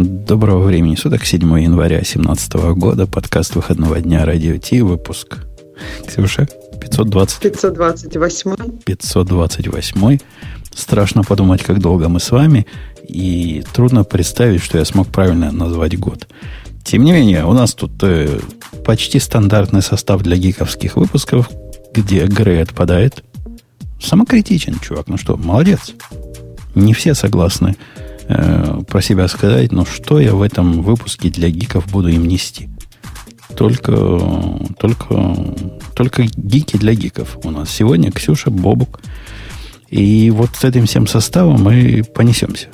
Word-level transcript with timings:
Доброго 0.00 0.62
времени 0.62 0.94
суток, 0.94 1.24
7 1.24 1.42
января 1.60 1.96
2017 1.96 2.54
года, 2.76 3.08
подкаст 3.08 3.56
выходного 3.56 4.00
дня 4.00 4.24
Радио 4.24 4.56
Ти, 4.56 4.80
выпуск. 4.80 5.38
Ксюша, 6.06 6.46
520? 6.80 7.40
528. 7.40 8.78
528. 8.84 10.18
Страшно 10.72 11.24
подумать, 11.24 11.64
как 11.64 11.80
долго 11.80 12.08
мы 12.08 12.20
с 12.20 12.30
вами, 12.30 12.64
и 13.08 13.64
трудно 13.72 14.04
представить, 14.04 14.62
что 14.62 14.78
я 14.78 14.84
смог 14.84 15.08
правильно 15.08 15.50
назвать 15.50 15.98
год. 15.98 16.28
Тем 16.84 17.02
не 17.02 17.10
менее, 17.10 17.44
у 17.44 17.52
нас 17.52 17.74
тут 17.74 18.00
э, 18.02 18.38
почти 18.84 19.18
стандартный 19.18 19.82
состав 19.82 20.22
для 20.22 20.36
гиковских 20.36 20.94
выпусков, 20.94 21.50
где 21.92 22.24
Грей 22.26 22.62
отпадает. 22.62 23.24
Самокритичен, 24.00 24.78
чувак, 24.78 25.08
ну 25.08 25.16
что, 25.16 25.36
молодец. 25.36 25.92
Не 26.76 26.94
все 26.94 27.14
согласны 27.14 27.74
э, 28.28 28.80
про 28.86 29.02
себя 29.02 29.28
сказать, 29.28 29.72
но 29.72 29.84
что 29.84 30.20
я 30.20 30.34
в 30.34 30.42
этом 30.42 30.82
выпуске 30.82 31.30
для 31.30 31.50
гиков 31.50 31.90
буду 31.90 32.08
им 32.08 32.26
нести? 32.26 32.68
Только, 33.56 33.92
только, 34.78 35.54
только 35.94 36.26
гики 36.36 36.76
для 36.76 36.94
гиков 36.94 37.38
у 37.42 37.50
нас. 37.50 37.70
Сегодня 37.70 38.12
Ксюша, 38.12 38.50
Бобук. 38.50 39.00
И 39.88 40.30
вот 40.30 40.50
с 40.54 40.64
этим 40.64 40.86
всем 40.86 41.06
составом 41.06 41.62
мы 41.62 42.04
понесемся. 42.14 42.68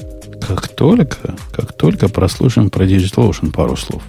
Как 0.47 0.69
только, 0.69 1.37
как 1.53 1.77
только 1.77 2.09
прослушаем 2.09 2.69
про 2.69 2.85
DigitalOcean 2.85 3.53
пару 3.53 3.77
слов. 3.77 4.03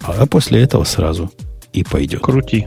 А 0.00 0.26
после 0.26 0.62
этого 0.62 0.84
сразу 0.84 1.30
и 1.72 1.84
пойдет. 1.84 2.22
Крути. 2.22 2.66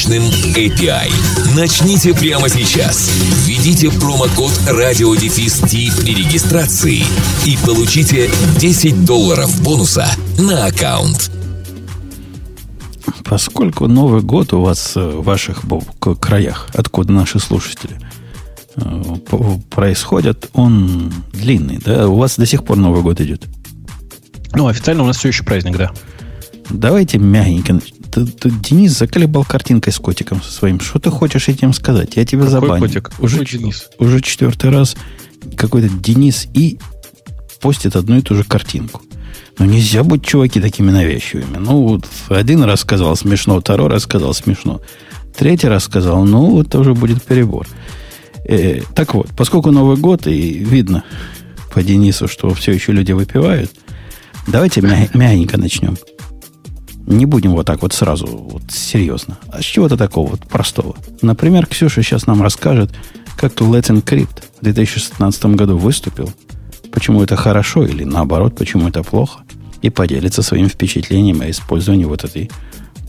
мощным 0.00 0.22
API. 0.54 1.10
Начните 1.54 2.14
прямо 2.14 2.48
сейчас. 2.48 3.10
Введите 3.44 3.90
промокод 3.90 4.50
радиодефис 4.66 5.60
при 5.60 6.14
регистрации 6.14 7.04
и 7.44 7.58
получите 7.66 8.30
10 8.58 9.04
долларов 9.04 9.62
бонуса 9.62 10.06
на 10.38 10.64
аккаунт. 10.64 11.30
Поскольку 13.24 13.88
Новый 13.88 14.22
год 14.22 14.54
у 14.54 14.62
вас 14.62 14.96
э, 14.96 15.00
в 15.00 15.22
ваших 15.22 15.64
краях, 16.18 16.68
откуда 16.72 17.12
наши 17.12 17.38
слушатели 17.38 18.00
э, 18.76 19.02
происходят, 19.68 20.48
он 20.54 21.12
длинный, 21.34 21.78
да? 21.84 22.08
У 22.08 22.16
вас 22.16 22.36
до 22.36 22.46
сих 22.46 22.64
пор 22.64 22.78
Новый 22.78 23.02
год 23.02 23.20
идет? 23.20 23.46
Ну, 24.54 24.66
официально 24.66 25.02
у 25.02 25.06
нас 25.06 25.18
все 25.18 25.28
еще 25.28 25.44
праздник, 25.44 25.76
да. 25.76 25.90
Давайте 26.70 27.18
мягенько 27.18 27.74
ты, 28.10 28.26
ты, 28.26 28.50
Денис 28.50 28.96
заколебал 28.98 29.44
картинкой 29.44 29.92
с 29.92 29.98
котиком 29.98 30.42
со 30.42 30.50
своим. 30.52 30.80
Что 30.80 30.98
ты 30.98 31.10
хочешь 31.10 31.48
этим 31.48 31.72
сказать? 31.72 32.16
Я 32.16 32.24
тебя 32.24 32.42
Какой 32.44 32.52
забаню. 32.52 32.80
котик? 32.86 33.10
Уже, 33.18 33.38
Какой 33.38 33.58
Денис? 33.58 33.88
уже 33.98 34.20
четвертый 34.20 34.70
раз 34.70 34.96
какой-то 35.56 35.88
Денис 35.88 36.46
и 36.54 36.78
постит 37.60 37.96
одну 37.96 38.18
и 38.18 38.22
ту 38.22 38.34
же 38.34 38.44
картинку. 38.44 39.02
Ну, 39.58 39.66
нельзя 39.66 40.02
быть, 40.02 40.24
чуваки, 40.24 40.60
такими 40.60 40.90
навязчивыми. 40.90 41.58
Ну, 41.58 41.82
вот 41.82 42.06
один 42.28 42.62
раз 42.62 42.80
сказал 42.80 43.14
смешно, 43.16 43.60
второй 43.60 43.88
раз 43.88 44.02
сказал 44.04 44.32
смешно. 44.34 44.80
Третий 45.36 45.68
раз 45.68 45.84
сказал, 45.84 46.24
ну, 46.24 46.60
это 46.62 46.78
уже 46.78 46.94
будет 46.94 47.22
перебор. 47.22 47.66
Э, 48.44 48.80
так 48.94 49.14
вот, 49.14 49.28
поскольку 49.36 49.70
Новый 49.70 49.96
год, 49.96 50.26
и 50.26 50.52
видно 50.58 51.04
по 51.72 51.82
Денису, 51.82 52.26
что 52.26 52.52
все 52.54 52.72
еще 52.72 52.92
люди 52.92 53.12
выпивают, 53.12 53.70
давайте 54.46 54.80
мя- 54.80 55.08
мягенько 55.14 55.58
начнем. 55.58 55.96
Не 57.10 57.26
будем 57.26 57.54
вот 57.54 57.66
так 57.66 57.82
вот 57.82 57.92
сразу, 57.92 58.26
вот 58.26 58.62
серьезно. 58.70 59.36
А 59.48 59.60
с 59.60 59.64
чего-то 59.64 59.96
такого 59.96 60.30
вот 60.30 60.46
простого. 60.46 60.94
Например, 61.22 61.66
Ксюша 61.66 62.04
сейчас 62.04 62.28
нам 62.28 62.40
расскажет, 62.40 62.92
как 63.36 63.52
Let's 63.54 63.90
Encrypt 63.90 64.44
в 64.60 64.62
2016 64.64 65.44
году 65.56 65.76
выступил, 65.76 66.32
почему 66.92 67.22
это 67.24 67.34
хорошо 67.34 67.84
или 67.84 68.04
наоборот, 68.04 68.54
почему 68.56 68.88
это 68.88 69.02
плохо, 69.02 69.40
и 69.82 69.90
поделится 69.90 70.42
своим 70.42 70.68
впечатлением 70.68 71.40
о 71.40 71.50
использовании 71.50 72.04
вот 72.04 72.22
этой 72.22 72.48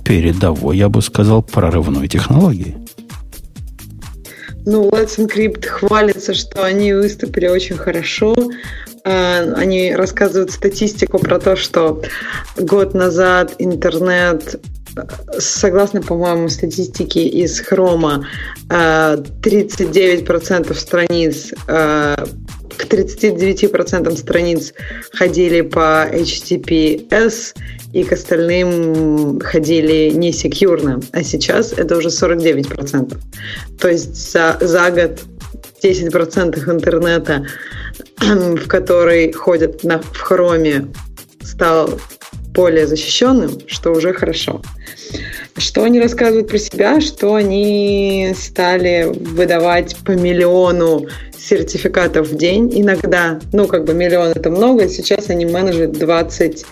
передовой, 0.04 0.78
я 0.78 0.90
бы 0.90 1.04
сказал, 1.04 1.44
прорывной 1.44 2.08
технологии. 2.08 2.76
Ну, 4.66 4.90
Let's 4.90 5.18
Encrypt 5.18 5.66
хвалится, 5.66 6.34
что 6.34 6.64
они 6.64 6.94
выступили 6.94 7.48
очень 7.48 7.78
хорошо. 7.78 8.36
А, 9.04 9.40
они 9.56 9.96
рассказывают 9.96 10.52
статистику 10.52 11.20
про 11.20 11.40
то, 11.40 11.56
что 11.56 12.02
год 12.58 12.94
назад 12.94 13.56
интернет 13.58 14.60
согласно, 15.40 16.02
по-моему, 16.02 16.50
статистике 16.50 17.26
из 17.26 17.62
Хрома, 17.62 18.28
39% 18.68 20.74
страниц 20.74 21.54
к 22.78 22.86
39% 22.86 24.18
страниц 24.18 24.74
ходили 25.14 25.62
по 25.62 26.08
HTTPS, 26.12 27.54
и 27.94 28.04
к 28.04 28.14
остальным 28.14 29.40
ходили 29.42 30.12
не 30.12 30.32
секьюрно, 30.32 31.02
а 31.12 31.24
сейчас 31.24 31.74
это 31.74 31.98
уже 31.98 32.10
49%. 32.10 33.18
То 33.80 33.90
есть 33.90 34.32
за, 34.32 34.58
за 34.62 34.92
год 34.92 35.22
10% 35.84 36.72
интернета, 36.72 37.46
в 38.20 38.68
который 38.68 39.32
ходят 39.34 39.84
на, 39.84 40.00
в 40.00 40.18
хроме, 40.20 40.88
стал 41.44 42.00
более 42.54 42.88
защищенным, 42.88 43.60
что 43.68 43.92
уже 43.92 44.14
хорошо. 44.14 44.62
Что 45.58 45.84
они 45.84 46.00
рассказывают 46.00 46.48
про 46.48 46.58
себя, 46.58 47.02
что 47.02 47.36
они 47.36 48.34
стали 48.38 49.12
выдавать 49.12 49.96
по 50.06 50.12
миллиону 50.12 51.08
сертификатов 51.38 52.30
в 52.30 52.38
день 52.38 52.72
иногда. 52.74 53.40
Ну, 53.52 53.68
как 53.68 53.86
бы 53.86 53.94
миллион 53.94 54.32
это 54.36 54.50
много, 54.50 54.88
сейчас 54.88 55.30
они 55.30 55.46
менеджат 55.46 55.94
20 55.94 56.66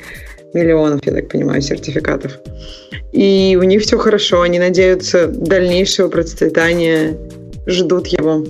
миллионов, 0.54 1.06
я 1.06 1.14
так 1.14 1.30
понимаю, 1.30 1.62
сертификатов. 1.62 2.40
И 3.12 3.58
у 3.60 3.64
них 3.64 3.82
все 3.82 3.98
хорошо, 3.98 4.42
они 4.42 4.60
надеются 4.60 5.28
дальнейшего 5.28 6.10
процветания, 6.10 7.18
ждут 7.66 8.08
его. 8.08 8.46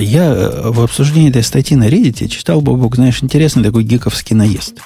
Я 0.00 0.32
э, 0.32 0.70
в 0.70 0.80
обсуждении 0.80 1.30
этой 1.30 1.42
статьи 1.42 1.76
на 1.76 1.88
Reddit 1.88 2.28
читал, 2.28 2.60
Бобок, 2.60 2.96
знаешь, 2.96 3.22
интересный 3.22 3.62
такой 3.62 3.84
гиковский 3.84 4.34
наезд. 4.34 4.78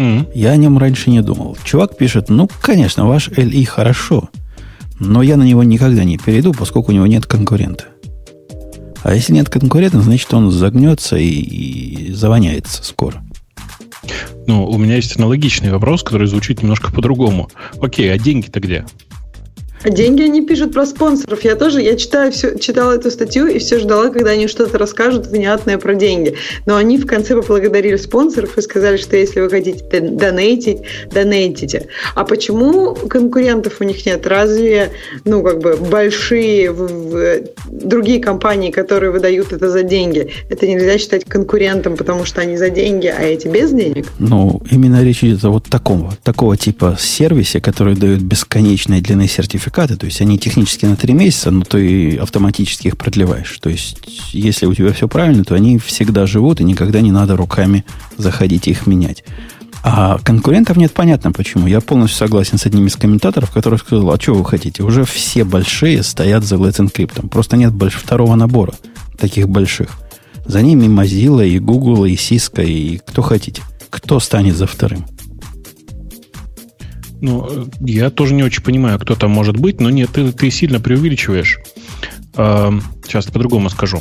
Mm-hmm. 0.00 0.30
Я 0.34 0.52
о 0.52 0.56
нем 0.56 0.78
раньше 0.78 1.10
не 1.10 1.20
думал. 1.20 1.58
Чувак 1.62 1.98
пишет, 1.98 2.30
ну, 2.30 2.48
конечно, 2.62 3.06
ваш 3.06 3.28
LI 3.28 3.66
хорошо, 3.66 4.30
но 4.98 5.22
я 5.22 5.36
на 5.36 5.42
него 5.42 5.62
никогда 5.62 6.04
не 6.04 6.16
перейду, 6.16 6.54
поскольку 6.54 6.90
у 6.90 6.94
него 6.94 7.06
нет 7.06 7.26
конкурента. 7.26 7.84
А 9.02 9.14
если 9.14 9.34
нет 9.34 9.50
конкурента, 9.50 10.00
значит, 10.00 10.32
он 10.32 10.50
загнется 10.50 11.16
и, 11.16 11.28
и 11.28 12.12
завоняется 12.12 12.82
скоро. 12.82 13.22
Ну, 14.46 14.66
у 14.66 14.78
меня 14.78 14.96
есть 14.96 15.18
аналогичный 15.18 15.70
вопрос, 15.70 16.02
который 16.02 16.26
звучит 16.26 16.62
немножко 16.62 16.90
по-другому. 16.90 17.50
Окей, 17.80 18.10
а 18.10 18.18
деньги-то 18.18 18.58
где? 18.60 18.86
Деньги 19.84 20.22
они 20.22 20.44
пишут 20.44 20.74
про 20.74 20.84
спонсоров. 20.84 21.42
Я 21.42 21.56
тоже, 21.56 21.80
я 21.80 21.96
читаю 21.96 22.32
все, 22.32 22.58
читала 22.58 22.92
эту 22.92 23.10
статью 23.10 23.46
и 23.46 23.58
все 23.58 23.78
ждала, 23.78 24.10
когда 24.10 24.32
они 24.32 24.46
что-то 24.46 24.76
расскажут 24.76 25.26
внятное 25.26 25.78
про 25.78 25.94
деньги. 25.94 26.34
Но 26.66 26.76
они 26.76 26.98
в 26.98 27.06
конце 27.06 27.34
поблагодарили 27.34 27.96
спонсоров 27.96 28.58
и 28.58 28.62
сказали, 28.62 28.98
что 28.98 29.16
если 29.16 29.40
вы 29.40 29.48
хотите 29.48 29.82
донейтить, 30.00 30.82
донейтите. 31.10 31.86
А 32.14 32.24
почему 32.24 32.94
конкурентов 32.94 33.80
у 33.80 33.84
них 33.84 34.04
нет? 34.04 34.26
Разве, 34.26 34.90
ну, 35.24 35.42
как 35.42 35.60
бы 35.60 35.76
большие 35.76 36.70
в, 36.72 36.86
в, 36.86 37.40
другие 37.70 38.20
компании, 38.20 38.70
которые 38.70 39.10
выдают 39.12 39.52
это 39.52 39.70
за 39.70 39.82
деньги, 39.82 40.30
это 40.50 40.66
нельзя 40.66 40.98
считать 40.98 41.24
конкурентом, 41.24 41.96
потому 41.96 42.26
что 42.26 42.42
они 42.42 42.58
за 42.58 42.68
деньги, 42.68 43.06
а 43.06 43.22
эти 43.22 43.48
без 43.48 43.70
денег? 43.72 44.06
Ну, 44.18 44.60
именно 44.70 45.02
речь 45.02 45.24
идет 45.24 45.42
о 45.44 45.50
вот 45.50 45.64
таком, 45.70 46.12
такого 46.22 46.58
типа 46.58 46.98
сервисе, 47.00 47.62
который 47.62 47.94
дает 47.94 48.20
бесконечной 48.20 49.00
длины 49.00 49.26
сертификат 49.26 49.69
сертификаты, 49.70 49.96
то 49.96 50.06
есть 50.06 50.20
они 50.20 50.38
технически 50.38 50.86
на 50.86 50.96
три 50.96 51.14
месяца, 51.14 51.50
но 51.50 51.62
ты 51.62 52.16
автоматически 52.16 52.88
их 52.88 52.96
продлеваешь. 52.96 53.58
То 53.60 53.70
есть, 53.70 53.98
если 54.32 54.66
у 54.66 54.74
тебя 54.74 54.92
все 54.92 55.08
правильно, 55.08 55.44
то 55.44 55.54
они 55.54 55.78
всегда 55.78 56.26
живут, 56.26 56.60
и 56.60 56.64
никогда 56.64 57.00
не 57.00 57.12
надо 57.12 57.36
руками 57.36 57.84
заходить 58.16 58.68
и 58.68 58.72
их 58.72 58.86
менять. 58.86 59.24
А 59.82 60.18
конкурентов 60.22 60.76
нет, 60.76 60.92
понятно 60.92 61.32
почему. 61.32 61.66
Я 61.66 61.80
полностью 61.80 62.18
согласен 62.18 62.58
с 62.58 62.66
одним 62.66 62.86
из 62.86 62.96
комментаторов, 62.96 63.50
который 63.50 63.78
сказал, 63.78 64.10
а 64.10 64.20
что 64.20 64.34
вы 64.34 64.44
хотите? 64.44 64.82
Уже 64.82 65.04
все 65.04 65.44
большие 65.44 66.02
стоят 66.02 66.44
за 66.44 66.56
Let's 66.56 66.80
Encrypt. 66.80 67.28
Просто 67.28 67.56
нет 67.56 67.72
больше 67.72 67.98
второго 67.98 68.34
набора 68.34 68.74
таких 69.18 69.48
больших. 69.48 69.90
За 70.46 70.62
ними 70.62 70.86
Mozilla 70.86 71.46
и 71.46 71.58
Google, 71.58 72.04
и 72.06 72.14
Cisco, 72.14 72.64
и 72.64 72.98
кто 72.98 73.22
хотите. 73.22 73.62
Кто 73.88 74.20
станет 74.20 74.56
за 74.56 74.66
вторым? 74.66 75.06
Ну, 77.20 77.68
я 77.80 78.10
тоже 78.10 78.34
не 78.34 78.42
очень 78.42 78.62
понимаю, 78.62 78.98
кто 78.98 79.14
там 79.14 79.30
может 79.30 79.56
быть, 79.56 79.80
но 79.80 79.90
нет, 79.90 80.10
ты, 80.12 80.32
ты 80.32 80.50
сильно 80.50 80.80
преувеличиваешь. 80.80 81.58
Э, 82.36 82.70
сейчас 83.04 83.26
по-другому 83.26 83.70
скажу. 83.70 84.00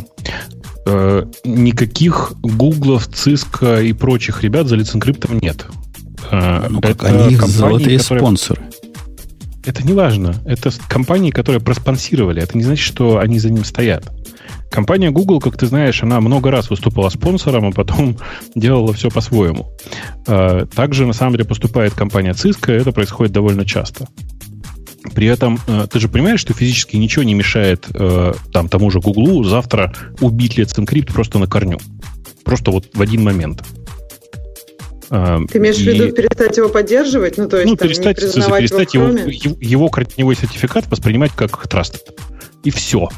Э, 0.85 1.25
никаких 1.43 2.33
Гуглов, 2.41 3.09
Cisco 3.09 3.83
и 3.83 3.93
прочих 3.93 4.43
ребят 4.43 4.67
за 4.67 4.75
лиценкриптом 4.75 5.39
нет. 5.39 5.65
Э, 6.31 6.67
ну, 6.69 6.81
как 6.81 7.03
они 7.03 7.33
их 7.33 7.45
золотые 7.45 7.99
которые... 7.99 8.21
спонсоры. 8.21 8.61
Это 9.65 9.83
не 9.83 9.93
важно. 9.93 10.35
Это 10.45 10.71
компании, 10.87 11.31
которые 11.31 11.61
проспонсировали. 11.61 12.41
Это 12.41 12.57
не 12.57 12.63
значит, 12.63 12.85
что 12.85 13.19
они 13.19 13.39
за 13.39 13.49
ним 13.49 13.65
стоят. 13.65 14.09
Компания 14.69 15.09
Google, 15.09 15.39
как 15.39 15.57
ты 15.57 15.65
знаешь, 15.65 16.03
она 16.03 16.21
много 16.21 16.51
раз 16.51 16.69
выступала 16.69 17.09
спонсором, 17.09 17.65
а 17.65 17.71
потом 17.71 18.17
делала 18.55 18.93
все 18.93 19.09
по-своему. 19.09 19.71
А, 20.27 20.65
также, 20.67 21.05
на 21.05 21.13
самом 21.13 21.33
деле, 21.33 21.45
поступает 21.45 21.93
компания 21.93 22.31
Cisco, 22.31 22.75
и 22.75 22.79
это 22.79 22.91
происходит 22.91 23.33
довольно 23.33 23.65
часто. 23.65 24.07
При 25.15 25.27
этом 25.27 25.59
э, 25.67 25.87
ты 25.89 25.99
же 25.99 26.09
понимаешь, 26.09 26.41
что 26.41 26.53
физически 26.53 26.97
ничего 26.97 27.23
не 27.23 27.33
мешает 27.33 27.87
э, 27.93 28.33
там, 28.51 28.67
тому 28.67 28.91
же 28.91 28.99
Гуглу 28.99 29.43
завтра 29.43 29.93
убить 30.19 30.59
Let's 30.59 30.77
Encrypt 30.77 31.13
просто 31.13 31.39
на 31.39 31.47
корню. 31.47 31.79
Просто 32.43 32.71
вот 32.71 32.89
в 32.93 33.01
один 33.01 33.23
момент. 33.23 33.63
А, 35.09 35.39
ты 35.51 35.57
имеешь 35.57 35.77
и... 35.77 35.83
в 35.83 35.87
виду 35.87 36.11
перестать 36.11 36.57
его 36.57 36.69
поддерживать? 36.69 37.37
Ну, 37.37 37.47
то 37.47 37.57
есть, 37.57 37.69
ну, 37.69 37.75
там, 37.75 37.87
перестать, 37.87 38.21
не 38.21 38.41
перестать 38.41 38.93
его, 38.93 39.07
его, 39.07 39.57
его 39.59 39.89
корневой 39.89 40.35
сертификат 40.35 40.87
воспринимать 40.91 41.31
как 41.31 41.65
trusted. 41.65 42.01
И 42.63 42.69
все. 42.69 43.09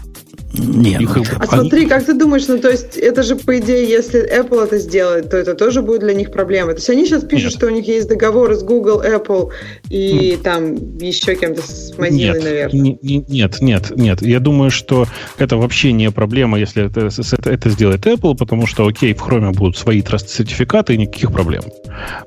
Нет. 0.53 1.01
Их... 1.01 1.17
А 1.39 1.47
смотри, 1.47 1.87
как 1.87 2.05
ты 2.05 2.13
думаешь, 2.13 2.47
ну 2.47 2.57
то 2.57 2.69
есть 2.69 2.97
это 2.97 3.23
же 3.23 3.35
по 3.35 3.57
идее, 3.57 3.87
если 3.87 4.21
Apple 4.21 4.65
это 4.65 4.77
сделает, 4.77 5.29
то 5.29 5.37
это 5.37 5.55
тоже 5.55 5.81
будет 5.81 6.01
для 6.01 6.13
них 6.13 6.31
проблемой. 6.31 6.73
То 6.73 6.79
есть 6.79 6.89
они 6.89 7.05
сейчас 7.05 7.23
пишут, 7.23 7.51
нет. 7.51 7.53
что 7.53 7.67
у 7.67 7.69
них 7.69 7.87
есть 7.87 8.07
договоры 8.07 8.55
с 8.55 8.63
Google, 8.63 9.01
Apple 9.01 9.49
и 9.89 10.33
mm. 10.33 10.43
там 10.43 10.97
еще 10.97 11.35
кем-то 11.35 11.61
с 11.61 11.93
Mozilla, 11.97 12.11
нет, 12.11 12.43
наверное. 12.43 12.97
Нет, 13.01 13.61
нет, 13.61 13.91
нет. 13.95 14.21
Я 14.21 14.39
думаю, 14.39 14.71
что 14.71 15.05
это 15.37 15.57
вообще 15.57 15.93
не 15.93 16.11
проблема, 16.11 16.59
если 16.59 16.85
это, 16.85 17.07
это, 17.07 17.49
это 17.49 17.69
сделает 17.69 18.05
Apple, 18.05 18.35
потому 18.35 18.67
что, 18.67 18.85
окей, 18.85 19.13
в 19.13 19.21
Chrome 19.21 19.53
будут 19.53 19.77
свои 19.77 20.01
траст-сертификаты 20.01 20.95
и 20.95 20.97
никаких 20.97 21.31
проблем. 21.31 21.63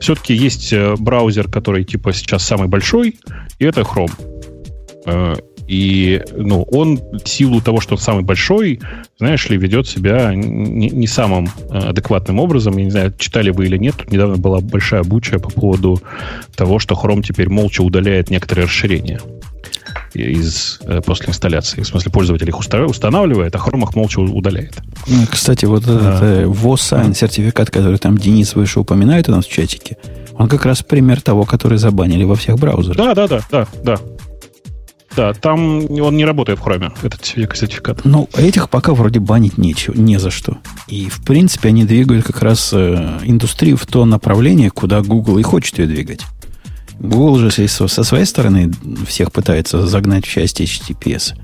Все-таки 0.01 0.35
есть 0.35 0.73
э, 0.73 0.95
браузер, 0.99 1.51
который 1.51 1.85
типа 1.85 2.13
сейчас 2.13 2.45
самый 2.45 2.69
большой, 2.69 3.19
и 3.59 3.65
это 3.65 3.83
Chrome 3.83 4.13
э, 5.07 5.35
и 5.67 6.23
ну, 6.37 6.63
он 6.63 6.99
в 6.99 7.29
силу 7.29 7.61
того, 7.61 7.81
что 7.81 7.95
он 7.95 8.01
самый 8.01 8.23
большой, 8.23 8.81
знаешь 9.19 9.49
ли, 9.49 9.57
ведет 9.57 9.87
себя 9.87 10.35
не, 10.35 10.91
не 10.91 11.07
самым 11.07 11.49
э, 11.71 11.79
адекватным 11.79 12.39
образом. 12.39 12.77
Я 12.77 12.85
не 12.85 12.91
знаю, 12.91 13.15
читали 13.19 13.51
вы 13.51 13.67
или 13.67 13.79
нет. 13.79 13.97
Тут 13.97 14.13
недавно 14.13 14.37
была 14.37 14.61
большая 14.61 15.03
буча 15.03 15.39
по 15.39 15.51
поводу 15.51 16.01
того, 16.55 16.79
что 16.79 16.95
Chrome 16.95 17.23
теперь 17.23 17.49
молча 17.49 17.83
удаляет 17.83 18.31
некоторые 18.31 18.67
расширения 18.67 19.21
из, 20.13 20.81
э, 20.83 21.01
после 21.05 21.29
инсталляции. 21.29 21.83
В 21.83 21.87
смысле, 21.87 22.13
пользователь 22.13 22.49
их 22.49 22.59
устанавливает, 22.59 23.55
а 23.55 23.59
Chrome 23.59 23.85
их 23.85 23.95
молча 23.95 24.21
удаляет. 24.21 24.75
Ну, 25.07 25.27
кстати, 25.31 25.65
вот 25.65 25.83
этот 25.83 26.03
а. 26.03 27.13
Сертификат, 27.15 27.71
который 27.71 27.99
там 27.99 28.19
Денис 28.19 28.55
выше 28.55 28.81
упоминает 28.81 29.29
у 29.29 29.33
нас 29.33 29.47
в 29.47 29.51
чатике, 29.51 29.97
он 30.37 30.49
как 30.49 30.65
раз 30.67 30.83
пример 30.83 31.21
того, 31.21 31.45
который 31.45 31.79
забанили 31.79 32.25
во 32.25 32.35
всех 32.35 32.59
браузерах. 32.59 32.97
Да, 32.97 33.15
да, 33.15 33.29
да, 33.29 33.41
да, 33.51 33.67
да. 33.83 33.99
Да, 35.17 35.33
там 35.33 35.91
он 35.91 36.17
не 36.17 36.25
работает 36.25 36.59
в 36.59 36.63
хроме, 36.63 36.91
этот 37.03 37.25
сертификат. 37.25 38.05
Ну, 38.05 38.29
этих 38.37 38.69
пока 38.69 38.95
вроде 38.95 39.21
банить 39.21 39.59
нечего, 39.59 39.95
не 39.95 40.19
за 40.19 40.31
что. 40.31 40.59
И, 40.89 41.09
в 41.09 41.23
принципе, 41.25 41.69
они 41.69 41.85
двигают 41.85 42.27
как 42.27 42.43
раз 42.43 42.71
э, 42.73 43.21
индустрию 43.23 43.77
в 43.77 43.87
то 43.87 44.05
направление, 44.05 44.71
куда 44.71 45.03
Google 45.03 45.39
и 45.39 45.43
хочет 45.43 45.79
ее 45.79 45.87
двигать. 45.87 46.23
Google 46.99 47.39
же 47.39 47.69
со 47.69 47.89
своей 47.89 48.25
стороны 48.25 48.73
всех 49.07 49.33
пытается 49.33 49.87
загнать 49.87 50.25
в 50.25 50.31
часть 50.31 50.61
HTTPS. 50.61 51.35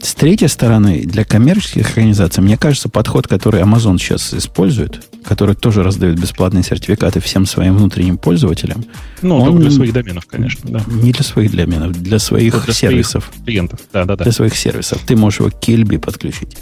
С 0.00 0.14
третьей 0.14 0.48
стороны, 0.48 1.02
для 1.04 1.24
коммерческих 1.24 1.90
организаций, 1.90 2.42
мне 2.42 2.56
кажется, 2.56 2.88
подход, 2.88 3.28
который 3.28 3.62
Amazon 3.62 3.98
сейчас 3.98 4.34
использует, 4.34 5.00
который 5.24 5.54
тоже 5.54 5.82
раздает 5.82 6.20
бесплатные 6.20 6.62
сертификаты 6.62 7.20
всем 7.20 7.46
своим 7.46 7.76
внутренним 7.76 8.18
пользователям. 8.18 8.84
Ну, 9.22 9.38
он, 9.38 9.58
для 9.58 9.70
своих 9.70 9.92
доменов, 9.92 10.26
конечно, 10.26 10.70
да. 10.70 10.82
Не 10.86 11.12
для 11.12 11.22
своих 11.22 11.54
доменов, 11.54 11.92
для 11.92 12.18
своих 12.18 12.64
для 12.64 12.74
сервисов. 12.74 13.24
Своих 13.24 13.44
клиентов, 13.44 13.80
да, 13.92 14.04
да, 14.04 14.16
да. 14.16 14.24
Для 14.24 14.32
своих 14.32 14.56
сервисов. 14.56 15.00
Ты 15.06 15.16
можешь 15.16 15.40
его 15.40 15.50
к 15.50 15.60
Кельби 15.60 15.96
подключить, 15.96 16.58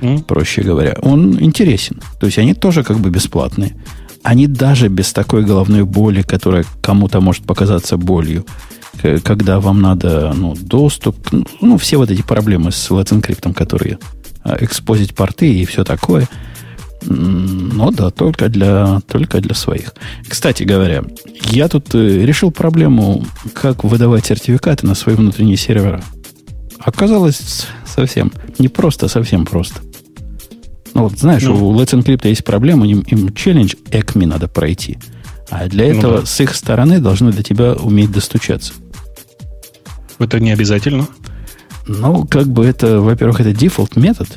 mm. 0.00 0.24
проще 0.24 0.62
говоря. 0.62 0.96
Он 1.02 1.40
интересен. 1.40 2.00
То 2.20 2.26
есть 2.26 2.38
они 2.38 2.54
тоже 2.54 2.82
как 2.82 2.98
бы 2.98 3.10
бесплатные. 3.10 3.76
Они 4.22 4.46
даже 4.46 4.88
без 4.88 5.12
такой 5.12 5.44
головной 5.44 5.84
боли, 5.84 6.22
которая 6.22 6.64
кому-то 6.80 7.20
может 7.20 7.44
показаться 7.44 7.98
болью, 7.98 8.46
когда 9.22 9.60
вам 9.60 9.82
надо 9.82 10.32
ну, 10.34 10.54
доступ, 10.58 11.16
ну, 11.60 11.76
все 11.76 11.98
вот 11.98 12.10
эти 12.10 12.22
проблемы 12.22 12.72
с 12.72 12.90
Let's 12.90 13.12
Encrypt, 13.12 13.52
которые 13.52 13.98
а, 14.42 14.56
экспозить 14.60 15.14
порты 15.14 15.52
и 15.52 15.64
все 15.64 15.84
такое. 15.84 16.28
Ну 17.06 17.90
да, 17.90 18.10
только 18.10 18.48
для, 18.48 19.00
только 19.06 19.40
для 19.40 19.54
своих. 19.54 19.94
Кстати 20.26 20.62
говоря, 20.62 21.04
я 21.50 21.68
тут 21.68 21.94
э, 21.94 22.24
решил 22.24 22.50
проблему, 22.50 23.24
как 23.52 23.84
выдавать 23.84 24.26
сертификаты 24.26 24.86
на 24.86 24.94
свои 24.94 25.14
внутренние 25.14 25.56
сервера. 25.56 26.02
Оказалось 26.78 27.66
совсем 27.86 28.32
не 28.58 28.68
просто, 28.68 29.08
совсем 29.08 29.44
просто. 29.44 29.80
Ну 30.94 31.02
вот 31.02 31.18
знаешь, 31.18 31.42
ну. 31.42 31.68
у 31.68 31.78
Let's 31.78 31.92
Encrypt 31.92 32.26
есть 32.28 32.44
проблема, 32.44 32.86
им, 32.86 33.00
им 33.00 33.34
челлендж 33.34 33.74
ECMI 33.90 34.26
надо 34.26 34.48
пройти. 34.48 34.98
А 35.50 35.66
для 35.66 35.86
ну 35.86 35.98
этого 35.98 36.12
ну, 36.12 36.20
да. 36.20 36.26
с 36.26 36.40
их 36.40 36.54
стороны 36.54 37.00
должны 37.00 37.32
до 37.32 37.42
тебя 37.42 37.74
уметь 37.74 38.12
достучаться. 38.12 38.72
Это 40.18 40.40
не 40.40 40.52
обязательно. 40.52 41.06
Ну, 41.86 42.26
как 42.26 42.46
бы 42.46 42.64
это, 42.64 43.00
во-первых, 43.00 43.40
это 43.40 43.52
дефолт 43.52 43.96
метод, 43.96 44.28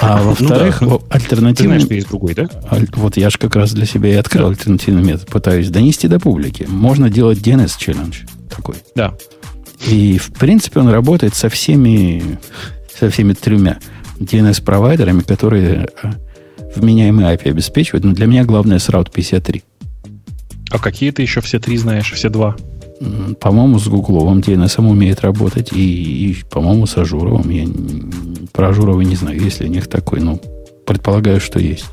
а 0.00 0.18
ну 0.18 0.30
во-вторых, 0.30 0.80
ну, 0.80 0.98
да. 0.98 1.04
альтернативный... 1.10 1.54
Ты 1.54 1.62
знаешь, 1.64 1.82
что 1.82 1.94
есть 1.94 2.08
другой, 2.08 2.34
да? 2.34 2.48
Вот 2.94 3.16
я 3.16 3.30
же 3.30 3.38
как 3.38 3.56
раз 3.56 3.72
для 3.72 3.86
себя 3.86 4.10
и 4.10 4.14
открыл 4.14 4.44
да. 4.44 4.50
альтернативный 4.50 5.02
метод. 5.02 5.26
Пытаюсь 5.28 5.70
донести 5.70 6.08
до 6.08 6.18
публики. 6.18 6.66
Можно 6.68 7.10
делать 7.10 7.38
DNS 7.38 7.72
challenge 7.78 8.22
такой. 8.54 8.76
Да. 8.94 9.14
И, 9.86 10.18
в 10.18 10.32
принципе, 10.32 10.80
он 10.80 10.88
работает 10.88 11.34
со 11.34 11.48
всеми, 11.48 12.38
со 12.98 13.10
всеми 13.10 13.32
тремя 13.34 13.78
DNS-провайдерами, 14.20 15.22
которые 15.22 15.88
э, 16.02 16.10
вменяемый 16.76 17.26
API 17.26 17.50
обеспечивают. 17.50 18.04
Но 18.04 18.12
для 18.12 18.26
меня 18.26 18.44
главное 18.44 18.78
с 18.78 18.88
Route 18.88 19.10
53. 19.12 19.62
А 20.70 20.78
какие 20.78 21.10
ты 21.10 21.22
еще 21.22 21.40
все 21.40 21.58
три 21.58 21.76
знаешь? 21.76 22.12
Все 22.12 22.28
два? 22.30 22.56
По-моему, 23.40 23.78
с 23.78 23.88
Гугловым 23.88 24.40
DNS 24.40 24.88
умеет 24.88 25.20
работать, 25.20 25.72
и, 25.72 26.30
и 26.30 26.36
по-моему, 26.50 26.86
с 26.86 26.96
Ажуровым. 26.96 27.50
Я 27.50 27.66
про 28.52 28.68
Ажурова 28.68 29.00
не 29.00 29.16
знаю, 29.16 29.40
есть 29.40 29.60
ли 29.60 29.68
у 29.68 29.70
них 29.70 29.88
такой, 29.88 30.20
но 30.20 30.38
предполагаю, 30.86 31.40
что 31.40 31.58
есть. 31.58 31.86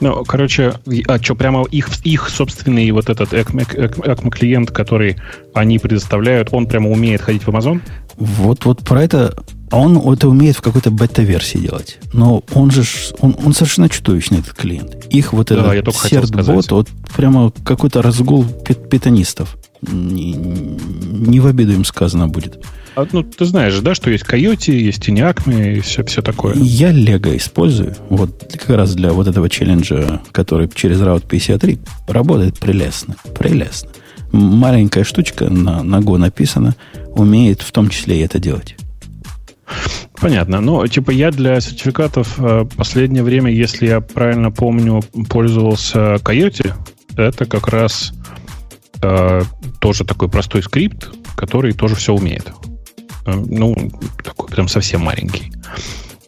Ну, 0.00 0.24
короче, 0.24 0.74
а 1.08 1.22
что, 1.22 1.34
прямо 1.34 1.64
их, 1.64 1.88
их 2.04 2.28
собственный 2.28 2.90
вот 2.90 3.08
этот 3.08 3.32
ACME 3.32 4.30
клиент, 4.30 4.70
который 4.70 5.16
они 5.54 5.78
предоставляют, 5.78 6.48
он 6.52 6.66
прямо 6.66 6.90
умеет 6.90 7.22
ходить 7.22 7.44
в 7.44 7.48
Amazon? 7.48 7.80
Вот, 8.16 8.64
вот 8.64 8.80
про 8.80 9.02
это 9.02 9.34
он 9.70 9.96
это 10.12 10.28
умеет 10.28 10.56
в 10.56 10.62
какой-то 10.62 10.90
бета-версии 10.90 11.58
делать. 11.58 11.98
Но 12.12 12.42
он 12.54 12.70
же 12.70 12.84
он, 13.18 13.36
он 13.44 13.52
совершенно 13.52 13.88
чудовищный, 13.88 14.38
этот 14.38 14.54
клиент. 14.54 15.06
Их 15.10 15.32
вот 15.32 15.48
да, 15.48 15.74
этот 15.74 15.94
certbot, 15.96 16.70
вот 16.70 16.88
прямо 17.16 17.50
какой-то 17.64 18.02
разгул 18.02 18.44
питонистов. 18.44 19.56
Не, 19.88 20.32
не 20.32 21.40
в 21.40 21.46
обиду 21.46 21.72
им 21.72 21.84
сказано 21.84 22.28
будет. 22.28 22.64
А, 22.96 23.06
ну, 23.12 23.22
ты 23.22 23.44
знаешь, 23.44 23.78
да, 23.80 23.94
что 23.94 24.10
есть 24.10 24.24
Coyote, 24.24 24.72
есть 24.72 25.06
Tiniacme 25.06 25.76
и 25.76 25.80
все, 25.80 26.02
все 26.04 26.22
такое. 26.22 26.54
Я 26.56 26.92
Lego 26.92 27.36
использую. 27.36 27.94
Вот 28.08 28.50
как 28.52 28.70
раз 28.70 28.94
для 28.94 29.12
вот 29.12 29.28
этого 29.28 29.50
челленджа, 29.50 30.22
который 30.32 30.68
через 30.74 31.00
Route 31.00 31.26
53 31.28 31.78
работает 32.08 32.58
прелестно. 32.58 33.16
Прелестно. 33.38 33.90
Маленькая 34.32 35.04
штучка 35.04 35.50
на, 35.50 35.82
на 35.82 35.96
Go 35.96 36.16
написана, 36.16 36.74
умеет 37.14 37.60
в 37.60 37.70
том 37.70 37.90
числе 37.90 38.18
и 38.18 38.24
это 38.24 38.38
делать. 38.38 38.76
Понятно. 40.18 40.60
Ну, 40.62 40.86
типа 40.86 41.10
я 41.10 41.30
для 41.30 41.60
сертификатов 41.60 42.36
э, 42.38 42.64
последнее 42.76 43.22
время, 43.22 43.52
если 43.52 43.88
я 43.88 44.00
правильно 44.00 44.50
помню, 44.50 45.02
пользовался 45.28 46.14
Coyote. 46.14 46.72
Это 47.16 47.44
как 47.44 47.68
раз 47.68 48.12
э, 49.02 49.42
тоже 49.80 50.04
такой 50.04 50.28
простой 50.28 50.62
скрипт, 50.62 51.10
который 51.36 51.72
тоже 51.72 51.94
все 51.94 52.12
умеет. 52.14 52.52
Э, 53.26 53.34
ну, 53.34 53.74
такой 54.22 54.48
прям 54.48 54.68
совсем 54.68 55.02
маленький. 55.02 55.52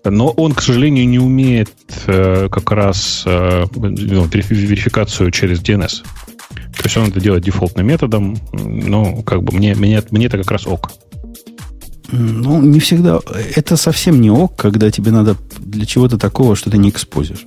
Но 0.04 0.30
он, 0.30 0.52
к 0.52 0.62
сожалению, 0.62 1.08
не 1.08 1.18
умеет 1.18 1.72
э, 2.06 2.48
как 2.50 2.70
раз 2.70 3.24
э, 3.26 3.66
ну, 3.74 4.24
верификацию 4.26 5.30
через 5.30 5.60
DNS. 5.60 6.02
То 6.76 6.84
есть 6.84 6.96
он 6.96 7.08
это 7.08 7.20
делает 7.20 7.44
дефолтным 7.44 7.86
методом. 7.86 8.36
Ну, 8.52 9.22
как 9.22 9.42
бы 9.42 9.52
мне, 9.52 9.74
мне, 9.74 10.02
мне 10.10 10.26
это 10.26 10.38
как 10.38 10.50
раз 10.50 10.66
ок. 10.66 10.90
Ну, 12.10 12.62
не 12.62 12.80
всегда. 12.80 13.20
Это 13.54 13.76
совсем 13.76 14.20
не 14.20 14.30
ок, 14.30 14.56
когда 14.56 14.90
тебе 14.90 15.10
надо 15.10 15.36
для 15.58 15.84
чего-то 15.84 16.16
такого, 16.18 16.56
что 16.56 16.70
ты 16.70 16.78
не 16.78 16.88
экспозишь. 16.88 17.46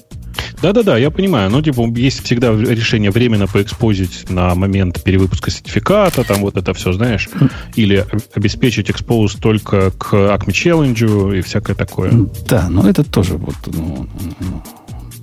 Да-да-да, 0.62 0.98
я 0.98 1.10
понимаю. 1.10 1.50
Но, 1.50 1.62
типа, 1.62 1.88
есть 1.96 2.24
всегда 2.24 2.52
решение 2.52 3.12
временно 3.12 3.48
поэкспозить 3.48 4.30
на 4.30 4.54
момент 4.56 5.04
перевыпуска 5.04 5.52
сертификата, 5.52 6.24
там 6.24 6.42
вот 6.42 6.58
это 6.58 6.74
все, 6.74 6.94
знаешь, 6.94 7.30
или 7.76 8.06
обеспечить 8.34 8.90
экспоз 8.92 9.36
только 9.36 9.92
к 9.92 10.14
Acme 10.14 10.50
Challenge 10.50 11.40
и 11.40 11.42
всякое 11.42 11.76
такое. 11.76 12.12
Да, 12.48 12.70
но 12.70 12.88
это 12.88 13.04
тоже 13.04 13.38
вот... 13.38 13.56
Ну, 13.68 14.08
ну. 14.40 14.64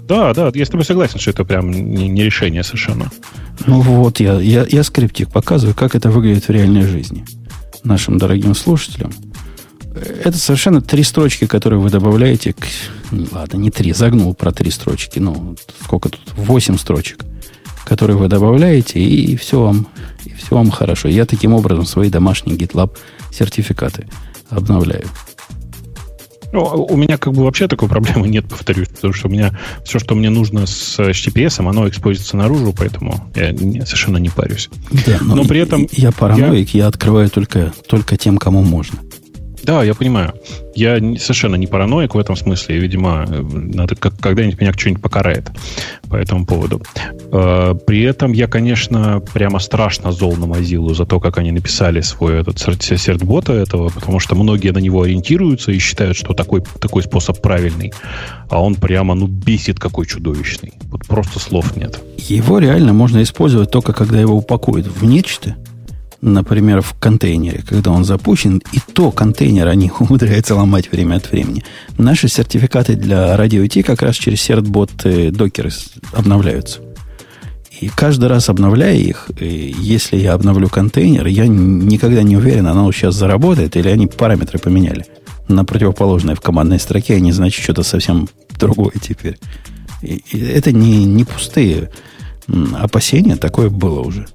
Да, 0.09 0.33
да, 0.33 0.51
я 0.55 0.65
с 0.65 0.71
тобой 0.71 0.87
согласен, 0.87 1.21
что 1.21 1.31
это 1.31 1.45
прям 1.45 1.71
не, 1.71 2.09
не 2.09 2.25
решение 2.25 2.65
совершенно. 2.65 3.11
Ну 3.67 3.81
вот, 3.81 4.21
я, 4.21 4.41
я, 4.41 4.65
я 4.69 4.83
скриптик 4.83 5.31
показываю, 5.31 5.75
как 5.75 5.95
это 5.95 6.11
выглядит 6.11 6.49
в 6.49 6.51
реальной 6.51 6.83
жизни 6.83 7.27
нашим 7.85 8.17
дорогим 8.17 8.55
слушателям. 8.55 9.13
Это 10.25 10.39
совершенно 10.39 10.81
три 10.81 11.03
строчки, 11.03 11.47
которые 11.47 11.81
вы 11.81 11.91
добавляете 11.91 12.53
к... 12.53 12.67
Ладно, 13.33 13.59
не 13.59 13.71
три, 13.71 13.93
загнул 13.93 14.35
про 14.35 14.53
три 14.53 14.71
строчки. 14.71 15.19
Ну, 15.19 15.57
сколько 15.83 16.09
тут? 16.11 16.21
Восемь 16.37 16.79
строчек, 16.79 17.25
которые 17.85 18.17
вы 18.17 18.29
добавляете, 18.29 19.01
и 19.01 19.37
все 19.37 19.61
вам, 19.61 19.87
и 20.25 20.35
все 20.35 20.55
вам 20.55 20.71
хорошо. 20.71 21.09
Я 21.09 21.27
таким 21.27 21.55
образом 21.55 21.87
свои 21.87 22.11
домашние 22.11 22.57
GitLab 22.57 22.97
сертификаты 23.33 24.07
обновляю. 24.51 25.07
Ну, 26.51 26.63
у 26.63 26.97
меня 26.97 27.19
как 27.19 27.35
бы 27.35 27.45
вообще 27.45 27.69
такой 27.69 27.89
проблемы 27.89 28.27
нет, 28.27 28.49
повторюсь, 28.49 28.89
потому 28.89 29.13
что 29.13 29.29
у 29.29 29.31
меня 29.31 29.59
все, 29.85 29.99
что 29.99 30.15
мне 30.15 30.31
нужно 30.31 30.67
с 30.67 30.99
HTTPS, 30.99 31.67
оно 31.67 31.87
экспозится 31.89 32.39
наружу, 32.39 32.73
поэтому 32.73 33.31
я 33.35 33.53
не, 33.53 33.85
совершенно 33.85 34.17
не 34.17 34.31
парюсь. 34.31 34.71
Да, 35.07 35.19
но, 35.21 35.35
но 35.35 35.45
при 35.45 35.61
этом... 35.61 35.87
Я 35.93 36.11
параноик, 36.11 36.71
я, 36.71 36.85
я 36.85 36.87
открываю 36.87 37.29
только, 37.29 37.75
только 37.87 38.17
тем, 38.17 38.39
кому 38.39 38.63
можно. 38.63 38.99
Да, 39.69 39.85
я 39.85 39.95
понимаю. 39.95 40.33
Я 40.75 40.97
совершенно 41.19 41.57
не 41.57 41.67
параноик 41.67 42.15
в 42.15 42.19
этом 42.19 42.37
смысле. 42.37 42.79
Видимо, 42.79 43.27
надо 43.29 43.97
как, 43.97 44.19
когда-нибудь 44.19 44.59
меня 44.59 44.73
что-нибудь 44.73 45.03
покарает 45.03 45.51
по 46.09 46.17
этому 46.17 46.47
поводу. 46.47 46.81
Э, 47.31 47.75
при 47.87 48.01
этом 48.01 48.33
я, 48.33 48.47
конечно, 48.47 49.21
прямо 49.35 49.59
страшно 49.59 50.11
зол 50.11 50.37
на 50.37 50.47
Mozilla 50.47 50.95
за 50.95 51.05
то, 51.05 51.21
как 51.21 51.37
они 51.37 51.53
написали 51.53 52.01
свой 52.01 52.41
этот 52.41 52.59
сертбота 52.59 53.53
этого, 53.53 53.91
потому 53.91 54.21
что 54.21 54.35
многие 54.35 54.71
на 54.71 54.79
него 54.79 55.03
ориентируются 55.03 55.71
и 55.71 55.79
считают, 55.79 56.17
что 56.17 56.33
такой, 56.33 56.63
такой 56.81 57.03
способ 57.03 57.43
правильный. 57.43 57.93
А 58.49 58.63
он 58.63 58.75
прямо, 58.75 59.15
ну, 59.15 59.27
бесит 59.27 59.79
какой 59.79 60.07
чудовищный. 60.07 60.73
Вот 60.85 61.07
просто 61.07 61.41
слов 61.41 61.77
нет. 61.77 62.01
Его 62.17 62.59
реально 62.59 62.95
можно 62.95 63.23
использовать 63.23 63.71
только 63.71 63.93
когда 63.93 64.19
его 64.19 64.35
упакуют 64.35 64.87
в 64.87 65.05
нечто, 65.05 65.57
например, 66.21 66.81
в 66.81 66.95
контейнере, 66.95 67.63
когда 67.67 67.91
он 67.91 68.05
запущен, 68.05 68.63
и 68.73 68.79
то 68.93 69.11
контейнер 69.11 69.69
они 69.69 69.91
умудряются 69.99 70.55
ломать 70.55 70.91
время 70.91 71.17
от 71.17 71.31
времени. 71.31 71.65
Наши 71.97 72.29
сертификаты 72.29 72.95
для 72.95 73.37
радио 73.37 73.63
IT 73.63 73.83
как 73.83 74.03
раз 74.03 74.17
через 74.17 74.41
сертбот 74.41 74.91
докеры 75.05 75.71
обновляются. 76.13 76.81
И 77.81 77.89
каждый 77.89 78.29
раз 78.29 78.49
обновляя 78.49 78.97
их, 78.97 79.31
если 79.39 80.17
я 80.17 80.33
обновлю 80.33 80.69
контейнер, 80.69 81.27
я 81.27 81.47
никогда 81.47 82.23
не 82.23 82.37
уверен, 82.37 82.67
оно 82.67 82.91
сейчас 82.91 83.15
заработает, 83.15 83.77
или 83.77 83.89
они 83.89 84.09
параметры 84.09 84.59
поменяли. 84.59 85.07
На 85.47 85.65
противоположной 85.65 86.35
в 86.35 86.41
командной 86.41 86.81
строке 86.81 87.15
они, 87.15 87.31
значит, 87.31 87.63
что-то 87.63 87.85
совсем 87.85 88.29
другое 88.59 88.93
теперь. 89.01 89.39
И 90.03 90.23
это 90.39 90.73
не, 90.73 91.05
не 91.05 91.25
пустые 91.25 91.91
опасения, 92.75 93.37
такое 93.37 93.69
было 93.69 94.01
уже. 94.01 94.27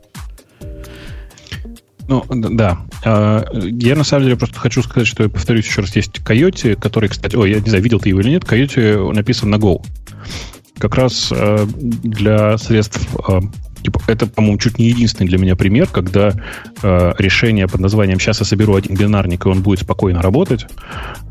Ну, 2.07 2.25
да. 2.29 2.79
А, 3.05 3.45
я 3.53 3.95
на 3.95 4.03
самом 4.03 4.25
деле 4.25 4.37
просто 4.37 4.59
хочу 4.59 4.83
сказать, 4.83 5.07
что 5.07 5.23
я 5.23 5.29
повторюсь 5.29 5.65
еще 5.65 5.81
раз, 5.81 5.95
есть 5.95 6.19
Coyote, 6.19 6.75
который, 6.75 7.09
кстати, 7.09 7.35
ой, 7.35 7.51
я 7.51 7.59
не 7.59 7.69
знаю, 7.69 7.83
видел 7.83 7.99
ты 7.99 8.09
его 8.09 8.21
или 8.21 8.29
нет, 8.29 8.43
Coyote 8.43 9.11
написан 9.13 9.49
на 9.49 9.55
Go. 9.55 9.83
Как 10.77 10.95
раз 10.95 11.31
а, 11.31 11.65
для 12.03 12.57
средств 12.57 13.07
а, 13.27 13.39
типа, 13.83 14.01
это, 14.07 14.27
по-моему, 14.27 14.57
чуть 14.57 14.79
не 14.79 14.87
единственный 14.87 15.27
для 15.27 15.37
меня 15.37 15.55
пример, 15.55 15.87
когда 15.87 16.33
э, 16.81 17.13
решение 17.17 17.67
под 17.67 17.81
названием 17.81 18.19
«сейчас 18.19 18.39
я 18.39 18.45
соберу 18.45 18.75
один 18.75 18.95
бинарник, 18.95 19.45
и 19.45 19.49
он 19.49 19.61
будет 19.61 19.81
спокойно 19.81 20.21
работать», 20.21 20.65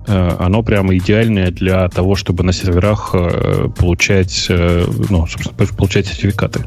э, 0.06 0.36
оно 0.38 0.62
прямо 0.62 0.96
идеальное 0.96 1.50
для 1.50 1.88
того, 1.88 2.14
чтобы 2.14 2.44
на 2.44 2.52
серверах 2.52 3.10
э, 3.14 3.68
получать, 3.76 4.46
э, 4.48 4.84
ну, 5.08 5.26
собственно, 5.26 5.66
получать 5.76 6.06
сертификаты 6.06 6.64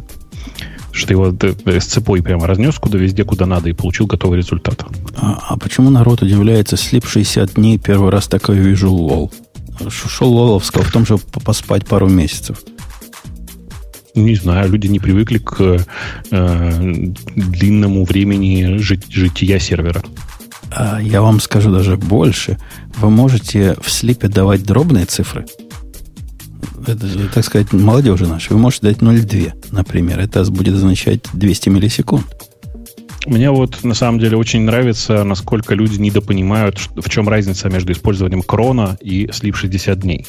что 0.96 1.08
ты 1.08 1.14
его 1.14 1.80
с 1.80 1.86
цепой 1.86 2.24
прямо 2.24 2.48
разнес 2.48 2.76
куда 2.76 2.98
везде, 2.98 3.24
куда 3.24 3.46
надо, 3.46 3.70
и 3.70 3.74
получил 3.74 4.06
готовый 4.08 4.38
результат. 4.38 4.86
А, 5.18 5.40
а 5.50 5.58
почему 5.58 5.90
народ 5.90 6.22
удивляется, 6.22 6.78
слип 6.78 7.06
60 7.06 7.56
дней, 7.56 7.78
первый 7.78 8.12
раз 8.12 8.28
такое 8.28 8.58
вижу 8.58 8.92
лол? 8.92 9.32
Шел 9.90 10.34
лоловского 10.34 10.84
в 10.84 10.92
том 10.92 11.06
же 11.06 11.18
поспать 11.18 11.86
пару 11.86 12.08
месяцев. 12.08 12.64
Не 14.16 14.36
знаю, 14.36 14.72
люди 14.72 14.88
не 14.88 15.00
привыкли 15.00 15.40
к 15.40 15.86
э, 16.32 17.12
длинному 17.36 18.06
времени 18.06 18.78
жить, 18.78 19.12
жития 19.12 19.60
сервера. 19.60 20.02
А 20.72 21.02
я 21.02 21.22
вам 21.22 21.42
скажу 21.42 21.74
даже 21.74 21.98
больше. 21.98 22.58
Вы 22.98 23.10
можете 23.10 23.76
в 23.82 23.92
слипе 23.92 24.30
давать 24.30 24.64
дробные 24.64 25.06
цифры– 25.06 25.46
это, 26.90 27.08
так 27.34 27.44
сказать, 27.44 27.74
молодежи 27.74 28.28
нашей, 28.28 28.54
вы 28.54 28.60
можете 28.60 28.88
дать 28.88 28.98
0,2, 28.98 29.54
например. 29.72 30.20
Это 30.20 30.44
будет 30.52 30.76
означать 30.76 31.22
200 31.34 31.70
миллисекунд. 31.70 32.26
Мне 33.26 33.50
вот 33.50 33.84
на 33.84 33.96
самом 33.96 34.20
деле 34.20 34.38
очень 34.38 34.62
нравится, 34.62 35.24
насколько 35.24 35.74
люди 35.74 36.00
недопонимают, 36.00 36.78
в 36.96 37.10
чем 37.10 37.28
разница 37.28 37.70
между 37.70 37.92
использованием 37.92 38.44
крона 38.44 38.98
и 39.02 39.30
слив 39.32 39.58
60 39.58 40.00
дней. 40.00 40.28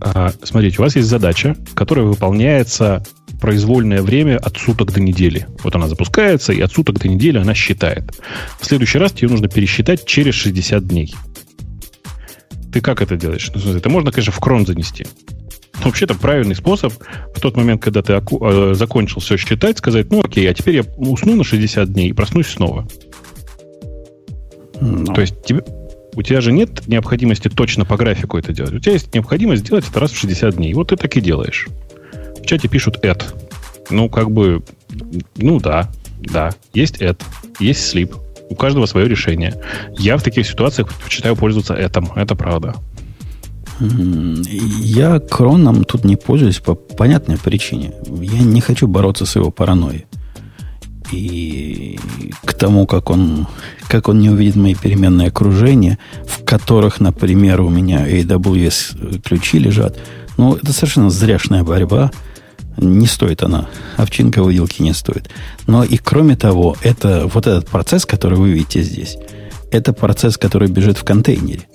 А, 0.00 0.32
смотрите, 0.42 0.78
у 0.78 0.82
вас 0.82 0.96
есть 0.96 1.08
задача, 1.08 1.56
которая 1.74 2.06
выполняется 2.06 3.04
произвольное 3.40 4.02
время 4.02 4.38
от 4.38 4.56
суток 4.56 4.92
до 4.92 5.00
недели. 5.00 5.46
Вот 5.64 5.74
она 5.74 5.88
запускается, 5.88 6.52
и 6.52 6.60
от 6.60 6.72
суток 6.72 6.98
до 6.98 7.08
недели 7.08 7.38
она 7.38 7.54
считает. 7.54 8.12
В 8.60 8.66
следующий 8.66 8.98
раз 8.98 9.12
тебе 9.12 9.28
нужно 9.28 9.48
пересчитать 9.48 10.06
через 10.06 10.34
60 10.34 10.86
дней. 10.86 11.14
Ты 12.72 12.80
как 12.80 13.02
это 13.02 13.16
делаешь? 13.16 13.50
Ну, 13.54 13.74
это 13.74 13.88
можно, 13.88 14.12
конечно, 14.12 14.32
в 14.32 14.38
крон 14.38 14.64
занести. 14.64 15.06
Вообще-то 15.84 16.14
правильный 16.14 16.54
способ 16.54 16.92
в 17.34 17.40
тот 17.40 17.56
момент, 17.56 17.82
когда 17.82 18.02
ты 18.02 18.12
э, 18.12 18.74
закончил 18.74 19.20
все 19.20 19.36
считать, 19.36 19.78
сказать, 19.78 20.10
ну 20.10 20.20
окей, 20.22 20.48
а 20.50 20.54
теперь 20.54 20.76
я 20.76 20.82
усну 20.96 21.36
на 21.36 21.44
60 21.44 21.92
дней 21.92 22.10
и 22.10 22.12
проснусь 22.12 22.48
снова. 22.48 22.86
No. 24.80 25.04
Ну. 25.06 25.14
То 25.14 25.20
есть 25.20 25.42
тебе, 25.44 25.62
у 26.14 26.22
тебя 26.22 26.40
же 26.40 26.52
нет 26.52 26.86
необходимости 26.86 27.48
точно 27.48 27.84
по 27.84 27.96
графику 27.96 28.38
это 28.38 28.52
делать. 28.52 28.72
У 28.72 28.78
тебя 28.78 28.92
есть 28.92 29.14
необходимость 29.14 29.62
сделать 29.62 29.88
это 29.88 30.00
раз 30.00 30.10
в 30.12 30.18
60 30.18 30.56
дней. 30.56 30.74
Вот 30.74 30.88
ты 30.88 30.96
так 30.96 31.16
и 31.16 31.20
делаешь. 31.20 31.68
В 32.38 32.46
чате 32.46 32.68
пишут 32.68 33.04
add. 33.04 33.22
Ну, 33.90 34.08
как 34.08 34.30
бы, 34.30 34.62
ну 35.36 35.60
да, 35.60 35.90
да, 36.20 36.50
есть 36.74 37.00
add, 37.00 37.20
есть 37.58 37.94
sleep. 37.94 38.14
У 38.48 38.54
каждого 38.54 38.86
свое 38.86 39.08
решение. 39.08 39.54
Я 39.96 40.16
в 40.16 40.22
таких 40.22 40.46
ситуациях 40.46 40.88
предпочитаю 40.88 41.36
пользоваться 41.36 41.74
этим. 41.74 42.10
Это 42.16 42.34
правда. 42.34 42.74
Я 43.80 45.20
кроном 45.20 45.84
тут 45.84 46.04
не 46.04 46.16
пользуюсь 46.16 46.58
по 46.58 46.74
понятной 46.74 47.38
причине. 47.38 47.94
Я 48.06 48.40
не 48.40 48.60
хочу 48.60 48.86
бороться 48.86 49.24
с 49.24 49.36
его 49.36 49.50
паранойей. 49.50 50.06
И 51.12 51.98
к 52.44 52.54
тому, 52.54 52.86
как 52.86 53.10
он, 53.10 53.48
как 53.88 54.08
он 54.08 54.20
не 54.20 54.30
увидит 54.30 54.56
мои 54.56 54.74
переменные 54.74 55.28
окружения, 55.28 55.98
в 56.26 56.44
которых, 56.44 57.00
например, 57.00 57.62
у 57.62 57.68
меня 57.68 58.08
AWS 58.08 59.20
ключи 59.20 59.58
лежат, 59.58 59.98
ну, 60.36 60.54
это 60.54 60.72
совершенно 60.72 61.10
зряшная 61.10 61.64
борьба. 61.64 62.12
Не 62.76 63.06
стоит 63.06 63.42
она. 63.42 63.68
Овчинка 63.96 64.42
выделки 64.42 64.82
не 64.82 64.92
стоит. 64.92 65.28
Но 65.66 65.82
и 65.82 65.96
кроме 65.96 66.36
того, 66.36 66.76
это 66.82 67.28
вот 67.32 67.46
этот 67.46 67.68
процесс, 67.68 68.06
который 68.06 68.38
вы 68.38 68.50
видите 68.50 68.82
здесь, 68.82 69.16
это 69.72 69.92
процесс, 69.92 70.36
который 70.36 70.68
бежит 70.68 70.96
в 70.98 71.04
контейнере– 71.04 71.62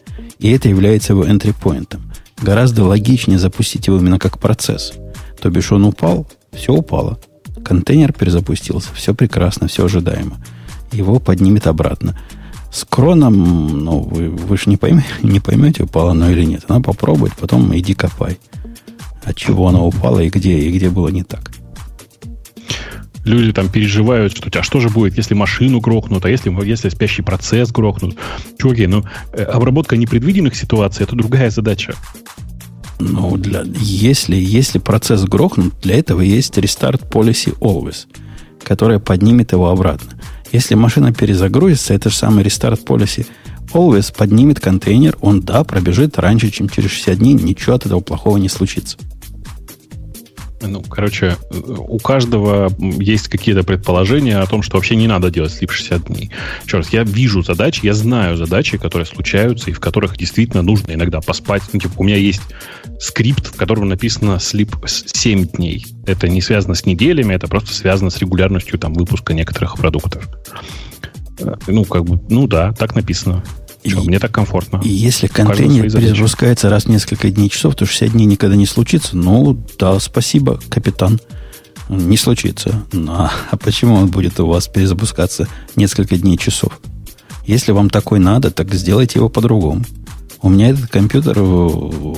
и 0.45 0.51
это 0.51 0.69
является 0.69 1.13
его 1.13 1.25
point. 1.25 1.99
Гораздо 2.39 2.83
логичнее 2.83 3.39
запустить 3.39 3.87
его 3.87 3.97
именно 3.97 4.19
как 4.19 4.37
процесс. 4.37 4.93
То 5.41 5.49
бишь 5.49 5.71
он 5.71 5.85
упал, 5.85 6.27
все 6.53 6.71
упало. 6.71 7.19
Контейнер 7.63 8.13
перезапустился, 8.13 8.89
все 8.93 9.15
прекрасно, 9.15 9.67
все 9.67 9.85
ожидаемо. 9.85 10.37
Его 10.91 11.19
поднимет 11.19 11.65
обратно. 11.65 12.15
С 12.71 12.85
кроном, 12.85 13.83
ну, 13.83 14.01
вы, 14.01 14.29
вы 14.29 14.55
же 14.57 14.69
не 14.69 14.77
поймете, 14.77 15.07
не 15.23 15.39
поймете, 15.39 15.81
упало 15.81 16.11
оно 16.11 16.29
или 16.29 16.43
нет. 16.43 16.69
Надо 16.69 16.83
попробовать, 16.83 17.33
потом 17.33 17.75
иди 17.75 17.95
копай. 17.95 18.37
От 19.23 19.35
чего 19.35 19.69
оно 19.69 19.87
упало 19.87 20.19
и 20.19 20.29
где, 20.29 20.59
и 20.59 20.71
где 20.71 20.91
было 20.91 21.07
не 21.07 21.23
так 21.23 21.55
люди 23.25 23.51
там 23.51 23.69
переживают, 23.69 24.35
что 24.35 24.49
а 24.59 24.63
что 24.63 24.79
же 24.79 24.89
будет, 24.89 25.17
если 25.17 25.33
машину 25.33 25.79
грохнут, 25.79 26.23
а 26.25 26.29
если, 26.29 26.51
если 26.65 26.89
спящий 26.89 27.21
процесс 27.21 27.71
грохнут. 27.71 28.15
Чуваки, 28.57 28.87
ну, 28.87 29.03
э, 29.33 29.43
обработка 29.43 29.97
непредвиденных 29.97 30.55
ситуаций– 30.55 31.03
это 31.05 31.15
другая 31.15 31.49
задача. 31.49 31.95
Ну, 32.99 33.35
для, 33.37 33.63
если, 33.65 34.35
если 34.35 34.79
процесс 34.79 35.23
грохнут, 35.25 35.73
для 35.81 35.99
этого 35.99 36.21
есть 36.21 36.57
restart 36.57 37.09
policy 37.09 37.57
always, 37.59 38.05
которая 38.63 38.99
поднимет 38.99 39.51
его 39.51 39.69
обратно. 39.69 40.11
Если 40.51 40.75
машина 40.75 41.13
перезагрузится, 41.13 41.93
это 41.93 42.09
же 42.09 42.15
самый 42.15 42.45
restart 42.45 42.85
policy 42.85 43.25
Always 43.75 44.13
поднимет 44.15 44.61
контейнер, 44.61 45.17
он, 45.19 45.41
да, 45.41 45.65
пробежит 45.65 46.17
раньше, 46.17 46.49
чем 46.49 46.69
через 46.69 46.91
60 46.91 47.17
дней, 47.17 47.33
ничего 47.33 47.75
от 47.75 47.85
этого 47.85 47.99
плохого 47.99 48.37
не 48.37 48.47
случится. 48.47 48.97
Ну, 50.67 50.81
короче, 50.81 51.37
у 51.49 51.99
каждого 51.99 52.71
есть 52.79 53.27
какие-то 53.27 53.63
предположения 53.63 54.37
о 54.37 54.45
том, 54.45 54.61
что 54.61 54.77
вообще 54.77 54.95
не 54.95 55.07
надо 55.07 55.29
делать 55.29 55.53
слип 55.53 55.71
60 55.71 56.05
дней. 56.05 56.31
Еще 56.65 56.77
раз, 56.77 56.89
я 56.89 57.03
вижу 57.03 57.41
задачи, 57.41 57.81
я 57.83 57.93
знаю 57.93 58.37
задачи, 58.37 58.77
которые 58.77 59.05
случаются, 59.05 59.69
и 59.69 59.73
в 59.73 59.79
которых 59.79 60.17
действительно 60.17 60.61
нужно 60.61 60.93
иногда 60.93 61.21
поспать. 61.21 61.63
Ну, 61.73 61.79
типа, 61.79 61.93
у 61.97 62.03
меня 62.03 62.17
есть 62.17 62.41
скрипт, 62.99 63.47
в 63.47 63.55
котором 63.55 63.87
написано 63.87 64.39
слип 64.39 64.75
7 64.85 65.47
дней. 65.47 65.85
Это 66.05 66.27
не 66.27 66.41
связано 66.41 66.75
с 66.75 66.85
неделями, 66.85 67.33
это 67.33 67.47
просто 67.47 67.73
связано 67.73 68.09
с 68.09 68.17
регулярностью 68.19 68.79
там, 68.79 68.93
выпуска 68.93 69.33
некоторых 69.33 69.77
продуктов. 69.77 70.27
Э, 71.39 71.55
ну, 71.67 71.85
как 71.85 72.05
бы, 72.05 72.19
ну 72.29 72.47
да, 72.47 72.73
так 72.73 72.95
написано. 72.95 73.43
Что, 73.85 74.01
и, 74.01 74.07
мне 74.07 74.19
так 74.19 74.31
комфортно. 74.31 74.81
И 74.83 74.89
если 74.89 75.27
контейнер 75.27 75.83
перезапускается 75.91 76.69
раз 76.69 76.85
в 76.85 76.89
несколько 76.89 77.29
дней 77.29 77.49
часов, 77.49 77.75
то 77.75 77.85
60 77.85 78.11
дней 78.11 78.25
никогда 78.25 78.55
не 78.55 78.65
случится. 78.65 79.15
Ну, 79.15 79.57
да, 79.77 79.99
спасибо, 79.99 80.59
капитан. 80.69 81.19
Не 81.87 82.17
случится. 82.17 82.83
А, 83.07 83.31
а 83.51 83.57
почему 83.63 83.95
он 83.95 84.07
будет 84.07 84.39
у 84.39 84.47
вас 84.47 84.67
перезапускаться 84.67 85.47
несколько 85.75 86.17
дней 86.17 86.37
часов? 86.37 86.79
Если 87.45 87.71
вам 87.71 87.89
такой 87.89 88.19
надо, 88.19 88.49
так 88.49 88.73
сделайте 88.73 89.19
его 89.19 89.29
по-другому. 89.29 89.83
У 90.41 90.49
меня 90.49 90.69
этот 90.69 90.89
компьютер 90.89 91.37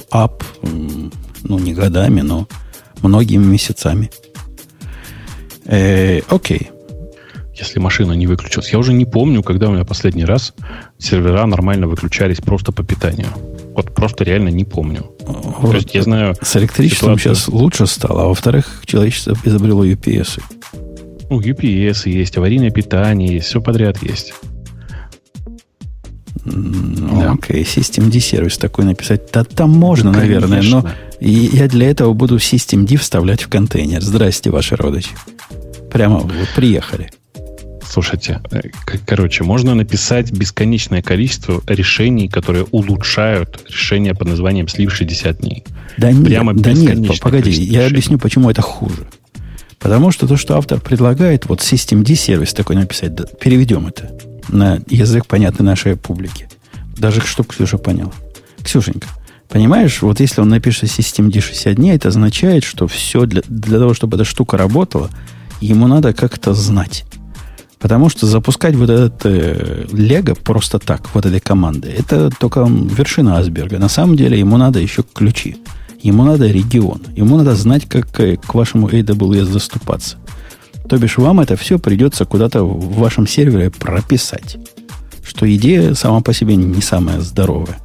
ап, 0.10 0.44
ну, 0.62 1.60
не 1.60 1.74
годами, 1.74 2.22
но 2.22 2.48
многими 3.02 3.44
месяцами. 3.44 4.10
Э, 5.66 6.22
окей 6.30 6.72
если 7.60 7.80
машина 7.80 8.14
не 8.14 8.28
выключилась. 8.28 8.72
Я 8.72 8.80
уже 8.80 8.94
не 8.94 9.06
помню, 9.06 9.44
когда 9.44 9.70
у 9.70 9.72
меня 9.72 9.86
последний 9.86 10.26
раз 10.26 10.54
сервера 10.98 11.46
нормально 11.46 11.88
выключались 11.88 12.38
просто 12.38 12.72
по 12.72 12.84
питанию. 12.84 13.28
Вот 13.76 13.94
просто 13.94 14.24
реально 14.24 14.50
не 14.50 14.64
помню. 14.64 15.12
Вот, 15.20 15.72
То 15.72 15.78
есть 15.78 15.94
я 15.94 16.02
знаю... 16.02 16.36
С 16.42 16.56
электричеством 16.56 17.18
ситуацию... 17.18 17.36
сейчас 17.36 17.48
лучше 17.54 17.88
стало, 17.88 18.24
а 18.24 18.28
во-вторых, 18.28 18.82
человечество 18.86 19.36
изобрело 19.44 19.86
UPS. 19.86 20.42
Ну, 21.30 21.42
UPS 21.42 22.10
есть, 22.10 22.38
аварийное 22.38 22.72
питание 22.72 23.36
есть, 23.36 23.48
все 23.48 23.62
подряд 23.62 24.02
есть. 24.02 24.34
Ну, 26.46 27.22
да. 27.22 27.32
окей, 27.34 27.64
Systemd 27.64 28.18
сервис 28.20 28.58
такой 28.58 28.86
написать. 28.86 29.32
Да 29.34 29.44
там 29.44 29.72
можно, 29.72 30.14
да, 30.14 30.20
наверное, 30.20 30.62
но 30.62 30.90
я 31.20 31.68
для 31.68 31.90
этого 31.90 32.14
буду 32.14 32.38
Systemd 32.38 32.96
вставлять 32.98 33.42
в 33.42 33.50
контейнер. 33.50 34.02
Здрасте, 34.02 34.50
ваши 34.50 34.76
родичи. 34.76 35.12
Прямо 35.92 36.20
вот 36.20 36.32
приехали. 36.56 37.12
Слушайте, 37.90 38.42
э, 38.52 38.62
короче, 39.06 39.44
можно 39.44 39.74
написать 39.76 40.32
бесконечное 40.32 41.02
количество 41.02 41.62
решений, 41.68 42.28
которые 42.28 42.66
улучшают 42.66 43.64
решение 43.70 44.14
под 44.14 44.28
названием 44.30 44.68
слив 44.68 44.94
60 44.94 45.40
дней. 45.40 45.64
Да 45.98 46.10
Прямо 46.10 46.54
нет, 46.54 46.62
да 46.62 46.74
нет, 46.74 47.20
погоди, 47.20 47.50
я 47.50 47.56
решений. 47.56 47.88
объясню, 47.88 48.20
почему 48.20 48.50
это 48.50 48.62
хуже. 48.62 49.08
Потому 49.80 50.12
что 50.12 50.28
то, 50.28 50.38
что 50.38 50.58
автор 50.58 50.82
предлагает, 50.82 51.48
вот 51.48 51.60
Systemd 51.62 52.14
сервис 52.16 52.54
такой 52.54 52.76
написать, 52.76 53.16
да, 53.16 53.26
переведем 53.40 53.88
это 53.88 54.12
на 54.50 54.80
язык, 54.90 55.26
понятный 55.28 55.66
нашей 55.66 55.96
публике. 55.96 56.50
Даже 56.98 57.22
чтобы 57.22 57.50
Ксюша 57.50 57.78
поняла. 57.78 58.12
Ксюшенька, 58.64 59.08
понимаешь, 59.50 60.02
вот 60.02 60.20
если 60.20 60.42
он 60.42 60.50
напишет 60.50 60.86
Systemd 60.86 61.40
60 61.40 61.76
дней, 61.76 61.96
это 61.96 62.10
означает, 62.10 62.64
что 62.64 62.88
все 62.88 63.26
для, 63.26 63.44
для 63.48 63.80
того, 63.80 63.94
чтобы 63.94 64.18
эта 64.18 64.26
штука 64.26 64.58
работала, 64.58 65.10
ему 65.62 65.88
надо 65.88 66.14
как-то 66.14 66.54
знать. 66.54 67.06
Потому 67.80 68.10
что 68.10 68.26
запускать 68.26 68.76
вот 68.76 68.90
этот 68.90 69.26
э, 69.26 69.86
лего 69.92 70.34
просто 70.34 70.80
так, 70.80 71.14
вот 71.14 71.26
этой 71.26 71.40
команды, 71.40 71.90
это 71.90 72.32
только 72.40 72.66
вершина 72.68 73.38
айсберга. 73.38 73.78
На 73.78 73.90
самом 73.90 74.16
деле 74.16 74.40
ему 74.40 74.58
надо 74.58 74.80
еще 74.80 75.04
ключи. 75.04 75.58
Ему 76.02 76.24
надо 76.24 76.48
регион. 76.48 77.02
Ему 77.16 77.38
надо 77.38 77.56
знать, 77.56 77.88
как 77.88 78.20
э, 78.20 78.38
к 78.38 78.56
вашему 78.56 78.88
AWS 78.90 79.46
заступаться. 79.46 80.18
То 80.90 80.98
бишь, 80.98 81.18
вам 81.18 81.40
это 81.40 81.56
все 81.56 81.78
придется 81.78 82.26
куда-то 82.26 82.64
в 82.64 82.98
вашем 82.98 83.28
сервере 83.28 83.70
прописать. 83.70 84.58
Что 85.24 85.54
идея 85.56 85.94
сама 85.94 86.22
по 86.22 86.34
себе 86.34 86.56
не 86.56 86.82
самая 86.82 87.20
здоровая. 87.20 87.78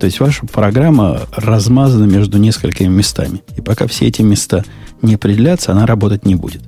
То 0.00 0.06
есть 0.06 0.20
ваша 0.20 0.46
программа 0.46 1.22
размазана 1.36 2.04
между 2.04 2.38
несколькими 2.38 2.88
местами. 2.88 3.42
И 3.56 3.60
пока 3.60 3.86
все 3.86 4.06
эти 4.06 4.22
места 4.22 4.64
не 5.02 5.16
определятся, 5.16 5.72
она 5.72 5.86
работать 5.86 6.24
не 6.24 6.34
будет. 6.34 6.62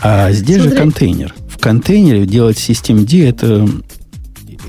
А 0.00 0.30
здесь 0.32 0.56
Смотри. 0.56 0.70
же 0.70 0.76
контейнер. 0.76 1.34
В 1.48 1.58
контейнере 1.58 2.26
делать 2.26 2.56
systemd 2.56 3.28
это... 3.28 3.68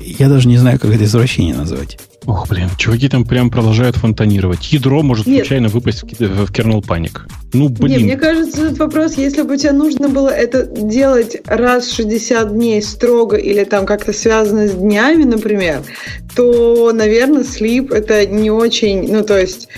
Я 0.04 0.28
даже 0.28 0.48
не 0.48 0.56
знаю, 0.56 0.78
как 0.78 0.90
это 0.90 1.04
извращение 1.04 1.54
назвать. 1.54 1.98
Ох, 2.26 2.48
блин, 2.48 2.68
чуваки 2.76 3.08
там 3.08 3.24
прям 3.24 3.50
продолжают 3.50 3.96
фонтанировать. 3.96 4.72
Ядро 4.72 5.02
может 5.02 5.26
Нет. 5.26 5.38
случайно 5.38 5.68
выпасть 5.68 6.02
в, 6.02 6.06
в 6.06 6.50
kernel 6.52 6.84
паник. 6.86 7.26
Ну, 7.54 7.68
блин. 7.70 7.98
Не, 7.98 8.04
мне 8.04 8.16
кажется, 8.16 8.66
этот 8.66 8.78
вопрос, 8.78 9.16
если 9.16 9.42
бы 9.42 9.56
тебе 9.56 9.72
нужно 9.72 10.08
было 10.08 10.28
это 10.28 10.66
делать 10.66 11.38
раз 11.46 11.86
в 11.86 11.96
60 11.96 12.52
дней 12.52 12.82
строго 12.82 13.36
или 13.36 13.64
там 13.64 13.86
как-то 13.86 14.12
связано 14.12 14.68
с 14.68 14.72
днями, 14.72 15.24
например, 15.24 15.82
то, 16.36 16.92
наверное, 16.92 17.42
слип 17.42 17.90
это 17.90 18.26
не 18.26 18.50
очень, 18.50 19.10
ну, 19.10 19.24
то 19.24 19.38
есть 19.38 19.68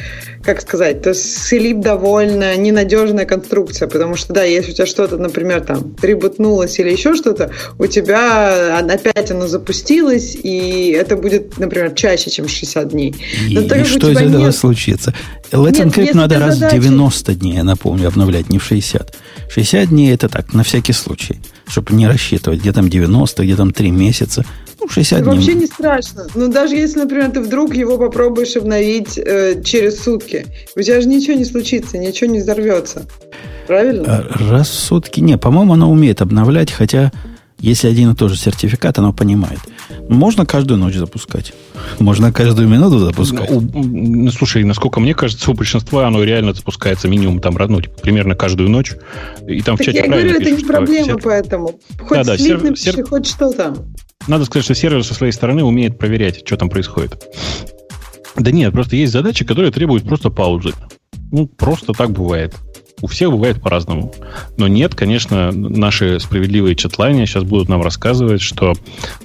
как 0.43 0.61
сказать, 0.61 1.03
то 1.03 1.11
есть 1.11 1.53
Sleep 1.53 1.81
довольно 1.81 2.57
ненадежная 2.57 3.25
конструкция, 3.25 3.89
потому 3.89 4.17
что, 4.17 4.33
да, 4.33 4.43
если 4.43 4.73
у 4.73 4.75
тебя 4.75 4.87
что-то, 4.87 5.17
например, 5.17 5.61
там, 5.61 5.95
прибутнулось 5.95 6.79
или 6.79 6.91
еще 6.91 7.15
что-то, 7.15 7.51
у 7.79 7.87
тебя 7.87 8.79
опять 8.79 9.31
оно 9.31 9.47
запустилось, 9.47 10.37
и 10.43 10.91
это 10.91 11.17
будет, 11.17 11.59
например, 11.59 11.93
чаще, 11.93 12.31
чем 12.31 12.49
60 12.49 12.89
дней. 12.89 13.15
Но 13.51 13.61
и, 13.61 13.81
и 13.81 13.85
что 13.85 14.11
из 14.11 14.17
этого 14.17 14.47
нет... 14.47 14.55
случится? 14.55 15.15
Let's 15.53 15.79
нет, 15.79 15.97
Encrypt 15.97 16.15
надо 16.15 16.39
раз 16.39 16.59
в 16.59 16.69
90 16.69 17.35
дней, 17.35 17.55
я 17.55 17.65
напомню, 17.65 18.09
обновлять, 18.09 18.51
не 18.51 18.59
в 18.59 18.65
60. 18.65 19.15
60 19.49 19.89
дней 19.91 20.13
это 20.13 20.29
так, 20.29 20.55
на 20.55 20.65
всякий 20.65 20.93
случай, 20.93 21.39
чтобы 21.67 21.95
не 21.95 22.07
рассчитывать, 22.07 22.61
где 22.61 22.73
там 22.73 22.89
90, 22.89 23.43
где 23.45 23.57
там 23.57 23.73
3 23.73 23.91
месяца. 23.91 24.45
Ну, 24.81 24.89
60 24.89 25.23
дней. 25.23 25.35
Вообще 25.35 25.55
не 25.55 25.67
страшно. 25.67 26.27
Ну, 26.35 26.49
даже 26.49 26.77
если, 26.77 27.01
например, 27.01 27.31
ты 27.31 27.41
вдруг 27.41 27.75
его 27.75 27.99
попробуешь 27.99 28.57
обновить 28.57 29.17
э, 29.17 29.63
через 29.63 30.03
сутки, 30.03 30.47
у 30.75 30.81
тебя 30.81 31.01
же 31.01 31.09
ничего 31.09 31.37
не 31.37 31.45
случится, 31.45 31.99
ничего 31.99 32.31
не 32.31 32.41
взорвется. 32.41 33.07
Правильно? 33.67 34.05
А, 34.07 34.51
раз 34.51 34.69
в 34.69 34.75
сутки. 34.75 35.21
Не, 35.21 35.39
по-моему, 35.39 35.75
оно 35.75 35.91
умеет 35.91 36.21
обновлять, 36.21 36.73
хотя 36.73 37.13
если 37.63 37.89
один 37.89 38.11
и 38.11 38.15
тот 38.15 38.31
же 38.31 38.37
сертификат, 38.37 38.99
оно 38.99 39.13
понимает. 39.13 39.61
Можно 40.09 40.45
каждую 40.45 40.79
ночь 40.79 40.97
запускать. 40.97 41.55
Можно 42.01 42.33
каждую 42.33 42.69
минуту 42.69 42.99
запускать. 42.99 43.51
Ну, 43.51 44.31
слушай, 44.33 44.65
насколько 44.65 44.99
мне 45.01 45.15
кажется, 45.15 45.51
у 45.51 45.55
большинства 45.55 46.07
оно 46.07 46.23
реально 46.25 46.53
запускается 46.53 47.09
минимум 47.09 47.41
там, 47.41 47.57
ну, 47.69 47.81
типа, 47.81 48.01
примерно 48.01 48.35
каждую 48.35 48.69
ночь. 48.69 48.93
И 49.47 49.63
там 49.63 49.77
так 49.77 49.87
в 49.87 49.87
чате 49.87 49.99
я 49.99 50.09
говорю, 50.09 50.31
это 50.31 50.51
не 50.51 50.65
проблема, 50.65 51.07
сер... 51.07 51.19
поэтому. 51.23 51.81
Хоть 52.01 52.19
да, 52.19 52.25
да, 52.25 52.37
слив 52.37 52.63
напиши, 52.63 52.83
сер... 52.83 53.07
хоть 53.07 53.27
что 53.27 53.53
там. 53.53 53.77
Надо 54.27 54.45
сказать, 54.45 54.65
что 54.65 54.75
сервер 54.75 55.05
со 55.05 55.15
своей 55.15 55.33
стороны 55.33 55.65
умеет 55.65 55.99
проверять, 55.99 56.43
что 56.45 56.57
там 56.57 56.69
происходит. 56.69 57.23
Да 58.37 58.51
нет, 58.51 58.73
просто 58.73 58.97
есть 58.97 59.13
задачи, 59.13 59.45
которые 59.45 59.73
требуют 59.73 60.05
просто 60.05 60.31
паузы. 60.31 60.73
Ну, 61.31 61.47
просто 61.47 61.93
так 61.93 62.11
бывает. 62.11 62.55
У 63.03 63.09
всех 63.09 63.33
бывает 63.33 63.61
по-разному. 63.61 64.15
Но 64.57 64.69
нет, 64.69 64.95
конечно, 64.95 65.51
наши 65.51 66.21
справедливые 66.21 66.77
чатлайны 66.77 67.27
сейчас 67.27 67.43
будут 67.43 67.69
нам 67.69 67.83
рассказывать, 67.83 68.41
что 68.41 68.75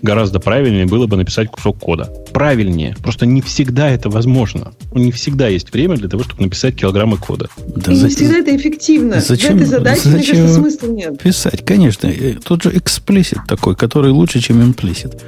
гораздо 0.01 0.39
правильнее 0.39 0.87
было 0.87 1.05
бы 1.05 1.15
написать 1.15 1.49
кусок 1.49 1.77
кода. 1.77 2.11
Правильнее. 2.33 2.95
Просто 3.03 3.27
не 3.27 3.41
всегда 3.41 3.87
это 3.89 4.09
возможно. 4.09 4.73
Не 4.93 5.11
всегда 5.11 5.47
есть 5.47 5.71
время 5.71 5.95
для 5.95 6.09
того, 6.09 6.23
чтобы 6.23 6.41
написать 6.41 6.75
килограммы 6.75 7.17
кода. 7.17 7.49
Да, 7.75 7.91
И 7.91 7.95
за... 7.95 8.07
не 8.07 8.15
всегда 8.15 8.37
это 8.39 8.55
эффективно. 8.55 9.21
Зачем, 9.21 9.53
В 9.53 9.55
этой 9.57 9.67
задаче, 9.67 10.01
зачем 10.05 10.15
мне 10.15 10.25
кажется, 10.25 10.53
смысла 10.55 10.87
нет. 10.87 11.21
Писать, 11.21 11.63
конечно. 11.63 12.11
Тут 12.43 12.63
же 12.63 12.75
эксплисит 12.75 13.39
такой, 13.47 13.75
который 13.75 14.09
лучше, 14.09 14.39
чем 14.39 14.63
имплисит. 14.63 15.21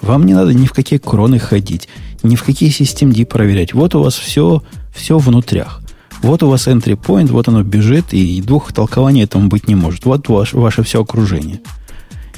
Вам 0.00 0.24
не 0.24 0.32
надо 0.32 0.54
ни 0.54 0.64
в 0.64 0.72
какие 0.72 0.98
кроны 0.98 1.38
ходить, 1.38 1.86
ни 2.22 2.34
в 2.34 2.44
какие 2.44 2.70
системы 2.70 3.26
проверять. 3.26 3.74
Вот 3.74 3.94
у 3.94 4.02
вас 4.02 4.14
все, 4.14 4.62
все 4.94 5.18
внутрях. 5.18 5.82
Вот 6.22 6.42
у 6.42 6.48
вас 6.48 6.68
entry 6.68 7.00
point, 7.00 7.28
вот 7.28 7.48
оно 7.48 7.62
бежит, 7.62 8.12
и 8.12 8.42
двух 8.42 8.72
толкований 8.72 9.22
этому 9.22 9.48
быть 9.48 9.68
не 9.68 9.74
может. 9.74 10.04
Вот 10.04 10.28
ваш, 10.28 10.52
ваше 10.52 10.82
все 10.82 11.02
окружение. 11.02 11.60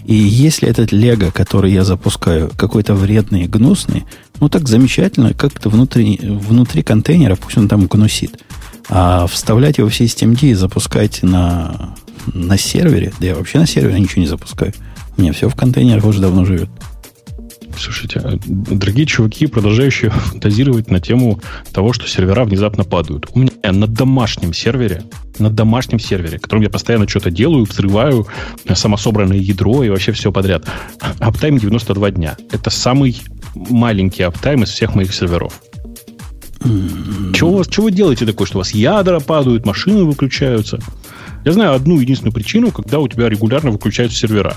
И 0.05 0.15
если 0.15 0.69
этот 0.69 0.93
лего, 0.93 1.31
который 1.31 1.73
я 1.73 1.85
запускаю, 1.85 2.51
какой-то 2.57 2.95
вредный 2.95 3.45
и 3.45 3.49
гнусный, 3.49 4.05
ну 4.41 4.49
так 4.49 4.69
замечательно, 4.69 5.35
как-то 5.35 5.69
внутри, 5.69 6.19
внутри 6.23 6.83
контейнера, 6.83 7.37
пусть 7.37 7.57
он 7.57 7.69
там 7.69 7.87
гнусит. 7.87 8.43
А 8.89 9.27
вставлять 9.27 9.79
его 9.79 9.89
в 9.89 9.95
systemd 9.95 10.43
и 10.43 10.55
запускать 10.55 11.23
на, 11.23 11.95
на 12.27 12.59
сервере, 12.59 13.13
да 13.21 13.27
я 13.29 13.35
вообще 13.37 13.59
на 13.59 13.67
сервере 13.67 14.01
ничего 14.01 14.23
не 14.23 14.29
запускаю. 14.29 14.73
У 15.17 15.21
меня 15.21 15.33
все 15.33 15.49
в 15.49 15.55
контейнерах 15.55 16.05
уже 16.05 16.21
давно 16.21 16.45
живет. 16.45 16.69
Слушайте, 17.79 18.21
а, 18.23 18.39
дорогие 18.47 19.07
чуваки, 19.07 19.47
продолжающие 19.47 20.11
фантазировать 20.31 20.91
на 20.91 21.01
тему 21.01 21.41
того, 21.73 21.93
что 21.93 22.09
сервера 22.09 22.45
внезапно 22.45 22.85
падают. 22.85 23.29
У 23.35 23.41
меня 23.41 23.53
на 23.65 23.87
домашнем 23.87 24.53
сервере, 24.53 25.03
на 25.39 25.51
домашнем 25.51 25.99
сервере, 25.99 26.39
которым 26.39 26.63
я 26.63 26.71
постоянно 26.71 27.09
что-то 27.09 27.31
делаю, 27.31 27.65
взрываю 27.65 28.27
самособранное 28.73 29.39
ядро 29.39 29.83
и 29.85 29.91
вообще 29.91 30.13
все 30.13 30.33
подряд. 30.33 30.67
Uptime 31.19 31.59
92 31.59 32.11
дня. 32.13 32.37
Это 32.51 32.71
самый 32.71 33.21
маленький 33.55 34.23
uptime 34.23 34.63
из 34.63 34.71
всех 34.71 34.95
моих 34.95 35.15
серверов. 35.15 35.61
Чего, 37.35 37.53
у 37.53 37.57
вас, 37.57 37.69
чего 37.69 37.85
вы 37.85 37.91
делаете 37.91 38.25
такое, 38.25 38.47
что 38.47 38.59
у 38.59 38.61
вас 38.61 38.73
ядра 38.73 39.19
падают, 39.19 39.67
машины 39.67 40.05
выключаются? 40.05 40.79
Я 41.45 41.53
знаю 41.53 41.75
одну 41.75 41.99
единственную 41.99 42.33
причину, 42.33 42.71
когда 42.71 43.01
у 43.01 43.09
тебя 43.09 43.29
регулярно 43.29 43.71
выключаются 43.71 44.17
сервера. 44.17 44.57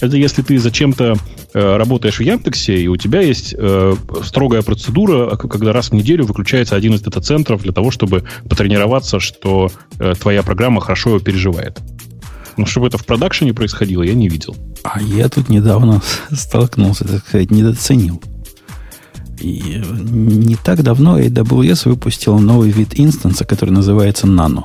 Это 0.00 0.16
если 0.16 0.42
ты 0.42 0.56
зачем-то 0.58 1.14
э, 1.14 1.16
работаешь 1.58 2.18
в 2.18 2.22
Яндексе, 2.22 2.80
и 2.80 2.88
у 2.88 2.96
тебя 2.96 3.20
есть 3.20 3.54
э, 3.56 3.94
строгая 4.22 4.62
процедура, 4.62 5.36
когда 5.36 5.72
раз 5.72 5.90
в 5.90 5.92
неделю 5.92 6.24
выключается 6.24 6.76
один 6.76 6.94
из 6.94 7.00
дата-центров 7.00 7.62
для 7.62 7.72
того, 7.72 7.90
чтобы 7.90 8.24
потренироваться, 8.48 9.20
что 9.20 9.70
э, 9.98 10.14
твоя 10.18 10.42
программа 10.42 10.80
хорошо 10.80 11.10
его 11.10 11.18
переживает. 11.20 11.80
Но 12.56 12.66
чтобы 12.66 12.86
это 12.88 12.98
в 12.98 13.06
продакшене 13.06 13.54
происходило, 13.54 14.02
я 14.02 14.14
не 14.14 14.28
видел. 14.28 14.56
А 14.82 15.00
я 15.00 15.28
тут 15.28 15.48
недавно 15.48 16.02
столкнулся, 16.32 17.04
так 17.04 17.26
сказать, 17.26 17.50
недооценил. 17.50 18.22
И 19.38 19.82
не 19.90 20.56
так 20.56 20.82
давно 20.82 21.18
AWS 21.18 21.88
выпустил 21.88 22.38
новый 22.38 22.70
вид 22.70 22.90
инстанса, 22.94 23.44
который 23.44 23.70
называется 23.70 24.26
Nano. 24.26 24.64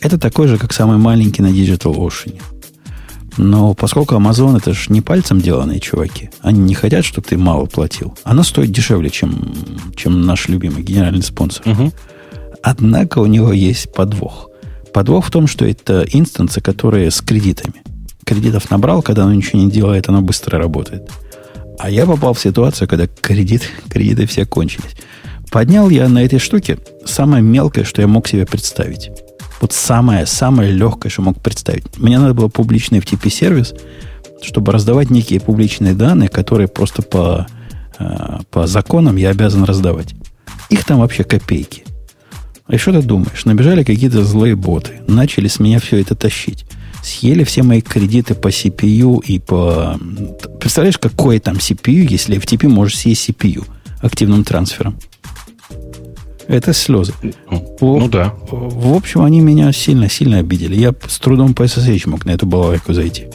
Это 0.00 0.16
такой 0.16 0.48
же, 0.48 0.58
как 0.58 0.72
самый 0.72 0.96
маленький 0.96 1.42
на 1.42 1.48
Digital 1.48 1.94
Ocean. 1.96 2.40
Но 3.36 3.74
поскольку 3.74 4.14
Amazon 4.14 4.56
это 4.56 4.72
же 4.72 4.92
не 4.92 5.00
пальцем 5.00 5.40
деланные 5.40 5.80
чуваки, 5.80 6.30
они 6.40 6.60
не 6.60 6.74
хотят, 6.74 7.04
чтобы 7.04 7.26
ты 7.28 7.36
мало 7.36 7.66
платил. 7.66 8.16
Оно 8.24 8.42
стоит 8.42 8.70
дешевле, 8.70 9.10
чем, 9.10 9.54
чем 9.96 10.22
наш 10.22 10.48
любимый 10.48 10.82
генеральный 10.82 11.22
спонсор. 11.22 11.66
Угу. 11.68 11.92
Однако 12.62 13.20
у 13.20 13.26
него 13.26 13.52
есть 13.52 13.92
подвох. 13.92 14.50
Подвох 14.92 15.26
в 15.26 15.30
том, 15.30 15.46
что 15.46 15.64
это 15.64 16.04
инстансы, 16.10 16.60
которые 16.60 17.10
с 17.10 17.20
кредитами. 17.20 17.82
Кредитов 18.24 18.70
набрал, 18.70 19.02
когда 19.02 19.24
оно 19.24 19.34
ничего 19.34 19.60
не 19.60 19.70
делает, 19.70 20.08
оно 20.08 20.20
быстро 20.20 20.58
работает. 20.58 21.10
А 21.78 21.88
я 21.90 22.04
попал 22.04 22.34
в 22.34 22.40
ситуацию, 22.40 22.88
когда 22.88 23.06
кредит, 23.06 23.62
кредиты 23.88 24.26
все 24.26 24.44
кончились. 24.44 24.96
Поднял 25.50 25.88
я 25.88 26.08
на 26.08 26.24
этой 26.24 26.38
штуке 26.38 26.78
самое 27.04 27.42
мелкое, 27.42 27.84
что 27.84 28.02
я 28.02 28.08
мог 28.08 28.28
себе 28.28 28.46
представить. 28.46 29.10
Вот 29.60 29.72
самое, 29.72 30.26
самое 30.26 30.72
легкое, 30.72 31.10
что 31.10 31.22
мог 31.22 31.40
представить. 31.40 31.98
Мне 31.98 32.18
надо 32.18 32.34
было 32.34 32.48
публичный 32.48 32.98
FTP-сервис, 33.00 33.74
чтобы 34.42 34.72
раздавать 34.72 35.10
некие 35.10 35.40
публичные 35.40 35.94
данные, 35.94 36.28
которые 36.28 36.68
просто 36.68 37.02
по, 37.02 37.46
э, 37.98 38.38
по 38.50 38.66
законам 38.66 39.16
я 39.16 39.30
обязан 39.30 39.64
раздавать. 39.64 40.14
Их 40.70 40.84
там 40.84 41.00
вообще 41.00 41.24
копейки. 41.24 41.84
И 42.68 42.76
что 42.76 42.92
ты 42.92 43.02
думаешь? 43.02 43.44
Набежали 43.44 43.82
какие-то 43.82 44.24
злые 44.24 44.54
боты, 44.54 45.00
начали 45.08 45.48
с 45.48 45.58
меня 45.58 45.80
все 45.80 46.00
это 46.00 46.14
тащить 46.14 46.64
съели 47.02 47.44
все 47.44 47.62
мои 47.62 47.80
кредиты 47.80 48.34
по 48.34 48.48
CPU 48.48 49.22
и 49.24 49.38
по... 49.38 49.98
Представляешь, 50.60 50.98
какое 50.98 51.40
там 51.40 51.56
CPU, 51.56 52.06
если 52.08 52.38
FTP 52.38 52.68
можешь 52.68 52.98
съесть 52.98 53.28
CPU 53.28 53.66
активным 54.00 54.44
трансфером? 54.44 54.98
Это 56.50 56.72
слезы. 56.72 57.14
Ну, 57.48 57.76
в, 57.80 58.00
ну 58.00 58.08
да. 58.08 58.34
В 58.50 58.96
общем, 58.96 59.22
они 59.22 59.40
меня 59.40 59.70
сильно-сильно 59.70 60.38
обидели. 60.38 60.74
Я 60.74 60.92
с 61.06 61.20
трудом 61.20 61.54
по 61.54 61.62
SSH 61.62 62.08
мог 62.08 62.24
на 62.24 62.32
эту 62.32 62.44
балалайку 62.44 62.92
зайти. 62.92 63.28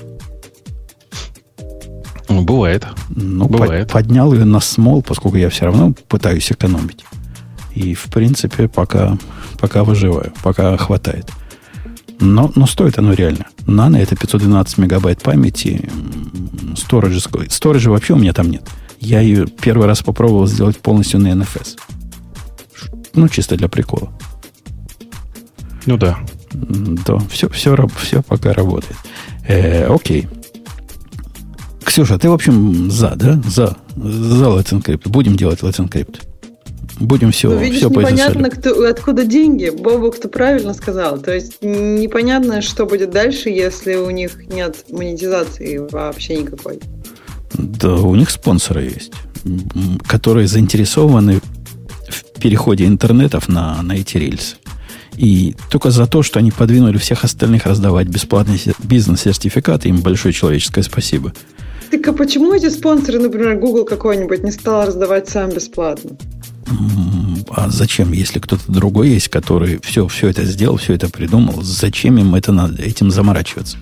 Ну, 2.28 2.42
бывает. 2.42 2.86
Ну, 3.08 3.48
бывает. 3.48 3.88
Под, 3.88 4.06
поднял 4.06 4.34
ее 4.34 4.44
на 4.44 4.60
смол, 4.60 5.02
поскольку 5.02 5.38
я 5.38 5.50
все 5.50 5.64
равно 5.64 5.94
пытаюсь 6.10 6.52
экономить. 6.52 7.06
И, 7.74 7.94
в 7.94 8.04
принципе, 8.08 8.68
пока, 8.68 9.18
пока 9.62 9.86
выживаю, 9.86 10.34
пока 10.44 10.76
хватает. 10.76 11.32
Но, 12.20 12.52
но 12.56 12.68
стоит 12.68 12.98
оно 12.98 13.14
реально. 13.14 13.46
Нано 13.66 13.96
это 13.96 14.18
512 14.18 14.78
мегабайт 14.78 15.22
памяти. 15.22 15.90
Сторожа 16.76 17.92
вообще 17.92 18.14
у 18.14 18.18
меня 18.18 18.34
там 18.34 18.52
нет. 18.52 18.68
Я 19.00 19.22
ее 19.22 19.48
первый 19.48 19.88
раз 19.88 20.02
попробовал 20.02 20.48
сделать 20.48 20.78
полностью 20.80 21.22
на 21.22 21.28
NFS. 21.28 21.78
Ну, 23.16 23.30
чисто 23.30 23.56
для 23.56 23.68
прикола. 23.68 24.12
Ну 25.86 25.98
да. 25.98 26.20
Да, 26.54 27.18
все, 27.30 27.50
все, 27.50 27.76
все 27.98 28.22
пока 28.22 28.54
работает. 28.54 28.96
Э, 29.48 29.86
окей. 29.86 30.28
Ксюша, 31.84 32.18
ты, 32.18 32.30
в 32.30 32.34
общем, 32.34 32.90
за, 32.90 33.16
да? 33.16 33.42
За. 33.48 33.78
За 33.96 34.46
Let's 34.46 34.72
Encrypt. 34.72 35.10
Будем 35.10 35.36
делать 35.36 35.62
Let's 35.62 35.80
Encrypt. 35.80 36.22
Будем 37.00 37.32
все, 37.32 37.50
ну, 37.50 37.58
видишь, 37.58 37.80
все 37.80 37.90
непонятно, 37.90 38.50
кто, 38.50 38.88
откуда 38.88 39.26
деньги. 39.26 39.70
Бобу 39.70 40.12
кто 40.12 40.30
правильно 40.30 40.74
сказал. 40.74 41.18
То 41.18 41.34
есть 41.34 41.62
непонятно, 41.62 42.62
что 42.62 42.86
будет 42.86 43.12
дальше, 43.12 43.50
если 43.50 43.96
у 43.96 44.10
них 44.10 44.48
нет 44.48 44.86
монетизации 44.90 45.78
вообще 45.78 46.38
никакой. 46.38 46.80
Да, 47.54 47.96
у 47.96 48.16
них 48.16 48.30
спонсоры 48.30 48.84
есть, 48.84 49.12
которые 50.08 50.48
заинтересованы 50.48 51.42
в 52.10 52.40
переходе 52.40 52.86
интернетов 52.86 53.48
на, 53.48 53.82
на 53.82 53.94
эти 53.94 54.18
рельсы. 54.18 54.56
И 55.18 55.56
только 55.70 55.92
за 55.92 56.08
то, 56.08 56.24
что 56.24 56.40
они 56.40 56.52
подвинули 56.52 56.98
всех 56.98 57.24
остальных 57.24 57.66
раздавать 57.66 58.08
бесплатные 58.08 58.60
бизнес-сертификаты, 58.84 59.90
им 59.90 60.02
большое 60.02 60.34
человеческое 60.34 60.84
спасибо. 60.84 61.34
Так 61.92 62.08
а 62.08 62.14
почему 62.14 62.54
эти 62.54 62.70
спонсоры, 62.70 63.20
например, 63.20 63.58
Google 63.58 63.86
какой-нибудь 63.86 64.44
не 64.44 64.52
стал 64.52 64.88
раздавать 64.88 65.30
сам 65.30 65.50
бесплатно? 65.50 66.18
А 67.50 67.70
зачем, 67.70 68.12
если 68.12 68.40
кто-то 68.40 68.64
другой 68.68 69.10
есть, 69.10 69.30
который 69.30 69.80
все, 69.84 70.08
все 70.08 70.30
это 70.30 70.44
сделал, 70.44 70.78
все 70.78 70.94
это 70.94 71.10
придумал, 71.10 71.62
зачем 71.62 72.18
им 72.18 72.36
это 72.36 72.52
надо, 72.52 72.82
этим 72.82 73.12
заморачиваться? 73.12 73.78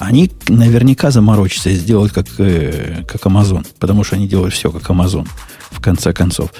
Они 0.00 0.30
наверняка 0.48 1.10
заморочатся 1.10 1.68
и 1.68 1.74
сделают 1.74 2.12
как, 2.12 2.26
э, 2.38 3.04
как 3.06 3.20
Amazon, 3.26 3.66
потому 3.78 4.02
что 4.02 4.16
они 4.16 4.26
делают 4.26 4.54
все 4.54 4.72
как 4.72 4.82
Amazon, 4.88 5.28
в 5.70 5.80
конце 5.82 6.14
концов. 6.14 6.54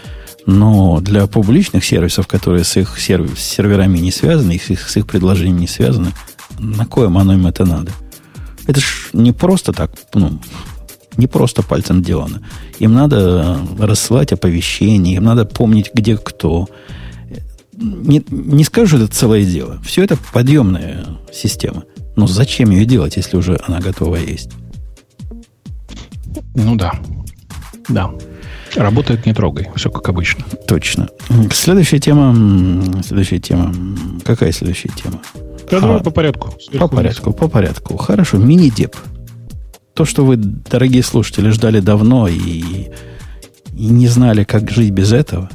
Но 0.45 1.01
для 1.01 1.27
публичных 1.27 1.83
сервисов, 1.83 2.27
которые 2.27 2.65
с 2.65 2.77
их 2.77 3.01
сервис, 3.01 3.39
с 3.39 3.43
серверами 3.43 3.99
не 3.99 4.13
связаны, 4.13 4.59
с 4.59 4.69
их, 4.69 4.87
с 4.87 4.95
их 4.99 5.07
предложениями 5.07 5.61
не 5.61 5.69
связаны, 5.69 6.13
на 6.59 6.85
коем 6.85 7.17
оно 7.17 7.33
им 7.33 7.47
это 7.47 7.65
надо? 7.65 7.93
Это 8.67 8.79
ж 8.79 9.09
не 9.15 9.33
просто 9.33 9.73
так, 9.73 9.91
ну, 10.13 10.39
не 11.17 11.27
просто 11.27 11.63
пальцем 11.63 12.03
делано. 12.03 12.43
Им 12.79 12.93
надо 12.93 13.59
рассылать 13.79 14.33
оповещения, 14.33 15.17
им 15.17 15.25
надо 15.25 15.47
помнить, 15.47 15.93
где 15.95 16.19
кто. 16.19 16.69
Не, 17.73 18.23
не 18.29 18.65
скажу, 18.65 18.99
что 18.99 19.05
это 19.05 19.15
целое 19.15 19.45
дело. 19.45 19.81
Все 19.83 20.05
это 20.05 20.19
подъемная 20.35 21.07
система. 21.33 21.85
Но 22.17 22.27
зачем 22.27 22.71
ее 22.71 22.85
делать, 22.85 23.17
если 23.17 23.37
уже 23.37 23.59
она 23.67 23.81
готова 23.81 24.17
есть? 24.17 24.51
Ну 26.55 26.77
да. 26.77 26.93
Да. 27.89 28.11
Работает 28.77 29.27
не 29.27 29.35
трогай. 29.35 29.69
Все 29.75 29.91
как 29.91 30.09
обычно. 30.09 30.45
Точно. 30.67 31.09
Следующая 31.53 31.99
тема. 31.99 32.35
Следующая 33.03 33.39
тема. 33.39 33.75
Какая 34.25 34.53
следующая 34.53 34.91
тема? 34.91 35.21
Да, 35.71 35.79
а, 35.79 35.81
давай 35.81 36.01
по 36.01 36.11
порядку. 36.11 36.55
По 36.79 36.89
порядку, 36.89 37.33
по 37.33 37.49
порядку. 37.49 37.97
Хорошо. 37.97 38.39
Мини-деп 38.39 38.97
то, 40.01 40.07
что 40.07 40.25
вы, 40.25 40.37
дорогие 40.37 41.03
слушатели, 41.03 41.51
ждали 41.51 41.81
давно 41.81 42.27
и, 42.27 42.89
и 43.75 43.87
не 43.87 44.07
знали, 44.09 44.45
как 44.45 44.71
жить 44.71 44.93
без 44.93 45.13
этого, 45.13 45.51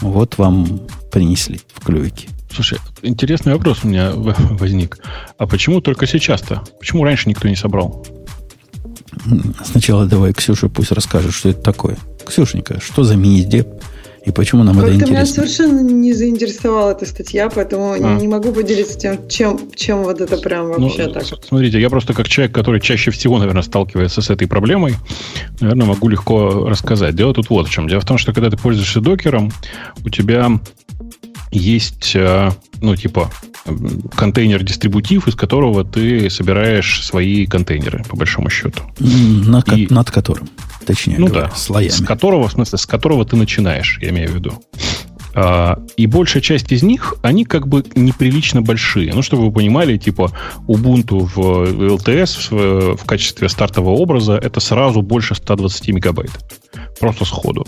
вот 0.00 0.38
вам 0.38 0.80
принесли 1.12 1.60
в 1.74 1.84
клювике. 1.84 2.28
Слушай, 2.52 2.78
интересный 3.02 3.52
вопрос 3.52 3.80
у 3.84 3.88
меня 3.88 4.12
возник. 4.14 4.98
А 5.38 5.46
почему 5.46 5.80
только 5.80 6.06
сейчас-то? 6.06 6.62
Почему 6.78 7.04
раньше 7.04 7.28
никто 7.28 7.48
не 7.48 7.56
собрал? 7.56 8.04
Сначала 9.64 10.06
давай 10.06 10.32
Ксюша 10.32 10.68
пусть 10.68 10.92
расскажет, 10.92 11.32
что 11.32 11.50
это 11.50 11.60
такое. 11.60 11.96
Ксюшенька, 12.26 12.80
что 12.80 13.04
за 13.04 13.16
мини-деп? 13.16 13.68
И 14.24 14.32
почему 14.32 14.64
нам 14.64 14.74
Как-то 14.74 14.90
это 14.90 14.96
интересно? 14.96 15.14
меня 15.14 15.26
совершенно 15.26 15.80
не 15.80 16.12
заинтересовала 16.12 16.90
эта 16.90 17.06
статья, 17.06 17.48
поэтому 17.48 17.92
а. 17.92 17.98
не 17.98 18.28
могу 18.28 18.52
поделиться 18.52 18.98
тем, 18.98 19.28
чем, 19.28 19.58
чем 19.74 20.02
вот 20.02 20.20
это 20.20 20.36
прям 20.36 20.68
ну, 20.68 20.88
вообще 20.88 21.06
ну, 21.06 21.12
так. 21.14 21.24
Смотрите, 21.48 21.80
я 21.80 21.88
просто 21.88 22.12
как 22.12 22.28
человек, 22.28 22.54
который 22.54 22.82
чаще 22.82 23.10
всего, 23.12 23.38
наверное, 23.38 23.62
сталкивается 23.62 24.20
с 24.20 24.28
этой 24.28 24.46
проблемой, 24.46 24.96
наверное, 25.60 25.86
могу 25.86 26.08
легко 26.08 26.68
рассказать. 26.68 27.14
Дело 27.14 27.32
тут 27.32 27.48
вот 27.48 27.68
в 27.68 27.70
чем. 27.70 27.88
Дело 27.88 28.00
в 28.00 28.04
том, 28.04 28.18
что 28.18 28.34
когда 28.34 28.50
ты 28.50 28.58
пользуешься 28.58 29.00
докером, 29.00 29.52
у 30.04 30.10
тебя 30.10 30.50
есть, 31.50 32.12
э, 32.14 32.50
ну, 32.80 32.96
типа, 32.96 33.30
контейнер-дистрибутив, 34.16 35.28
из 35.28 35.34
которого 35.34 35.84
ты 35.84 36.30
собираешь 36.30 37.04
свои 37.04 37.46
контейнеры, 37.46 38.04
по 38.08 38.16
большому 38.16 38.50
счету. 38.50 38.82
На, 38.98 39.62
и, 39.74 39.86
над 39.90 40.10
которым? 40.10 40.48
точнее 40.86 41.18
ну 41.18 41.26
говоря, 41.26 41.48
да, 41.48 41.54
слоями. 41.54 41.90
С 41.90 42.04
которого, 42.04 42.48
в 42.48 42.52
смысле, 42.52 42.78
с 42.78 42.86
которого 42.86 43.24
ты 43.24 43.36
начинаешь, 43.36 43.98
я 44.00 44.10
имею 44.10 44.30
в 44.30 44.34
виду. 44.34 44.52
А, 45.34 45.78
и 45.96 46.06
большая 46.06 46.42
часть 46.42 46.72
из 46.72 46.82
них, 46.82 47.14
они 47.22 47.44
как 47.44 47.68
бы 47.68 47.84
неприлично 47.94 48.62
большие. 48.62 49.12
Ну, 49.14 49.22
чтобы 49.22 49.44
вы 49.44 49.52
понимали, 49.52 49.96
типа 49.96 50.32
Ubuntu 50.66 51.20
в 51.20 51.38
LTS 51.38 52.48
в, 52.50 52.96
в 52.96 53.04
качестве 53.04 53.48
стартового 53.48 53.94
образа 53.94 54.34
это 54.34 54.60
сразу 54.60 55.02
больше 55.02 55.34
120 55.34 55.88
мегабайт. 55.88 56.30
Просто 56.98 57.24
сходу. 57.24 57.66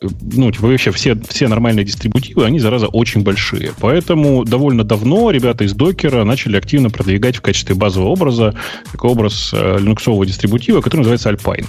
Ну, 0.00 0.52
типа, 0.52 0.66
вообще 0.66 0.90
все, 0.92 1.16
все 1.28 1.48
нормальные 1.48 1.84
дистрибутивы, 1.84 2.44
они, 2.44 2.58
зараза, 2.58 2.86
очень 2.86 3.22
большие. 3.22 3.72
Поэтому 3.80 4.44
довольно 4.44 4.84
давно 4.84 5.30
ребята 5.30 5.64
из 5.64 5.74
докера 5.74 6.24
начали 6.24 6.56
активно 6.56 6.90
продвигать 6.90 7.36
в 7.36 7.40
качестве 7.40 7.74
базового 7.74 8.10
образа 8.10 8.54
такой 8.92 9.10
образ 9.10 9.50
э, 9.52 9.78
линуксового 9.78 10.24
дистрибутива, 10.24 10.80
который 10.80 11.00
называется 11.00 11.30
Alpine. 11.30 11.66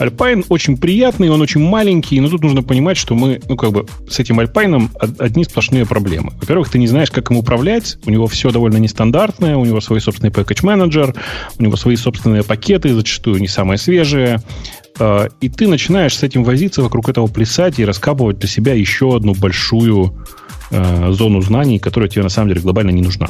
Alpine 0.00 0.44
очень 0.48 0.76
приятный, 0.76 1.30
он 1.30 1.40
очень 1.40 1.60
маленький, 1.60 2.20
но 2.20 2.28
тут 2.28 2.42
нужно 2.42 2.62
понимать, 2.62 2.96
что 2.96 3.14
мы, 3.14 3.40
ну, 3.48 3.56
как 3.56 3.72
бы, 3.72 3.86
с 4.08 4.18
этим 4.18 4.40
Alpine 4.40 4.90
одни 5.18 5.44
сплошные 5.44 5.86
проблемы. 5.86 6.32
Во-первых, 6.40 6.70
ты 6.70 6.78
не 6.78 6.88
знаешь, 6.88 7.10
как 7.10 7.30
им 7.30 7.36
управлять, 7.36 7.98
у 8.06 8.10
него 8.10 8.26
все 8.26 8.50
довольно 8.50 8.78
нестандартное, 8.78 9.56
у 9.56 9.64
него 9.64 9.80
свой 9.80 10.00
собственный 10.00 10.30
package 10.30 10.64
менеджер 10.64 11.14
у 11.58 11.62
него 11.62 11.76
свои 11.76 11.96
собственные 11.96 12.42
пакеты, 12.42 12.94
зачастую 12.94 13.40
не 13.40 13.48
самые 13.48 13.78
свежие, 13.78 14.40
и 15.40 15.48
ты 15.48 15.68
начинаешь 15.68 16.16
с 16.16 16.22
этим 16.22 16.44
возиться, 16.44 16.82
вокруг 16.82 17.08
этого 17.08 17.26
плясать 17.26 17.78
и 17.78 17.84
раскапывать 17.84 18.38
для 18.38 18.48
себя 18.48 18.74
еще 18.74 19.16
одну 19.16 19.34
большую 19.34 20.24
э, 20.70 21.12
зону 21.12 21.40
знаний, 21.40 21.78
которая 21.78 22.08
тебе 22.08 22.22
на 22.22 22.28
самом 22.28 22.48
деле 22.48 22.60
глобально 22.60 22.90
не 22.90 23.02
нужна. 23.02 23.28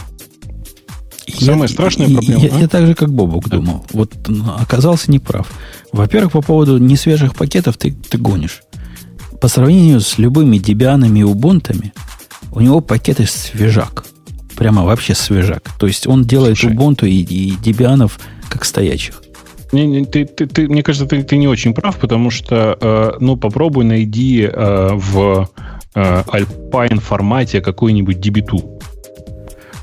Самая 1.39 1.69
страшная 1.69 2.09
проблема. 2.09 2.43
Я, 2.43 2.55
а? 2.55 2.59
я 2.61 2.69
так 2.69 2.87
же, 2.87 2.95
как 2.95 3.13
Бобук 3.13 3.49
да. 3.49 3.57
думал. 3.57 3.85
Вот 3.93 4.13
оказался 4.59 5.11
неправ. 5.11 5.51
Во-первых, 5.93 6.33
по 6.33 6.43
поводу 6.43 6.79
несвежих 6.79 7.35
пакетов 7.35 7.77
ты, 7.77 7.93
ты 7.93 8.19
гонишь. 8.19 8.63
По 9.41 9.49
сравнению 9.49 10.01
с 10.01 10.19
любыми 10.19 10.59
дебианами 10.59 11.21
и 11.21 11.25
убунтами, 11.25 11.93
у 12.53 12.61
него 12.61 12.81
пакеты 12.81 13.27
свежак. 13.27 14.05
Прямо 14.57 14.85
вообще 14.85 15.15
свежак. 15.15 15.71
То 15.79 15.87
есть 15.87 16.07
он 16.07 16.25
делает 16.25 16.59
Слушай. 16.59 16.77
Ubuntu 16.77 17.09
и, 17.09 17.23
и 17.23 17.57
дебианов 17.57 18.21
как 18.49 18.65
стоячих. 18.65 19.22
Не, 19.73 19.87
не, 19.87 20.05
ты, 20.05 20.27
ты, 20.27 20.47
ты, 20.47 20.69
мне 20.69 20.83
кажется, 20.83 21.07
ты, 21.07 21.23
ты 21.23 21.37
не 21.37 21.49
очень 21.49 21.73
прав, 21.73 21.99
потому 21.99 22.31
что, 22.31 22.77
э, 22.79 23.13
ну, 23.21 23.37
попробуй 23.37 23.85
найди 23.85 24.43
э, 24.43 24.91
в 24.93 25.49
э, 25.95 26.23
Alpine 26.27 27.01
формате 27.01 27.63
какой-нибудь 27.63 28.21
дебиту. 28.21 28.79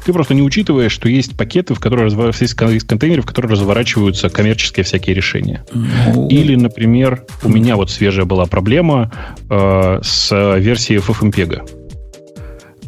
Ты 0.06 0.14
просто 0.14 0.34
не 0.34 0.42
учитываешь, 0.42 0.92
что 0.92 1.10
есть 1.10 1.36
пакеты, 1.36 1.74
в 1.74 1.80
которые 1.80 2.10
есть 2.10 2.56
контейнеры, 2.88 3.22
в 3.22 3.26
которые 3.26 3.52
разворачиваются 3.52 4.30
коммерческие 4.30 4.84
всякие 4.84 5.16
решения. 5.16 5.66
Ну... 5.74 6.28
Или, 6.30 6.56
например, 6.56 7.26
у 7.44 7.50
меня 7.50 7.76
вот 7.76 7.92
свежая 7.92 8.26
была 8.26 8.46
проблема 8.46 9.12
э, 9.50 10.00
с 10.04 10.56
версией 10.58 11.00
FFmpeg. 11.00 11.79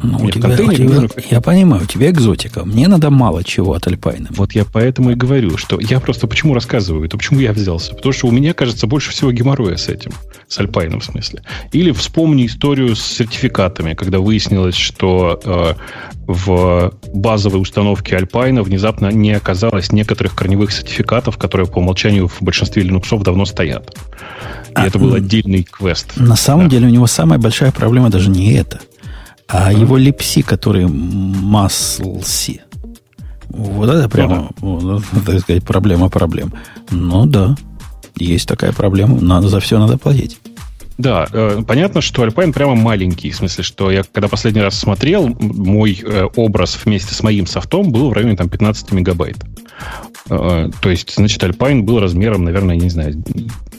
Ну, 0.02 0.18
у 0.18 0.30
тебя, 0.30 0.48
у 0.48 0.72
тебя, 0.72 1.08
я 1.30 1.40
понимаю, 1.40 1.84
у 1.84 1.86
тебя 1.86 2.10
экзотика. 2.10 2.64
Мне 2.64 2.88
надо 2.88 3.10
мало 3.10 3.44
чего 3.44 3.74
от 3.74 3.86
Альпайна. 3.86 4.28
Вот 4.30 4.52
я 4.52 4.64
поэтому 4.64 5.12
и 5.12 5.14
говорю, 5.14 5.56
что 5.56 5.78
я 5.80 6.00
просто 6.00 6.26
почему 6.26 6.54
рассказываю 6.54 7.04
это, 7.04 7.16
почему 7.16 7.40
я 7.40 7.52
взялся. 7.52 7.94
Потому 7.94 8.12
что 8.12 8.26
у 8.26 8.30
меня, 8.30 8.54
кажется, 8.54 8.86
больше 8.86 9.10
всего 9.10 9.32
геморроя 9.32 9.76
с 9.76 9.88
этим. 9.88 10.12
С 10.48 10.58
Альпайном, 10.58 11.00
в 11.00 11.04
смысле. 11.04 11.42
Или 11.72 11.92
вспомни 11.92 12.46
историю 12.46 12.96
с 12.96 13.02
сертификатами, 13.02 13.94
когда 13.94 14.18
выяснилось, 14.18 14.74
что 14.74 15.40
э, 15.44 15.74
в 16.26 16.92
базовой 17.14 17.60
установке 17.60 18.16
Альпайна 18.16 18.62
внезапно 18.62 19.08
не 19.12 19.32
оказалось 19.32 19.92
некоторых 19.92 20.34
корневых 20.34 20.72
сертификатов, 20.72 21.38
которые 21.38 21.66
по 21.66 21.78
умолчанию 21.78 22.28
в 22.28 22.42
большинстве 22.42 22.82
линуксов 22.82 23.22
давно 23.22 23.44
стоят. 23.44 23.94
И 24.70 24.74
а, 24.74 24.86
это 24.86 24.98
был 24.98 25.14
отдельный 25.14 25.64
квест. 25.64 26.16
На 26.16 26.36
самом 26.36 26.64
да. 26.64 26.70
деле 26.70 26.86
у 26.86 26.90
него 26.90 27.06
самая 27.06 27.38
большая 27.38 27.72
проблема 27.72 28.10
даже 28.10 28.30
не 28.30 28.54
это. 28.54 28.80
А 29.52 29.70
mm-hmm. 29.70 29.80
его 29.80 29.96
липси, 29.98 30.42
который 30.42 30.86
маслси, 30.86 32.62
вот 33.48 33.90
это 33.90 34.08
прямо, 34.08 34.50
ну, 34.62 34.98
да. 34.98 35.04
так 35.26 35.40
сказать, 35.40 35.62
проблема 35.62 36.08
проблем. 36.08 36.54
Ну 36.90 37.26
да, 37.26 37.54
есть 38.16 38.48
такая 38.48 38.72
проблема. 38.72 39.20
Надо 39.20 39.48
за 39.48 39.60
все 39.60 39.78
надо 39.78 39.98
платить. 39.98 40.38
Да, 40.96 41.26
э, 41.30 41.62
понятно, 41.66 42.00
что 42.00 42.24
Alpine 42.24 42.52
прямо 42.52 42.74
маленький. 42.74 43.30
В 43.30 43.36
смысле, 43.36 43.62
что 43.64 43.90
я 43.90 44.04
когда 44.04 44.28
последний 44.28 44.62
раз 44.62 44.78
смотрел, 44.78 45.28
мой 45.28 46.00
э, 46.02 46.28
образ 46.36 46.78
вместе 46.82 47.14
с 47.14 47.22
моим 47.22 47.46
софтом 47.46 47.92
был 47.92 48.08
в 48.08 48.12
районе 48.14 48.36
там, 48.36 48.48
15 48.48 48.92
мегабайт. 48.92 49.36
Э, 49.36 49.71
то 50.28 50.90
есть, 50.90 51.14
значит, 51.14 51.42
Alpine 51.42 51.82
был 51.82 52.00
размером, 52.00 52.44
наверное, 52.44 52.76
не 52.76 52.90
знаю, 52.90 53.14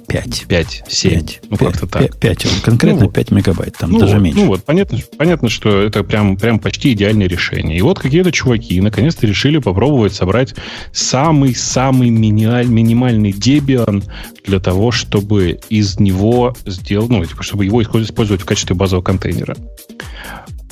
5. 0.07 0.45
5, 0.47 0.83
7. 0.87 1.11
5, 1.11 1.41
ну, 1.49 1.57
как-то 1.57 1.87
так. 1.87 2.17
5, 2.17 2.61
конкретно 2.61 3.05
ну, 3.05 3.09
5 3.09 3.31
мегабайт, 3.31 3.75
там 3.77 3.91
ну, 3.91 3.99
даже 3.99 4.19
меньше. 4.19 4.41
Ну 4.41 4.47
вот, 4.47 4.63
понятно, 4.63 4.99
понятно, 5.17 5.49
что 5.49 5.81
это 5.81 6.03
прям, 6.03 6.37
прям 6.37 6.59
почти 6.59 6.93
идеальное 6.93 7.27
решение. 7.27 7.77
И 7.77 7.81
вот 7.81 7.99
какие-то 7.99 8.31
чуваки 8.31 8.79
наконец-то 8.79 9.25
решили 9.25 9.57
попробовать 9.57 10.13
собрать 10.13 10.53
самый-самый 10.91 12.09
минималь, 12.09 12.67
минимальный 12.67 13.31
Debian 13.31 14.03
для 14.45 14.59
того, 14.59 14.91
чтобы 14.91 15.59
из 15.69 15.99
него 15.99 16.55
сделать, 16.65 17.09
ну, 17.09 17.25
типа, 17.25 17.41
чтобы 17.41 17.65
его 17.65 17.81
использовать 17.81 18.41
в 18.41 18.45
качестве 18.45 18.75
базового 18.75 19.03
контейнера. 19.03 19.55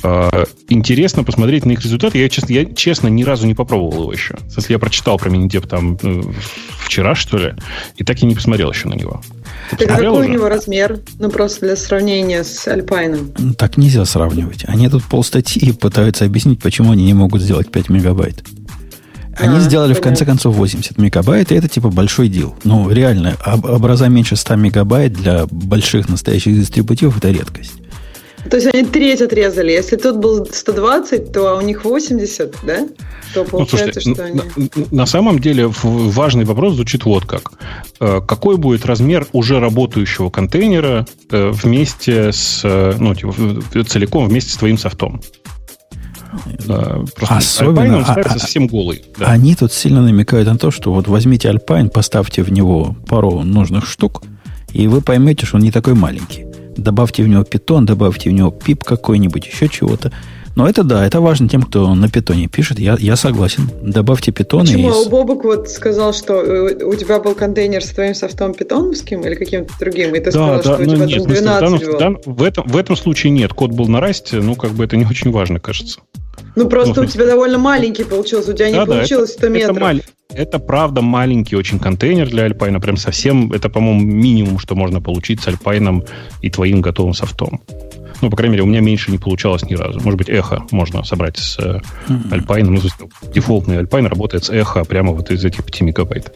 А, 0.02 0.44
интересно 0.68 1.22
посмотреть 1.22 1.64
на 1.64 1.72
их 1.72 1.82
результаты. 1.82 2.18
Я, 2.18 2.28
честно, 2.28 2.52
я, 2.52 2.64
честно, 2.64 3.08
ни 3.08 3.22
разу 3.22 3.46
не 3.46 3.54
попробовал 3.54 4.02
его 4.02 4.12
еще. 4.12 4.36
Если 4.56 4.72
я 4.72 4.78
прочитал 4.78 5.18
про 5.18 5.30
Минидеп 5.30 5.66
там 5.66 5.96
э, 6.02 6.22
вчера, 6.80 7.14
что 7.14 7.38
ли, 7.38 7.54
и 7.96 8.04
так 8.04 8.20
и 8.22 8.26
не 8.26 8.34
посмотрел 8.34 8.70
еще 8.70 8.88
на 8.88 8.94
него. 8.94 9.22
Так 9.78 9.88
какой 9.88 10.08
уже? 10.08 10.28
у 10.28 10.32
него 10.32 10.48
размер? 10.48 11.00
Ну, 11.18 11.30
просто 11.30 11.66
для 11.66 11.76
сравнения 11.76 12.42
с 12.42 12.66
Альпайном. 12.66 13.32
Так 13.56 13.76
нельзя 13.76 14.04
сравнивать. 14.04 14.64
Они 14.66 14.88
тут 14.88 15.04
полстатьи 15.04 15.72
пытаются 15.72 16.24
объяснить, 16.24 16.60
почему 16.60 16.92
они 16.92 17.04
не 17.04 17.14
могут 17.14 17.40
сделать 17.40 17.70
5 17.70 17.88
мегабайт. 17.88 18.42
Они 19.36 19.56
а, 19.56 19.60
сделали, 19.60 19.92
понятно. 19.92 20.00
в 20.00 20.04
конце 20.04 20.24
концов, 20.26 20.56
80 20.56 20.98
мегабайт, 20.98 21.52
и 21.52 21.54
это 21.54 21.68
типа 21.68 21.88
большой 21.88 22.28
дел. 22.28 22.54
Ну, 22.64 22.90
реально, 22.90 23.36
образа 23.44 24.08
меньше 24.08 24.36
100 24.36 24.56
мегабайт 24.56 25.12
для 25.14 25.46
больших 25.46 26.08
настоящих 26.08 26.54
дистрибутивов– 26.54 27.16
это 27.18 27.30
редкость. 27.30 27.72
То 28.50 28.56
есть 28.56 28.68
они 28.72 28.84
треть 28.84 29.22
отрезали. 29.22 29.72
Если 29.72 29.96
тут 29.96 30.16
был 30.16 30.46
120, 30.46 31.32
то 31.32 31.56
у 31.56 31.60
них 31.60 31.84
80, 31.84 32.56
да? 32.64 32.88
То 33.34 33.44
получается, 33.44 34.00
ну, 34.04 34.14
слушайте, 34.16 34.40
что 34.40 34.56
они... 34.56 34.80
На, 34.90 34.96
на 35.02 35.06
самом 35.06 35.38
деле 35.38 35.70
важный 35.82 36.44
вопрос 36.44 36.74
звучит 36.74 37.04
вот 37.04 37.24
как. 37.24 37.52
Э, 38.00 38.20
какой 38.26 38.56
будет 38.56 38.84
размер 38.84 39.26
уже 39.32 39.60
работающего 39.60 40.30
контейнера 40.30 41.06
э, 41.30 41.50
вместе 41.50 42.32
с, 42.32 42.60
э, 42.64 42.94
ну, 42.98 43.14
типа, 43.14 43.32
целиком 43.84 44.28
вместе 44.28 44.52
с 44.52 44.56
твоим 44.56 44.76
софтом? 44.76 45.22
Просто 46.66 47.36
Особенно, 47.36 47.96
Alpine, 47.96 48.14
он 48.16 48.24
а, 48.24 48.38
совсем 48.38 48.66
голый. 48.66 49.04
Да. 49.18 49.26
Они 49.26 49.54
тут 49.54 49.70
сильно 49.70 50.00
намекают 50.00 50.48
на 50.48 50.56
то, 50.56 50.70
что 50.70 50.92
вот 50.92 51.06
возьмите 51.06 51.50
Alpine, 51.50 51.90
поставьте 51.90 52.42
в 52.42 52.50
него 52.50 52.96
пару 53.06 53.42
нужных 53.42 53.86
штук, 53.86 54.22
и 54.72 54.88
вы 54.88 55.02
поймете, 55.02 55.44
что 55.44 55.56
он 55.56 55.62
не 55.62 55.70
такой 55.70 55.94
маленький. 55.94 56.46
Добавьте 56.76 57.22
в 57.22 57.28
него 57.28 57.44
питон, 57.44 57.86
добавьте 57.86 58.30
в 58.30 58.32
него 58.32 58.50
пип 58.50 58.84
какой-нибудь, 58.84 59.46
еще 59.46 59.68
чего-то. 59.68 60.12
Но 60.54 60.68
это 60.68 60.84
да, 60.84 61.06
это 61.06 61.20
важно 61.20 61.48
тем, 61.48 61.62
кто 61.62 61.94
на 61.94 62.08
питоне 62.08 62.46
пишет. 62.46 62.78
Я, 62.78 62.96
я 62.98 63.16
согласен. 63.16 63.70
Добавьте 63.82 64.32
питон. 64.32 64.62
Почему? 64.62 65.02
И... 65.02 65.08
Бобок 65.08 65.44
вот 65.44 65.70
сказал, 65.70 66.12
что 66.12 66.34
э, 66.34 66.84
у 66.84 66.94
тебя 66.94 67.20
был 67.20 67.34
контейнер 67.34 67.82
с 67.82 67.88
твоим 67.88 68.14
софтом 68.14 68.52
питоновским 68.52 69.22
или 69.22 69.34
каким-то 69.34 69.72
другим, 69.80 70.14
и 70.14 70.18
ты 70.18 70.26
да, 70.26 70.30
сказал, 70.30 70.56
да, 70.56 70.62
что 70.62 70.72
у 70.74 70.96
тебя 70.96 71.06
нет, 71.06 71.18
там 71.18 71.26
12 71.26 71.86
в, 71.86 71.98
данном, 71.98 72.20
в, 72.26 72.42
этом, 72.42 72.68
в 72.68 72.76
этом 72.76 72.96
случае 72.96 73.30
нет. 73.30 73.54
Код 73.54 73.70
был 73.70 73.88
на 73.88 74.00
расте, 74.00 74.40
ну, 74.40 74.54
как 74.54 74.72
бы 74.72 74.84
это 74.84 74.96
не 74.96 75.06
очень 75.06 75.30
важно, 75.30 75.58
кажется. 75.58 76.00
Ну, 76.54 76.68
просто 76.68 77.00
ну, 77.00 77.06
у 77.06 77.10
тебя 77.10 77.26
довольно 77.26 77.58
маленький 77.58 78.04
получился, 78.04 78.50
у 78.50 78.54
тебя 78.54 78.66
да, 78.66 78.70
не 78.70 78.76
да, 78.78 78.86
получилось 78.86 79.30
это, 79.30 79.38
100 79.38 79.48
метров. 79.48 80.04
Это, 80.34 80.58
правда 80.58 81.02
маленький 81.02 81.56
очень 81.56 81.78
контейнер 81.78 82.28
для 82.28 82.44
Альпайна, 82.44 82.80
прям 82.80 82.96
совсем, 82.96 83.52
это, 83.52 83.68
по-моему, 83.68 84.00
минимум, 84.00 84.58
что 84.58 84.74
можно 84.74 85.00
получить 85.00 85.42
с 85.42 85.48
Альпайном 85.48 86.04
и 86.40 86.50
твоим 86.50 86.80
готовым 86.80 87.14
софтом. 87.14 87.60
Ну, 88.22 88.30
по 88.30 88.36
крайней 88.36 88.52
мере, 88.52 88.62
у 88.62 88.66
меня 88.66 88.80
меньше 88.80 89.10
не 89.10 89.18
получалось 89.18 89.64
ни 89.64 89.74
разу. 89.74 90.00
Может 90.00 90.16
быть, 90.16 90.28
эхо 90.28 90.64
можно 90.70 91.02
собрать 91.02 91.38
с 91.38 91.58
mm-hmm. 91.58 92.62
Ну, 92.62 92.80
дефолтный 93.34 93.78
Alpine 93.78 94.06
работает 94.06 94.44
с 94.44 94.50
эхо 94.50 94.84
прямо 94.84 95.12
вот 95.12 95.30
из 95.30 95.44
этих 95.44 95.64
5 95.64 95.80
мегабайт. 95.82 96.32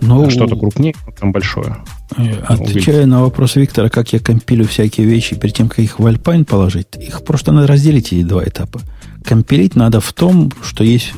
Ну, 0.00 0.26
а 0.26 0.30
что-то 0.30 0.56
крупнее, 0.56 0.94
там 1.18 1.32
большое. 1.32 1.78
Э, 2.16 2.40
отвечая 2.46 3.06
на 3.06 3.22
вопрос 3.22 3.56
Виктора, 3.56 3.88
как 3.88 4.12
я 4.12 4.18
компилю 4.18 4.66
всякие 4.66 5.06
вещи 5.06 5.36
перед 5.36 5.54
тем, 5.54 5.68
как 5.68 5.80
их 5.80 5.98
в 5.98 6.06
Alpine 6.06 6.44
положить, 6.44 6.88
их 6.98 7.24
просто 7.24 7.52
надо 7.52 7.66
разделить 7.66 8.12
эти 8.12 8.22
два 8.22 8.44
этапа. 8.44 8.80
Компилить 9.24 9.74
надо 9.74 10.00
в 10.00 10.12
том, 10.12 10.52
что 10.62 10.84
есть, 10.84 11.12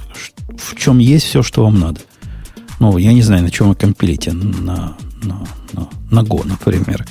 в 0.56 0.76
чем 0.76 0.98
есть 0.98 1.26
все, 1.26 1.42
что 1.42 1.64
вам 1.64 1.78
надо. 1.80 2.00
Ну, 2.80 2.96
я 2.96 3.12
не 3.12 3.22
знаю, 3.22 3.42
на 3.42 3.50
чем 3.50 3.68
вы 3.68 3.74
компилите. 3.74 4.32
На, 4.32 4.96
на, 5.22 5.46
на, 5.72 5.88
на 6.10 6.20
Go, 6.20 6.46
например. 6.46 7.04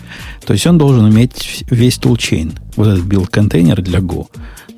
То 0.45 0.53
есть 0.53 0.65
он 0.65 0.77
должен 0.77 1.10
иметь 1.10 1.65
весь 1.69 1.97
toolchain, 1.97 2.58
вот 2.75 2.88
этот 2.88 3.06
build-контейнер 3.06 3.82
для 3.82 3.99
Go. 3.99 4.27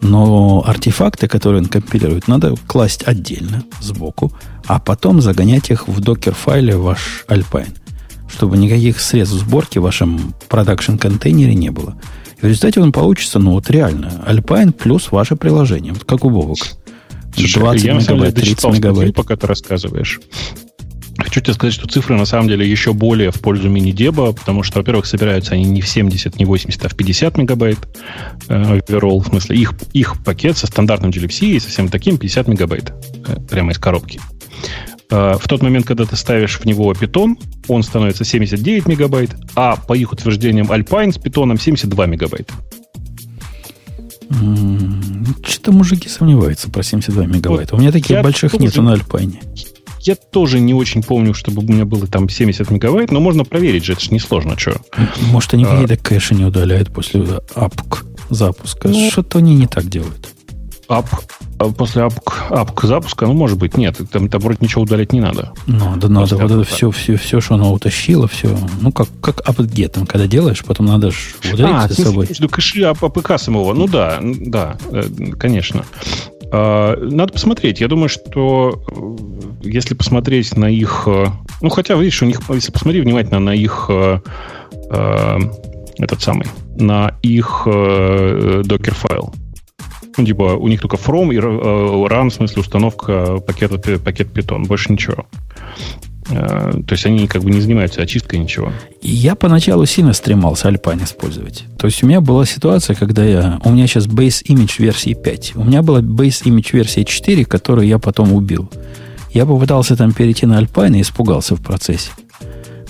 Но 0.02 0.64
артефакты, 0.66 1.28
которые 1.28 1.62
он 1.62 1.68
компилирует, 1.68 2.28
надо 2.28 2.56
класть 2.68 3.04
отдельно, 3.04 3.64
сбоку, 3.82 4.32
а 4.66 4.80
потом 4.80 5.22
загонять 5.22 5.70
их 5.72 5.88
в 5.88 6.00
докер-файле 6.00 6.78
ваш 6.78 7.26
Alpine, 7.28 7.76
чтобы 8.30 8.58
никаких 8.58 9.00
средств 9.00 9.36
сборки 9.36 9.78
в 9.78 9.84
вашем 9.84 10.34
production-контейнере 10.48 11.54
не 11.54 11.70
было. 11.70 12.00
И 12.38 12.42
в 12.42 12.44
результате 12.46 12.80
он 12.80 12.92
получится, 12.92 13.40
ну 13.40 13.52
вот 13.52 13.70
реально, 13.70 14.24
Alpine 14.26 14.72
плюс 14.72 15.12
ваше 15.12 15.36
приложение, 15.36 15.92
вот 15.92 16.06
как 16.06 16.24
у 16.24 16.30
Бобок. 16.30 16.60
20 17.36 17.84
я, 17.84 17.94
мегабайт, 17.94 18.36
30 18.36 18.64
мегабайт. 18.74 19.16
Пока 19.16 19.36
ты 19.36 19.48
рассказываешь. 19.48 20.20
Хочу 21.20 21.42
тебе 21.42 21.54
сказать, 21.54 21.74
что 21.74 21.88
цифры 21.88 22.16
на 22.16 22.26
самом 22.26 22.48
деле 22.48 22.70
еще 22.70 22.94
более 22.94 23.32
в 23.32 23.40
пользу 23.42 23.70
мини-деба, 23.70 24.32
потому 24.34 24.64
что, 24.64 24.80
во-первых, 24.80 25.06
собираются 25.06 25.54
они 25.54 25.66
не 25.66 25.82
в 25.82 25.88
70, 25.88 26.38
не 26.38 26.46
80, 26.46 26.86
а 26.86 26.90
в 26.90 26.96
50 26.96 27.38
мегабайт 27.38 27.78
э, 28.48 28.80
overall, 28.80 29.20
в 29.20 29.28
смысле 29.28 29.58
их, 29.58 29.74
их 29.94 30.24
пакет 30.24 30.58
со 30.58 30.68
стандартным 30.68 31.12
GLPC 31.12 31.48
и 31.48 31.60
совсем 31.60 31.90
таким 31.90 32.18
50 32.18 32.48
мегабайт 32.48 32.94
э, 33.28 33.36
прямо 33.50 33.72
из 33.72 33.78
коробки. 33.78 34.20
Э, 35.12 35.38
в 35.40 35.48
тот 35.48 35.62
момент, 35.62 35.86
когда 35.86 36.06
ты 36.06 36.16
ставишь 36.16 36.60
в 36.60 36.66
него 36.66 36.94
питон, 36.94 37.38
он 37.68 37.84
становится 37.84 38.24
79 38.24 38.88
мегабайт, 38.88 39.36
а 39.56 39.76
по 39.76 39.94
их 39.94 40.14
утверждениям 40.14 40.72
Alpine 40.72 41.12
с 41.12 41.18
питоном 41.18 41.60
72 41.60 42.06
мегабайта. 42.06 42.54
Что-то 45.44 45.72
мужики 45.72 46.08
сомневаются 46.08 46.70
про 46.70 46.84
72 46.84 47.26
мегабайта. 47.26 47.76
У 47.76 47.80
меня 47.80 47.92
таких 47.92 48.12
я 48.12 48.22
больших 48.22 48.52
тоже, 48.52 48.64
нету 48.64 48.82
на 48.84 48.94
Альпайне. 48.94 49.42
Я 50.10 50.16
тоже 50.16 50.60
не 50.60 50.74
очень 50.74 51.04
помню, 51.04 51.36
чтобы 51.36 51.62
у 51.62 51.72
меня 51.72 51.86
было 51.86 52.08
там 52.08 52.30
70 52.30 52.72
мегабайт, 52.72 53.12
но 53.12 53.20
можно 53.20 53.44
проверить 53.44 53.86
же, 53.86 53.94
это 53.94 54.02
же 54.02 54.10
несложно, 54.10 54.58
что. 54.58 54.82
Может, 55.32 55.54
они 55.54 55.66
а, 55.66 55.68
какие-то 55.68 55.98
кэши 55.98 56.34
не 56.34 56.46
удаляют 56.46 56.92
после 56.92 57.24
апк 57.54 58.06
запуска. 58.32 58.88
Ну, 58.88 59.12
Что-то 59.12 59.38
они 59.38 59.54
не 59.54 59.68
так 59.68 59.86
делают. 59.86 60.30
Ап, 60.88 61.06
а 61.60 61.66
после 61.66 62.02
апк, 62.02 62.48
апк 62.50 62.86
запуска, 62.86 63.28
ну, 63.28 63.34
может 63.34 63.60
быть, 63.60 63.78
нет. 63.78 64.00
Там, 64.12 64.30
там 64.30 64.42
вроде 64.42 64.58
ничего 64.62 64.82
удалять 64.82 65.14
не 65.14 65.22
надо. 65.22 65.54
Ну, 65.68 65.96
да 65.98 66.10
надо. 66.10 66.38
Вот 66.38 66.50
это 66.50 66.64
все, 66.64 66.90
все, 66.90 67.16
все, 67.16 67.40
что 67.40 67.54
оно 67.54 67.72
утащило, 67.72 68.28
все. 68.28 68.58
Ну, 68.82 68.92
как, 68.92 69.10
как 69.22 69.44
там, 69.44 70.08
когда 70.08 70.26
делаешь, 70.26 70.64
потом 70.66 70.88
надо 70.88 71.12
же 71.12 71.18
удалить 71.54 71.76
а, 71.76 71.88
за 71.88 72.02
собой. 72.02 72.26
Между 72.28 72.50
кэши 72.50 72.82
APK 72.82 73.38
самого. 73.38 73.76
Ну, 73.76 73.88
да, 73.88 74.20
да, 74.24 74.76
э, 74.90 75.04
конечно. 75.38 75.86
А, 76.52 76.96
надо 76.98 77.34
посмотреть. 77.34 77.82
Я 77.82 77.88
думаю, 77.88 78.10
что 78.10 78.82
э, 79.62 79.68
если 79.68 79.94
посмотреть 79.94 80.56
на 80.58 80.66
их... 80.66 81.04
Э, 81.08 81.28
ну, 81.62 81.70
хотя, 81.70 81.96
видишь, 81.96 82.22
у 82.22 82.26
них, 82.26 82.42
если 82.50 82.72
посмотреть 82.72 83.04
внимательно 83.04 83.40
на 83.40 83.54
их 83.54 83.90
этот 84.90 86.22
самый, 86.22 86.48
на 86.76 87.16
их 87.22 87.64
Docker 87.66 88.94
файл, 88.96 89.34
ну, 90.20 90.26
типа, 90.26 90.56
у 90.56 90.68
них 90.68 90.82
только 90.82 90.98
from 90.98 91.34
и 91.34 91.38
э, 91.38 91.40
run, 91.40 92.30
в 92.30 92.34
смысле 92.34 92.62
установка 92.62 93.38
пакета, 93.38 93.78
пакет 93.78 94.28
Python, 94.34 94.66
больше 94.66 94.92
ничего. 94.92 95.26
Э, 96.30 96.72
то 96.86 96.94
есть 96.94 97.06
они 97.06 97.28
как 97.28 97.44
бы 97.44 97.52
не 97.52 97.62
занимаются 97.62 98.02
очисткой 98.02 98.40
ничего. 98.40 98.72
Я 99.02 99.36
поначалу 99.36 99.86
сильно 99.86 100.14
стремался 100.14 100.70
Alpine 100.70 101.04
использовать. 101.04 101.66
То 101.78 101.88
есть 101.88 102.04
у 102.04 102.08
меня 102.08 102.22
была 102.22 102.46
ситуация, 102.46 102.96
когда 102.96 103.24
я... 103.24 103.60
У 103.64 103.72
меня 103.72 103.88
сейчас 103.88 104.08
base 104.08 104.44
image 104.48 104.76
версии 104.80 105.14
5. 105.14 105.56
У 105.56 105.64
меня 105.64 105.82
была 105.82 106.02
base 106.02 106.44
image 106.44 106.70
версии 106.74 107.04
4, 107.04 107.46
которую 107.46 107.88
я 107.88 108.00
потом 108.00 108.34
убил. 108.34 108.70
Я 109.32 109.46
попытался 109.46 109.96
там 109.96 110.12
перейти 110.12 110.46
на 110.46 110.60
Alpine 110.62 110.98
и 110.98 111.02
испугался 111.02 111.56
в 111.56 111.62
процессе. 111.62 112.12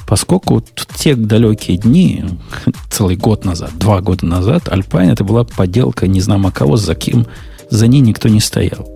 Поскольку 0.08 0.64
те 0.98 1.16
далекие 1.16 1.78
дни, 1.78 2.26
целый 2.90 3.16
год 3.16 3.46
назад, 3.46 3.72
два 3.78 4.02
года 4.02 4.26
назад, 4.26 4.68
Alpine 4.68 5.12
это 5.12 5.24
была 5.24 5.44
подделка 5.44 6.08
не 6.08 6.22
знамо 6.22 6.52
кого, 6.52 6.78
за 6.78 6.96
кем 6.96 7.28
за 7.70 7.88
ней 7.88 8.02
никто 8.02 8.30
не 8.30 8.40
стоял. 8.40 8.90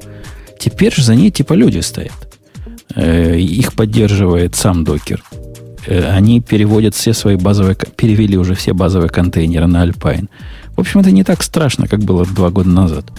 Теперь 0.60 0.94
же 0.94 1.04
за 1.04 1.16
ней 1.16 1.30
типа 1.30 1.54
люди 1.54 1.80
стоят. 1.80 2.33
Э, 2.96 3.38
их 3.38 3.74
поддерживает 3.74 4.56
сам 4.56 4.84
докер. 4.84 5.24
Э, 5.88 6.12
они 6.12 6.42
переводят 6.42 6.96
все 6.96 7.14
свои 7.14 7.36
базовые, 7.36 7.76
перевели 7.96 8.38
уже 8.38 8.56
все 8.56 8.74
базовые 8.74 9.10
контейнеры 9.10 9.68
на 9.68 9.86
Alpine. 9.86 10.30
В 10.76 10.80
общем, 10.80 11.00
это 11.00 11.12
не 11.12 11.24
так 11.24 11.44
страшно, 11.44 11.88
как 11.88 12.02
было 12.02 12.26
два 12.26 12.50
года 12.50 12.70
назад. 12.70 13.12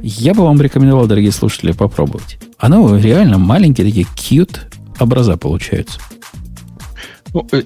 Я 0.00 0.34
бы 0.34 0.44
вам 0.44 0.60
рекомендовал, 0.60 1.06
дорогие 1.06 1.32
слушатели, 1.32 1.72
попробовать. 1.72 2.38
Оно 2.58 2.96
реально 2.96 3.38
маленькие 3.38 3.86
такие 3.86 4.06
cute 4.16 4.58
образа 5.00 5.36
получаются. 5.36 6.00
Ну, 7.34 7.46
э, 7.52 7.62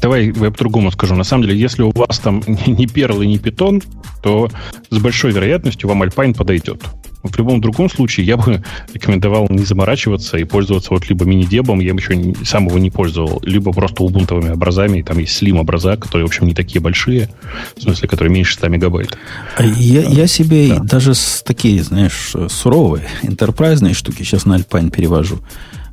давай 0.00 0.26
я 0.26 0.50
по-другому 0.50 0.90
скажу. 0.90 1.14
На 1.14 1.24
самом 1.24 1.44
деле, 1.44 1.58
если 1.58 1.82
у 1.82 1.90
вас 1.90 2.18
там 2.18 2.42
не 2.66 2.86
перл 2.86 3.20
и 3.20 3.26
не 3.26 3.38
питон, 3.38 3.82
то 4.22 4.50
с 4.90 4.98
большой 4.98 5.32
вероятностью 5.32 5.88
вам 5.88 6.02
Alpine 6.02 6.34
подойдет. 6.34 6.82
В 7.22 7.36
любом 7.36 7.60
другом 7.60 7.90
случае 7.90 8.26
я 8.26 8.36
бы 8.36 8.62
рекомендовал 8.94 9.46
не 9.50 9.64
заморачиваться 9.64 10.38
и 10.38 10.44
пользоваться 10.44 10.90
вот 10.90 11.08
либо 11.08 11.24
мини-дебом, 11.24 11.80
я 11.80 11.92
бы 11.92 12.00
еще 12.00 12.34
сам 12.44 12.66
его 12.68 12.78
не 12.78 12.90
пользовал, 12.90 13.40
либо 13.44 13.72
просто 13.72 14.04
убунтовыми 14.04 14.50
образами. 14.50 15.02
Там 15.02 15.18
есть 15.18 15.42
Slim 15.42 15.58
образа, 15.58 15.96
которые, 15.96 16.26
в 16.26 16.28
общем, 16.28 16.46
не 16.46 16.54
такие 16.54 16.80
большие, 16.80 17.28
в 17.76 17.82
смысле, 17.82 18.08
которые 18.08 18.32
меньше 18.32 18.54
100 18.54 18.68
мегабайт. 18.68 19.18
А 19.56 19.64
я, 19.64 20.02
я 20.02 20.26
себе 20.26 20.68
да. 20.68 20.78
даже 20.80 21.14
с 21.14 21.42
такие, 21.44 21.82
знаешь, 21.82 22.34
суровые, 22.48 23.08
интерпрайзные 23.22 23.94
штуки 23.94 24.22
сейчас 24.22 24.44
на 24.44 24.56
Alpine 24.56 24.90
перевожу. 24.90 25.40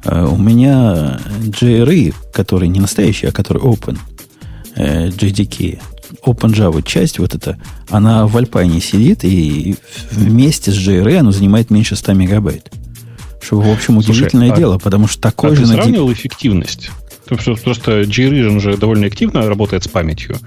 Э, 0.04 0.26
у 0.26 0.38
меня 0.38 1.20
JRE, 1.42 2.14
который 2.32 2.68
не 2.68 2.80
настоящий, 2.80 3.28
а 3.28 3.32
который 3.32 3.62
Open, 3.62 3.98
э, 4.76 5.08
JDK, 5.08 5.80
Open 6.26 6.54
Java 6.54 6.82
часть 6.82 7.20
вот 7.20 7.36
эта, 7.36 7.58
она 7.90 8.26
в 8.28 8.36
Alpine 8.38 8.82
сидит, 8.82 9.24
и 9.24 9.76
вместе 10.12 10.72
с 10.72 10.76
JRE 10.76 11.18
она 11.18 11.32
занимает 11.32 11.70
меньше 11.70 11.96
100 11.96 12.14
мегабайт. 12.14 12.72
Что, 13.42 13.60
в 13.60 13.70
общем, 13.70 13.98
удивительное 13.98 14.48
Слушай, 14.48 14.58
а 14.58 14.60
дело, 14.60 14.78
потому 14.80 15.08
что 15.08 15.22
такой 15.22 15.52
а 15.52 15.56
же... 15.56 15.62
ты 15.62 15.68
сравнивал 15.68 16.12
эффективность? 16.12 16.90
Просто 17.28 18.02
JReason 18.02 18.58
уже 18.58 18.78
довольно 18.78 19.08
активно 19.08 19.48
работает 19.48 19.84
с 19.84 19.88
памятью. 19.88 20.38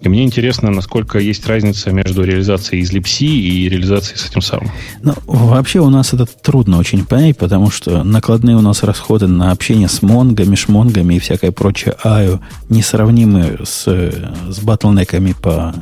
И 0.00 0.08
мне 0.08 0.24
интересно, 0.24 0.70
насколько 0.70 1.18
есть 1.18 1.46
разница 1.46 1.90
между 1.90 2.24
реализацией 2.24 2.82
из 2.82 2.92
libc 2.92 3.24
и 3.24 3.68
реализацией 3.68 4.18
с 4.18 4.28
этим 4.28 4.40
самым. 4.40 4.70
Ну, 5.02 5.14
вообще 5.26 5.80
у 5.80 5.90
нас 5.90 6.12
это 6.12 6.26
трудно 6.26 6.78
очень 6.78 7.04
понять, 7.06 7.38
потому 7.38 7.70
что 7.70 8.02
накладные 8.02 8.56
у 8.56 8.60
нас 8.60 8.82
расходы 8.82 9.26
на 9.26 9.52
общение 9.52 9.88
с 9.88 10.02
монгами, 10.02 10.54
шмонгами 10.56 11.14
и 11.14 11.18
всякое 11.18 11.52
прочее 11.52 11.94
аю 12.02 12.40
несравнимы 12.68 13.58
с, 13.64 13.84
с 13.84 14.58
батлнеками 14.60 15.34
по, 15.40 15.74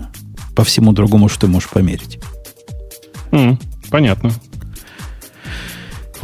по 0.55 0.65
всему 0.65 0.93
другому, 0.93 1.29
что 1.29 1.43
ты 1.43 1.47
можешь 1.47 1.71
померить. 1.71 2.19
Mm, 3.31 3.59
понятно. 3.91 4.31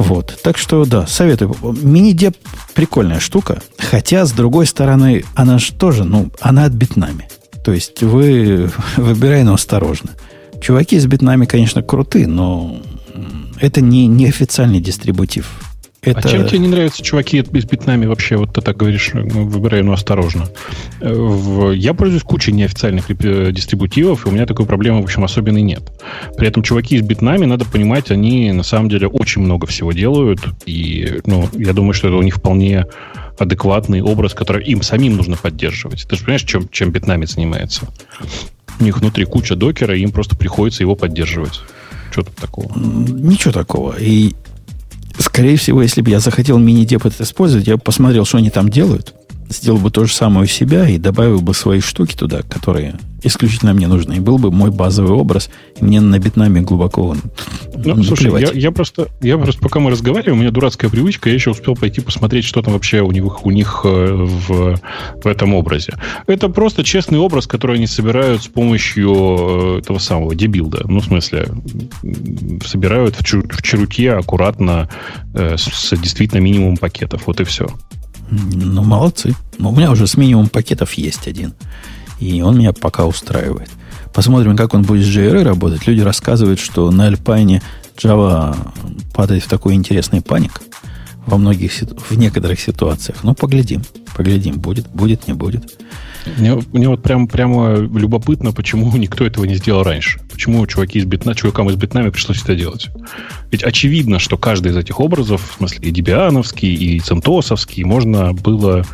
Вот. 0.01 0.39
Так 0.41 0.57
что, 0.57 0.83
да, 0.85 1.05
советую. 1.05 1.55
Мини-деп 1.61 2.35
прикольная 2.73 3.19
штука. 3.19 3.61
Хотя, 3.77 4.25
с 4.25 4.31
другой 4.31 4.65
стороны, 4.65 5.23
она 5.35 5.59
же 5.59 5.73
тоже, 5.73 6.05
ну, 6.05 6.31
она 6.39 6.65
от 6.65 6.73
битнами. 6.73 7.29
То 7.63 7.71
есть 7.71 8.01
вы 8.01 8.71
выбирай, 8.97 9.43
но 9.43 9.53
осторожно. 9.53 10.09
Чуваки 10.59 10.97
с 10.97 11.05
битнами, 11.05 11.45
конечно, 11.45 11.83
крутые, 11.83 12.27
но 12.27 12.81
это 13.59 13.81
не, 13.81 14.07
не 14.07 14.27
официальный 14.27 14.79
дистрибутив. 14.79 15.70
Это... 16.03 16.19
А 16.19 16.23
чем 16.23 16.47
тебе 16.47 16.57
не 16.57 16.67
нравятся 16.67 17.03
чуваки 17.03 17.43
с 17.43 17.47
битнами 17.47 18.07
вообще? 18.07 18.35
Вот 18.35 18.53
ты 18.53 18.61
так 18.61 18.75
говоришь, 18.75 19.11
ну, 19.13 19.45
выбирай, 19.45 19.83
ну, 19.83 19.93
осторожно. 19.93 20.47
Э, 20.99 21.73
я 21.75 21.93
пользуюсь 21.93 22.23
кучей 22.23 22.53
неофициальных 22.53 23.11
э, 23.11 23.51
дистрибутивов, 23.51 24.25
и 24.25 24.29
у 24.29 24.31
меня 24.31 24.47
такой 24.47 24.65
проблемы, 24.65 25.01
в 25.01 25.03
общем, 25.03 25.23
особенной 25.23 25.61
нет. 25.61 25.83
При 26.37 26.47
этом 26.47 26.63
чуваки 26.63 26.97
с 26.97 27.03
битнами, 27.03 27.45
надо 27.45 27.65
понимать, 27.65 28.09
они 28.09 28.51
на 28.51 28.63
самом 28.63 28.89
деле 28.89 29.07
очень 29.07 29.43
много 29.43 29.67
всего 29.67 29.91
делают, 29.91 30.39
и, 30.65 31.19
ну, 31.27 31.47
я 31.53 31.71
думаю, 31.73 31.93
что 31.93 32.07
это 32.07 32.17
у 32.17 32.23
них 32.23 32.37
вполне 32.37 32.87
адекватный 33.37 34.01
образ, 34.01 34.33
который 34.33 34.63
им 34.65 34.81
самим 34.81 35.17
нужно 35.17 35.37
поддерживать. 35.37 36.07
Ты 36.09 36.15
же 36.15 36.23
понимаешь, 36.23 36.43
чем, 36.43 36.67
чем 36.69 36.89
битнами 36.89 37.25
занимается? 37.25 37.87
У 38.79 38.83
них 38.83 38.97
внутри 38.97 39.25
куча 39.25 39.55
докера, 39.55 39.95
и 39.95 40.01
им 40.01 40.11
просто 40.11 40.35
приходится 40.35 40.81
его 40.81 40.95
поддерживать. 40.95 41.61
Что 42.09 42.23
тут 42.23 42.35
такого? 42.37 42.71
Ничего 42.75 43.51
такого. 43.53 43.95
И 43.99 44.33
Скорее 45.21 45.55
всего, 45.55 45.83
если 45.83 46.01
бы 46.01 46.09
я 46.09 46.19
захотел 46.19 46.57
мини-деп 46.57 47.05
это 47.05 47.23
использовать, 47.23 47.67
я 47.67 47.77
бы 47.77 47.81
посмотрел, 47.81 48.25
что 48.25 48.39
они 48.39 48.49
там 48.49 48.69
делают, 48.69 49.13
сделал 49.51 49.79
бы 49.79 49.91
то 49.91 50.05
же 50.05 50.13
самое 50.13 50.43
у 50.43 50.47
себя 50.47 50.87
и 50.87 50.97
добавил 50.97 51.41
бы 51.41 51.53
свои 51.53 51.79
штуки 51.79 52.15
туда, 52.15 52.41
которые 52.43 52.95
исключительно 53.23 53.73
мне 53.73 53.87
нужны. 53.87 54.15
И 54.15 54.19
был 54.19 54.37
бы 54.37 54.51
мой 54.51 54.71
базовый 54.71 55.13
образ, 55.13 55.49
и 55.79 55.83
мне 55.83 56.01
на 56.01 56.17
битнами 56.19 56.59
глубоко 56.59 57.15
ну, 57.83 58.03
слушай, 58.03 58.31
я, 58.39 58.51
я, 58.51 58.71
просто, 58.71 59.07
я 59.21 59.37
просто, 59.37 59.61
пока 59.61 59.79
мы 59.79 59.91
разговариваем, 59.91 60.37
у 60.37 60.41
меня 60.41 60.51
дурацкая 60.51 60.89
привычка, 60.89 61.29
я 61.29 61.35
еще 61.35 61.51
успел 61.51 61.75
пойти 61.75 62.01
посмотреть, 62.01 62.45
что 62.45 62.61
там 62.61 62.73
вообще 62.73 63.01
у 63.01 63.11
них, 63.11 63.45
у 63.45 63.51
них 63.51 63.81
э, 63.83 64.13
в, 64.13 64.79
в 65.23 65.27
этом 65.27 65.53
образе. 65.53 65.93
Это 66.27 66.49
просто 66.49 66.83
честный 66.83 67.19
образ, 67.19 67.47
который 67.47 67.77
они 67.77 67.87
собирают 67.87 68.43
с 68.43 68.47
помощью 68.47 69.79
этого 69.79 69.97
самого 69.99 70.35
дебилда. 70.35 70.81
Ну, 70.85 70.99
в 70.99 71.05
смысле, 71.05 71.47
собирают 72.65 73.15
в, 73.15 73.23
чу, 73.23 73.41
в 73.41 73.61
черуте 73.61 74.11
аккуратно 74.13 74.89
э, 75.33 75.57
с, 75.57 75.63
с 75.63 75.97
действительно 75.97 76.39
минимум 76.39 76.77
пакетов. 76.77 77.23
Вот 77.27 77.39
и 77.41 77.43
все. 77.43 77.67
Ну, 78.31 78.83
молодцы. 78.83 79.35
Ну, 79.57 79.69
у 79.69 79.75
меня 79.75 79.91
уже 79.91 80.07
с 80.07 80.15
минимум 80.15 80.47
пакетов 80.47 80.93
есть 80.93 81.27
один. 81.27 81.53
И 82.19 82.41
он 82.41 82.57
меня 82.57 82.71
пока 82.71 83.05
устраивает. 83.05 83.69
Посмотрим, 84.13 84.55
как 84.55 84.73
он 84.73 84.83
будет 84.83 85.05
с 85.05 85.09
JRE 85.09 85.43
работать. 85.43 85.85
Люди 85.85 86.01
рассказывают, 86.01 86.59
что 86.59 86.89
на 86.91 87.09
Alpine 87.09 87.61
Java 87.97 88.55
падает 89.13 89.43
в 89.43 89.47
такой 89.47 89.73
интересный 89.73 90.21
паник. 90.21 90.61
Во 91.25 91.37
многих, 91.37 91.71
в 92.09 92.17
некоторых 92.17 92.59
ситуациях. 92.59 93.19
Ну, 93.23 93.33
поглядим, 93.33 93.83
поглядим, 94.15 94.59
будет, 94.59 94.87
будет, 94.89 95.27
не 95.27 95.33
будет. 95.33 95.77
Мне, 96.37 96.61
мне 96.71 96.87
вот 96.87 97.01
прям, 97.01 97.27
прямо 97.27 97.77
любопытно, 97.77 98.51
почему 98.51 98.91
никто 98.97 99.25
этого 99.25 99.45
не 99.45 99.55
сделал 99.55 99.83
раньше. 99.83 100.19
Почему 100.31 100.65
чуваки 100.67 100.99
из 100.99 101.05
битна, 101.05 101.35
чувакам 101.35 101.69
из 101.69 101.75
битнами 101.75 102.09
пришлось 102.09 102.41
это 102.41 102.55
делать. 102.55 102.89
Ведь 103.51 103.63
очевидно, 103.63 104.19
что 104.19 104.37
каждый 104.37 104.71
из 104.71 104.77
этих 104.77 104.99
образов, 104.99 105.51
в 105.51 105.57
смысле 105.57 105.89
и 105.89 105.91
Дебиановский, 105.91 106.73
и 106.73 106.99
Центосовский, 106.99 107.83
можно 107.83 108.33
было 108.33 108.85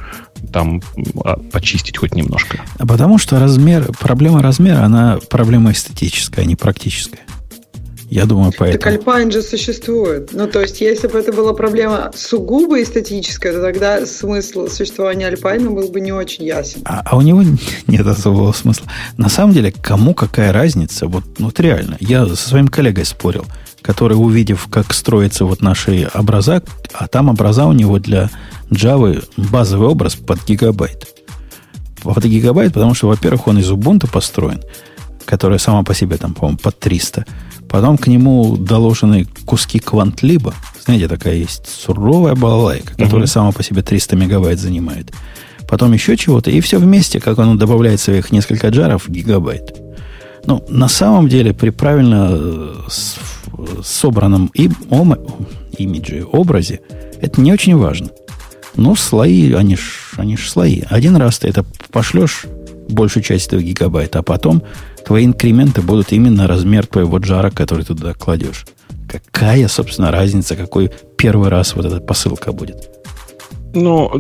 там 0.52 0.82
а, 1.24 1.38
почистить 1.52 1.98
хоть 1.98 2.16
немножко. 2.16 2.62
А 2.78 2.86
потому 2.86 3.18
что 3.18 3.40
размер, 3.40 3.92
проблема 4.00 4.42
размера, 4.42 4.84
она 4.84 5.20
проблема 5.30 5.72
эстетическая, 5.72 6.46
а 6.46 6.48
не 6.48 6.56
практическая. 6.56 7.22
Я 8.10 8.26
думаю, 8.26 8.54
поэтому. 8.58 8.82
Так 8.82 9.06
Alpine 9.06 9.32
же 9.32 9.42
существует. 9.42 10.30
Ну, 10.32 10.48
то 10.48 10.62
есть, 10.62 10.80
если 10.80 11.08
бы 11.08 11.20
это 11.20 11.34
была 11.34 11.54
проблема 11.54 12.12
сугубо 12.16 12.82
эстетическая, 12.82 13.52
то 13.52 13.62
тогда 13.62 14.06
смысл 14.06 14.68
существования 14.68 15.30
Alpine 15.30 15.70
был 15.70 15.90
бы 15.90 16.00
не 16.00 16.14
очень 16.14 16.46
ясен. 16.46 16.82
А, 16.86 17.02
а 17.06 17.18
у 17.18 17.22
него 17.22 17.44
нет 17.88 18.08
особого 18.08 18.54
смысла. 18.54 18.88
На 19.18 19.28
самом 19.28 19.54
деле, 19.54 19.74
кому 19.74 20.14
какая 20.14 20.54
разница? 20.54 21.08
Вот, 21.08 21.26
вот 21.38 21.60
реально. 21.60 21.98
Я 22.00 22.26
со 22.28 22.36
своим 22.36 22.70
коллегой 22.70 23.04
спорил, 23.04 23.46
который, 23.82 24.14
увидев, 24.14 24.68
как 24.72 24.94
строятся 24.94 25.44
вот 25.44 25.62
наши 25.62 26.10
образа, 26.14 26.64
а 26.94 27.08
там 27.08 27.28
образа 27.28 27.66
у 27.66 27.74
него 27.74 28.00
для 28.00 28.30
Java 28.70 29.22
базовый 29.36 29.90
образ 29.90 30.16
под 30.16 30.46
гигабайт. 30.46 31.08
Под 32.04 32.24
гигабайт, 32.24 32.74
потому 32.74 32.94
что, 32.94 33.08
во-первых, 33.08 33.48
он 33.48 33.60
из 33.60 33.70
Ubuntu 33.70 34.10
построен, 34.10 34.62
которая 35.26 35.60
сама 35.60 35.84
по 35.84 35.94
себе 35.94 36.16
там, 36.16 36.34
по-моему, 36.34 36.58
под 36.58 36.80
300. 36.80 37.26
Потом 37.70 37.98
к 37.98 38.08
нему 38.08 38.58
доложены 38.58 39.28
куски 39.46 39.80
квантлиба. 39.80 40.54
Знаете, 40.84 41.08
такая 41.08 41.36
есть 41.36 41.68
суровая 41.68 42.36
балалайка, 42.36 42.92
которая 42.92 43.24
угу. 43.24 43.28
сама 43.28 43.52
по 43.52 43.64
себе 43.64 43.82
300 43.82 44.16
мегабайт 44.16 44.60
занимает. 44.60 45.12
Потом 45.68 45.92
еще 45.92 46.16
чего-то, 46.16 46.50
и 46.50 46.62
все 46.62 46.80
вместе, 46.80 47.20
как 47.20 47.38
он 47.40 47.58
добавляет 47.58 48.00
своих 48.00 48.32
несколько 48.32 48.70
джаров, 48.70 49.10
гигабайт. 49.10 49.76
Ну, 50.46 50.64
на 50.70 50.88
самом 50.88 51.28
деле, 51.28 51.54
при 51.54 51.72
правильно 51.72 52.30
э, 52.32 52.74
собранном 53.84 54.50
им, 54.54 54.76
ом, 54.90 55.18
имидже, 55.78 56.26
образе, 56.32 56.80
это 57.20 57.42
не 57.42 57.52
очень 57.52 57.76
важно. 57.76 58.10
Ну, 58.76 58.96
слои, 58.96 59.52
они 59.54 59.76
ж, 59.76 60.14
они 60.16 60.38
ж 60.38 60.48
слои. 60.48 60.84
Один 60.90 61.18
раз 61.18 61.40
ты 61.40 61.50
это 61.50 61.66
пошлешь 61.92 62.46
большую 62.90 63.24
часть 63.24 63.48
этого 63.48 63.62
гигабайта, 63.62 64.20
а 64.20 64.24
потом 64.24 64.64
твои 65.06 65.26
инкременты 65.26 65.82
будут 65.82 66.12
именно 66.12 66.48
размер 66.48 66.86
твоего 66.86 67.18
джара, 67.18 67.50
который 67.50 67.86
ты 67.86 67.96
туда 67.96 68.14
кладешь. 68.14 68.66
Какая, 69.08 69.68
собственно, 69.68 70.12
разница, 70.12 70.56
какой 70.56 70.92
первый 71.18 71.50
раз 71.50 71.76
вот 71.76 71.86
эта 71.86 72.00
посылка 72.00 72.52
будет? 72.52 72.90
Ну, 73.74 74.12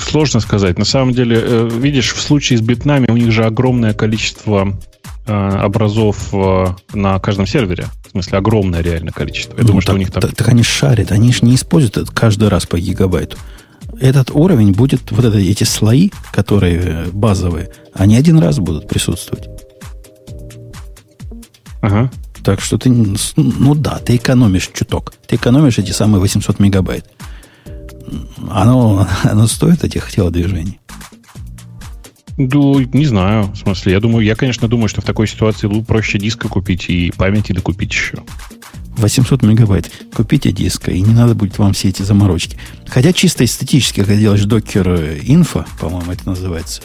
сложно 0.00 0.40
сказать. 0.40 0.78
На 0.78 0.84
самом 0.84 1.12
деле, 1.12 1.40
э, 1.42 1.68
видишь, 1.70 2.12
в 2.12 2.20
случае 2.20 2.58
с 2.58 2.62
битнами 2.62 3.10
у 3.10 3.16
них 3.16 3.32
же 3.32 3.44
огромное 3.44 3.94
количество 3.94 4.78
э, 5.26 5.60
образов 5.64 6.28
э, 6.32 6.66
на 6.94 7.18
каждом 7.18 7.46
сервере. 7.46 7.86
В 8.06 8.10
смысле, 8.12 8.38
огромное 8.38 8.80
реально 8.80 9.12
количество. 9.12 9.56
Я 9.56 9.62
ну, 9.62 9.68
думаю, 9.68 9.82
так, 9.82 9.88
что 9.88 9.94
у 9.94 9.98
них 9.98 10.12
там... 10.12 10.22
Так, 10.22 10.36
так 10.36 10.48
они 10.48 10.62
шарят, 10.62 11.10
они 11.10 11.32
же 11.32 11.40
не 11.42 11.56
используют 11.56 11.96
это 11.96 12.12
каждый 12.12 12.48
раз 12.48 12.66
по 12.66 12.78
гигабайту 12.78 13.36
этот 14.00 14.30
уровень 14.30 14.72
будет, 14.72 15.10
вот 15.10 15.24
это, 15.24 15.38
эти 15.38 15.64
слои, 15.64 16.10
которые 16.32 17.06
базовые, 17.12 17.70
они 17.94 18.16
один 18.16 18.38
раз 18.38 18.58
будут 18.58 18.88
присутствовать. 18.88 19.48
Ага. 21.80 22.10
Так 22.42 22.60
что 22.60 22.78
ты, 22.78 22.90
ну 23.36 23.74
да, 23.74 23.98
ты 23.98 24.16
экономишь 24.16 24.70
чуток. 24.72 25.12
Ты 25.26 25.36
экономишь 25.36 25.78
эти 25.78 25.92
самые 25.92 26.20
800 26.20 26.60
мегабайт. 26.60 27.04
Оно, 28.50 29.06
оно 29.24 29.46
стоит 29.46 29.84
этих 29.84 30.10
телодвижений? 30.10 30.80
Ну, 32.38 32.78
не 32.78 33.04
знаю. 33.04 33.50
В 33.52 33.56
смысле, 33.56 33.92
я 33.92 34.00
думаю, 34.00 34.24
я, 34.24 34.36
конечно, 34.36 34.68
думаю, 34.68 34.88
что 34.88 35.00
в 35.00 35.04
такой 35.04 35.26
ситуации 35.26 35.68
проще 35.82 36.18
диска 36.18 36.48
купить 36.48 36.88
и 36.88 37.12
памяти 37.16 37.52
докупить 37.52 37.92
еще. 37.92 38.18
800 38.98 39.42
мегабайт. 39.42 39.90
Купите 40.14 40.52
диска, 40.52 40.90
и 40.90 41.00
не 41.00 41.14
надо 41.14 41.34
будет 41.34 41.58
вам 41.58 41.72
все 41.72 41.88
эти 41.88 42.02
заморочки. 42.02 42.58
Хотя 42.86 43.12
чисто 43.12 43.44
эстетически, 43.44 44.00
когда 44.00 44.16
делаешь 44.16 44.44
докер 44.44 44.88
инфо, 45.22 45.64
по-моему, 45.80 46.12
это 46.12 46.28
называется, 46.28 46.82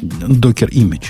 докер 0.00 0.68
image, 0.68 1.06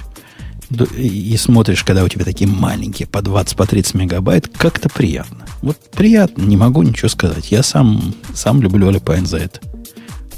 и 0.96 1.36
смотришь, 1.38 1.84
когда 1.84 2.04
у 2.04 2.08
тебя 2.08 2.24
такие 2.24 2.48
маленькие, 2.48 3.06
по 3.06 3.22
20, 3.22 3.56
по 3.56 3.66
30 3.66 3.94
мегабайт, 3.94 4.48
как-то 4.48 4.88
приятно. 4.88 5.46
Вот 5.62 5.78
приятно, 5.92 6.42
не 6.42 6.56
могу 6.56 6.82
ничего 6.82 7.08
сказать. 7.08 7.50
Я 7.50 7.62
сам, 7.62 8.14
сам 8.34 8.60
люблю 8.60 8.90
Alpine 8.90 9.26
за 9.26 9.38
это. 9.38 9.60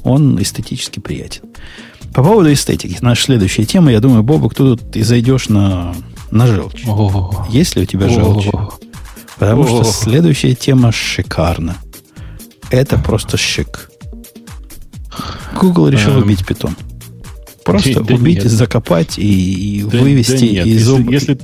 Он 0.03 0.41
эстетически 0.41 1.01
приятен. 1.01 1.43
По 2.15 2.23
поводу 2.23 2.53
эстетики, 2.53 2.97
наша 3.01 3.25
следующая 3.25 3.65
тема, 3.65 3.93
я 3.93 4.01
думаю, 4.01 4.23
Бобок, 4.23 4.55
ты 4.55 4.63
тут 4.65 4.97
и 4.97 5.03
зайдешь 5.03 5.49
на, 5.49 5.95
на 6.31 6.47
желчь. 6.47 6.85
О-о-о. 6.87 7.47
Есть 7.51 7.77
ли 7.77 7.83
у 7.83 7.87
тебя 7.87 8.09
желчь? 8.09 8.47
Потому 9.41 9.63
О-о-о. 9.63 9.85
что 9.85 9.93
следующая 9.93 10.55
тема 10.55 10.93
шикарна. 10.93 11.79
Это 12.71 12.99
просто 12.99 13.39
шик. 13.39 13.91
Google 15.59 15.89
решил 15.89 16.13
эм. 16.13 16.25
убить 16.25 16.47
питон. 16.47 16.77
Просто 17.65 18.05
да 18.05 18.15
убить, 18.15 18.45
нет. 18.45 18.53
закопать 18.53 19.19
и, 19.19 19.79
и 19.79 19.83
да, 19.83 19.99
вывести 19.99 20.57
да 20.57 20.63
из... 20.63 20.89
Если, 20.89 21.11
если, 21.11 21.39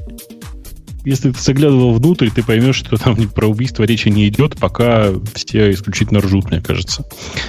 если 1.07 1.31
ты 1.31 1.41
заглядывал 1.41 1.95
внутрь, 1.95 2.29
ты 2.29 2.43
поймешь, 2.43 2.77
что 2.77 2.99
там 2.99 3.17
про 3.35 3.47
убийство 3.47 3.85
речи 3.85 4.09
не 4.11 4.29
идет, 4.29 4.59
пока 4.59 5.09
все 5.35 5.71
исключительно 5.73 6.21
ржут, 6.21 6.51
мне 6.51 6.61
кажется. 6.61 7.05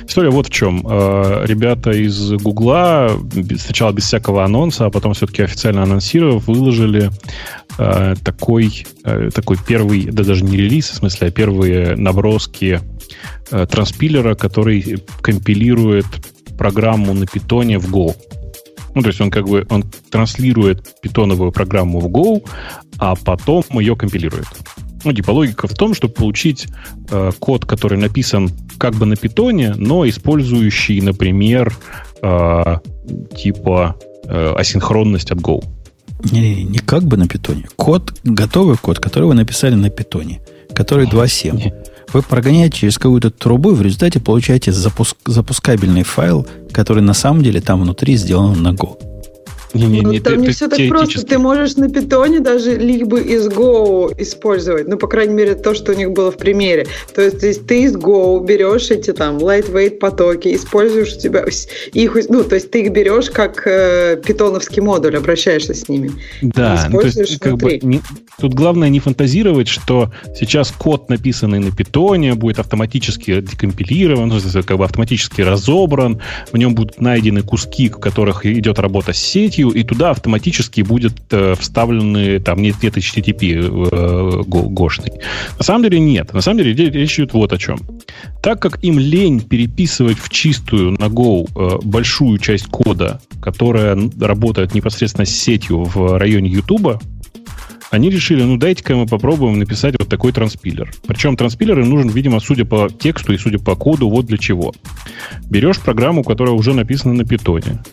История 0.07 0.29
вот 0.29 0.47
в 0.47 0.49
чем. 0.49 0.87
Э, 0.89 1.43
ребята 1.45 1.91
из 1.91 2.31
Гугла 2.33 3.11
сначала 3.59 3.91
без 3.91 4.03
всякого 4.05 4.45
анонса, 4.45 4.85
а 4.85 4.89
потом 4.91 5.13
все-таки 5.13 5.43
официально 5.43 5.83
анонсировав, 5.83 6.47
выложили 6.47 7.11
э, 7.77 8.15
такой, 8.23 8.85
э, 9.03 9.29
такой 9.33 9.57
первый, 9.65 10.05
да 10.05 10.23
даже 10.23 10.43
не 10.43 10.57
релиз, 10.57 10.89
в 10.89 10.95
смысле, 10.95 11.27
а 11.27 11.31
первые 11.31 11.95
наброски 11.95 12.81
транспилера, 13.49 14.35
который 14.35 15.01
компилирует 15.21 16.05
программу 16.57 17.13
на 17.13 17.25
питоне 17.25 17.79
в 17.79 17.89
Go. 17.93 18.13
Ну, 18.95 19.01
то 19.01 19.09
есть 19.09 19.21
он 19.21 19.29
как 19.29 19.47
бы 19.47 19.65
он 19.69 19.83
транслирует 20.09 20.99
питоновую 21.01 21.51
программу 21.51 21.99
в 21.99 22.07
Go, 22.07 22.43
а 22.97 23.15
потом 23.15 23.63
ее 23.73 23.95
компилирует. 23.95 24.47
Ну, 25.03 25.13
типа 25.13 25.31
логика 25.31 25.67
в 25.67 25.73
том, 25.73 25.93
чтобы 25.93 26.13
получить 26.15 26.67
э, 27.11 27.31
код, 27.39 27.65
который 27.65 27.97
написан 27.97 28.49
как 28.79 28.95
бы 28.95 29.05
на 29.05 29.15
питоне, 29.15 29.75
но 29.75 30.07
использующий, 30.07 30.99
например, 31.01 31.75
э, 32.21 32.77
типа 33.37 33.95
э, 34.25 34.53
асинхронность 34.57 35.31
от 35.31 35.37
Go. 35.37 35.63
Не, 36.23 36.63
не 36.63 36.79
как 36.79 37.03
бы 37.03 37.17
на 37.17 37.27
питоне. 37.27 37.65
Код, 37.75 38.13
готовый 38.23 38.77
код, 38.77 38.99
который 38.99 39.25
вы 39.25 39.35
написали 39.35 39.75
на 39.75 39.89
питоне, 39.89 40.41
который 40.73 41.05
2.7 41.07 41.73
вы 42.13 42.21
прогоняете 42.21 42.77
через 42.77 42.97
какую-то 42.97 43.31
трубу, 43.31 43.71
и 43.71 43.75
в 43.75 43.81
результате 43.81 44.19
получаете 44.19 44.71
запуск, 44.71 45.17
запускабельный 45.25 46.03
файл, 46.03 46.47
который 46.71 47.03
на 47.03 47.13
самом 47.13 47.43
деле 47.43 47.61
там 47.61 47.81
внутри 47.81 48.15
сделан 48.15 48.61
на 48.61 48.69
Go. 48.69 48.97
Не, 49.77 49.85
не, 49.85 49.99
не, 49.99 50.17
ну, 50.17 50.23
там 50.23 50.41
не 50.41 50.49
все 50.49 50.67
так 50.67 50.79
просто. 50.89 51.25
Ты 51.25 51.37
можешь 51.37 51.75
на 51.75 51.89
питоне 51.89 52.39
даже 52.39 52.75
либо 52.75 53.19
из 53.19 53.47
Go 53.47 54.13
использовать. 54.17 54.87
Ну, 54.87 54.97
по 54.97 55.07
крайней 55.07 55.33
мере, 55.33 55.55
то, 55.55 55.73
что 55.73 55.91
у 55.91 55.95
них 55.95 56.11
было 56.11 56.31
в 56.31 56.37
примере. 56.37 56.87
То 57.13 57.21
есть, 57.21 57.39
то 57.39 57.47
есть 57.47 57.67
ты 57.67 57.83
из 57.83 57.95
Go 57.95 58.43
берешь 58.45 58.89
эти 58.91 59.13
там 59.13 59.37
lightweight 59.37 59.97
потоки, 59.99 60.55
используешь 60.55 61.13
у 61.13 61.19
тебя 61.19 61.45
их, 61.93 62.17
ну, 62.29 62.43
то 62.43 62.55
есть 62.55 62.71
ты 62.71 62.81
их 62.81 62.91
берешь 62.91 63.29
как 63.29 63.65
э, 63.65 64.21
питоновский 64.25 64.81
модуль, 64.81 65.17
обращаешься 65.17 65.73
с 65.73 65.87
ними. 65.89 66.11
Да, 66.41 66.87
ну, 66.89 66.99
то 66.99 67.07
есть, 67.07 67.39
как 67.39 67.57
бы, 67.57 67.79
не, 67.81 68.01
тут 68.39 68.53
главное 68.53 68.89
не 68.89 68.99
фантазировать, 68.99 69.67
что 69.67 70.11
сейчас 70.35 70.71
код, 70.71 71.09
написанный 71.09 71.59
на 71.59 71.71
питоне, 71.71 72.35
будет 72.35 72.59
автоматически 72.59 73.41
декомпилирован, 73.41 74.27
ну, 74.29 74.39
как 74.63 74.77
бы 74.77 74.85
автоматически 74.85 75.41
разобран, 75.41 76.21
в 76.51 76.57
нем 76.57 76.75
будут 76.75 76.99
найдены 76.99 77.41
куски, 77.41 77.89
в 77.89 77.99
которых 77.99 78.45
идет 78.45 78.79
работа 78.79 79.13
с 79.13 79.17
сетью, 79.17 79.66
сетью, 79.67 79.71
и 79.71 79.83
туда 79.83 80.11
автоматически 80.11 80.81
будет 80.81 81.13
э, 81.31 81.55
вставлены, 81.55 82.39
там 82.39 82.61
нет, 82.61 82.75
нет 82.81 82.97
HTTP 82.97 83.89
э, 83.91 84.43
гошный. 84.47 85.11
На 85.57 85.63
самом 85.63 85.83
деле 85.83 85.99
нет. 85.99 86.33
На 86.33 86.41
самом 86.41 86.59
деле 86.59 86.73
речь 86.73 87.19
идет 87.19 87.33
вот 87.33 87.53
о 87.53 87.57
чем. 87.57 87.79
Так 88.41 88.61
как 88.61 88.83
им 88.83 88.99
лень 88.99 89.41
переписывать 89.41 90.19
в 90.19 90.29
чистую 90.29 90.91
на 90.91 91.05
Go 91.05 91.47
э, 91.55 91.79
большую 91.83 92.37
часть 92.39 92.67
кода, 92.67 93.19
которая 93.41 93.97
работает 94.19 94.73
непосредственно 94.73 95.25
с 95.25 95.29
сетью 95.29 95.83
в 95.83 96.17
районе 96.17 96.49
YouTube, 96.49 97.01
они 97.89 98.09
решили, 98.09 98.43
ну 98.43 98.57
дайте-ка 98.57 98.95
мы 98.95 99.05
попробуем 99.05 99.59
написать 99.59 99.95
вот 99.97 100.09
такой 100.09 100.31
транспилер. 100.31 100.91
Причем 101.07 101.37
транспилер 101.37 101.79
им 101.79 101.89
нужен, 101.89 102.09
видимо, 102.09 102.39
судя 102.39 102.65
по 102.65 102.89
тексту 102.89 103.33
и 103.33 103.37
судя 103.37 103.59
по 103.59 103.75
коду, 103.75 104.09
вот 104.09 104.25
для 104.25 104.37
чего. 104.37 104.73
Берешь 105.49 105.79
программу, 105.79 106.23
которая 106.23 106.53
уже 106.53 106.73
написана 106.73 107.13
на 107.13 107.23
питоне, 107.23 107.83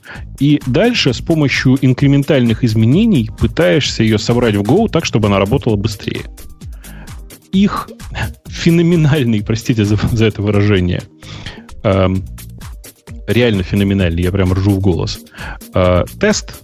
и 0.40 0.60
дальше 0.66 1.12
с 1.12 1.20
помощью 1.20 1.78
инкрементальных 1.80 2.64
изменений 2.64 3.30
пытаешься 3.38 4.02
ее 4.02 4.18
собрать 4.18 4.56
в 4.56 4.62
Go 4.62 4.88
так, 4.88 5.04
чтобы 5.04 5.28
она 5.28 5.38
работала 5.38 5.76
быстрее. 5.76 6.22
их 7.52 7.88
феноменальный, 8.48 9.42
простите 9.42 9.84
за, 9.84 9.96
за 10.12 10.26
это 10.26 10.42
выражение, 10.42 11.02
э, 11.84 12.08
реально 13.28 13.62
феноменальный, 13.62 14.22
я 14.22 14.32
прям 14.32 14.52
ржу 14.52 14.72
в 14.72 14.80
голос, 14.80 15.20
э, 15.74 16.04
тест, 16.18 16.63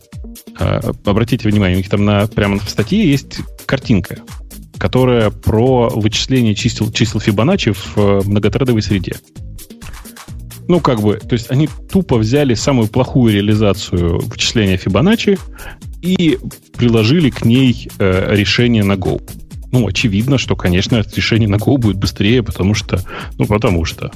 обратите 1.04 1.48
внимание, 1.48 1.76
у 1.76 1.78
них 1.78 1.88
там 1.88 2.04
на, 2.04 2.26
прямо 2.26 2.58
в 2.58 2.68
статье 2.68 3.08
есть 3.08 3.38
картинка, 3.66 4.18
которая 4.78 5.30
про 5.30 5.88
вычисление 5.88 6.54
чисел, 6.54 6.90
чисел 6.90 7.20
Фибоначчи 7.20 7.72
в 7.72 7.96
э, 7.96 8.20
многотредовой 8.24 8.82
среде. 8.82 9.16
Ну, 10.68 10.80
как 10.80 11.00
бы, 11.00 11.16
то 11.16 11.32
есть 11.32 11.50
они 11.50 11.68
тупо 11.90 12.16
взяли 12.16 12.54
самую 12.54 12.88
плохую 12.88 13.34
реализацию 13.34 14.20
вычисления 14.20 14.76
Фибоначчи 14.76 15.38
и 16.00 16.38
приложили 16.76 17.30
к 17.30 17.44
ней 17.44 17.88
э, 17.98 18.34
решение 18.34 18.84
на 18.84 18.92
Go. 18.92 19.20
Ну, 19.72 19.86
очевидно, 19.86 20.38
что, 20.38 20.56
конечно, 20.56 21.04
решение 21.14 21.48
на 21.48 21.56
Go 21.56 21.76
будет 21.76 21.96
быстрее, 21.96 22.42
потому 22.42 22.74
что... 22.74 23.02
Ну, 23.38 23.46
потому 23.46 23.84
что... 23.84 24.12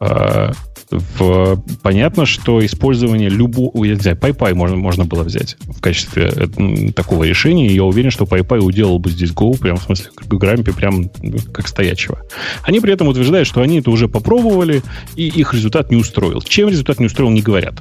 Э, 0.00 0.52
в, 0.92 1.62
понятно, 1.82 2.26
что 2.26 2.64
использование 2.64 3.28
любого, 3.28 3.84
я 3.84 3.94
не 3.94 4.00
знаю, 4.00 4.16
PyPy 4.16 4.54
можно, 4.54 4.76
можно 4.76 5.04
было 5.04 5.22
взять 5.22 5.56
в 5.62 5.80
качестве 5.80 6.32
э, 6.34 6.92
такого 6.92 7.24
решения. 7.24 7.68
И 7.68 7.74
я 7.74 7.84
уверен, 7.84 8.10
что 8.10 8.24
PyPy 8.24 8.58
уделал 8.58 8.98
бы 8.98 9.10
здесь 9.10 9.30
Go, 9.30 9.58
прям 9.58 9.76
в 9.76 9.82
смысле, 9.82 10.10
грампе, 10.28 10.72
прям 10.72 11.08
как 11.52 11.68
стоячего. 11.68 12.20
Они 12.62 12.80
при 12.80 12.92
этом 12.92 13.08
утверждают, 13.08 13.48
что 13.48 13.62
они 13.62 13.80
это 13.80 13.90
уже 13.90 14.08
попробовали, 14.08 14.82
и 15.16 15.26
их 15.26 15.54
результат 15.54 15.90
не 15.90 15.96
устроил. 15.96 16.40
Чем 16.42 16.68
результат 16.68 17.00
не 17.00 17.06
устроил, 17.06 17.30
не 17.30 17.42
говорят. 17.42 17.74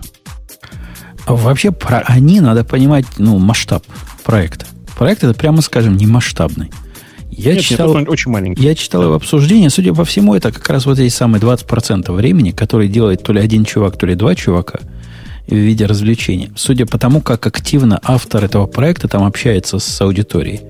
А 1.25 1.35
вообще 1.35 1.71
про 1.71 1.99
они 1.99 2.41
надо 2.41 2.63
понимать 2.63 3.05
ну, 3.17 3.37
масштаб 3.37 3.85
проекта. 4.23 4.65
Проект 4.97 5.23
это, 5.23 5.33
прямо 5.37 5.61
скажем, 5.61 5.97
не 5.97 6.07
масштабный. 6.07 6.71
Я 7.41 7.55
Нет, 7.55 7.63
читал, 7.63 7.97
нет, 7.97 8.07
очень 8.07 8.31
маленький. 8.31 8.61
Я 8.61 8.75
читал 8.75 9.03
его 9.03 9.15
обсуждение. 9.15 9.69
Судя 9.69 9.93
по 9.93 10.05
всему, 10.05 10.35
это 10.35 10.51
как 10.51 10.67
раз 10.69 10.85
вот 10.85 10.99
эти 10.99 11.11
самые 11.11 11.41
20% 11.41 12.11
времени, 12.11 12.51
которые 12.51 12.87
делает 12.87 13.23
то 13.23 13.33
ли 13.33 13.41
один 13.41 13.65
чувак, 13.65 13.97
то 13.97 14.05
ли 14.05 14.13
два 14.15 14.35
чувака 14.35 14.79
в 15.47 15.55
виде 15.55 15.85
развлечения. 15.85 16.51
Судя 16.55 16.85
по 16.85 16.99
тому, 16.99 17.19
как 17.19 17.47
активно 17.47 17.99
автор 18.03 18.45
этого 18.45 18.67
проекта 18.67 19.07
там 19.07 19.23
общается 19.23 19.79
с 19.79 20.01
аудиторией 20.01 20.61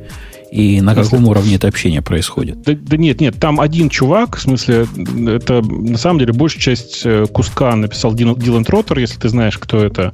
и 0.51 0.81
на 0.81 0.93
каком 0.93 1.27
уровне 1.27 1.55
это 1.55 1.69
общение 1.69 2.01
происходит? 2.01 2.61
Да, 2.63 2.73
да 2.75 2.97
нет, 2.97 3.21
нет, 3.21 3.35
там 3.39 3.61
один 3.61 3.89
чувак, 3.89 4.35
в 4.35 4.41
смысле, 4.41 4.85
это 5.27 5.61
на 5.61 5.97
самом 5.97 6.19
деле 6.19 6.33
большая 6.33 6.61
часть 6.61 7.01
э, 7.05 7.25
куска 7.31 7.73
написал 7.75 8.13
Дилан, 8.13 8.35
Дилан 8.35 8.65
Троттер, 8.65 8.99
если 8.99 9.17
ты 9.17 9.29
знаешь, 9.29 9.57
кто 9.57 9.83
это. 9.83 10.13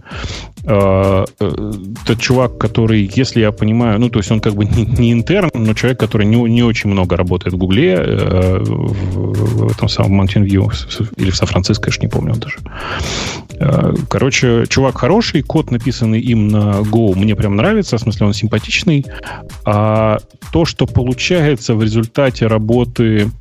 Э, 0.69 1.25
э, 1.39 1.71
тот 2.05 2.19
чувак, 2.19 2.57
который, 2.57 3.09
если 3.15 3.39
я 3.39 3.51
понимаю, 3.51 3.99
ну, 3.99 4.09
то 4.09 4.19
есть 4.19 4.31
он 4.31 4.41
как 4.41 4.53
бы 4.53 4.65
не, 4.65 4.85
не 4.85 5.13
интерн, 5.13 5.49
но 5.53 5.73
человек, 5.73 5.99
который 5.99 6.27
не, 6.27 6.35
не 6.35 6.61
очень 6.61 6.89
много 6.89 7.15
работает 7.15 7.53
в 7.53 7.57
Гугле, 7.57 7.93
э, 7.95 8.59
в, 8.59 9.67
в 9.67 9.71
этом 9.71 9.87
самом 9.87 10.21
Mountain 10.21 10.45
View 10.45 10.69
или 11.15 11.29
в 11.29 11.35
Сан-Франциско, 11.37 11.87
я 11.87 11.93
же 11.93 11.99
не 12.01 12.09
помню 12.09 12.35
даже. 12.35 12.57
Э, 13.59 13.93
короче, 14.09 14.65
чувак 14.67 14.97
хороший, 14.97 15.41
код, 15.41 15.71
написанный 15.71 16.19
им 16.19 16.49
на 16.49 16.81
Go, 16.81 17.17
мне 17.17 17.35
прям 17.35 17.55
нравится, 17.55 17.97
в 17.97 18.01
смысле 18.01 18.27
он 18.27 18.33
симпатичный, 18.33 19.05
а 19.63 20.17
то, 20.51 20.65
что 20.65 20.85
получается 20.85 21.75
в 21.75 21.83
результате 21.83 22.47
работы 22.47 23.31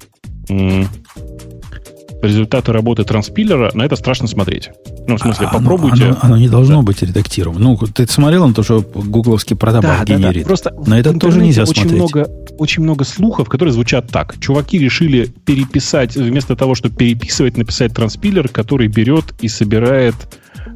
результаты 2.23 2.73
работы 2.73 3.05
транспилера, 3.05 3.73
на 3.75 3.83
это 3.83 3.97
страшно 3.97 4.29
смотреть. 4.29 4.71
Ну, 5.09 5.17
в 5.17 5.21
смысле, 5.21 5.47
а, 5.47 5.55
попробуйте. 5.55 6.05
Оно, 6.07 6.19
оно 6.21 6.37
не 6.37 6.49
должно 6.49 6.77
да. 6.77 6.83
быть 6.83 7.03
редактировано. 7.03 7.61
Ну, 7.61 7.77
ты 7.77 8.07
смотрел 8.07 8.47
на 8.47 8.55
то, 8.55 8.63
что 8.63 8.81
гугловский 8.83 9.55
продабаг 9.57 10.05
да, 10.05 10.15
генерит. 10.15 10.35
Да, 10.35 10.41
да. 10.41 10.47
Просто 10.47 10.75
на 10.87 10.99
это 10.99 11.13
тоже 11.19 11.41
нельзя 11.41 11.63
очень 11.63 11.89
смотреть. 11.89 11.99
Много, 11.99 12.31
очень 12.59 12.83
много 12.83 13.05
слухов, 13.05 13.49
которые 13.49 13.73
звучат 13.73 14.09
так. 14.09 14.39
Чуваки 14.41 14.79
решили 14.79 15.27
переписать, 15.45 16.17
вместо 16.17 16.57
того, 16.57 16.75
чтобы 16.75 16.97
переписывать, 16.97 17.57
написать 17.57 17.95
транспилер, 17.95 18.49
который 18.49 18.89
берет 18.89 19.35
и 19.41 19.49
собирает, 19.49 20.15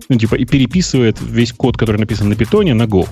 ну, 0.09 0.16
типа, 0.16 0.37
и 0.37 0.45
переписывает 0.45 1.18
весь 1.20 1.53
код, 1.53 1.76
который 1.76 1.99
написан 1.99 2.28
на 2.28 2.37
питоне, 2.37 2.74
на 2.74 2.85
Go. 2.85 3.09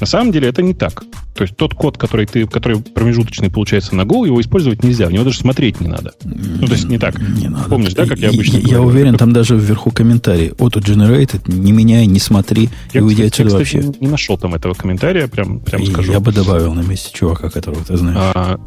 На 0.00 0.06
самом 0.06 0.32
деле 0.32 0.48
это 0.48 0.62
не 0.62 0.74
так. 0.74 1.04
То 1.34 1.42
есть 1.42 1.56
тот 1.56 1.74
код, 1.74 1.98
который, 1.98 2.26
ты, 2.26 2.46
который 2.46 2.78
промежуточный 2.80 3.50
получается 3.50 3.94
на 3.94 4.02
Go, 4.02 4.26
его 4.26 4.40
использовать 4.40 4.82
нельзя. 4.82 5.06
В 5.06 5.12
него 5.12 5.24
даже 5.24 5.38
смотреть 5.38 5.80
не 5.80 5.88
надо. 5.88 6.12
Ну, 6.24 6.66
то 6.66 6.72
есть 6.72 6.88
не 6.88 6.98
так. 6.98 7.18
Не 7.18 7.48
надо. 7.48 7.68
Помнишь, 7.68 7.94
да, 7.94 8.06
как 8.06 8.18
я 8.18 8.30
обычно 8.30 8.56
Я, 8.56 8.62
говорю? 8.62 8.76
я 8.76 8.82
уверен, 8.82 9.16
там 9.16 9.32
даже 9.32 9.56
вверху 9.56 9.90
комментарий. 9.90 10.48
Auto-generated, 10.48 11.52
не 11.52 11.72
меняй, 11.72 12.06
не 12.06 12.20
смотри, 12.20 12.70
я, 12.92 13.00
и 13.00 13.02
уйди 13.02 13.24
отсюда 13.24 13.50
я, 13.50 13.56
вообще. 13.56 13.82
не 14.00 14.08
нашел 14.08 14.36
там 14.38 14.54
этого 14.54 14.74
комментария, 14.74 15.28
прям, 15.28 15.60
прям 15.60 15.84
скажу. 15.86 16.12
Я 16.12 16.20
бы 16.20 16.32
добавил 16.32 16.74
на 16.74 16.82
месте 16.82 17.10
чувака, 17.12 17.50
которого 17.50 17.84
ты 17.84 17.96
знаешь. 17.96 18.18
А, 18.34 18.58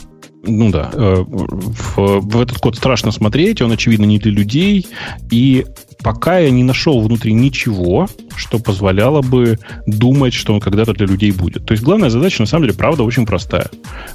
ну 0.43 0.71
да, 0.71 0.89
э, 0.93 1.23
в, 1.27 2.19
в 2.21 2.41
этот 2.41 2.57
код 2.59 2.75
страшно 2.75 3.11
смотреть, 3.11 3.61
он, 3.61 3.71
очевидно, 3.71 4.05
не 4.05 4.19
для 4.19 4.31
людей, 4.31 4.87
и 5.29 5.65
пока 6.03 6.39
я 6.39 6.49
не 6.51 6.63
нашел 6.63 7.01
внутри 7.01 7.33
ничего, 7.33 8.07
что 8.35 8.59
позволяло 8.59 9.21
бы 9.21 9.59
думать, 9.85 10.33
что 10.33 10.53
он 10.53 10.59
когда-то 10.59 10.93
для 10.93 11.05
людей 11.05 11.31
будет. 11.31 11.65
То 11.65 11.73
есть 11.73 11.83
главная 11.83 12.09
задача, 12.09 12.41
на 12.41 12.45
самом 12.45 12.65
деле, 12.65 12.77
правда, 12.77 13.03
очень 13.03 13.25
простая. 13.25 13.69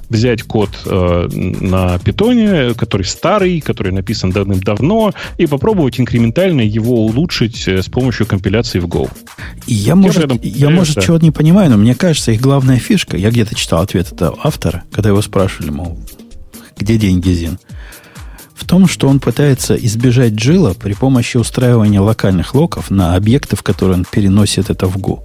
Взять 0.09 0.43
код 0.43 0.70
э, 0.87 1.28
на 1.33 1.99
питоне, 1.99 2.74
который 2.74 3.05
старый, 3.05 3.61
который 3.61 3.93
написан 3.93 4.30
давным-давно, 4.30 5.12
и 5.39 5.47
попробовать 5.47 6.01
инкрементально 6.01 6.61
его 6.61 7.05
улучшить 7.05 7.66
э, 7.66 7.83
с 7.83 7.89
помощью 7.89 8.26
компиляции 8.26 8.78
в 8.78 8.87
Go. 8.87 9.11
И 9.66 9.74
я, 9.74 9.97
может, 9.97 10.30
я, 10.43 10.68
я, 10.68 10.70
может, 10.70 10.97
да. 10.97 11.03
чего-то 11.03 11.24
не 11.24 11.30
понимаю, 11.30 11.70
но 11.70 11.76
мне 11.76 11.95
кажется, 11.95 12.33
их 12.33 12.41
главная 12.41 12.78
фишка, 12.78 13.16
я 13.16 13.30
где-то 13.30 13.55
читал 13.55 13.83
ответ 13.83 14.12
этого 14.12 14.39
автора, 14.43 14.85
когда 14.93 15.11
его 15.11 15.22
спрашивали, 15.22 15.70
мол, 15.70 15.99
где 16.78 16.97
деньги, 16.97 17.30
Зин? 17.30 17.59
Том, 18.72 18.88
что 18.88 19.06
он 19.06 19.20
пытается 19.20 19.74
избежать 19.74 20.32
джила 20.32 20.72
при 20.72 20.94
помощи 20.94 21.36
устраивания 21.36 22.00
локальных 22.00 22.54
локов 22.54 22.90
на 22.90 23.16
объекты, 23.16 23.54
в 23.54 23.62
которые 23.62 23.98
он 23.98 24.06
переносит 24.10 24.70
это 24.70 24.86
в 24.86 24.96
Go. 24.96 25.20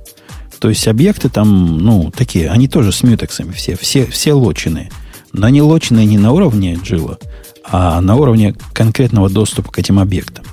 То 0.60 0.68
есть 0.68 0.86
объекты 0.86 1.30
там, 1.30 1.78
ну, 1.78 2.12
такие, 2.14 2.50
они 2.50 2.68
тоже 2.68 2.92
с 2.92 3.04
мютексами 3.04 3.54
все, 3.54 3.78
все, 3.78 4.06
все 4.06 4.34
лоченные. 4.34 4.92
Но 5.32 5.48
они 5.48 5.62
лоченные 5.62 6.06
не 6.06 6.18
на 6.18 6.34
уровне 6.34 6.78
джила, 6.84 7.20
а 7.64 8.02
на 8.02 8.18
уровне 8.18 8.54
конкретного 8.74 9.30
доступа 9.30 9.72
к 9.72 9.80
этим 9.80 9.98
объектам. 9.98 10.44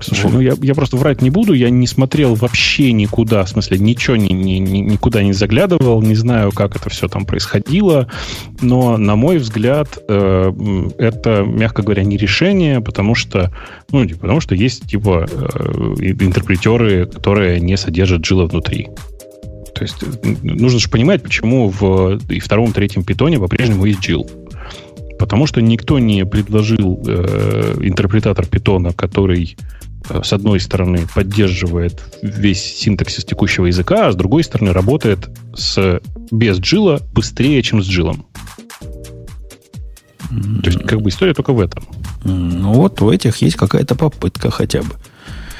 Слушай, 0.00 0.30
ну 0.30 0.40
я, 0.40 0.54
я 0.62 0.74
просто 0.74 0.96
врать 0.96 1.22
не 1.22 1.30
буду, 1.30 1.54
я 1.54 1.70
не 1.70 1.86
смотрел 1.86 2.34
вообще 2.34 2.92
никуда, 2.92 3.44
в 3.44 3.48
смысле, 3.48 3.78
ничего 3.78 4.16
ни, 4.16 4.32
ни, 4.32 4.58
ни, 4.58 4.78
никуда 4.78 5.22
не 5.22 5.32
заглядывал, 5.32 6.02
не 6.02 6.14
знаю, 6.14 6.52
как 6.52 6.76
это 6.76 6.88
все 6.88 7.08
там 7.08 7.26
происходило, 7.26 8.08
но, 8.60 8.96
на 8.96 9.16
мой 9.16 9.38
взгляд, 9.38 9.98
э, 10.08 10.52
это, 10.98 11.42
мягко 11.42 11.82
говоря, 11.82 12.04
не 12.04 12.16
решение, 12.16 12.80
потому 12.80 13.14
что, 13.14 13.52
ну, 13.90 14.06
типа, 14.06 14.20
потому 14.20 14.40
что 14.40 14.54
есть, 14.54 14.86
типа, 14.86 15.28
э, 15.30 15.94
интерпретеры, 16.20 17.06
которые 17.06 17.60
не 17.60 17.76
содержат 17.76 18.20
джилы 18.20 18.46
внутри. 18.46 18.88
То 19.74 19.82
есть 19.82 19.96
нужно 20.42 20.80
же 20.80 20.88
понимать, 20.88 21.22
почему 21.22 21.68
в 21.68 22.18
и 22.28 22.40
втором, 22.40 22.72
третьем 22.72 23.04
питоне 23.04 23.38
по-прежнему 23.38 23.84
есть 23.84 24.00
джил. 24.00 24.28
Потому 25.18 25.46
что 25.46 25.60
никто 25.60 25.98
не 25.98 26.24
предложил 26.24 27.00
э, 27.06 27.76
интерпретатор 27.80 28.46
питона, 28.46 28.92
который 28.92 29.56
с 30.22 30.32
одной 30.32 30.60
стороны, 30.60 31.06
поддерживает 31.14 32.02
весь 32.22 32.62
синтаксис 32.62 33.24
текущего 33.24 33.66
языка, 33.66 34.08
а 34.08 34.12
с 34.12 34.16
другой 34.16 34.44
стороны, 34.44 34.72
работает 34.72 35.28
с, 35.54 36.00
без 36.30 36.58
джила 36.58 37.00
быстрее, 37.12 37.62
чем 37.62 37.82
с 37.82 37.86
джилом. 37.86 38.26
То 40.28 40.70
есть, 40.70 40.82
как 40.86 41.00
бы 41.00 41.08
история 41.08 41.32
только 41.32 41.52
в 41.52 41.60
этом. 41.60 41.84
Ну 42.24 42.74
вот, 42.74 43.00
у 43.00 43.10
этих 43.10 43.38
есть 43.38 43.56
какая-то 43.56 43.94
попытка 43.94 44.50
хотя 44.50 44.82
бы. 44.82 44.94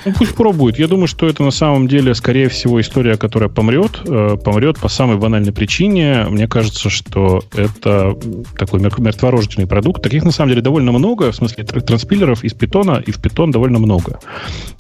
Ну, 0.08 0.14
пусть 0.16 0.34
пробует. 0.34 0.78
Я 0.78 0.88
думаю, 0.88 1.06
что 1.06 1.28
это 1.28 1.42
на 1.42 1.50
самом 1.50 1.86
деле, 1.86 2.14
скорее 2.14 2.48
всего, 2.48 2.80
история, 2.80 3.18
которая 3.18 3.50
помрет. 3.50 4.00
Э, 4.06 4.38
помрет 4.42 4.78
по 4.78 4.88
самой 4.88 5.18
банальной 5.18 5.52
причине. 5.52 6.24
Мне 6.30 6.48
кажется, 6.48 6.88
что 6.88 7.42
это 7.54 8.16
такой 8.56 8.80
мертворожденный 8.80 9.66
продукт. 9.66 10.02
Таких, 10.02 10.24
на 10.24 10.30
самом 10.30 10.48
деле, 10.48 10.62
довольно 10.62 10.92
много. 10.92 11.30
В 11.30 11.36
смысле, 11.36 11.64
транспилеров 11.64 12.42
из 12.42 12.54
питона 12.54 13.02
и 13.06 13.10
в 13.10 13.20
питон 13.20 13.50
довольно 13.50 13.78
много. 13.78 14.18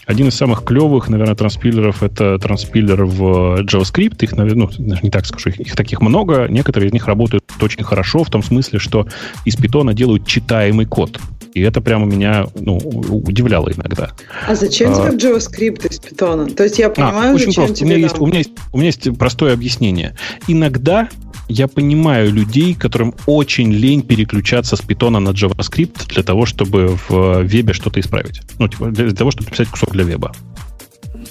Один 0.06 0.28
из 0.28 0.34
самых 0.34 0.64
клевых, 0.64 1.10
наверное, 1.10 1.34
транспилеров 1.34 2.02
это 2.02 2.38
транспилер 2.38 3.04
в 3.04 3.60
JavaScript. 3.64 4.24
Их, 4.24 4.32
наверное, 4.32 4.70
ну, 4.78 4.96
не 5.02 5.10
так 5.10 5.26
скажу, 5.26 5.50
их 5.50 5.76
таких 5.76 6.00
много. 6.00 6.46
Некоторые 6.48 6.88
из 6.88 6.94
них 6.94 7.06
работают 7.06 7.44
очень 7.60 7.84
хорошо 7.84 8.24
в 8.24 8.30
том 8.30 8.42
смысле, 8.42 8.78
что 8.78 9.06
из 9.44 9.56
питона 9.56 9.92
делают 9.92 10.26
читаемый 10.26 10.86
код. 10.86 11.20
И 11.58 11.62
это 11.62 11.80
прямо 11.80 12.06
меня 12.06 12.46
ну, 12.54 12.76
удивляло 12.76 13.70
иногда. 13.70 14.12
А 14.46 14.54
зачем 14.54 14.92
тебе 14.94 15.08
а, 15.08 15.12
JavaScript 15.12 15.88
из 15.90 15.98
Python? 15.98 16.54
То 16.54 16.64
есть 16.64 16.78
я 16.78 16.86
а, 16.86 16.90
понимаю, 16.90 17.32
а, 17.32 17.34
очень 17.34 17.46
зачем 17.46 17.64
просто. 17.66 17.84
тебе 17.84 17.94
у 17.94 17.96
меня, 17.96 18.06
есть, 18.06 18.18
у, 18.18 18.26
меня 18.26 18.38
есть, 18.38 18.50
у 18.72 18.76
меня 18.78 18.86
есть 18.86 19.18
простое 19.18 19.54
объяснение. 19.54 20.14
Иногда 20.46 21.08
я 21.48 21.66
понимаю 21.66 22.32
людей, 22.32 22.74
которым 22.74 23.14
очень 23.26 23.72
лень 23.72 24.02
переключаться 24.02 24.76
с 24.76 24.80
Python 24.80 25.18
на 25.18 25.30
JavaScript 25.30 26.08
для 26.08 26.22
того, 26.22 26.46
чтобы 26.46 26.98
в 27.08 27.42
вебе 27.42 27.72
что-то 27.72 28.00
исправить. 28.00 28.42
Ну, 28.58 28.68
типа, 28.68 28.86
для, 28.90 29.10
того, 29.12 29.30
чтобы 29.30 29.46
написать 29.46 29.68
кусок 29.68 29.92
для 29.92 30.04
веба. 30.04 30.32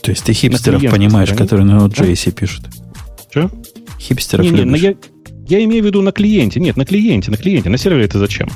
То 0.02 0.12
есть 0.12 0.24
ты 0.24 0.34
хипстеров 0.34 0.82
понимаешь, 0.92 1.30
которые 1.30 1.66
на 1.66 1.80
Node.js 1.80 2.26
да? 2.26 2.32
пишут? 2.32 2.66
Что? 3.30 3.52
Хипстеров 4.00 4.46
не, 4.46 4.52
не, 4.52 4.58
любишь? 4.58 4.82
Я, 4.82 4.96
Я 5.48 5.64
имею 5.64 5.84
в 5.84 5.86
виду 5.86 6.02
на 6.02 6.12
клиенте. 6.12 6.60
Нет, 6.60 6.78
на 6.78 6.86
клиенте, 6.86 7.32
на 7.32 7.38
клиенте. 7.38 7.70
На 7.70 7.78
сервере 7.78 8.06
это 8.06 8.20
зачем? 8.20 8.50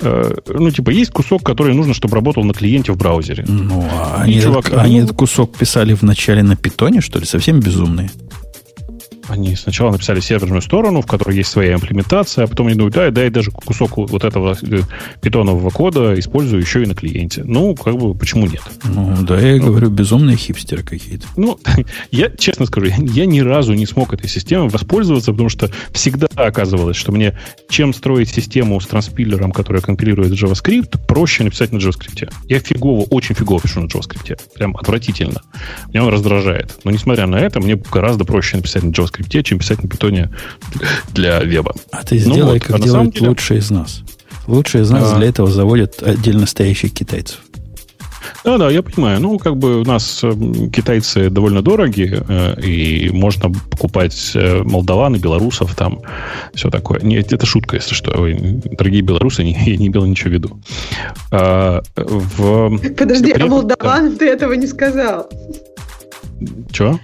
Э, 0.00 0.34
ну, 0.46 0.70
типа, 0.70 0.90
есть 0.90 1.10
кусок, 1.10 1.42
который 1.42 1.74
нужно, 1.74 1.94
чтобы 1.94 2.14
работал 2.14 2.44
на 2.44 2.52
клиенте 2.52 2.92
в 2.92 2.96
браузере. 2.96 3.44
Ну, 3.46 3.82
а 3.90 4.22
они, 4.22 4.40
чувак, 4.40 4.72
они 4.72 4.98
ну, 4.98 5.04
этот 5.04 5.16
кусок 5.16 5.56
писали 5.56 5.94
вначале 5.94 6.42
на 6.42 6.56
питоне, 6.56 7.00
что 7.00 7.18
ли? 7.18 7.24
Совсем 7.24 7.60
безумные. 7.60 8.10
Они 9.28 9.56
сначала 9.56 9.90
написали 9.90 10.20
серверную 10.20 10.62
сторону, 10.62 11.02
в 11.02 11.06
которой 11.06 11.36
есть 11.36 11.50
своя 11.50 11.74
имплементация, 11.74 12.44
а 12.44 12.46
потом 12.46 12.68
они 12.68 12.76
думают, 12.76 12.94
да, 12.94 13.10
дай 13.10 13.30
даже 13.30 13.50
кусок 13.50 13.96
вот 13.96 14.24
этого 14.24 14.56
э, 14.60 14.80
питонового 15.20 15.70
кода 15.70 16.18
использую 16.18 16.62
еще 16.62 16.82
и 16.82 16.86
на 16.86 16.94
клиенте. 16.94 17.42
Ну, 17.44 17.74
как 17.74 17.96
бы, 17.96 18.14
почему 18.14 18.46
нет? 18.46 18.62
Ну, 18.84 19.16
да, 19.22 19.40
я 19.40 19.56
ну, 19.56 19.66
говорю, 19.66 19.90
безумные 19.90 20.36
хипстеры 20.36 20.82
какие-то. 20.82 21.26
Ну, 21.36 21.58
я 22.10 22.30
честно 22.30 22.66
скажу, 22.66 22.86
я, 22.86 23.26
ни 23.26 23.40
разу 23.40 23.74
не 23.74 23.86
смог 23.86 24.14
этой 24.14 24.28
системой 24.28 24.68
воспользоваться, 24.68 25.32
потому 25.32 25.48
что 25.48 25.70
всегда 25.92 26.28
оказывалось, 26.36 26.96
что 26.96 27.12
мне 27.12 27.36
чем 27.68 27.94
строить 27.94 28.28
систему 28.28 28.80
с 28.80 28.86
транспилером, 28.86 29.52
которая 29.52 29.82
компилирует 29.82 30.32
JavaScript, 30.32 30.98
проще 31.06 31.44
написать 31.44 31.72
на 31.72 31.78
JavaScript. 31.78 32.32
Я 32.48 32.60
фигово, 32.60 33.02
очень 33.10 33.34
фигово 33.34 33.60
пишу 33.60 33.80
на 33.80 33.86
JavaScript. 33.86 34.38
Прям 34.54 34.76
отвратительно. 34.76 35.42
Меня 35.88 36.04
он 36.04 36.12
раздражает. 36.12 36.78
Но 36.84 36.90
несмотря 36.90 37.26
на 37.26 37.36
это, 37.36 37.60
мне 37.60 37.76
гораздо 37.76 38.24
проще 38.24 38.56
написать 38.56 38.82
на 38.82 38.90
JavaScript 38.90 39.15
скрипте, 39.16 39.42
чем 39.42 39.58
писать 39.58 39.82
на 39.82 39.88
питоне 39.88 40.30
для 41.12 41.40
веба. 41.42 41.74
А 41.90 42.04
ты 42.04 42.18
сделай, 42.18 42.38
ну, 42.38 42.52
вот, 42.52 42.62
как 42.62 42.76
а 42.76 42.78
делают 42.78 43.14
деле... 43.14 43.28
лучшие 43.28 43.60
из 43.60 43.70
нас. 43.70 44.02
Лучшие 44.46 44.84
из 44.84 44.90
нас 44.90 45.12
а... 45.12 45.16
для 45.16 45.28
этого 45.28 45.50
заводят 45.50 46.02
отдельно 46.02 46.46
стоящих 46.46 46.92
китайцев. 46.92 47.40
Да, 48.44 48.58
да, 48.58 48.70
я 48.70 48.82
понимаю. 48.82 49.20
Ну, 49.20 49.38
как 49.38 49.56
бы 49.56 49.80
у 49.80 49.84
нас 49.84 50.20
э, 50.22 50.32
китайцы 50.72 51.30
довольно 51.30 51.62
дорогие, 51.62 52.24
э, 52.28 52.60
и 52.60 53.10
можно 53.10 53.50
покупать 53.50 54.32
э, 54.34 54.62
молдаван 54.64 55.14
и 55.14 55.18
белорусов 55.18 55.74
там, 55.74 56.00
все 56.52 56.70
такое. 56.70 57.00
Нет, 57.00 57.32
это 57.32 57.46
шутка, 57.46 57.76
если 57.76 57.94
что. 57.94 58.12
Ой, 58.20 58.34
дорогие 58.64 59.02
белорусы, 59.02 59.44
не, 59.44 59.52
я 59.52 59.76
не 59.76 59.88
имел 59.88 60.04
ничего 60.06 60.30
в 60.30 60.32
виду. 60.32 60.60
А, 61.30 61.82
в... 61.94 62.78
Подожди, 62.96 63.32
а 63.32 63.46
молдаван 63.46 64.12
да. 64.12 64.18
ты 64.18 64.26
этого 64.26 64.52
не 64.54 64.66
сказал? 64.66 65.28
Чего? 66.70 66.98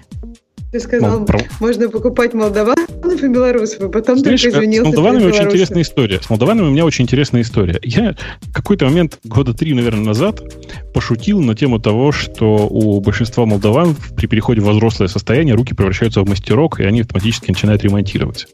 Ты 0.72 0.80
сказал, 0.80 1.18
Мол, 1.18 1.26
про... 1.26 1.38
можно 1.60 1.90
покупать 1.90 2.32
молдаванов 2.32 3.22
и 3.22 3.28
белорусов, 3.28 3.82
и 3.82 3.88
потом 3.90 4.16
Знаешь, 4.16 4.40
только 4.40 4.60
извинился. 4.60 4.90
С 4.90 4.94
молдаванами 4.94 5.24
очень 5.26 5.44
интересная 5.44 5.82
история. 5.82 6.20
С 6.22 6.30
молдаванами 6.30 6.66
у 6.66 6.70
меня 6.70 6.86
очень 6.86 7.04
интересная 7.04 7.42
история. 7.42 7.78
Я 7.82 8.16
в 8.40 8.52
какой-то 8.54 8.86
момент, 8.86 9.18
года 9.22 9.52
три, 9.52 9.74
наверное, 9.74 10.02
назад, 10.02 10.40
пошутил 10.94 11.42
на 11.42 11.54
тему 11.54 11.78
того, 11.78 12.10
что 12.10 12.66
у 12.70 13.02
большинства 13.02 13.44
молдаван 13.44 13.94
при 14.16 14.26
переходе 14.26 14.62
в 14.62 14.68
взрослое 14.70 15.08
состояние 15.08 15.54
руки 15.54 15.74
превращаются 15.74 16.22
в 16.22 16.28
мастерок, 16.28 16.80
и 16.80 16.84
они 16.84 17.02
автоматически 17.02 17.50
начинают 17.50 17.82
ремонтировать. 17.84 18.46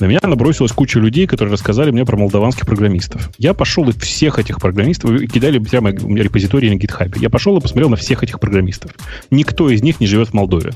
На 0.00 0.06
меня 0.06 0.20
набросилась 0.22 0.72
куча 0.72 0.98
людей, 0.98 1.26
которые 1.26 1.52
рассказали 1.52 1.90
мне 1.90 2.04
про 2.04 2.16
молдаванских 2.16 2.66
программистов. 2.66 3.30
Я 3.38 3.54
пошел 3.54 3.88
и 3.88 3.92
всех 3.92 4.38
этих 4.38 4.58
программистов, 4.58 5.10
кидали 5.30 5.58
прямо 5.58 5.90
у 5.90 6.08
меня 6.08 6.24
репозитории 6.24 6.68
на 6.68 6.78
GitHub. 6.78 7.16
Я 7.20 7.30
пошел 7.30 7.56
и 7.56 7.60
посмотрел 7.60 7.90
на 7.90 7.96
всех 7.96 8.22
этих 8.22 8.40
программистов. 8.40 8.92
Никто 9.30 9.70
из 9.70 9.82
них 9.82 10.00
не 10.00 10.06
живет 10.06 10.30
в 10.30 10.32
Молдове. 10.32 10.72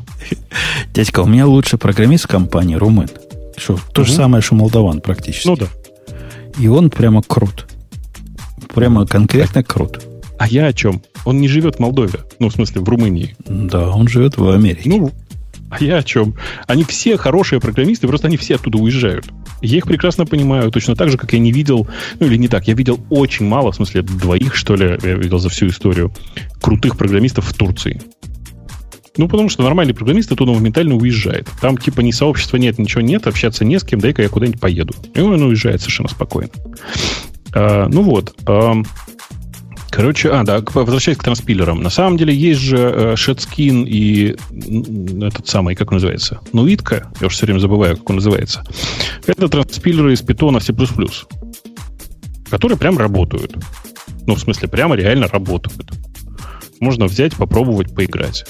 Дядька, 0.92 1.20
у 1.20 1.26
меня 1.26 1.46
лучший 1.46 1.78
программист 1.78 2.24
в 2.24 2.28
компании 2.28 2.74
румын. 2.74 3.08
Что, 3.56 3.78
то 3.92 4.04
же 4.04 4.12
самое, 4.12 4.42
что 4.42 4.54
молдаван 4.54 5.00
практически. 5.00 5.48
Ну 5.48 5.56
да. 5.56 5.66
И 6.58 6.68
он 6.68 6.90
прямо 6.90 7.22
крут. 7.22 7.66
Прямо 8.74 9.06
конкретно 9.06 9.64
крут. 9.64 10.00
А 10.38 10.46
я 10.46 10.66
о 10.66 10.72
чем? 10.72 11.02
Он 11.24 11.40
не 11.40 11.48
живет 11.48 11.76
в 11.76 11.78
Молдове. 11.80 12.20
Ну, 12.38 12.48
в 12.48 12.52
смысле, 12.52 12.80
в 12.80 12.88
Румынии. 12.88 13.34
Да, 13.46 13.90
он 13.90 14.06
живет 14.06 14.36
в 14.36 14.48
Америке. 14.48 14.88
Ну, 14.88 15.12
а 15.70 15.82
я 15.82 15.98
о 15.98 16.02
чем? 16.02 16.34
Они 16.66 16.84
все 16.84 17.16
хорошие 17.16 17.60
программисты, 17.60 18.06
просто 18.06 18.28
они 18.28 18.36
все 18.36 18.54
оттуда 18.54 18.78
уезжают. 18.78 19.26
Я 19.60 19.78
их 19.78 19.86
прекрасно 19.86 20.24
понимаю, 20.24 20.70
точно 20.70 20.94
так 20.94 21.10
же, 21.10 21.18
как 21.18 21.32
я 21.32 21.38
не 21.38 21.52
видел, 21.52 21.88
ну 22.20 22.26
или 22.26 22.36
не 22.36 22.48
так, 22.48 22.68
я 22.68 22.74
видел 22.74 23.00
очень 23.10 23.46
мало, 23.46 23.72
в 23.72 23.76
смысле 23.76 24.02
двоих, 24.02 24.54
что 24.54 24.76
ли, 24.76 24.98
я 25.02 25.14
видел 25.14 25.38
за 25.38 25.48
всю 25.48 25.66
историю, 25.66 26.12
крутых 26.60 26.96
программистов 26.96 27.46
в 27.46 27.54
Турции. 27.54 28.00
Ну, 29.18 29.28
потому 29.28 29.48
что 29.48 29.64
нормальный 29.64 29.94
программист 29.94 30.30
оттуда 30.30 30.52
моментально 30.52 30.94
уезжает. 30.94 31.48
Там 31.60 31.76
типа 31.76 32.00
ни 32.00 32.12
сообщества 32.12 32.56
нет, 32.56 32.78
ничего 32.78 33.02
нет, 33.02 33.26
общаться 33.26 33.64
не 33.64 33.78
с 33.78 33.84
кем, 33.84 34.00
дай-ка 34.00 34.22
я 34.22 34.28
куда-нибудь 34.28 34.60
поеду. 34.60 34.94
И 35.12 35.20
он 35.20 35.42
уезжает 35.42 35.80
совершенно 35.80 36.08
спокойно. 36.08 36.50
А, 37.52 37.88
ну 37.88 38.02
вот. 38.02 38.34
А, 38.46 38.74
Короче, 39.90 40.30
а, 40.30 40.44
да, 40.44 40.62
возвращаясь 40.74 41.18
к 41.18 41.24
транспилерам. 41.24 41.82
На 41.82 41.90
самом 41.90 42.18
деле 42.18 42.32
есть 42.32 42.60
же 42.60 42.76
э, 42.76 43.14
Shetskin 43.14 43.84
и 43.84 44.36
этот 45.24 45.48
самый, 45.48 45.74
как 45.74 45.90
он 45.90 45.96
называется? 45.96 46.40
Нуитка, 46.52 47.10
я 47.20 47.26
уже 47.26 47.34
все 47.34 47.46
время 47.46 47.58
забываю, 47.58 47.96
как 47.96 48.08
он 48.10 48.16
называется. 48.16 48.64
Это 49.26 49.48
транспилеры 49.48 50.12
из 50.12 50.22
Python 50.22 50.60
C++, 50.60 50.72
которые 52.50 52.78
прям 52.78 52.98
работают. 52.98 53.56
Ну, 54.26 54.34
в 54.36 54.40
смысле, 54.40 54.68
прямо 54.68 54.94
реально 54.94 55.26
работают 55.26 55.90
можно 56.80 57.06
взять, 57.06 57.34
попробовать, 57.36 57.94
поиграть. 57.94 58.44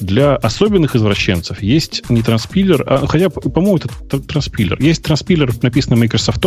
Для 0.00 0.36
особенных 0.36 0.96
извращенцев 0.96 1.62
есть 1.62 2.08
не 2.08 2.22
транспилер, 2.22 2.84
а, 2.86 3.06
хотя, 3.06 3.30
по-моему, 3.30 3.78
это 3.78 4.20
транспилер. 4.20 4.80
Есть 4.80 5.02
транспилер, 5.02 5.52
написанный 5.62 5.96
Microsoft, 5.96 6.44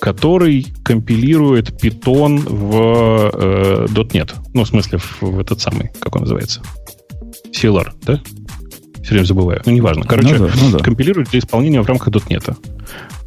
который 0.00 0.66
компилирует 0.84 1.70
Python 1.82 2.38
в 2.38 3.30
э, 3.34 3.86
.NET. 3.88 4.34
Ну, 4.54 4.64
в 4.64 4.68
смысле, 4.68 4.98
в, 4.98 5.22
в 5.22 5.38
этот 5.40 5.60
самый, 5.60 5.90
как 6.00 6.14
он 6.16 6.22
называется? 6.22 6.62
CLR, 7.52 7.92
да? 8.02 8.20
Все 9.02 9.14
время 9.14 9.24
забываю. 9.26 9.62
Ну, 9.66 9.72
неважно. 9.72 10.04
Короче, 10.04 10.36
ну 10.36 10.46
да, 10.46 10.52
ну 10.60 10.70
да. 10.70 10.78
компилирует 10.78 11.30
для 11.30 11.40
исполнения 11.40 11.82
в 11.82 11.86
рамках 11.86 12.08
.NET. 12.08 12.56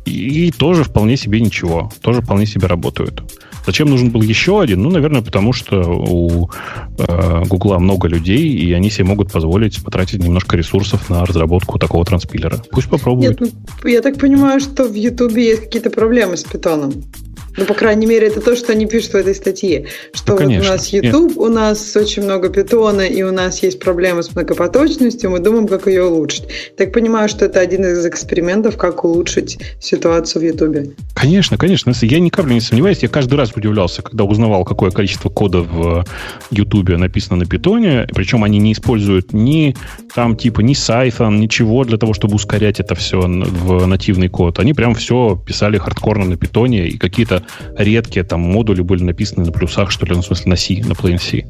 И, 0.05 0.47
и 0.47 0.51
тоже 0.51 0.83
вполне 0.83 1.17
себе 1.17 1.41
ничего. 1.41 1.91
Тоже 2.01 2.21
вполне 2.21 2.45
себе 2.45 2.67
работают. 2.67 3.23
Зачем 3.65 3.89
нужен 3.89 4.09
был 4.09 4.21
еще 4.21 4.61
один? 4.61 4.83
Ну, 4.83 4.89
наверное, 4.89 5.21
потому 5.21 5.53
что 5.53 5.81
у 5.81 6.49
э, 6.97 7.43
Гугла 7.45 7.79
много 7.79 8.07
людей, 8.07 8.49
и 8.49 8.73
они 8.73 8.89
себе 8.89 9.05
могут 9.05 9.31
позволить 9.31 9.83
потратить 9.83 10.23
немножко 10.23 10.57
ресурсов 10.57 11.09
на 11.09 11.25
разработку 11.25 11.79
такого 11.79 12.05
транспилера. 12.05 12.61
Пусть 12.71 12.89
попробуют. 12.89 13.41
Нет, 13.41 13.53
ну, 13.83 13.89
я 13.89 14.01
так 14.01 14.19
понимаю, 14.19 14.59
что 14.59 14.83
в 14.83 14.93
Ютубе 14.93 15.49
есть 15.49 15.63
какие-то 15.63 15.89
проблемы 15.89 16.37
с 16.37 16.43
питоном. 16.43 16.93
Ну, 17.57 17.65
по 17.65 17.73
крайней 17.73 18.05
мере, 18.05 18.27
это 18.27 18.41
то, 18.41 18.55
что 18.55 18.73
они 18.73 18.85
пишут 18.85 19.13
в 19.13 19.15
этой 19.15 19.35
статье. 19.35 19.85
Что 20.13 20.33
ну, 20.33 20.49
вот 20.49 20.65
у 20.65 20.69
нас 20.69 20.87
YouTube, 20.89 21.29
Нет. 21.29 21.37
у 21.37 21.47
нас 21.47 21.95
очень 21.95 22.23
много 22.23 22.49
питона, 22.49 23.01
и 23.01 23.23
у 23.23 23.31
нас 23.31 23.63
есть 23.63 23.79
проблемы 23.79 24.23
с 24.23 24.35
многопоточностью, 24.35 25.29
мы 25.29 25.39
думаем, 25.39 25.67
как 25.67 25.87
ее 25.87 26.03
улучшить. 26.03 26.43
Так 26.77 26.91
понимаю, 26.91 27.29
что 27.29 27.45
это 27.45 27.59
один 27.59 27.85
из 27.85 28.05
экспериментов, 28.05 28.77
как 28.77 29.05
улучшить 29.05 29.59
ситуацию 29.79 30.41
в 30.41 30.45
YouTube. 30.45 30.95
Конечно, 31.13 31.57
конечно. 31.57 31.93
Я 32.01 32.19
ни 32.19 32.29
капли 32.29 32.53
не 32.53 32.61
сомневаюсь. 32.61 32.99
Я 33.03 33.09
каждый 33.09 33.35
раз 33.35 33.51
удивлялся, 33.55 34.01
когда 34.01 34.25
узнавал, 34.25 34.65
какое 34.65 34.91
количество 34.91 35.29
кода 35.29 35.61
в 35.61 36.05
YouTube 36.51 36.89
написано 36.89 37.37
на 37.37 37.45
питоне. 37.45 38.07
Причем 38.13 38.43
они 38.43 38.59
не 38.59 38.73
используют 38.73 39.33
ни 39.33 39.75
там 40.13 40.35
типа 40.35 40.61
ни 40.61 40.75
Python, 41.05 41.37
ничего 41.37 41.83
для 41.83 41.97
того, 41.97 42.13
чтобы 42.13 42.35
ускорять 42.35 42.79
это 42.79 42.95
все 42.95 43.19
в 43.19 43.85
нативный 43.85 44.29
код. 44.29 44.59
Они 44.59 44.73
прям 44.73 44.95
все 44.95 45.41
писали 45.45 45.77
хардкорно 45.77 46.25
на 46.25 46.37
питоне 46.37 46.87
и 46.87 46.97
какие-то 46.97 47.43
редкие 47.77 48.23
там 48.23 48.41
модули 48.41 48.81
были 48.81 49.03
написаны 49.03 49.45
на 49.45 49.51
плюсах, 49.51 49.91
что 49.91 50.05
ли, 50.05 50.13
ну, 50.15 50.21
в 50.21 50.25
смысле 50.25 50.49
на 50.49 50.55
C, 50.55 50.81
на 50.85 50.93
plain 50.93 51.19
C. 51.19 51.45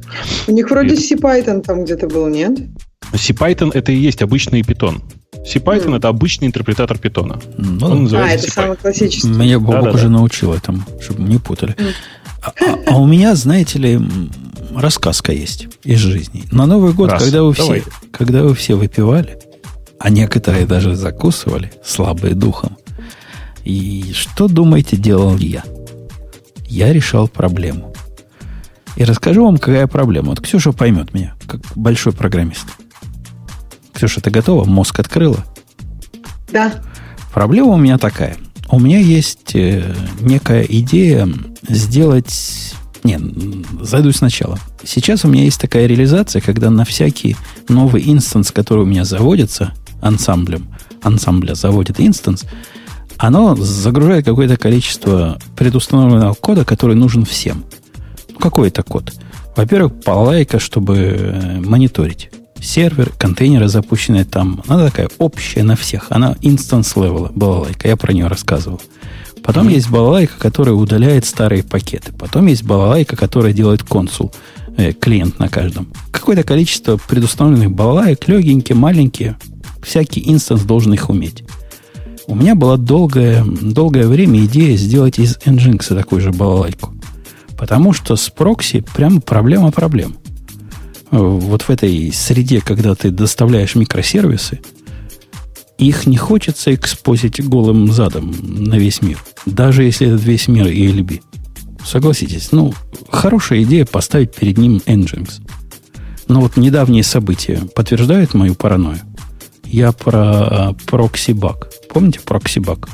У 0.47 0.51
них 0.51 0.69
вроде 0.69 0.95
C-Python 0.95 1.61
там 1.61 1.83
где-то 1.83 2.07
был, 2.07 2.27
нет? 2.27 2.59
C-Python 3.13 3.71
это 3.73 3.91
и 3.91 3.95
есть 3.95 4.21
обычный 4.21 4.63
питон. 4.63 5.03
C-Python 5.45 5.91
mm. 5.91 5.97
это 5.97 6.07
обычный 6.07 6.47
интерпретатор 6.47 6.97
питона. 6.97 7.39
Ну, 7.57 7.85
Он 7.85 8.15
а, 8.15 8.29
это 8.29 8.49
самый 8.49 8.77
классический. 8.77 9.27
Меня 9.27 9.59
Бобок 9.59 9.75
да, 9.75 9.91
да, 9.91 9.95
уже 9.95 10.03
да. 10.05 10.09
научил 10.09 10.53
этому, 10.53 10.83
чтобы 10.99 11.21
не 11.23 11.37
путали. 11.37 11.73
Mm. 11.73 11.91
А, 12.41 12.53
а, 12.59 12.79
а 12.87 12.97
у 12.97 13.07
меня, 13.07 13.35
знаете 13.35 13.79
ли, 13.79 13.99
рассказка 14.75 15.31
есть 15.31 15.67
из 15.83 15.99
жизни. 15.99 16.43
На 16.51 16.65
Новый 16.65 16.93
год, 16.93 17.11
Раз. 17.11 17.23
когда 17.23 17.43
вы, 17.43 17.53
все, 17.53 17.83
когда 18.11 18.43
вы 18.43 18.53
все 18.53 18.75
выпивали, 18.75 19.39
а 19.99 20.09
некоторые 20.09 20.65
даже 20.65 20.95
закусывали, 20.95 21.71
слабые 21.83 22.35
духом, 22.35 22.77
и 23.63 24.11
что, 24.13 24.47
думаете, 24.47 24.95
делал 24.95 25.37
я? 25.37 25.63
Я 26.67 26.93
решал 26.93 27.27
проблему. 27.27 27.93
И 28.95 29.03
расскажу 29.03 29.43
вам, 29.43 29.57
какая 29.57 29.87
проблема. 29.87 30.29
Вот 30.29 30.41
Ксюша 30.41 30.71
поймет 30.71 31.13
меня, 31.13 31.35
как 31.47 31.61
большой 31.75 32.13
программист. 32.13 32.65
Ксюша, 33.93 34.21
ты 34.21 34.29
готова? 34.29 34.65
Мозг 34.65 34.99
открыла? 34.99 35.45
Да. 36.51 36.73
Проблема 37.33 37.73
у 37.73 37.77
меня 37.77 37.97
такая. 37.97 38.37
У 38.69 38.79
меня 38.79 38.99
есть 38.99 39.55
э, 39.55 39.93
некая 40.21 40.63
идея 40.63 41.29
сделать... 41.67 42.73
Не, 43.03 43.19
зайду 43.81 44.11
сначала. 44.11 44.57
Сейчас 44.83 45.25
у 45.25 45.27
меня 45.27 45.43
есть 45.43 45.61
такая 45.61 45.85
реализация, 45.85 46.41
когда 46.41 46.71
на 46.71 46.85
всякий 46.85 47.35
новый 47.69 48.01
instance, 48.11 48.51
который 48.51 48.83
у 48.83 48.87
меня 48.87 49.05
заводится 49.05 49.73
Ansible 50.01 50.48
ом, 50.48 50.67
Ansible 51.03 51.53
заводит 51.53 51.99
instance, 51.99 52.45
оно 53.17 53.55
загружает 53.55 54.25
какое-то 54.25 54.57
количество 54.57 55.39
предустановленного 55.55 56.33
кода, 56.33 56.65
который 56.65 56.95
нужен 56.95 57.25
всем. 57.25 57.65
Какой 58.39 58.67
это 58.67 58.83
код? 58.83 59.13
Во-первых, 59.55 60.01
балалайка, 60.03 60.59
чтобы 60.59 60.97
э, 60.97 61.59
мониторить 61.61 62.29
сервер, 62.61 63.11
контейнеры 63.17 63.67
запущенные 63.67 64.25
там. 64.25 64.61
Она 64.67 64.85
такая 64.85 65.09
общая 65.17 65.63
на 65.63 65.75
всех. 65.75 66.07
Она 66.09 66.35
instance 66.41 66.95
level 66.95 67.25
а 67.25 67.31
балалайка. 67.33 67.87
Я 67.87 67.95
про 67.95 68.11
нее 68.11 68.27
рассказывал. 68.27 68.81
Потом 69.43 69.67
mm-hmm. 69.67 69.73
есть 69.73 69.89
балалайка, 69.89 70.33
которая 70.39 70.75
удаляет 70.75 71.25
старые 71.25 71.63
пакеты. 71.63 72.11
Потом 72.11 72.47
есть 72.47 72.63
балалайка, 72.63 73.15
которая 73.15 73.53
делает 73.53 73.83
консул, 73.83 74.33
э, 74.75 74.91
клиент 74.91 75.39
на 75.39 75.47
каждом. 75.47 75.87
Какое-то 76.11 76.43
количество 76.43 76.97
предустановленных 76.97 77.71
балалайк, 77.71 78.27
легенькие, 78.27 78.75
маленькие. 78.75 79.37
Всякий 79.83 80.23
инстанс 80.25 80.63
должен 80.63 80.93
их 80.93 81.09
уметь. 81.09 81.43
У 82.27 82.33
меня 82.33 82.55
была 82.55 82.77
долгое, 82.77 83.43
долгое 83.45 84.07
время 84.07 84.45
идея 84.45 84.75
сделать 84.77 85.19
из 85.19 85.37
Nginx 85.37 85.95
такую 85.95 86.21
же 86.21 86.31
балалайку. 86.31 86.93
Потому 87.57 87.93
что 87.93 88.15
с 88.15 88.29
прокси 88.29 88.83
прям 88.95 89.21
проблема 89.21 89.71
проблем. 89.71 90.17
Вот 91.11 91.61
в 91.61 91.69
этой 91.69 92.11
среде, 92.11 92.61
когда 92.61 92.95
ты 92.95 93.11
доставляешь 93.11 93.75
микросервисы, 93.75 94.59
их 95.77 96.07
не 96.07 96.17
хочется 96.17 96.73
экспозить 96.73 97.45
голым 97.45 97.91
задом 97.91 98.33
на 98.41 98.75
весь 98.75 99.01
мир. 99.01 99.23
Даже 99.45 99.83
если 99.83 100.07
этот 100.07 100.23
весь 100.23 100.47
мир 100.47 100.65
ELB. 100.65 101.21
Согласитесь, 101.85 102.51
ну, 102.51 102.73
хорошая 103.09 103.61
идея 103.63 103.85
поставить 103.85 104.33
перед 104.33 104.57
ним 104.57 104.81
Nginx. 104.85 105.41
Но 106.27 106.41
вот 106.41 106.57
недавние 106.57 107.03
события 107.03 107.61
подтверждают 107.75 108.33
мою 108.33 108.55
паранойю. 108.55 109.01
Я 109.65 109.91
про 109.91 110.75
прокси-баг. 110.85 111.69
Помните 111.89 112.19
прокси-баг? 112.21 112.87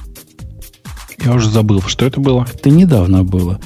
Я 1.24 1.34
уже 1.34 1.50
забыл, 1.50 1.82
что 1.82 2.06
это 2.06 2.20
было. 2.20 2.48
Это 2.54 2.70
недавно 2.70 3.24
было. 3.24 3.60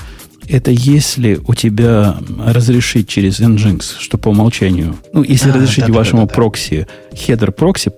Это 0.48 0.72
если 0.72 1.40
у 1.48 1.56
тебя 1.56 2.18
разрешить 2.38 3.08
через 3.08 3.40
Nginx, 3.40 3.96
что 4.00 4.18
по 4.18 4.30
умолчанию, 4.30 4.96
ну, 5.12 5.24
если 5.24 5.50
а, 5.50 5.54
разрешить 5.54 5.88
да, 5.88 5.94
вашему 5.94 6.24
да, 6.24 6.28
да, 6.28 6.34
прокси, 6.36 6.88
header 7.16 7.52
proxy 7.52 7.92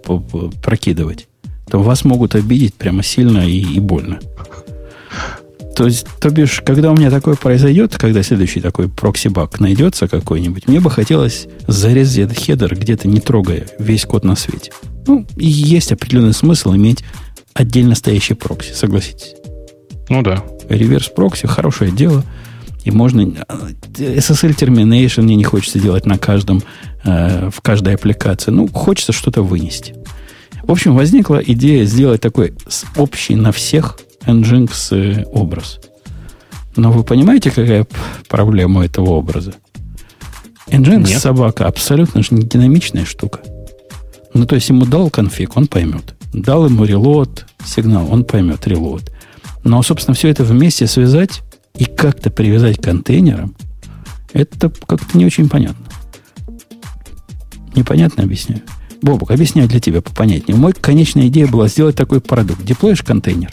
прокидывать, 0.64 1.28
то 1.70 1.80
вас 1.80 2.06
могут 2.06 2.36
обидеть 2.36 2.76
прямо 2.76 3.04
сильно 3.04 3.40
и, 3.40 3.60
и 3.60 3.80
больно. 3.80 4.20
То 5.76 5.86
есть, 5.86 6.08
то 6.20 6.30
бишь, 6.32 6.62
когда 6.66 6.92
у 6.92 6.96
меня 6.96 7.12
такое 7.12 7.36
произойдет, 7.36 7.96
когда 7.98 8.24
следующий 8.24 8.62
такой 8.62 8.90
proxy-баг 8.90 9.60
найдется 9.60 10.08
какой-нибудь, 10.08 10.68
мне 10.68 10.80
бы 10.80 10.90
хотелось 10.90 11.48
зарезать 11.68 12.18
этот 12.18 12.38
header, 12.40 12.76
где-то 12.76 13.08
не 13.08 13.20
трогая 13.20 13.68
весь 13.78 14.06
код 14.06 14.24
на 14.24 14.36
свете. 14.36 14.72
Ну, 15.08 15.26
и 15.38 15.48
есть 15.48 15.92
определенный 15.92 16.34
смысл 16.34 16.76
иметь 16.76 17.04
отдельно 17.54 17.96
стоящий 17.96 18.34
прокси, 18.34 18.74
согласитесь. 18.74 19.36
Ну 20.10 20.22
да. 20.22 20.44
Reverse 20.70 21.10
proxy 21.10 21.48
хорошее 21.48 21.92
дело. 21.92 22.24
И 22.84 22.92
можно... 22.92 23.22
SSL 23.22 24.56
termination 24.56 25.24
мне 25.24 25.36
не 25.36 25.44
хочется 25.44 25.80
делать 25.80 26.06
на 26.06 26.18
каждом, 26.18 26.62
э, 27.04 27.50
в 27.54 27.62
каждой 27.62 27.96
аппликации. 27.96 28.52
Ну, 28.52 28.68
хочется 28.68 29.12
что-то 29.12 29.42
вынести. 29.42 29.96
В 30.64 30.72
общем, 30.72 30.96
возникла 30.96 31.38
идея 31.38 31.86
сделать 31.86 32.22
такой 32.22 32.54
общий 32.96 33.36
на 33.36 33.52
всех 33.52 34.00
Nginx 34.26 34.72
э, 34.92 35.24
образ. 35.26 35.80
Но 36.76 36.92
вы 36.92 37.04
понимаете, 37.04 37.50
какая 37.50 37.88
проблема 38.30 38.86
этого 38.86 39.12
образа? 39.12 39.54
Nginx 40.68 41.08
Нет. 41.08 41.20
собака 41.20 41.66
абсолютно 41.66 42.22
же 42.22 42.30
не 42.32 42.44
динамичная 42.44 43.06
штука. 43.06 43.40
Ну, 44.38 44.46
то 44.46 44.54
есть 44.54 44.70
ему 44.70 44.86
дал 44.86 45.10
конфиг, 45.10 45.58
он 45.58 45.66
поймет. 45.68 46.14
Дал 46.32 46.68
ему 46.68 46.86
релот, 46.86 47.48
сигнал, 47.66 48.08
он 48.12 48.24
поймет 48.24 48.68
релот. 48.68 49.12
Но, 49.64 49.82
собственно, 49.82 50.14
все 50.14 50.30
это 50.30 50.44
вместе 50.44 50.86
связать 50.86 51.42
и 51.76 51.86
как-то 51.86 52.30
привязать 52.30 52.78
к 52.78 52.84
контейнерам, 52.84 53.56
это 54.34 54.70
как-то 54.70 55.18
не 55.18 55.26
очень 55.26 55.50
понятно. 55.50 55.84
Непонятно 57.76 58.24
объясняю. 58.24 58.62
Бобок, 59.02 59.32
объясняю 59.32 59.68
для 59.68 59.80
тебя 59.80 60.02
попонятнее. 60.04 60.56
Мой 60.56 60.74
конечная 60.74 61.28
идея 61.28 61.48
была 61.48 61.68
сделать 61.68 61.96
такой 61.96 62.22
продукт. 62.22 62.64
Деплоишь 62.64 63.02
контейнер. 63.02 63.52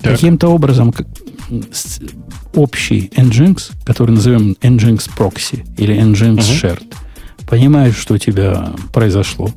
Так. 0.00 0.14
Каким-то 0.14 0.48
образом 0.48 0.92
общий 2.54 3.12
Nginx, 3.16 3.72
который 3.84 4.12
назовем 4.12 4.56
Nginx 4.60 5.08
Proxy 5.16 5.64
или 5.76 5.96
Nginx 5.96 6.38
uh-huh. 6.38 6.60
Shared, 6.60 6.94
понимаешь, 7.50 7.96
что 7.96 8.14
у 8.14 8.18
тебя 8.18 8.72
произошло. 8.92 9.50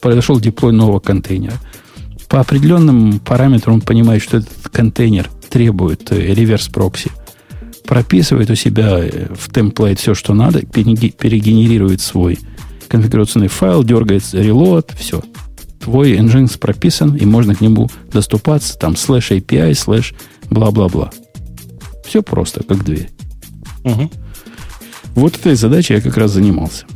Произошел 0.00 0.40
деплой 0.40 0.72
нового 0.72 0.98
контейнера. 0.98 1.54
По 2.28 2.40
определенным 2.40 3.20
параметрам 3.20 3.76
он 3.76 3.80
понимает, 3.80 4.20
что 4.20 4.38
этот 4.38 4.68
контейнер 4.70 5.30
требует 5.48 6.10
э, 6.10 6.34
реверс 6.34 6.68
прокси. 6.68 7.10
Прописывает 7.86 8.50
у 8.50 8.56
себя 8.56 8.98
э, 8.98 9.28
в 9.32 9.52
template 9.52 10.00
все, 10.00 10.14
что 10.14 10.34
надо, 10.34 10.60
перегенерирует 10.66 12.00
свой 12.00 12.38
конфигурационный 12.88 13.48
файл, 13.48 13.84
дергает 13.84 14.22
reload, 14.22 14.96
все. 14.98 15.22
Твой 15.80 16.16
Nginx 16.18 16.58
прописан, 16.58 17.14
и 17.14 17.24
можно 17.24 17.54
к 17.54 17.60
нему 17.60 17.88
доступаться, 18.12 18.76
там, 18.76 18.96
слэш 18.96 19.30
API, 19.30 19.72
слэш 19.74 20.14
бла-бла-бла. 20.50 21.12
Все 22.04 22.22
просто, 22.22 22.64
как 22.64 22.84
дверь. 22.84 23.10
Угу. 23.84 24.10
Вот 25.14 25.36
этой 25.36 25.54
задачей 25.54 25.94
я 25.94 26.00
как 26.00 26.16
раз 26.16 26.32
занимался. 26.32 26.86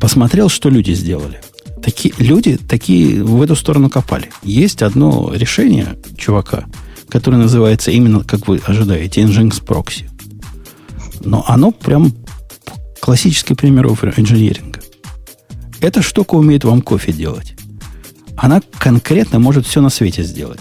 Посмотрел, 0.00 0.48
что 0.48 0.68
люди 0.68 0.92
сделали. 0.92 1.40
Такие, 1.82 2.14
люди 2.18 2.56
такие 2.56 3.22
в 3.22 3.40
эту 3.42 3.54
сторону 3.56 3.90
копали. 3.90 4.30
Есть 4.42 4.82
одно 4.82 5.32
решение 5.34 5.96
чувака, 6.16 6.66
которое 7.08 7.36
называется 7.36 7.90
именно, 7.90 8.24
как 8.24 8.48
вы 8.48 8.60
ожидаете, 8.64 9.22
Nginx 9.22 9.64
Proxy. 9.64 10.08
Но 11.24 11.44
оно 11.46 11.70
прям 11.70 12.12
классический 13.00 13.54
пример 13.54 13.86
инженеринга. 13.86 14.80
Эта 15.80 16.02
штука 16.02 16.34
умеет 16.34 16.64
вам 16.64 16.82
кофе 16.82 17.12
делать. 17.12 17.54
Она 18.36 18.60
конкретно 18.78 19.38
может 19.38 19.66
все 19.66 19.80
на 19.80 19.90
свете 19.90 20.22
сделать. 20.22 20.60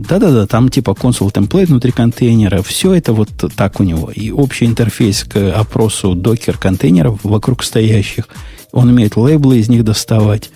Да-да-да, 0.00 0.46
там 0.46 0.70
типа 0.70 0.94
консул 0.94 1.30
темплейт 1.30 1.68
внутри 1.68 1.92
контейнера. 1.92 2.62
Все 2.62 2.94
это 2.94 3.12
вот 3.12 3.28
так 3.54 3.80
у 3.80 3.82
него. 3.82 4.10
И 4.10 4.30
общий 4.30 4.64
интерфейс 4.64 5.24
к 5.24 5.52
опросу 5.52 6.14
докер 6.14 6.56
контейнеров 6.56 7.20
вокруг 7.22 7.62
стоящих. 7.62 8.26
Он 8.72 8.88
умеет 8.88 9.16
лейблы 9.16 9.58
из 9.58 9.68
них 9.68 9.84
доставать. 9.84 10.50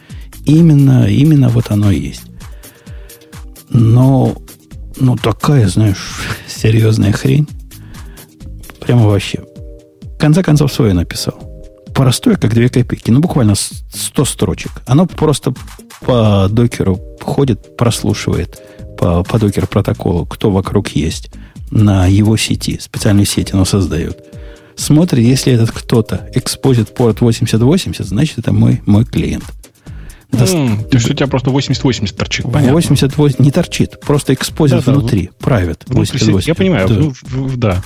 Именно, 0.47 1.09
именно 1.11 1.51
вот 1.51 1.71
оно 1.71 1.91
и 1.91 2.01
есть. 2.01 2.23
Но, 3.69 4.35
ну, 4.97 5.17
такая, 5.17 5.69
знаешь, 5.69 6.15
серьезная 6.49 7.13
хрень. 7.13 7.47
Прямо 8.81 9.09
вообще. 9.09 9.45
В 10.17 10.19
конце 10.19 10.43
концов, 10.43 10.73
свое 10.73 10.95
написал. 10.95 11.39
Простое, 11.95 12.37
как 12.37 12.55
две 12.55 12.71
копейки. 12.71 13.11
Ну, 13.11 13.21
буквально 13.21 13.55
100 13.57 14.25
строчек. 14.25 14.73
Оно 14.87 15.05
просто 15.05 15.53
по 16.01 16.49
докеру 16.51 16.99
ходит, 17.21 17.77
прослушивает 17.77 18.59
по, 18.99 19.23
по 19.23 19.39
докер 19.39 19.67
протоколу, 19.67 20.27
кто 20.27 20.51
вокруг 20.51 20.89
есть 20.91 21.31
на 21.71 22.07
его 22.07 22.37
сети, 22.37 22.79
специальной 22.81 23.27
сети 23.27 23.53
оно 23.53 23.65
создает. 23.65 24.25
Смотрит, 24.77 25.25
если 25.25 25.53
этот 25.53 25.71
кто-то 25.71 26.29
экспозит 26.35 26.95
порт 26.95 27.21
8080, 27.21 28.07
значит, 28.07 28.39
это 28.39 28.53
мой, 28.53 28.83
мой 28.87 29.05
клиент. 29.05 29.45
До... 30.31 30.45
Mm, 30.45 30.89
то 30.89 30.97
есть 30.97 31.09
у 31.09 31.15
тебя 31.15 31.29
просто 31.29 31.51
8080 31.51 32.17
торчит, 32.17 32.45
понятно. 32.45 32.73
88 32.73 33.37
не 33.39 33.51
торчит, 33.51 34.01
просто 34.01 34.35
expose 34.35 34.72
ит 34.72 34.85
да, 34.85 34.93
внутри, 34.93 35.31
да. 35.41 35.47
Внутри 35.87 36.19
8080. 36.19 36.49
Я 36.49 36.55
понимаю, 36.55 36.89
да. 36.89 36.95
Ну, 36.95 37.51
да. 37.57 37.83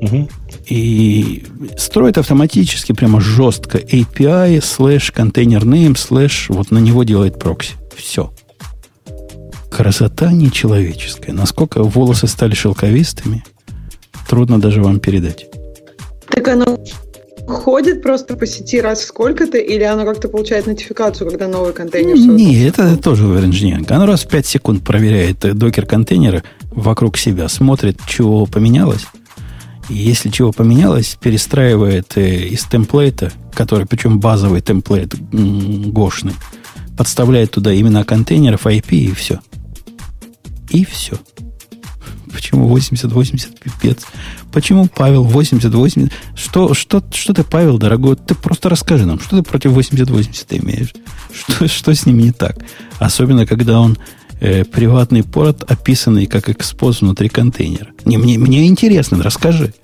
Угу. 0.00 0.30
И 0.68 1.44
строит 1.76 2.16
автоматически 2.16 2.92
прямо 2.92 3.20
жестко 3.20 3.78
API 3.78 4.62
слэш 4.64 5.10
container 5.10 5.64
name 5.64 5.96
слэш 5.96 6.46
вот 6.48 6.70
на 6.70 6.78
него 6.78 7.04
делает 7.04 7.38
прокси. 7.38 7.74
Все. 7.94 8.32
Красота 9.80 10.30
нечеловеческая. 10.30 11.34
Насколько 11.34 11.82
волосы 11.82 12.26
стали 12.26 12.52
шелковистыми, 12.52 13.42
трудно 14.28 14.60
даже 14.60 14.82
вам 14.82 15.00
передать. 15.00 15.46
Так 16.28 16.48
оно 16.48 16.78
ходит 17.46 18.02
просто 18.02 18.36
по 18.36 18.44
сети 18.44 18.78
раз 18.78 18.98
в 19.00 19.06
сколько-то, 19.06 19.56
или 19.56 19.82
оно 19.82 20.04
как-то 20.04 20.28
получает 20.28 20.66
нотификацию, 20.66 21.30
когда 21.30 21.48
новый 21.48 21.72
контейнер 21.72 22.14
создан? 22.14 22.36
Не, 22.36 22.62
это 22.62 22.98
тоже 22.98 23.24
оверинжиниринг. 23.24 23.90
Оно 23.90 24.04
раз 24.04 24.24
в 24.24 24.28
5 24.28 24.44
секунд 24.44 24.84
проверяет 24.84 25.38
докер-контейнеры 25.38 26.42
вокруг 26.72 27.16
себя, 27.16 27.48
смотрит, 27.48 28.00
чего 28.06 28.44
поменялось. 28.44 29.06
И 29.88 29.94
если 29.94 30.28
чего 30.28 30.52
поменялось, 30.52 31.16
перестраивает 31.18 32.18
э, 32.18 32.48
из 32.48 32.64
темплейта, 32.64 33.32
который, 33.54 33.86
причем 33.86 34.20
базовый 34.20 34.60
темплейт 34.60 35.14
гошный, 35.32 36.34
подставляет 36.98 37.52
туда 37.52 37.72
именно 37.72 38.04
контейнеров 38.04 38.66
IP 38.66 38.90
и 38.90 39.14
все. 39.14 39.40
И 40.70 40.84
все. 40.84 41.18
Почему 42.32 42.76
80-80 42.76 43.58
пипец? 43.60 44.04
Почему 44.52 44.86
Павел 44.86 45.26
80-80? 45.26 46.12
Что, 46.34 46.74
что, 46.74 47.02
что 47.12 47.34
ты, 47.34 47.44
Павел, 47.44 47.78
дорогой, 47.78 48.16
ты 48.16 48.34
просто 48.34 48.68
расскажи 48.68 49.04
нам, 49.04 49.20
что 49.20 49.36
ты 49.36 49.42
против 49.42 49.72
80-80 49.72 50.58
имеешь? 50.62 50.94
Что, 51.32 51.68
что 51.68 51.94
с 51.94 52.06
ним 52.06 52.18
не 52.18 52.32
так? 52.32 52.56
Особенно, 52.98 53.46
когда 53.46 53.80
он 53.80 53.98
э, 54.40 54.64
приватный 54.64 55.22
порт, 55.24 55.64
описанный 55.70 56.26
как 56.26 56.48
экспоз 56.48 57.00
внутри 57.00 57.28
контейнера. 57.28 57.88
Не, 58.04 58.16
мне, 58.16 58.38
мне 58.38 58.66
интересно, 58.66 59.22
расскажи. 59.22 59.74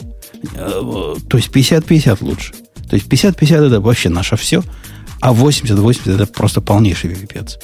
Э, 0.55 1.15
то 1.29 1.37
есть 1.37 1.51
50-50 1.51 2.19
лучше. 2.21 2.55
То 2.89 2.95
есть 2.97 3.09
50-50 3.09 3.67
это 3.67 3.81
вообще 3.81 4.09
наше 4.09 4.37
все, 4.37 4.63
А 5.21 5.33
80-80 5.33 6.15
это 6.15 6.27
просто 6.27 6.61
полнейший 6.61 7.15
пипец. 7.15 7.59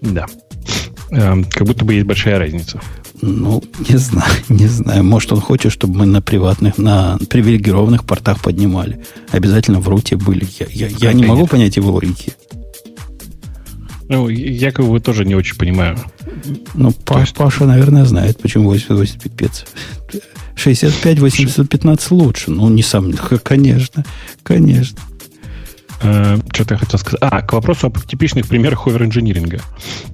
Да. 0.00 0.26
Эм, 1.12 1.44
как 1.44 1.66
будто 1.66 1.84
бы 1.84 1.92
есть 1.92 2.06
большая 2.06 2.38
разница. 2.38 2.80
Ну, 3.20 3.62
не 3.86 3.98
знаю, 3.98 4.32
не 4.48 4.66
знаю. 4.66 5.04
Может, 5.04 5.32
он 5.32 5.40
хочет, 5.40 5.70
чтобы 5.70 5.98
мы 5.98 6.06
на 6.06 6.22
приватных, 6.22 6.78
на 6.78 7.18
привилегированных 7.28 8.04
портах 8.04 8.40
поднимали. 8.40 9.04
Обязательно 9.30 9.80
в 9.80 9.88
руте 9.88 10.16
были. 10.16 10.46
Я, 10.58 10.66
я, 10.70 10.88
я 10.88 11.12
не 11.12 11.24
могу 11.24 11.46
понять 11.46 11.76
его 11.76 11.92
логики. 11.92 12.32
Ну, 14.08 14.28
я 14.28 14.72
как 14.72 14.86
бы 14.86 15.00
тоже 15.00 15.24
не 15.26 15.34
очень 15.34 15.56
понимаю. 15.56 15.98
Ну, 16.74 16.92
Паш, 16.92 17.20
есть... 17.20 17.34
Паша, 17.34 17.66
наверное, 17.66 18.06
знает, 18.06 18.40
почему 18.40 18.70
88 18.70 19.20
пипец. 19.20 19.66
65, 20.54 21.18
80, 21.18 21.68
15 21.68 22.10
лучше. 22.10 22.50
Ну, 22.50 22.68
не 22.70 22.82
сам, 22.82 23.12
конечно, 23.42 24.04
конечно. 24.42 24.98
Э, 26.02 26.36
что-то 26.52 26.74
я 26.74 26.78
хотел 26.78 26.98
сказать. 26.98 27.20
А, 27.22 27.42
к 27.42 27.52
вопросу 27.52 27.86
об 27.86 27.98
типичных 28.00 28.48
примерах 28.48 28.86
овер-инжиниринга. 28.86 29.60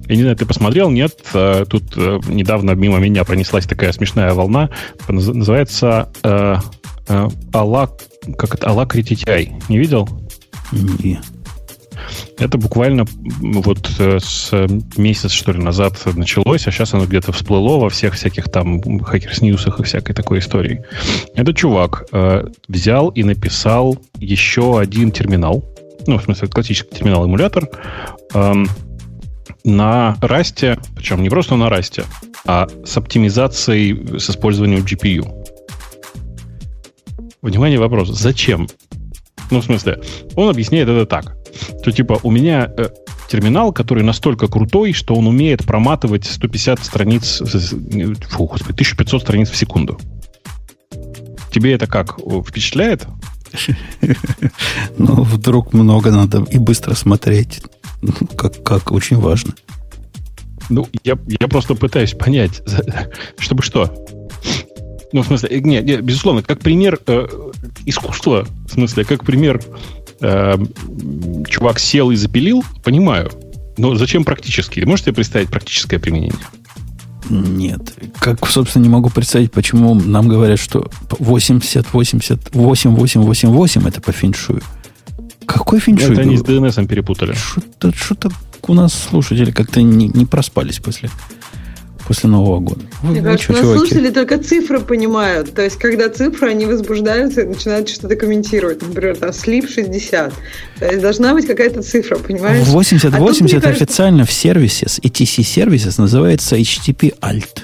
Я 0.07 0.15
не 0.15 0.21
знаю, 0.21 0.35
ты 0.35 0.45
посмотрел, 0.45 0.89
нет? 0.89 1.13
Э, 1.33 1.65
тут 1.67 1.93
э, 1.95 2.19
недавно 2.27 2.71
мимо 2.71 2.99
меня 2.99 3.23
пронеслась 3.23 3.65
такая 3.65 3.91
смешная 3.91 4.33
волна. 4.33 4.69
Называется 5.07 6.09
Алла, 7.53 7.97
как 8.37 8.55
это, 8.55 8.69
Алла 8.69 8.85
TTI. 8.85 9.63
Не 9.67 9.77
видел? 9.77 10.07
Нет. 10.71 11.23
Это 12.37 12.57
буквально 12.57 13.05
вот 13.41 13.89
с 13.99 14.53
месяц, 14.95 15.31
что 15.31 15.51
ли, 15.51 15.59
назад 15.59 15.99
началось, 16.15 16.67
а 16.67 16.71
сейчас 16.71 16.93
оно 16.93 17.05
где-то 17.05 17.31
всплыло 17.31 17.77
во 17.77 17.89
всех 17.89 18.13
всяких 18.13 18.49
там 18.49 18.79
хакерс-ньюсах 19.01 19.79
и 19.79 19.83
всякой 19.83 20.13
такой 20.13 20.39
истории. 20.39 20.83
Этот 21.35 21.57
чувак 21.57 22.05
э, 22.11 22.45
взял 22.67 23.09
и 23.09 23.23
написал 23.23 23.97
еще 24.19 24.79
один 24.79 25.11
терминал, 25.11 25.65
ну, 26.09 26.17
в 26.17 26.23
смысле, 26.23 26.47
классический 26.47 26.95
терминал-эмулятор, 26.95 27.69
эм, 28.33 28.67
на 29.63 30.17
расте, 30.21 30.79
причем 30.95 31.21
не 31.21 31.29
просто 31.29 31.55
на 31.55 31.69
расте, 31.69 32.03
а 32.45 32.67
с 32.83 32.97
оптимизацией 32.97 34.19
с 34.19 34.29
использованием 34.29 34.83
GPU. 34.83 35.45
Внимание, 37.41 37.79
вопрос. 37.79 38.09
Зачем? 38.09 38.67
Ну, 39.51 39.61
в 39.61 39.65
смысле, 39.65 40.01
он 40.35 40.49
объясняет 40.49 40.89
это 40.89 41.05
так. 41.05 41.37
То 41.83 41.91
типа 41.91 42.19
у 42.23 42.31
меня 42.31 42.71
э, 42.77 42.89
терминал, 43.29 43.71
который 43.71 44.03
настолько 44.03 44.47
крутой, 44.47 44.93
что 44.93 45.15
он 45.15 45.27
умеет 45.27 45.65
проматывать 45.65 46.25
150 46.25 46.83
страниц, 46.83 47.41
фу, 48.29 48.45
господи, 48.45 48.73
1500 48.73 49.21
страниц 49.21 49.49
в 49.49 49.55
секунду. 49.55 49.99
Тебе 51.51 51.73
это 51.73 51.87
как, 51.87 52.19
впечатляет? 52.19 53.07
Ну, 54.97 55.23
вдруг 55.23 55.73
много 55.73 56.11
надо 56.11 56.43
и 56.51 56.57
быстро 56.57 56.93
смотреть. 56.93 57.61
Как, 58.37 58.63
как 58.63 58.91
очень 58.91 59.17
важно. 59.17 59.53
Ну, 60.69 60.87
я, 61.03 61.17
я 61.39 61.47
просто 61.47 61.75
пытаюсь 61.75 62.13
понять, 62.13 62.61
чтобы 63.37 63.63
что? 63.63 63.93
Ну, 65.11 65.23
в 65.23 65.27
смысле, 65.27 65.61
нет, 65.61 65.85
нет 65.85 66.03
безусловно, 66.03 66.43
как 66.43 66.59
пример 66.59 66.99
э, 67.07 67.27
искусства, 67.85 68.47
в 68.67 68.71
смысле, 68.71 69.05
как 69.05 69.25
пример 69.25 69.61
э, 70.21 70.55
чувак 71.47 71.79
сел 71.79 72.11
и 72.11 72.15
запилил, 72.15 72.63
понимаю. 72.83 73.31
Но 73.77 73.95
зачем 73.95 74.23
практически? 74.23 74.81
Можете 74.81 75.13
представить 75.13 75.49
практическое 75.49 75.97
применение? 75.97 76.35
Нет. 77.29 77.93
Как, 78.19 78.47
собственно, 78.47 78.83
не 78.83 78.89
могу 78.89 79.09
представить, 79.09 79.51
почему 79.51 79.93
нам 79.95 80.27
говорят, 80.27 80.59
что 80.59 80.89
80, 81.09 81.93
80, 81.93 82.55
8, 82.55 82.95
8, 82.95 83.21
8, 83.21 83.49
8 83.49 83.87
это 83.87 84.01
по 84.01 84.11
феншую. 84.11 84.61
Какой 85.45 85.79
феншуй? 85.79 86.13
Это 86.13 86.21
они 86.21 86.37
с 86.37 86.41
DNS 86.41 86.87
перепутали. 86.87 87.33
Что-то, 87.33 87.95
что-то 87.95 88.31
у 88.67 88.73
нас 88.73 88.93
слушатели 88.93 89.51
как-то 89.51 89.81
не, 89.81 90.07
не 90.07 90.25
проспались 90.25 90.79
после 90.79 91.09
после 92.09 92.27
Нового 92.27 92.59
года. 92.59 92.81
Вы, 93.03 93.11
Мне 93.11 93.21
кажется, 93.21 93.53
что, 93.53 93.77
слушатели 93.77 94.09
только 94.09 94.39
цифры 94.39 94.79
понимают. 94.79 95.53
То 95.53 95.61
есть, 95.61 95.77
когда 95.77 96.09
цифры, 96.09 96.49
они 96.49 96.65
возбуждаются 96.65 97.41
и 97.41 97.45
начинают 97.45 97.87
что-то 97.87 98.15
комментировать. 98.15 98.81
Например, 98.81 99.15
там 99.15 99.31
слип 99.31 99.69
60. 99.69 100.33
То 100.79 100.85
есть, 100.85 101.01
должна 101.03 101.35
быть 101.35 101.45
какая-то 101.45 101.83
цифра, 101.83 102.17
понимаешь? 102.17 102.65
80, 102.65 103.13
а 103.13 103.19
80 103.19 103.61
кажется... 103.61 103.83
официально 103.83 104.25
в 104.25 104.31
сервисе, 104.31 104.87
ETC 104.87 105.43
сервисе 105.43 105.91
называется 105.99 106.57
HTTP 106.57 107.13
Alt. 107.19 107.59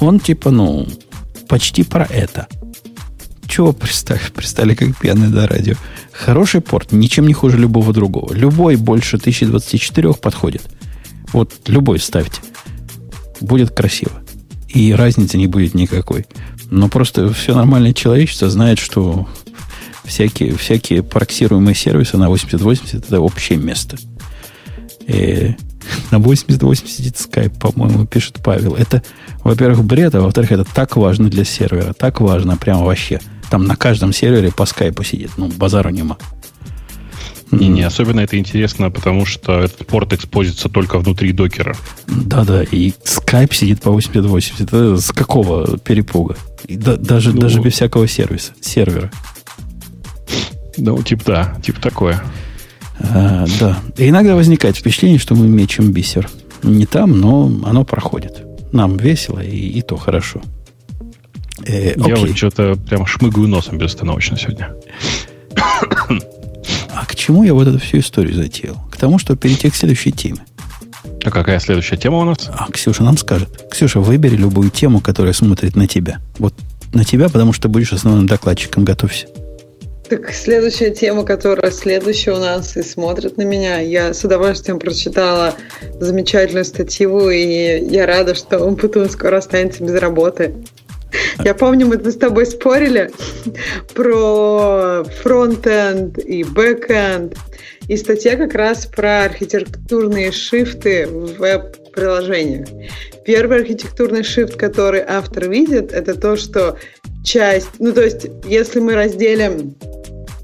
Он 0.00 0.18
типа, 0.18 0.50
ну, 0.50 0.88
почти 1.46 1.82
про 1.82 2.06
это. 2.08 2.46
Чего 3.46 3.74
пристали, 3.74 4.20
пристали 4.34 4.74
как 4.74 4.96
пьяные 4.96 5.28
до 5.28 5.46
радио? 5.46 5.74
Хороший 6.12 6.62
порт, 6.62 6.92
ничем 6.92 7.26
не 7.26 7.34
хуже 7.34 7.58
любого 7.58 7.92
другого. 7.92 8.32
Любой 8.32 8.76
больше 8.76 9.18
1024 9.18 10.14
подходит. 10.14 10.62
Вот 11.34 11.52
любой 11.66 11.98
ставьте 11.98 12.40
будет 13.40 13.70
красиво. 13.70 14.12
И 14.68 14.92
разницы 14.92 15.38
не 15.38 15.46
будет 15.46 15.74
никакой. 15.74 16.26
Но 16.70 16.88
просто 16.88 17.32
все 17.32 17.54
нормальное 17.54 17.94
человечество 17.94 18.50
знает, 18.50 18.78
что 18.78 19.26
всякие, 20.04 20.56
всякие 20.56 21.02
проксируемые 21.02 21.74
сервисы 21.74 22.16
на 22.16 22.28
8080 22.28 23.06
это 23.06 23.20
общее 23.20 23.58
место. 23.58 23.96
И 25.06 25.54
на 26.10 26.18
8080 26.18 26.88
сидит 26.88 27.14
Skype, 27.14 27.58
по-моему, 27.58 28.06
пишет 28.06 28.40
Павел. 28.42 28.74
Это, 28.74 29.02
во-первых, 29.42 29.84
бред, 29.84 30.14
а 30.14 30.20
во-вторых, 30.20 30.52
это 30.52 30.64
так 30.64 30.96
важно 30.96 31.28
для 31.28 31.44
сервера. 31.44 31.92
Так 31.92 32.20
важно, 32.20 32.56
прямо 32.56 32.84
вообще. 32.84 33.20
Там 33.50 33.64
на 33.64 33.76
каждом 33.76 34.12
сервере 34.12 34.52
по 34.52 34.66
скайпу 34.66 35.02
сидит. 35.02 35.30
Ну, 35.38 35.48
базару 35.48 35.90
нема. 35.90 36.18
Не, 37.50 37.68
не, 37.68 37.82
особенно 37.82 38.20
это 38.20 38.38
интересно, 38.38 38.90
потому 38.90 39.24
что 39.24 39.60
этот 39.60 39.86
порт 39.86 40.12
экспозится 40.12 40.68
только 40.68 40.98
внутри 40.98 41.32
докера. 41.32 41.74
Да-да, 42.06 42.62
и 42.62 42.90
Skype 42.90 43.54
сидит 43.54 43.80
по 43.80 43.90
8080. 43.90 44.60
Это 44.60 44.96
с 44.98 45.10
какого 45.12 45.78
перепуга? 45.78 46.36
И 46.66 46.76
да, 46.76 46.96
даже, 46.96 47.32
ну, 47.32 47.40
даже 47.40 47.60
без 47.60 47.72
всякого 47.72 48.06
сервиса, 48.06 48.52
сервера. 48.60 49.10
Ну, 50.76 51.02
типа 51.02 51.22
да, 51.26 51.56
типа 51.62 51.80
такое. 51.80 52.22
А, 53.00 53.46
да. 53.58 53.78
И 53.96 54.08
иногда 54.08 54.34
возникает 54.34 54.76
впечатление, 54.76 55.18
что 55.18 55.34
мы 55.34 55.46
мечем 55.46 55.90
бисер. 55.92 56.28
Не 56.62 56.86
там, 56.86 57.18
но 57.20 57.50
оно 57.64 57.84
проходит. 57.84 58.44
Нам 58.72 58.96
весело, 58.96 59.40
и, 59.40 59.56
и 59.56 59.82
то 59.82 59.96
хорошо. 59.96 60.42
Э, 61.64 61.94
Я 61.96 62.16
вот 62.16 62.36
что-то 62.36 62.74
прям 62.74 63.06
шмыгаю 63.06 63.48
носом 63.48 63.78
безостановочно 63.78 64.36
сегодня. 64.36 64.74
А 67.18 67.20
к 67.20 67.24
чему 67.24 67.42
я 67.42 67.52
вот 67.52 67.66
эту 67.66 67.80
всю 67.80 67.98
историю 67.98 68.36
затеял? 68.36 68.76
К 68.92 68.96
тому, 68.96 69.18
что 69.18 69.34
перейти 69.34 69.68
к 69.68 69.74
следующей 69.74 70.12
теме. 70.12 70.38
А 71.24 71.30
какая 71.32 71.58
следующая 71.58 71.96
тема 71.96 72.18
у 72.18 72.24
нас? 72.24 72.48
А 72.48 72.70
Ксюша 72.70 73.02
нам 73.02 73.18
скажет. 73.18 73.48
Ксюша, 73.72 73.98
выбери 73.98 74.36
любую 74.36 74.70
тему, 74.70 75.00
которая 75.00 75.32
смотрит 75.32 75.74
на 75.74 75.88
тебя. 75.88 76.20
Вот 76.38 76.54
на 76.94 77.04
тебя, 77.04 77.28
потому 77.28 77.52
что 77.52 77.68
будешь 77.68 77.92
основным 77.92 78.28
докладчиком. 78.28 78.84
Готовься. 78.84 79.26
Так 80.08 80.30
следующая 80.30 80.92
тема, 80.92 81.24
которая 81.24 81.72
следующая 81.72 82.34
у 82.34 82.38
нас 82.38 82.76
и 82.76 82.84
смотрит 82.84 83.36
на 83.36 83.42
меня, 83.42 83.80
я 83.80 84.14
с 84.14 84.22
удовольствием 84.22 84.78
прочитала 84.78 85.54
замечательную 85.98 86.64
статью, 86.64 87.30
и 87.30 87.84
я 87.90 88.06
рада, 88.06 88.36
что 88.36 88.60
Умпутун 88.64 89.10
скоро 89.10 89.38
останется 89.38 89.82
без 89.82 89.96
работы. 89.96 90.54
Я 91.44 91.54
помню, 91.54 91.86
мы 91.86 91.98
с 91.98 92.16
тобой 92.16 92.46
спорили 92.46 93.10
про 93.94 95.04
фронт-энд 95.22 96.18
и 96.18 96.44
бэк-энд. 96.44 97.36
И 97.88 97.96
статья 97.96 98.36
как 98.36 98.54
раз 98.54 98.86
про 98.86 99.24
архитектурные 99.24 100.30
shift 100.30 100.93
ы 100.93 101.06
в 101.06 101.38
веб-приложениях. 101.38 102.68
Первый 103.24 103.60
архитектурный 103.60 104.22
shift, 104.22 104.56
который 104.56 105.00
автор 105.00 105.48
видит, 105.48 105.92
это 105.92 106.14
то, 106.14 106.36
что 106.36 106.76
часть... 107.24 107.70
Ну, 107.78 107.92
то 107.92 108.02
есть, 108.02 108.26
если 108.44 108.80
мы 108.80 108.94
разделим 108.94 109.74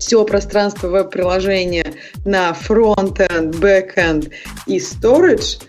все 0.05 0.23
пространство 0.25 0.89
веб-приложения 0.89 1.95
на 2.27 2.53
фронт-энд, 2.53 3.57
бэк-энд 3.57 4.29
и 4.67 4.77
storage, 4.77 5.63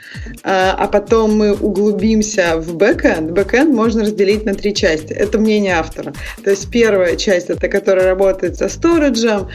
а, 0.44 0.76
а 0.78 0.88
потом 0.88 1.38
мы 1.38 1.54
углубимся 1.54 2.58
в 2.58 2.76
бэк-энд. 2.76 3.32
Бэк-энд 3.32 3.74
можно 3.74 4.02
разделить 4.02 4.46
на 4.46 4.54
три 4.54 4.76
части. 4.76 5.14
Это 5.14 5.40
мнение 5.40 5.76
автора. 5.76 6.14
То 6.44 6.50
есть 6.50 6.70
первая 6.70 7.16
часть 7.16 7.50
это 7.50 7.70
которая 7.70 8.08
работает 8.08 8.58
со 8.58 8.68
storage 8.68 9.30
м, 9.30 9.47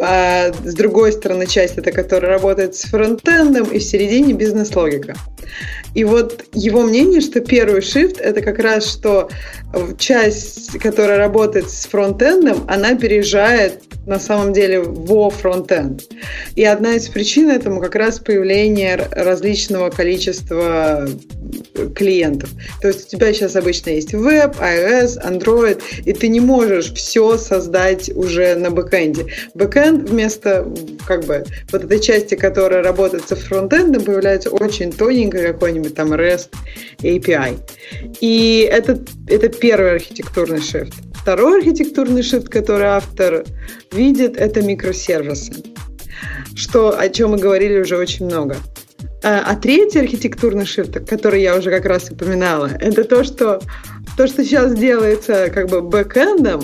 а 0.00 0.52
с 0.64 0.74
другой 0.74 1.12
стороны 1.12 1.46
часть 1.46 1.78
это 1.78 1.92
которая 1.92 2.32
работает 2.32 2.74
с 2.74 2.82
фронтендом, 2.82 3.68
и 3.70 3.78
в 3.78 3.82
середине 3.82 4.32
бизнес-логика. 4.32 5.14
И 5.94 6.04
вот 6.04 6.44
его 6.54 6.82
мнение, 6.82 7.20
что 7.20 7.40
первый 7.40 7.80
shift 7.80 8.20
это 8.20 8.40
как 8.40 8.58
раз, 8.58 8.86
что 8.86 9.28
часть, 9.98 10.78
которая 10.78 11.18
работает 11.18 11.70
с 11.70 11.86
фронтендом, 11.86 12.64
она 12.68 12.94
переезжает 12.94 13.82
на 14.06 14.18
самом 14.18 14.52
деле 14.52 14.80
во 14.80 15.30
фронтенд. 15.30 16.02
И 16.56 16.64
одна 16.64 16.94
из 16.94 17.08
причин 17.08 17.50
этому 17.50 17.80
как 17.80 17.94
раз 17.94 18.18
появление 18.18 19.08
различного 19.12 19.90
количества 19.90 21.08
клиентов. 21.94 22.50
То 22.80 22.88
есть 22.88 23.06
у 23.06 23.16
тебя 23.16 23.32
сейчас 23.32 23.54
обычно 23.56 23.90
есть 23.90 24.12
веб, 24.12 24.56
iOS, 24.56 25.18
Android, 25.24 25.80
и 26.04 26.12
ты 26.12 26.28
не 26.28 26.40
можешь 26.40 26.92
все 26.94 27.36
создать 27.36 28.10
уже 28.14 28.54
на 28.54 28.70
бэкэнде. 28.70 29.26
Бэкэнд 29.54 29.81
вместо 29.90 30.72
как 31.06 31.24
бы 31.24 31.44
вот 31.70 31.84
этой 31.84 32.00
части, 32.00 32.34
которая 32.34 32.82
работает 32.82 33.28
со 33.28 33.36
фронтендом, 33.36 34.02
появляется 34.02 34.50
очень 34.50 34.92
тоненький 34.92 35.42
какой-нибудь 35.42 35.94
там 35.94 36.12
REST 36.12 36.48
API. 37.00 37.58
И 38.20 38.68
это, 38.70 38.98
это 39.28 39.48
первый 39.48 39.92
архитектурный 39.92 40.58
shift. 40.58 40.94
Второй 41.14 41.58
архитектурный 41.58 42.22
shift, 42.22 42.48
который 42.48 42.86
автор 42.86 43.44
видит, 43.92 44.36
это 44.36 44.62
микросервисы. 44.62 45.52
Что, 46.54 46.98
о 46.98 47.08
чем 47.08 47.30
мы 47.30 47.38
говорили 47.38 47.80
уже 47.80 47.96
очень 47.96 48.26
много. 48.26 48.56
А, 49.24 49.42
а 49.46 49.56
третий 49.56 50.00
архитектурный 50.00 50.64
shift, 50.64 51.06
который 51.06 51.42
я 51.42 51.56
уже 51.56 51.70
как 51.70 51.84
раз 51.84 52.10
упоминала, 52.10 52.70
это 52.80 53.04
то, 53.04 53.22
что 53.24 53.60
то, 54.16 54.26
что 54.26 54.44
сейчас 54.44 54.74
делается 54.74 55.48
как 55.50 55.68
бы 55.68 55.80
бэкэндом, 55.80 56.62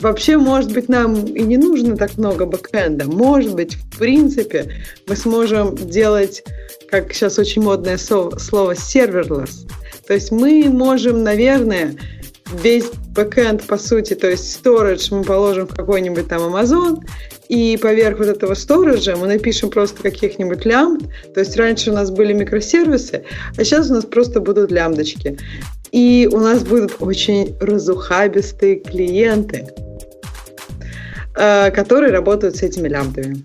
вообще, 0.00 0.36
может 0.36 0.72
быть, 0.72 0.88
нам 0.88 1.24
и 1.24 1.42
не 1.42 1.56
нужно 1.56 1.96
так 1.96 2.16
много 2.16 2.46
бэкэнда. 2.46 3.06
Может 3.06 3.54
быть, 3.54 3.74
в 3.74 3.98
принципе, 3.98 4.72
мы 5.06 5.16
сможем 5.16 5.74
делать, 5.74 6.44
как 6.90 7.12
сейчас 7.12 7.38
очень 7.38 7.62
модное 7.62 7.98
слово, 7.98 8.36
serverless. 8.74 9.68
То 10.06 10.14
есть 10.14 10.30
мы 10.30 10.64
можем, 10.68 11.22
наверное, 11.22 11.96
весь 12.52 12.90
бэкэнд, 13.14 13.64
по 13.64 13.78
сути, 13.78 14.14
то 14.14 14.28
есть 14.28 14.60
storage 14.64 15.14
мы 15.14 15.24
положим 15.24 15.66
в 15.66 15.74
какой-нибудь 15.74 16.28
там 16.28 16.42
Amazon, 16.42 16.98
и 17.52 17.76
поверх 17.76 18.18
вот 18.18 18.28
этого 18.28 18.54
сториджа 18.54 19.14
мы 19.14 19.26
напишем 19.26 19.68
просто 19.68 20.02
каких-нибудь 20.02 20.64
лямбд. 20.64 21.04
То 21.34 21.40
есть 21.40 21.54
раньше 21.54 21.90
у 21.90 21.94
нас 21.94 22.10
были 22.10 22.32
микросервисы, 22.32 23.24
а 23.58 23.62
сейчас 23.62 23.90
у 23.90 23.94
нас 23.94 24.06
просто 24.06 24.40
будут 24.40 24.72
лямбдочки. 24.72 25.36
И 25.90 26.26
у 26.32 26.38
нас 26.38 26.62
будут 26.62 26.96
очень 27.00 27.54
разухабистые 27.60 28.76
клиенты, 28.76 29.68
э, 31.36 31.70
которые 31.72 32.10
работают 32.10 32.56
с 32.56 32.62
этими 32.62 32.88
лямбдами. 32.88 33.42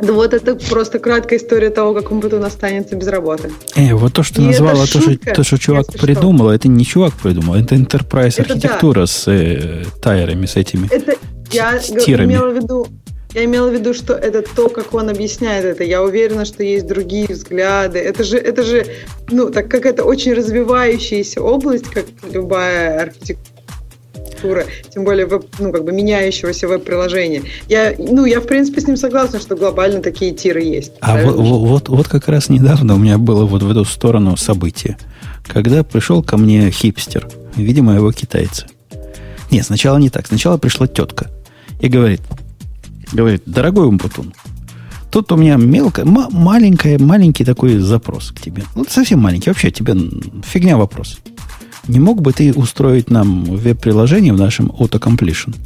Да 0.00 0.14
вот 0.14 0.32
это 0.32 0.54
просто 0.54 0.98
краткая 0.98 1.38
история 1.38 1.68
того, 1.68 1.92
как 1.92 2.10
Умпутун 2.10 2.42
останется 2.44 2.96
без 2.96 3.08
работы. 3.08 3.50
Э, 3.76 3.92
вот 3.92 4.14
то, 4.14 4.22
что 4.22 4.40
назвала, 4.40 4.86
то, 4.86 5.00
что, 5.02 5.18
то, 5.18 5.44
что 5.44 5.58
чувак 5.58 5.92
придумал, 5.92 6.46
что. 6.46 6.54
это 6.54 6.68
не 6.68 6.86
чувак 6.86 7.12
придумал, 7.22 7.56
это 7.56 7.74
enterprise 7.74 8.40
архитектура 8.40 9.00
да. 9.00 9.06
с 9.06 9.28
э, 9.28 9.84
тайерами, 10.00 10.46
с 10.46 10.56
этими 10.56 10.88
это 10.90 11.14
я 11.50 11.78
тирами. 11.78 12.32
имела 12.32 12.50
в 12.50 12.54
виду 12.54 12.86
я 13.34 13.44
имела 13.44 13.68
в 13.68 13.74
виду, 13.74 13.94
что 13.94 14.14
это 14.14 14.42
то, 14.42 14.68
как 14.68 14.94
он 14.94 15.10
объясняет 15.10 15.64
это. 15.64 15.84
Я 15.84 16.02
уверена, 16.02 16.44
что 16.44 16.62
есть 16.62 16.86
другие 16.86 17.26
взгляды. 17.28 17.98
Это 17.98 18.24
же, 18.24 18.38
это 18.38 18.62
же, 18.62 18.86
ну, 19.30 19.50
так 19.50 19.68
как 19.68 19.86
это 19.86 20.04
очень 20.04 20.32
развивающаяся 20.32 21.42
область, 21.42 21.88
как 21.88 22.06
любая 22.32 23.02
архитектура 23.02 23.58
архитектуры, 24.38 24.66
тем 24.90 25.04
более 25.04 25.26
веб, 25.26 25.46
ну, 25.58 25.72
как 25.72 25.84
бы 25.84 25.92
меняющегося 25.92 26.68
веб-приложения. 26.68 27.42
Я, 27.68 27.94
ну, 27.98 28.24
я, 28.24 28.40
в 28.40 28.46
принципе, 28.46 28.80
с 28.80 28.86
ним 28.86 28.96
согласна, 28.96 29.40
что 29.40 29.56
глобально 29.56 30.00
такие 30.00 30.32
тиры 30.32 30.62
есть. 30.62 30.92
А 31.00 31.22
вот, 31.22 31.36
вот, 31.36 31.88
вот 31.88 32.08
как 32.08 32.28
раз 32.28 32.48
недавно 32.48 32.94
у 32.94 32.98
меня 32.98 33.18
было 33.18 33.44
вот 33.44 33.62
в 33.62 33.70
эту 33.70 33.84
сторону 33.84 34.36
событие. 34.36 34.96
Когда 35.46 35.82
пришел 35.82 36.22
ко 36.22 36.36
мне 36.36 36.70
хипстер, 36.70 37.28
видимо, 37.56 37.94
его 37.94 38.12
китайцы. 38.12 38.66
Нет, 39.50 39.64
сначала 39.64 39.96
не 39.98 40.10
так. 40.10 40.26
Сначала 40.26 40.58
пришла 40.58 40.86
тетка 40.86 41.28
и 41.80 41.88
говорит, 41.88 42.20
говорит, 43.12 43.42
дорогой 43.46 43.86
Умпутун, 43.86 44.34
тут 45.10 45.32
у 45.32 45.36
меня 45.36 45.56
мелко, 45.56 46.04
маленькая, 46.04 46.98
маленький 46.98 47.44
такой 47.44 47.78
запрос 47.78 48.30
к 48.30 48.40
тебе. 48.40 48.64
Вот 48.74 48.90
совсем 48.90 49.20
маленький, 49.20 49.50
вообще 49.50 49.70
тебе 49.70 49.94
фигня 50.44 50.76
вопрос. 50.76 51.18
Не 51.86 52.00
мог 52.00 52.20
бы 52.20 52.32
ты 52.32 52.52
устроить 52.52 53.10
нам 53.10 53.44
веб-приложение 53.44 54.32
в 54.32 54.38
нашем 54.38 54.66
autocompletion? 54.66 55.56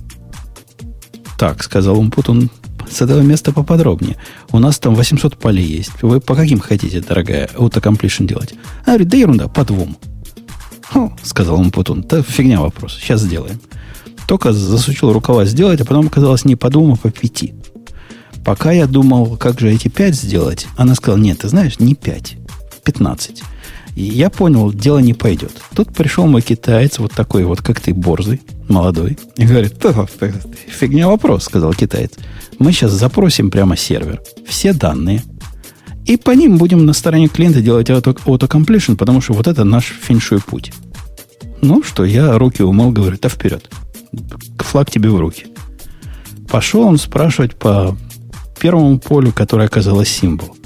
Так, 1.37 1.65
сказал 1.65 1.99
Умпутун, 1.99 2.51
с 2.89 3.01
этого 3.01 3.21
места 3.21 3.53
поподробнее. 3.53 4.17
У 4.53 4.59
нас 4.59 4.79
там 4.79 4.95
800 4.95 5.37
полей 5.37 5.67
есть. 5.67 6.03
Вы 6.03 6.21
по 6.21 6.37
каким 6.37 6.61
хотите, 6.61 7.01
дорогая, 7.01 7.49
autocompletion 7.55 8.27
делать? 8.27 8.55
А 8.83 8.91
говорит, 8.91 9.09
да 9.09 9.17
ерунда, 9.17 9.49
по 9.49 9.65
двум. 9.65 9.97
Хо, 10.89 11.13
сказал 11.25 11.59
Умпутун, 11.59 12.03
да 12.03 12.23
фигня 12.23 12.61
вопрос, 12.61 12.99
сейчас 13.01 13.23
сделаем. 13.23 13.59
Только 14.27 14.53
засучил 14.53 15.13
рукава 15.13 15.45
сделать, 15.45 15.81
а 15.81 15.85
потом 15.85 16.07
оказалось 16.07 16.45
не 16.45 16.57
по 16.57 16.71
двум, 16.71 16.93
а 16.93 16.97
по 16.97 17.11
пяти. 17.11 17.55
Пока 18.45 18.73
я 18.73 18.87
думал, 18.87 19.37
как 19.37 19.61
же 19.61 19.71
эти 19.71 19.89
пять 19.89 20.15
сделать, 20.15 20.67
она 20.77 20.95
сказала, 20.95 21.21
нет, 21.21 21.39
ты 21.39 21.49
знаешь, 21.49 21.79
не 21.79 21.95
пять, 21.95 22.37
пятнадцать. 22.85 23.43
И 23.95 24.03
я 24.03 24.31
понял, 24.31 24.73
дело 24.73 24.99
не 24.99 25.15
пойдет. 25.15 25.53
Тут 25.75 25.95
пришел 25.95 26.27
мой 26.27 26.41
китаец, 26.41 26.99
вот 26.99 27.13
такой 27.13 27.45
вот, 27.45 27.61
как 27.61 27.81
ты, 27.81 27.93
борзый, 27.93 28.41
молодой, 28.69 29.19
и 29.37 29.45
говорит, 29.45 29.75
фигня 30.67 31.09
вопрос, 31.09 31.45
сказал 31.45 31.75
китаец. 31.75 32.13
Мы 32.59 32.73
сейчас 32.73 32.93
запросим 32.93 33.51
прямо 33.51 33.77
сервер, 33.77 34.23
все 34.47 34.73
данные, 34.73 35.23
и 36.05 36.17
по 36.17 36.33
ним 36.33 36.59
будем 36.59 36.85
на 36.85 36.95
стороне 36.95 37.29
клиента 37.29 37.61
делать 37.61 37.91
автокомплишн, 37.91 38.95
потому 38.95 39.21
что 39.21 39.35
вот 39.35 39.47
это 39.47 39.65
наш 39.65 39.85
феншуй 39.85 40.41
путь. 40.41 40.73
Ну 41.61 41.83
что, 41.85 42.05
я 42.05 42.37
руки 42.39 42.63
умыл, 42.63 42.91
говорю, 42.91 43.19
да 43.21 43.29
вперед. 43.29 43.71
Флаг 44.59 44.91
тебе 44.91 45.11
в 45.11 45.19
руки. 45.19 45.47
Пошел 46.49 46.83
он 46.83 46.99
спрашивать 46.99 47.55
по 47.57 47.97
первому 48.61 48.99
полю, 48.99 49.33
которое 49.33 49.67
оказалось 49.67 50.09
символ. 50.09 50.57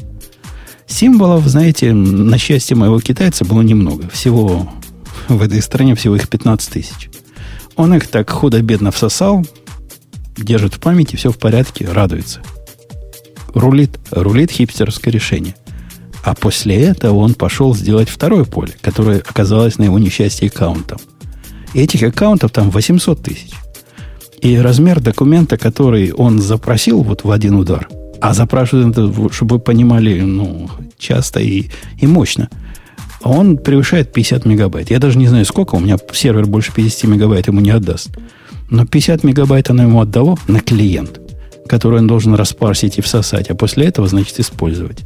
Символов, 0.86 1.46
знаете, 1.46 1.92
на 1.92 2.38
счастье 2.38 2.76
моего 2.76 3.00
китайца 3.00 3.44
было 3.44 3.62
немного. 3.62 4.08
Всего 4.08 4.70
в 5.28 5.42
этой 5.42 5.60
стране 5.62 5.94
всего 5.94 6.16
их 6.16 6.28
15 6.28 6.70
тысяч. 6.70 7.10
Он 7.76 7.94
их 7.94 8.08
так 8.08 8.30
худо-бедно 8.30 8.90
всосал, 8.90 9.46
держит 10.36 10.74
в 10.74 10.80
памяти, 10.80 11.16
все 11.16 11.30
в 11.30 11.38
порядке, 11.38 11.86
радуется. 11.90 12.40
Рулит, 13.54 13.98
рулит 14.10 14.50
хипстерское 14.50 15.12
решение. 15.12 15.54
А 16.22 16.34
после 16.34 16.76
этого 16.76 17.16
он 17.16 17.34
пошел 17.34 17.74
сделать 17.74 18.08
второе 18.08 18.44
поле, 18.44 18.74
которое 18.80 19.18
оказалось 19.18 19.78
на 19.78 19.84
его 19.84 19.98
несчастье 19.98 20.48
аккаунтом. 20.48 20.98
Этих 21.76 22.02
аккаунтов 22.02 22.50
там 22.50 22.70
800 22.70 23.22
тысяч. 23.22 23.52
И 24.40 24.58
размер 24.58 25.00
документа, 25.00 25.56
который 25.56 26.12
он 26.12 26.40
запросил 26.40 27.02
вот 27.02 27.24
в 27.24 27.30
один 27.30 27.54
удар– 27.54 27.88
а 28.20 28.34
запрашивают 28.34 28.96
это, 28.96 29.32
чтобы 29.32 29.56
вы 29.56 29.60
понимали, 29.60 30.20
ну, 30.20 30.70
часто 30.98 31.40
и, 31.40 31.66
и 31.98 32.06
мощно. 32.06 32.48
Он 33.22 33.56
превышает 33.58 34.12
50 34.12 34.44
мегабайт. 34.46 34.90
Я 34.90 34.98
даже 34.98 35.18
не 35.18 35.26
знаю, 35.26 35.44
сколько. 35.44 35.74
У 35.74 35.80
меня 35.80 35.96
сервер 36.12 36.46
больше 36.46 36.72
50 36.72 37.04
мегабайт 37.04 37.48
ему 37.48 37.60
не 37.60 37.70
отдаст. 37.70 38.10
Но 38.70 38.86
50 38.86 39.24
мегабайт 39.24 39.70
она 39.70 39.84
ему 39.84 40.00
отдало 40.00 40.36
на 40.48 40.60
клиент, 40.60 41.20
который 41.68 41.98
он 41.98 42.06
должен 42.06 42.34
распарсить 42.34 42.98
и 42.98 43.02
всосать, 43.02 43.50
а 43.50 43.54
после 43.54 43.86
этого, 43.86 44.08
значит, 44.08 44.38
использовать. 44.40 45.04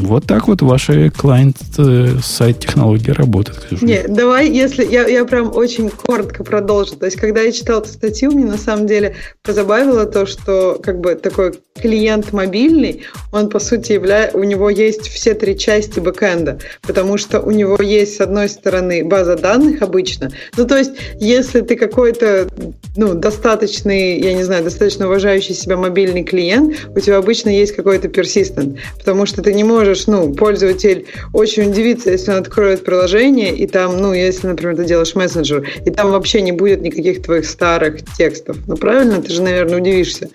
Вот 0.00 0.26
так 0.26 0.48
вот 0.48 0.62
ваши 0.62 1.10
клиент-сайт 1.10 2.56
э, 2.56 2.60
технологии 2.60 3.10
работают. 3.10 3.82
Не, 3.82 4.04
давай, 4.06 4.50
если 4.50 4.84
я, 4.84 5.06
я 5.06 5.24
прям 5.24 5.54
очень 5.54 5.90
коротко 5.90 6.44
продолжу. 6.44 6.96
То 6.96 7.06
есть, 7.06 7.18
когда 7.18 7.40
я 7.40 7.52
читала 7.52 7.80
эту 7.80 7.88
статью, 7.88 8.30
мне 8.30 8.44
на 8.44 8.58
самом 8.58 8.86
деле 8.86 9.16
позабавило 9.42 10.06
то, 10.06 10.26
что 10.26 10.78
как 10.82 11.00
бы 11.00 11.14
такой 11.14 11.54
клиент 11.80 12.32
мобильный, 12.32 13.02
он 13.32 13.48
по 13.48 13.58
сути 13.58 13.92
является, 13.92 14.36
у 14.36 14.44
него 14.44 14.70
есть 14.70 15.08
все 15.08 15.34
три 15.34 15.56
части 15.56 16.00
бэкэнда, 16.00 16.58
потому 16.82 17.18
что 17.18 17.40
у 17.40 17.50
него 17.50 17.80
есть 17.80 18.16
с 18.16 18.20
одной 18.20 18.48
стороны 18.48 19.04
база 19.04 19.36
данных 19.36 19.82
обычно. 19.82 20.30
Ну, 20.56 20.66
то 20.66 20.76
есть, 20.76 20.92
если 21.20 21.60
ты 21.60 21.76
какой-то 21.76 22.48
ну, 22.96 23.14
достаточный, 23.14 24.20
я 24.20 24.34
не 24.34 24.44
знаю, 24.44 24.64
достаточно 24.64 25.06
уважающий 25.06 25.54
себя 25.54 25.76
мобильный 25.76 26.24
клиент, 26.24 26.88
у 26.94 27.00
тебя 27.00 27.18
обычно 27.18 27.48
есть 27.48 27.74
какой-то 27.74 28.08
persistent, 28.08 28.78
потому 28.98 29.26
что 29.26 29.42
ты 29.42 29.54
не 29.54 29.64
можешь 29.64 29.87
можешь, 29.88 30.06
ну, 30.06 30.32
пользователь 30.34 31.06
очень 31.32 31.70
удивится, 31.70 32.10
если 32.10 32.30
он 32.30 32.38
откроет 32.38 32.84
приложение, 32.84 33.56
и 33.56 33.66
там, 33.66 34.00
ну, 34.00 34.12
если, 34.12 34.46
например, 34.46 34.76
ты 34.76 34.84
делаешь 34.84 35.14
мессенджер, 35.14 35.66
и 35.84 35.90
там 35.90 36.10
вообще 36.10 36.42
не 36.42 36.52
будет 36.52 36.82
никаких 36.82 37.22
твоих 37.22 37.46
старых 37.46 38.04
текстов. 38.16 38.56
Ну, 38.66 38.76
правильно? 38.76 39.22
Ты 39.22 39.32
же, 39.32 39.42
наверное, 39.42 39.78
удивишься. 39.78 40.28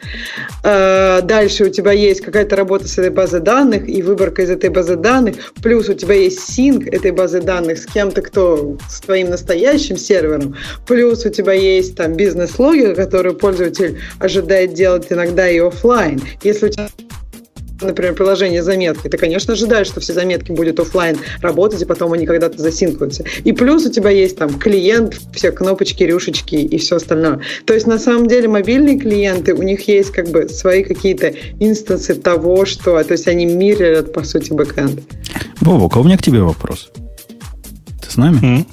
А, 0.64 1.22
дальше 1.22 1.66
у 1.66 1.70
тебя 1.70 1.91
есть 1.91 2.22
какая-то 2.22 2.56
работа 2.56 2.88
с 2.88 2.97
этой 2.97 3.12
базой 3.12 3.41
данных 3.41 3.88
и 3.88 4.01
выборка 4.01 4.41
из 4.41 4.49
этой 4.49 4.70
базы 4.70 4.95
данных, 4.95 5.36
плюс 5.62 5.89
у 5.89 5.93
тебя 5.93 6.16
есть 6.16 6.39
синк 6.39 6.88
этой 6.88 7.12
базы 7.12 7.41
данных 7.41 7.78
с 7.78 7.86
кем-то, 7.86 8.22
кто 8.22 8.78
с 8.89 9.01
твоим 9.01 9.30
настоящим 9.30 9.97
сервером, 9.97 10.56
плюс 10.88 11.26
у 11.26 11.30
тебя 11.30 11.54
есть 11.54 11.95
там 11.95 12.14
бизнес-логика, 12.14 12.95
которую 12.95 13.36
пользователь 13.36 13.99
ожидает 14.20 14.74
делать 14.74 15.08
иногда 15.10 15.49
и 15.49 15.60
офлайн. 15.60 16.22
Если 16.43 16.68
у 16.68 16.70
тебя 16.70 16.88
например, 17.88 18.14
приложение 18.14 18.64
заметки, 18.64 19.08
ты, 19.08 19.18
конечно, 19.18 19.54
ожидаешь, 19.54 19.88
что 19.88 20.00
все 20.00 20.14
заметки 20.14 20.52
будут 20.52 20.80
офлайн 20.80 21.18
работать, 21.42 21.82
и 21.82 21.86
потом 21.86 22.14
они 22.14 22.26
когда-то 22.26 22.62
засинкаются. 22.62 23.24
И 23.44 23.52
плюс 23.52 23.86
у 23.86 23.92
тебя 23.92 24.10
есть 24.10 24.38
там 24.38 24.58
клиент, 24.60 25.20
все 25.34 25.52
кнопочки, 25.52 26.04
рюшечки 26.04 26.56
и 26.56 26.78
все 26.78 26.98
остальное. 26.98 27.42
То 27.66 27.74
есть, 27.74 27.88
на 27.88 28.00
самом 28.00 28.28
деле, 28.28 28.48
мобильные 28.48 29.00
клиенты, 29.00 29.54
у 29.54 29.64
них 29.64 29.88
есть 29.88 30.12
как 30.12 30.30
бы 30.30 30.50
свои 30.50 30.84
какие-то 30.84 31.34
инстансы 31.60 32.16
того, 32.16 32.66
что... 32.66 33.02
То 33.04 33.14
есть, 33.14 33.28
они 33.28 33.46
мирят, 33.46 34.14
по 34.14 34.24
сути, 34.24 34.54
бэкэнд. 34.54 35.02
Бобок, 35.62 35.96
а 35.96 36.00
у 36.00 36.04
меня 36.04 36.18
к 36.18 36.22
тебе 36.22 36.42
вопрос. 36.42 36.92
с 38.08 38.18
нами? 38.18 38.44
М. 38.44 38.68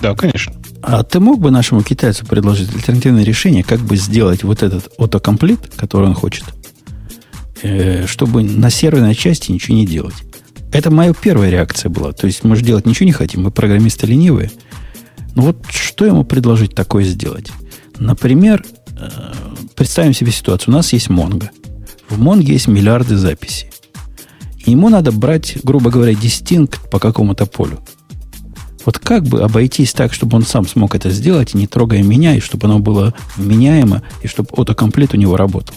Да, 0.00 0.14
конечно. 0.14 0.54
А 0.82 1.04
ты 1.04 1.20
мог 1.20 1.38
бы 1.38 1.52
нашему 1.52 1.82
китайцу 1.82 2.26
предложить 2.26 2.74
альтернативное 2.74 3.22
решение, 3.22 3.62
как 3.62 3.78
бы 3.78 3.96
сделать 3.96 4.42
вот 4.42 4.64
этот 4.64 4.92
автокомплит, 4.98 5.60
который 5.76 6.08
он 6.08 6.14
хочет, 6.14 6.44
чтобы 8.06 8.42
на 8.42 8.70
серверной 8.70 9.14
части 9.14 9.52
ничего 9.52 9.76
не 9.76 9.86
делать? 9.86 10.14
Это 10.72 10.90
моя 10.90 11.12
первая 11.12 11.50
реакция 11.50 11.90
была. 11.90 12.12
То 12.12 12.26
есть 12.26 12.44
мы 12.44 12.56
же 12.56 12.64
делать 12.64 12.86
ничего 12.86 13.06
не 13.06 13.12
хотим, 13.12 13.42
мы 13.42 13.50
программисты 13.50 14.06
ленивые. 14.06 14.50
Ну 15.34 15.42
вот 15.42 15.66
что 15.70 16.04
ему 16.04 16.24
предложить 16.24 16.74
такое 16.74 17.04
сделать? 17.04 17.50
Например, 17.98 18.64
э, 18.98 19.08
представим 19.74 20.14
себе 20.14 20.32
ситуацию. 20.32 20.72
У 20.72 20.76
нас 20.76 20.92
есть 20.92 21.08
Mongo. 21.08 21.48
В 22.08 22.20
Mongo 22.20 22.42
есть 22.42 22.68
миллиарды 22.68 23.16
записей. 23.16 23.70
Ему 24.64 24.88
надо 24.88 25.12
брать, 25.12 25.58
грубо 25.62 25.90
говоря, 25.90 26.14
дистинкт 26.14 26.90
по 26.90 26.98
какому-то 26.98 27.46
полю. 27.46 27.80
Вот 28.84 28.98
как 28.98 29.24
бы 29.24 29.42
обойтись 29.42 29.92
так, 29.92 30.12
чтобы 30.12 30.36
он 30.36 30.44
сам 30.44 30.66
смог 30.66 30.94
это 30.94 31.10
сделать, 31.10 31.54
не 31.54 31.66
трогая 31.66 32.02
меня, 32.02 32.34
и 32.34 32.40
чтобы 32.40 32.66
оно 32.66 32.78
было 32.78 33.14
вменяемо, 33.36 34.02
и 34.22 34.26
чтобы 34.26 34.48
автокомплект 34.56 35.14
у 35.14 35.16
него 35.16 35.36
работал? 35.36 35.74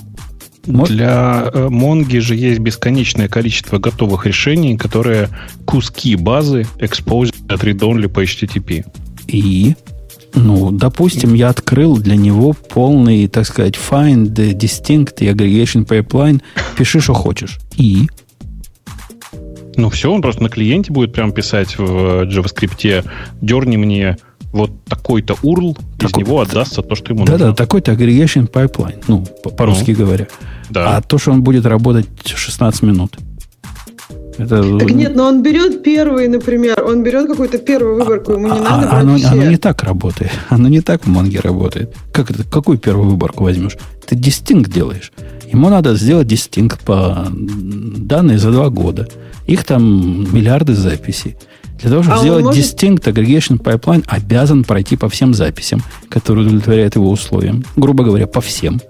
Мож- 0.68 0.88
Для 0.88 1.50
э, 1.54 1.70
Монги 1.70 2.18
же 2.18 2.36
есть 2.36 2.60
бесконечное 2.60 3.28
количество 3.28 3.78
готовых 3.78 4.26
решений, 4.26 4.78
которые 4.78 5.30
куски 5.66 6.16
базы 6.16 6.66
экспозят 6.80 7.36
read-only 7.48 8.08
по 8.08 8.24
HTTP. 8.24 8.86
И, 9.28 9.76
ну, 10.34 10.72
допустим, 10.72 11.34
я 11.34 11.50
открыл 11.50 11.98
для 11.98 12.16
него 12.16 12.54
полный, 12.54 13.28
так 13.28 13.46
сказать, 13.46 13.76
find, 13.76 14.34
distinct 14.34 15.16
и 15.20 15.28
aggregation 15.28 15.86
pipeline. 15.86 16.42
Пиши, 16.78 17.00
что 17.00 17.14
хочешь. 17.14 17.60
И 17.78 18.08
Ну 19.76 19.90
все, 19.90 20.12
он 20.12 20.22
просто 20.22 20.42
на 20.42 20.50
клиенте 20.50 20.92
будет 20.92 21.14
прям 21.14 21.32
писать 21.32 21.78
в 21.78 22.24
JavaScript, 22.24 23.06
дерни 23.42 23.78
мне 23.78 24.18
вот 24.56 24.72
такой-то 24.86 25.34
URL, 25.44 25.78
из 26.00 26.12
Такой- 26.12 26.24
него 26.24 26.40
отдастся 26.42 26.82
то, 26.82 26.96
что 26.96 27.14
ему 27.14 27.26
да-да, 27.26 27.38
нужно. 27.48 27.56
такой-то 27.56 27.92
aggregation 27.92 28.50
pipeline, 28.50 29.04
ну, 29.08 29.26
по- 29.44 29.50
по-русски 29.50 29.92
говоря. 29.92 30.28
Да. 30.70 30.98
А 30.98 31.02
то, 31.02 31.18
что 31.18 31.32
он 31.32 31.44
будет 31.44 31.66
работать 31.66 32.08
16 32.24 32.82
минут. 32.84 33.18
Это, 34.38 34.62
Так 34.80 34.92
нет, 34.92 35.16
но 35.16 35.28
он 35.28 35.44
берет 35.44 35.82
первый, 35.82 36.28
например, 36.28 36.84
он 36.84 37.04
берет 37.04 37.28
какую-то 37.28 37.58
первую 37.58 37.96
выборку, 38.00 38.34
ему 38.34 38.48
не 38.48 38.60
а- 38.60 38.64
надо 38.64 38.90
а- 38.92 39.00
оно, 39.00 39.16
все. 39.18 39.28
оно 39.28 39.44
не 39.46 39.58
так 39.58 39.82
работает. 39.84 40.32
Оно 40.50 40.68
не 40.68 40.82
так 40.82 41.06
в 41.06 41.08
Монге 41.08 41.40
работает. 41.40 41.96
Как 42.12 42.32
это? 42.32 42.44
Какую 42.44 42.78
первую 42.78 43.10
выборку 43.12 43.46
возьмешь? 43.46 43.78
Ты 44.06 44.16
дистинкт 44.16 44.70
делаешь. 44.72 45.12
Ему 45.54 45.70
надо 45.70 45.96
сделать 45.96 46.28
дистинкт 46.28 46.82
по 46.82 47.28
данные 47.32 48.38
за 48.38 48.52
два 48.52 48.70
года. 48.70 49.08
Их 49.48 49.64
там 49.64 49.84
миллиарды 50.36 50.74
записей. 50.74 51.38
Для 51.86 51.92
того, 51.92 52.02
чтобы 52.04 52.18
А 52.18 52.20
сделать 52.22 52.44
может- 52.46 52.64
distinct 52.82 53.04
aggregation 53.04 53.60
pipeline, 53.62 54.04
обязан 54.08 54.64
пройти 54.64 54.98
по 54.98 55.08
всем 55.08 55.36
записям, 55.36 55.84
которые 56.10 56.48
удовлетворяют 56.48 56.96
его 56.96 57.12
условиям. 57.12 57.64
Грубо 57.76 58.04
говоря, 58.04 58.26
по 58.26 58.42
всем. 58.42 58.82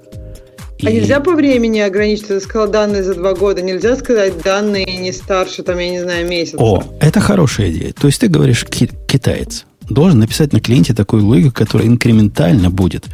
А 0.81 0.89
И- 0.89 0.95
нельзя 0.95 1.19
по 1.19 1.33
времени 1.33 1.79
ограничить? 1.79 2.27
Ты 2.27 2.39
сказал 2.39 2.69
данные 2.69 3.03
за 3.03 3.15
два 3.15 3.33
года. 3.33 3.61
Нельзя 3.61 3.97
сказать 3.97 4.41
данные 4.41 4.85
не 4.85 5.11
старше, 5.11 5.61
там, 5.63 5.77
я 5.79 5.89
не 5.89 6.01
знаю, 6.01 6.25
месяца. 6.29 6.57
О, 6.57 6.83
это 7.01 7.19
хорошая 7.19 7.69
идея. 7.69 7.91
То 7.91 8.07
есть 8.07 8.21
ты 8.21 8.29
говоришь, 8.29 8.63
ки- 8.63 8.89
китаец 9.07 9.65
должен 9.89 10.19
написать 10.19 10.53
на 10.53 10.61
клиенте 10.61 10.93
такую 10.93 11.25
логику, 11.25 11.51
которая 11.53 11.87
инкрементально 11.89 12.69
будет 12.69 13.05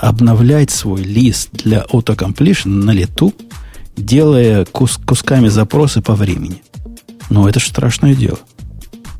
обновлять 0.00 0.70
свой 0.70 1.02
лист 1.02 1.48
для 1.52 1.84
autocompletion 1.92 2.68
на 2.68 2.92
лету, 2.92 3.34
делая 3.96 4.64
кус- 4.66 5.00
кусками 5.04 5.48
запросы 5.48 6.00
по 6.00 6.14
времени. 6.14 6.62
Ну, 7.28 7.48
это 7.48 7.58
же 7.58 7.66
страшное 7.68 8.14
дело. 8.14 8.38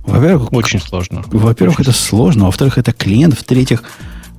Во-первых, 0.06 0.52
Очень 0.52 0.80
сложно. 0.80 1.22
во-первых, 1.26 1.80
это 1.80 1.92
сложно, 1.92 2.44
во-вторых, 2.46 2.78
это 2.78 2.92
клиент, 2.92 3.34
в-третьих, 3.38 3.82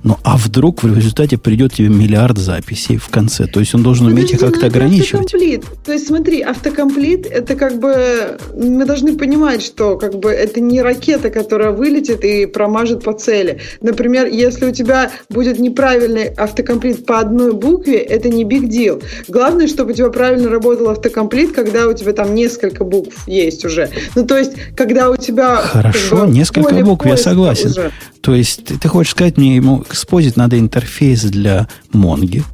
ну, 0.04 0.16
а 0.22 0.36
вдруг 0.36 0.82
в 0.84 0.96
результате 0.96 1.38
придет 1.38 1.74
тебе 1.74 1.88
миллиард 1.88 2.38
записей 2.38 2.96
в 2.98 3.08
конце? 3.08 3.46
То 3.46 3.60
есть 3.60 3.74
он 3.74 3.82
должен 3.82 4.06
уметь 4.06 4.30
их 4.30 4.38
Подожди, 4.38 4.44
ну 4.44 4.50
как-то 4.52 4.66
это 4.66 4.76
ограничивать. 4.76 5.24
автокомплит. 5.26 5.64
То 5.84 5.92
есть 5.92 6.06
смотри, 6.06 6.40
автокомплит 6.40 7.26
это 7.26 7.56
как 7.56 7.78
бы 7.80 8.38
мы 8.56 8.84
должны 8.84 9.16
понимать, 9.16 9.62
что 9.62 9.96
как 9.98 10.14
бы 10.18 10.30
это 10.30 10.60
не 10.60 10.82
ракета, 10.82 11.30
которая 11.30 11.72
вылетит 11.72 12.24
и 12.24 12.46
промажет 12.46 13.02
по 13.02 13.12
цели. 13.12 13.60
Например, 13.80 14.26
если 14.26 14.66
у 14.66 14.72
тебя 14.72 15.10
будет 15.28 15.58
неправильный 15.58 16.28
автокомплит 16.28 17.04
по 17.04 17.18
одной 17.18 17.52
букве, 17.52 17.98
это 17.98 18.28
не 18.28 18.44
big 18.44 18.68
deal. 18.68 19.02
Главное, 19.26 19.66
чтобы 19.66 19.92
у 19.92 19.94
тебя 19.94 20.10
правильно 20.10 20.48
работал 20.48 20.90
автокомплит, 20.90 21.52
когда 21.52 21.88
у 21.88 21.92
тебя 21.92 22.12
там 22.12 22.34
несколько 22.34 22.84
букв 22.84 23.26
есть 23.26 23.64
уже. 23.64 23.90
Ну 24.14 24.24
то 24.24 24.38
есть, 24.38 24.52
когда 24.76 25.10
у 25.10 25.16
тебя 25.16 25.56
Хорошо, 25.56 26.16
как 26.18 26.28
бы, 26.28 26.34
несколько 26.34 26.74
букв, 26.84 27.04
я 27.06 27.16
согласен. 27.16 27.70
уже. 27.70 27.90
То 28.20 28.34
есть 28.34 28.64
ты, 28.64 28.78
ты 28.78 28.88
хочешь 28.88 29.12
сказать 29.12 29.36
мне, 29.36 29.56
ему 29.56 29.84
экспозить 29.88 30.36
надо 30.36 30.58
интерфейс 30.58 31.22
для 31.22 31.68
Монги 31.92 32.44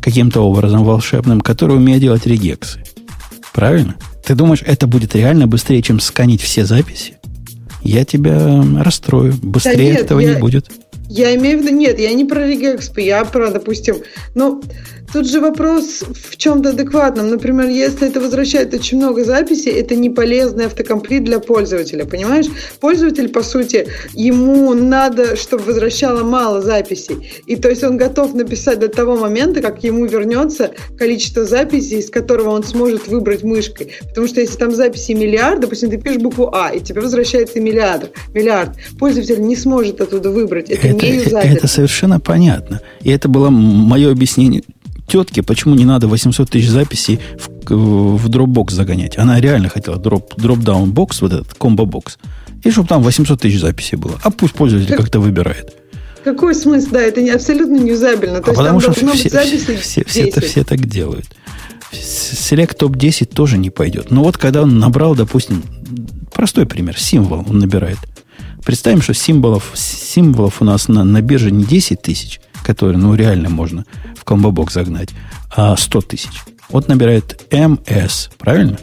каким-то 0.00 0.40
образом 0.40 0.84
волшебным, 0.84 1.40
который 1.40 1.76
умеет 1.76 2.00
делать 2.00 2.26
регексы. 2.26 2.82
Правильно? 3.52 3.96
Ты 4.24 4.34
думаешь, 4.34 4.62
это 4.64 4.86
будет 4.86 5.14
реально 5.14 5.46
быстрее, 5.46 5.82
чем 5.82 6.00
сканить 6.00 6.42
все 6.42 6.64
записи? 6.64 7.14
Я 7.82 8.04
тебя 8.04 8.62
расстрою. 8.82 9.34
Быстрее 9.42 9.92
нет, 9.92 10.00
этого 10.02 10.20
я- 10.20 10.34
не 10.34 10.40
будет. 10.40 10.70
Я 11.08 11.34
имею 11.36 11.58
в 11.58 11.62
виду, 11.62 11.74
нет, 11.74 11.98
я 11.98 12.12
не 12.12 12.26
про 12.26 12.46
регэкспы, 12.46 13.00
я 13.00 13.24
про, 13.24 13.50
допустим, 13.50 13.96
ну, 14.34 14.62
тут 15.12 15.28
же 15.28 15.40
вопрос 15.40 16.02
в 16.14 16.36
чем-то 16.36 16.70
адекватном. 16.70 17.30
Например, 17.30 17.68
если 17.68 18.08
это 18.08 18.20
возвращает 18.20 18.74
очень 18.74 18.98
много 18.98 19.24
записей, 19.24 19.72
это 19.72 19.94
не 19.94 20.10
полезный 20.10 20.66
автокомплит 20.66 21.24
для 21.24 21.38
пользователя, 21.40 22.04
понимаешь? 22.04 22.46
Пользователь, 22.80 23.28
по 23.28 23.42
сути, 23.42 23.88
ему 24.14 24.74
надо, 24.74 25.36
чтобы 25.36 25.64
возвращало 25.64 26.24
мало 26.24 26.60
записей. 26.60 27.30
И 27.46 27.56
то 27.56 27.68
есть 27.68 27.84
он 27.84 27.96
готов 27.96 28.34
написать 28.34 28.78
до 28.78 28.88
того 28.88 29.16
момента, 29.16 29.60
как 29.60 29.82
ему 29.84 30.06
вернется 30.06 30.72
количество 30.96 31.44
записей, 31.44 31.98
из 31.98 32.10
которого 32.10 32.50
он 32.50 32.64
сможет 32.64 33.08
выбрать 33.08 33.42
мышкой. 33.42 33.92
Потому 34.08 34.26
что 34.26 34.40
если 34.40 34.56
там 34.56 34.74
записи 34.74 35.12
миллиард, 35.12 35.60
допустим, 35.60 35.90
ты 35.90 35.98
пишешь 35.98 36.20
букву 36.20 36.50
А, 36.54 36.70
и 36.70 36.80
тебе 36.80 37.00
возвращается 37.00 37.60
миллиард, 37.60 38.12
миллиард, 38.34 38.70
пользователь 38.98 39.40
не 39.40 39.56
сможет 39.56 40.00
оттуда 40.00 40.30
выбрать. 40.30 40.70
Это, 40.70 40.88
Это, 40.88 41.06
не 41.06 41.12
это, 41.12 41.24
юзабельно. 41.24 41.54
это 41.56 41.68
совершенно 41.68 42.20
понятно. 42.20 42.80
И 43.02 43.10
это 43.10 43.28
было 43.28 43.50
мое 43.50 44.10
объяснение 44.10 44.62
тетке, 45.08 45.42
почему 45.42 45.74
не 45.74 45.84
надо 45.84 46.06
800 46.06 46.50
тысяч 46.50 46.68
записей 46.68 47.20
в, 47.38 48.16
в 48.16 48.28
Dropbox 48.28 48.72
загонять. 48.72 49.18
Она 49.18 49.40
реально 49.40 49.68
хотела 49.68 49.96
дроп, 49.96 50.34
дроп-даун 50.36 50.92
бокс, 50.92 51.20
вот 51.22 51.32
этот 51.32 51.54
комбо-бокс, 51.54 52.18
и 52.62 52.70
чтобы 52.70 52.88
там 52.88 53.02
800 53.02 53.40
тысяч 53.40 53.60
записей 53.60 53.96
было. 53.96 54.20
А 54.22 54.30
пусть 54.30 54.54
пользователь 54.54 54.94
как-то 54.94 55.20
выбирает. 55.20 55.74
Какой 56.24 56.54
смысл? 56.54 56.90
Да, 56.92 57.00
это 57.00 57.22
не, 57.22 57.30
абсолютно 57.30 57.76
не 57.76 57.90
юзабельно. 57.90 58.40
То 58.40 58.46
а 58.46 58.50
есть 58.50 58.58
потому 58.58 58.80
там 58.80 58.92
что 58.92 59.12
все, 59.14 59.28
записи 59.28 59.76
все, 59.76 60.04
все, 60.04 60.28
это, 60.28 60.40
10. 60.40 60.50
все 60.50 60.64
так 60.64 60.86
делают. 60.86 61.26
Select 61.92 62.76
топ-10 62.76 63.26
тоже 63.26 63.56
не 63.56 63.70
пойдет. 63.70 64.10
Но 64.10 64.22
вот 64.22 64.36
когда 64.36 64.62
он 64.62 64.78
набрал, 64.78 65.14
допустим, 65.14 65.62
простой 66.32 66.66
пример, 66.66 66.98
символ 66.98 67.44
он 67.48 67.58
набирает. 67.58 67.98
Представим, 68.64 69.00
что 69.00 69.14
символов, 69.14 69.72
символов 69.74 70.60
у 70.60 70.64
нас 70.64 70.88
на, 70.88 71.04
на 71.04 71.22
бирже 71.22 71.50
не 71.50 71.64
10 71.64 72.02
тысяч, 72.02 72.40
которые, 72.62 72.98
ну, 72.98 73.14
реально 73.14 73.48
можно 73.48 73.84
в 74.16 74.24
комбо-бокс 74.24 74.74
загнать, 74.74 75.10
а 75.54 75.76
100 75.76 76.00
тысяч. 76.02 76.42
Вот 76.70 76.88
набирает 76.88 77.46
MS, 77.50 78.30
правильно? 78.38 78.78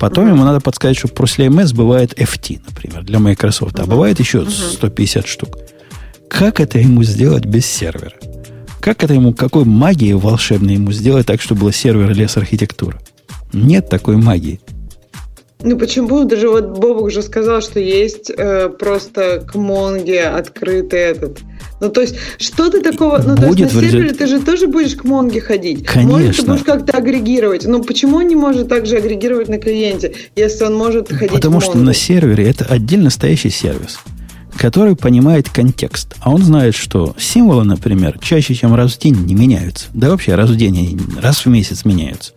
Потом 0.00 0.28
ему 0.28 0.42
надо 0.44 0.60
подсказать, 0.60 0.98
что 0.98 1.08
после 1.08 1.46
MS 1.46 1.74
бывает 1.74 2.18
FT, 2.18 2.60
например, 2.66 3.04
для 3.04 3.18
Microsoft, 3.18 3.78
а 3.78 3.86
бывает 3.86 4.18
еще 4.18 4.44
150 4.48 5.26
штук. 5.26 5.58
Как 6.28 6.60
это 6.60 6.78
ему 6.78 7.04
сделать 7.04 7.44
без 7.44 7.66
сервера? 7.66 8.14
Как 8.80 9.04
это 9.04 9.14
ему, 9.14 9.32
какой 9.32 9.64
магией 9.64 10.14
волшебной 10.14 10.74
ему 10.74 10.90
сделать 10.90 11.26
так, 11.26 11.40
чтобы 11.40 11.60
было 11.60 11.72
сервер 11.72 12.12
лес 12.12 12.36
архитектура? 12.36 12.98
Нет 13.52 13.88
такой 13.88 14.16
магии. 14.16 14.60
Ну 15.60 15.78
почему? 15.78 16.24
Даже 16.24 16.48
вот 16.48 16.78
Бобок 16.78 17.04
уже 17.04 17.22
сказал, 17.22 17.60
что 17.62 17.78
есть 17.78 18.30
э, 18.30 18.68
просто 18.70 19.40
к 19.40 19.54
Монге 19.54 20.24
открытый 20.24 20.98
этот. 20.98 21.38
Ну 21.82 21.88
то 21.88 22.00
есть 22.00 22.14
что 22.38 22.70
ты 22.70 22.80
такого... 22.80 23.18
Ну 23.18 23.34
то 23.34 23.46
есть 23.46 23.58
на 23.58 23.66
в 23.66 23.82
результ- 23.82 23.90
сервере 23.90 24.12
ты 24.12 24.28
же 24.28 24.40
тоже 24.40 24.68
будешь 24.68 24.94
к 24.94 25.02
Монге 25.02 25.40
ходить. 25.40 25.84
Конечно. 25.84 26.12
Может, 26.12 26.36
ты 26.36 26.44
будешь 26.44 26.62
как-то 26.62 26.96
агрегировать. 26.96 27.66
Но 27.66 27.82
почему 27.82 28.18
он 28.18 28.28
не 28.28 28.36
может 28.36 28.68
также 28.68 28.98
агрегировать 28.98 29.48
на 29.48 29.58
клиенте, 29.58 30.14
если 30.36 30.62
он 30.62 30.76
может 30.76 31.08
ходить 31.08 31.32
Потому 31.32 31.60
что 31.60 31.76
на 31.76 31.92
сервере 31.92 32.48
это 32.48 32.66
отдельно 32.66 33.10
стоящий 33.10 33.50
сервис, 33.50 33.98
который 34.56 34.94
понимает 34.94 35.48
контекст. 35.48 36.14
А 36.20 36.30
он 36.30 36.44
знает, 36.44 36.76
что 36.76 37.16
символы, 37.18 37.64
например, 37.64 38.16
чаще, 38.22 38.54
чем 38.54 38.76
раз 38.76 38.92
в 38.92 39.00
день 39.00 39.16
не 39.16 39.34
меняются. 39.34 39.86
Да 39.92 40.10
вообще 40.10 40.36
раз 40.36 40.50
в 40.50 40.56
день 40.56 41.00
раз 41.20 41.44
в 41.44 41.48
месяц 41.48 41.84
меняются. 41.84 42.32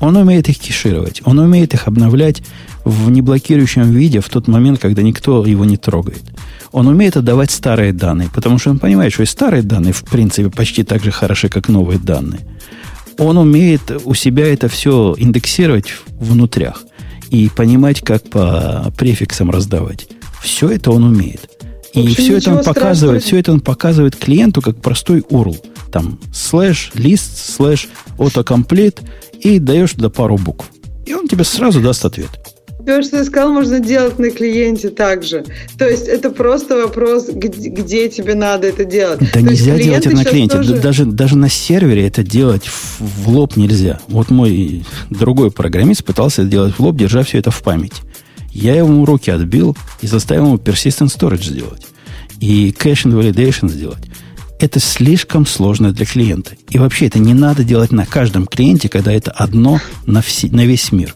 Он 0.00 0.16
умеет 0.16 0.48
их 0.48 0.58
кешировать, 0.58 1.22
он 1.24 1.38
умеет 1.38 1.74
их 1.74 1.86
обновлять 1.86 2.42
в 2.84 3.10
неблокирующем 3.10 3.90
виде 3.90 4.20
в 4.20 4.28
тот 4.28 4.48
момент, 4.48 4.78
когда 4.78 5.02
никто 5.02 5.44
его 5.44 5.64
не 5.64 5.76
трогает. 5.76 6.22
Он 6.72 6.86
умеет 6.86 7.16
отдавать 7.16 7.50
старые 7.50 7.92
данные, 7.92 8.28
потому 8.32 8.58
что 8.58 8.70
он 8.70 8.78
понимает, 8.78 9.12
что 9.12 9.22
и 9.22 9.26
старые 9.26 9.62
данные, 9.62 9.92
в 9.92 10.04
принципе, 10.04 10.50
почти 10.50 10.82
так 10.82 11.02
же 11.02 11.10
хороши, 11.10 11.48
как 11.48 11.68
новые 11.68 11.98
данные. 11.98 12.40
Он 13.18 13.36
умеет 13.36 13.90
у 14.04 14.14
себя 14.14 14.50
это 14.52 14.68
все 14.68 15.14
индексировать 15.18 15.92
внутрях 16.08 16.82
и 17.28 17.50
понимать, 17.54 18.00
как 18.00 18.28
по 18.30 18.92
префиксам 18.96 19.50
раздавать. 19.50 20.08
Все 20.42 20.70
это 20.70 20.90
он 20.90 21.04
умеет. 21.04 21.50
И 21.92 22.00
общем, 22.00 22.14
все 22.14 22.36
это 22.36 22.50
он 22.52 22.64
показывает, 22.64 22.94
страшного. 22.94 23.20
все 23.20 23.36
это 23.38 23.52
он 23.52 23.60
показывает 23.60 24.16
клиенту 24.16 24.62
как 24.62 24.80
простой 24.80 25.20
URL. 25.20 25.58
Там 25.92 26.20
слэш, 26.32 26.92
list, 26.94 27.36
слэш, 27.36 27.88
autocomplete, 28.16 29.00
и 29.40 29.58
даешь 29.58 29.92
туда 29.92 30.08
пару 30.08 30.36
букв. 30.36 30.70
И 31.04 31.14
он 31.14 31.26
тебе 31.26 31.44
сразу 31.44 31.80
даст 31.80 32.04
ответ. 32.04 32.30
То, 32.86 33.02
что 33.02 33.18
ты 33.18 33.24
сказал, 33.24 33.52
можно 33.52 33.80
делать 33.80 34.18
на 34.18 34.30
клиенте 34.30 34.88
также. 34.90 35.44
То 35.78 35.88
есть 35.88 36.06
это 36.08 36.30
просто 36.30 36.76
вопрос, 36.76 37.28
где, 37.28 37.68
где 37.68 38.08
тебе 38.08 38.34
надо 38.34 38.68
это 38.68 38.84
делать. 38.84 39.20
Да 39.20 39.26
То 39.32 39.40
нельзя 39.42 39.76
делать 39.78 40.06
это 40.06 40.16
на 40.16 40.24
клиенте. 40.24 40.56
тоже- 40.56 40.74
Да 40.74 40.80
Даже, 40.80 41.04
даже 41.04 41.36
на 41.36 41.48
сервере 41.48 42.06
это 42.06 42.22
делать 42.22 42.66
в, 42.66 43.00
в 43.00 43.28
лоб 43.28 43.56
нельзя. 43.56 44.00
Вот 44.08 44.30
мой 44.30 44.84
другой 45.10 45.50
программист 45.50 46.04
пытался 46.04 46.42
это 46.42 46.50
делать 46.50 46.74
в 46.74 46.80
лоб, 46.80 46.96
держа 46.96 47.22
все 47.22 47.38
это 47.38 47.50
в 47.50 47.62
памяти. 47.62 48.02
Я 48.52 48.74
ему 48.74 49.04
руки 49.04 49.30
отбил 49.30 49.76
и 50.00 50.06
заставил 50.06 50.46
ему 50.46 50.56
persistent 50.56 51.06
storage 51.16 51.44
сделать. 51.44 51.86
И 52.40 52.74
cache 52.76 53.04
invalidation 53.06 53.68
сделать. 53.68 54.02
Это 54.58 54.80
слишком 54.80 55.46
сложно 55.46 55.92
для 55.92 56.04
клиента. 56.04 56.52
И 56.68 56.78
вообще 56.78 57.06
это 57.06 57.18
не 57.18 57.32
надо 57.34 57.64
делать 57.64 57.92
на 57.92 58.04
каждом 58.06 58.46
клиенте, 58.46 58.88
когда 58.88 59.12
это 59.12 59.30
одно 59.30 59.80
на, 60.06 60.20
все, 60.20 60.48
на 60.48 60.66
весь 60.66 60.92
мир. 60.92 61.14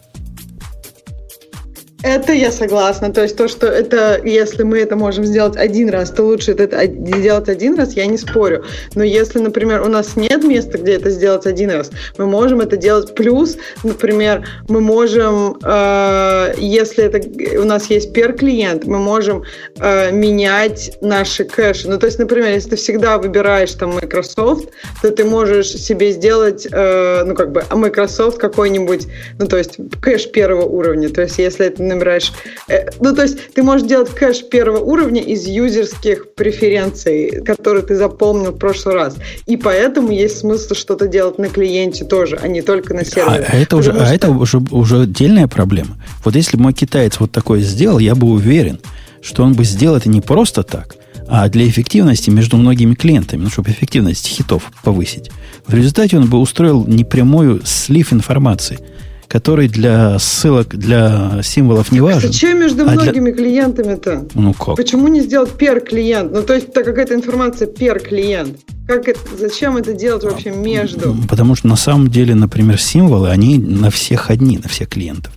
Это 2.03 2.33
я 2.33 2.51
согласна. 2.51 3.11
То 3.11 3.23
есть 3.23 3.35
то, 3.35 3.47
что 3.47 3.67
это, 3.67 4.21
если 4.23 4.63
мы 4.63 4.79
это 4.79 4.95
можем 4.95 5.25
сделать 5.25 5.55
один 5.55 5.89
раз, 5.89 6.11
то 6.11 6.23
лучше 6.23 6.51
это 6.51 6.77
од- 6.77 7.03
делать 7.21 7.49
один 7.49 7.75
раз, 7.75 7.93
я 7.93 8.05
не 8.05 8.17
спорю. 8.17 8.63
Но 8.95 9.03
если, 9.03 9.39
например, 9.39 9.81
у 9.81 9.87
нас 9.87 10.15
нет 10.15 10.43
места, 10.43 10.77
где 10.77 10.93
это 10.93 11.09
сделать 11.09 11.45
один 11.45 11.71
раз, 11.71 11.91
мы 12.17 12.25
можем 12.25 12.61
это 12.61 12.77
делать 12.77 13.15
плюс, 13.15 13.57
например, 13.83 14.45
мы 14.67 14.81
можем, 14.81 15.57
э, 15.63 16.53
если 16.57 17.05
это 17.05 17.59
у 17.59 17.63
нас 17.65 17.89
есть 17.89 18.13
пер 18.13 18.33
клиент, 18.33 18.85
мы 18.85 18.99
можем 18.99 19.43
э, 19.79 20.11
менять 20.11 20.97
наши 21.01 21.43
кэши. 21.45 21.89
Ну, 21.89 21.97
то 21.97 22.05
есть, 22.05 22.19
например, 22.19 22.51
если 22.51 22.71
ты 22.71 22.75
всегда 22.75 23.17
выбираешь 23.17 23.71
там 23.71 23.95
Microsoft, 23.95 24.69
то 25.01 25.11
ты 25.11 25.23
можешь 25.23 25.69
себе 25.69 26.11
сделать, 26.11 26.67
э, 26.71 27.23
ну, 27.25 27.35
как 27.35 27.51
бы, 27.51 27.63
а 27.67 27.75
Microsoft 27.75 28.37
какой-нибудь, 28.37 29.07
ну, 29.39 29.47
то 29.47 29.57
есть, 29.57 29.77
кэш 30.01 30.29
первого 30.31 30.65
уровня. 30.65 31.09
То 31.09 31.21
есть, 31.21 31.39
если 31.39 31.69
ты 31.69 31.84
набираешь... 31.85 32.31
э, 32.67 32.89
ну, 32.99 33.15
то 33.15 33.23
есть, 33.23 33.53
ты 33.53 33.63
можешь 33.63 33.87
делать 33.87 34.09
кэш 34.09 34.43
первого 34.49 34.79
уровня 34.79 35.21
из 35.21 35.45
юзерских 35.47 36.33
преференций, 36.35 37.41
которые 37.45 37.83
ты 37.83 37.95
запомнил 37.95 38.51
в 38.51 38.57
прошлый 38.57 38.95
раз. 38.95 39.15
И 39.45 39.57
поэтому 39.57 40.11
есть 40.11 40.39
смысл 40.39 40.73
что-то 40.73 41.07
делать 41.07 41.37
на 41.37 41.49
клиенте 41.49 42.05
тоже, 42.05 42.39
а 42.41 42.47
не 42.47 42.61
только 42.61 42.93
на 42.93 43.01
А, 43.01 43.05
сервере. 43.05 43.45
а 43.47 43.55
это, 43.57 43.77
уже, 43.77 43.91
а 43.91 44.13
это 44.13 44.29
уже, 44.29 44.57
уже 44.71 45.01
отдельная 45.01 45.47
проблема. 45.47 45.97
Вот 46.23 46.35
если 46.35 46.57
бы 46.57 46.63
мой 46.63 46.73
китаец 46.73 47.19
вот 47.19 47.31
такое 47.31 47.61
сделал, 47.61 47.99
я 47.99 48.15
бы 48.15 48.27
уверен, 48.27 48.79
что 49.21 49.43
он 49.43 49.53
бы 49.53 49.63
сделал 49.63 49.97
это 49.97 50.09
не 50.09 50.21
просто 50.21 50.63
так, 50.63 50.95
а 51.27 51.49
для 51.49 51.67
эффективности 51.67 52.29
между 52.29 52.57
многими 52.57 52.93
клиентами, 52.93 53.43
ну, 53.43 53.49
чтобы 53.49 53.71
эффективность 53.71 54.27
хитов 54.27 54.71
повысить. 54.83 55.31
В 55.65 55.73
результате 55.73 56.17
он 56.17 56.29
бы 56.29 56.37
устроил 56.37 56.85
непрямую 56.85 57.61
слив 57.65 58.13
информации, 58.13 58.79
который 59.27 59.67
для 59.67 60.17
ссылок, 60.19 60.75
для 60.75 61.41
символов 61.43 61.91
не 61.91 61.99
важен. 62.01 62.31
Зачем 62.31 62.59
между 62.59 62.83
А 62.83 62.93
для- 62.93 63.03
многими 63.03 63.31
клиентами-то? 63.31 64.27
Ну 64.33 64.53
как? 64.53 64.75
Почему 64.75 65.07
не 65.07 65.21
сделать 65.21 65.51
пер 65.51 65.81
клиент? 65.81 66.31
Ну, 66.31 66.41
то 66.43 66.53
есть, 66.53 66.69
это 66.69 66.83
какая-то 66.83 67.15
информация 67.15 67.67
пер 67.67 67.99
клиент. 67.99 68.59
Как 68.87 69.07
это, 69.07 69.19
зачем 69.39 69.77
это 69.77 69.93
делать 69.93 70.23
вообще 70.23 70.51
между? 70.51 71.15
Потому 71.27 71.55
что 71.55 71.67
на 71.67 71.75
самом 71.75 72.09
деле, 72.09 72.35
например, 72.35 72.79
символы, 72.79 73.29
они 73.29 73.57
на 73.57 73.89
всех 73.89 74.29
одни, 74.29 74.57
на 74.57 74.69
всех 74.69 74.89
клиентов. 74.89 75.33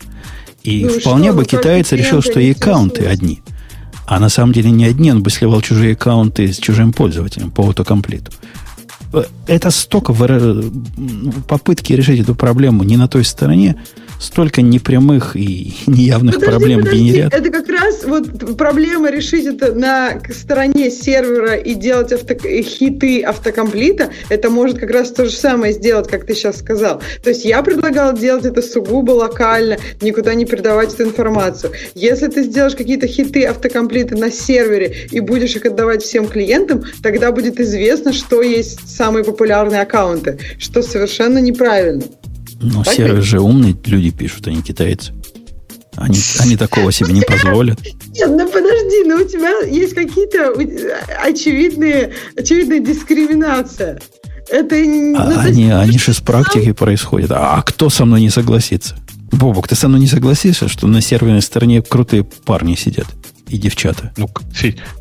И 0.63 0.85
Ну 0.85 0.99
вполне 1.01 1.29
что, 1.29 1.33
бы 1.37 1.43
ну, 1.43 1.49
только 1.49 1.63
китаец 1.63 1.93
решил, 1.93 2.21
что 2.21 2.41
и 2.41 2.53
аккаунты 2.53 3.07
одни. 3.07 3.41
А 4.07 4.21
на 4.21 4.29
самом 4.29 4.53
деле 4.53 4.71
не 4.71 4.85
одни, 4.87 5.11
он 5.13 5.23
бы 5.23 5.31
сливал 5.31 5.61
чужие 5.61 5.93
аккаунты 5.93 6.53
с 6.53 6.59
чужим 6.59 6.93
пользователем 6.93 7.51
по 7.51 7.63
аутокомплиту. 7.63 8.33
Это 9.47 9.71
столько 9.71 10.13
попытки 11.49 11.93
решить 11.93 12.21
эту 12.21 12.35
проблему 12.35 12.85
не 12.85 12.97
на 12.97 13.09
той 13.09 13.25
стороне, 13.25 13.77
столько 14.21 14.63
непрямых 14.63 15.37
и 15.37 15.75
неявных 15.87 16.37
Подожди, 16.37 16.51
проблем 16.51 16.81
подожди, 16.81 16.99
генерят. 16.99 17.35
Это 17.35 17.51
как 17.51 17.69
раз 17.69 18.05
вот 18.05 18.57
проблема 18.57 19.11
решить 19.11 19.47
это 19.47 19.73
на 19.73 20.21
стороне 20.31 20.91
сервера 20.91 21.55
и 21.55 21.75
делать 21.75 22.13
авто, 22.13 22.35
хиты 22.35 23.23
автокомплита. 23.23 24.11
Это 24.29 24.51
может 24.51 24.79
как 24.79 24.91
раз 24.91 25.11
то 25.11 25.25
же 25.25 25.33
самое 25.33 25.73
сделать, 25.73 26.09
как 26.09 26.27
ты 26.27 26.35
сейчас 26.35 26.59
сказал. 26.59 27.01
То 27.23 27.31
есть 27.31 27.45
я 27.45 27.63
предлагала 27.63 28.13
делать 28.13 28.45
это 28.45 28.63
сугубо 28.63 29.13
локально, 29.13 29.79
никуда 30.01 30.35
не 30.35 30.45
передавать 30.45 30.95
эту 30.95 31.05
информацию. 31.05 31.73
Если 31.95 32.27
ты 32.29 32.43
сделаешь 32.43 32.75
какие-то 32.75 33.07
хиты 33.07 33.45
автокомплита 33.45 34.17
на 34.17 34.31
сервере 34.31 35.09
и 35.11 35.21
будешь 35.21 35.57
их 35.57 35.67
отдавать 35.67 36.03
всем 36.03 36.27
клиентам, 36.27 36.85
тогда 37.03 37.33
будет 37.33 37.61
известно, 37.61 38.13
что 38.13 38.43
есть 38.43 38.89
самые 38.89 39.25
популярные 39.25 39.83
аккаунты, 39.83 40.39
что 40.59 40.83
совершенно 40.83 41.39
неправильно. 41.39 42.05
Но 42.61 42.83
так 42.85 42.95
сервер 42.95 43.17
ведь? 43.17 43.25
же 43.25 43.41
умный, 43.41 43.77
люди 43.87 44.11
пишут, 44.11 44.47
а 44.49 44.51
не 44.51 44.63
китайцы. 44.63 45.13
Они, 45.97 46.19
они 46.41 46.57
такого 46.57 46.93
себе 46.93 47.13
не 47.13 47.23
позволят. 47.23 47.81
Нет, 47.85 48.29
ну 48.31 48.49
подожди, 48.49 49.03
ну 49.05 49.17
у 49.17 49.25
тебя 49.29 49.61
есть 49.67 49.95
какие-то 49.95 50.53
очевидные, 51.25 52.13
очевидная 52.37 52.79
дискриминация. 52.81 54.01
Это 54.49 54.81
не- 54.81 55.13
ну, 55.13 55.19
А 55.19 55.33
то 55.35 55.41
они, 55.41 55.63
есть, 55.65 55.75
они 55.75 55.99
же 55.99 56.13
с 56.13 56.21
практики 56.21 56.73
происходят. 56.73 57.33
А 57.33 57.61
кто 57.63 57.91
со 57.91 58.05
мной 58.05 58.21
не 58.21 58.31
согласится? 58.31 58.97
Бобок, 59.33 59.69
ты 59.69 59.75
со 59.75 59.89
мной 59.89 60.01
не 60.01 60.07
согласишься, 60.07 60.69
что 60.69 60.87
на 60.87 61.01
серверной 61.03 61.43
стороне 61.43 61.83
крутые 61.83 62.25
парни 62.25 62.75
сидят 62.75 63.07
и 63.49 63.57
девчата? 63.59 64.13
Ну, 64.17 64.29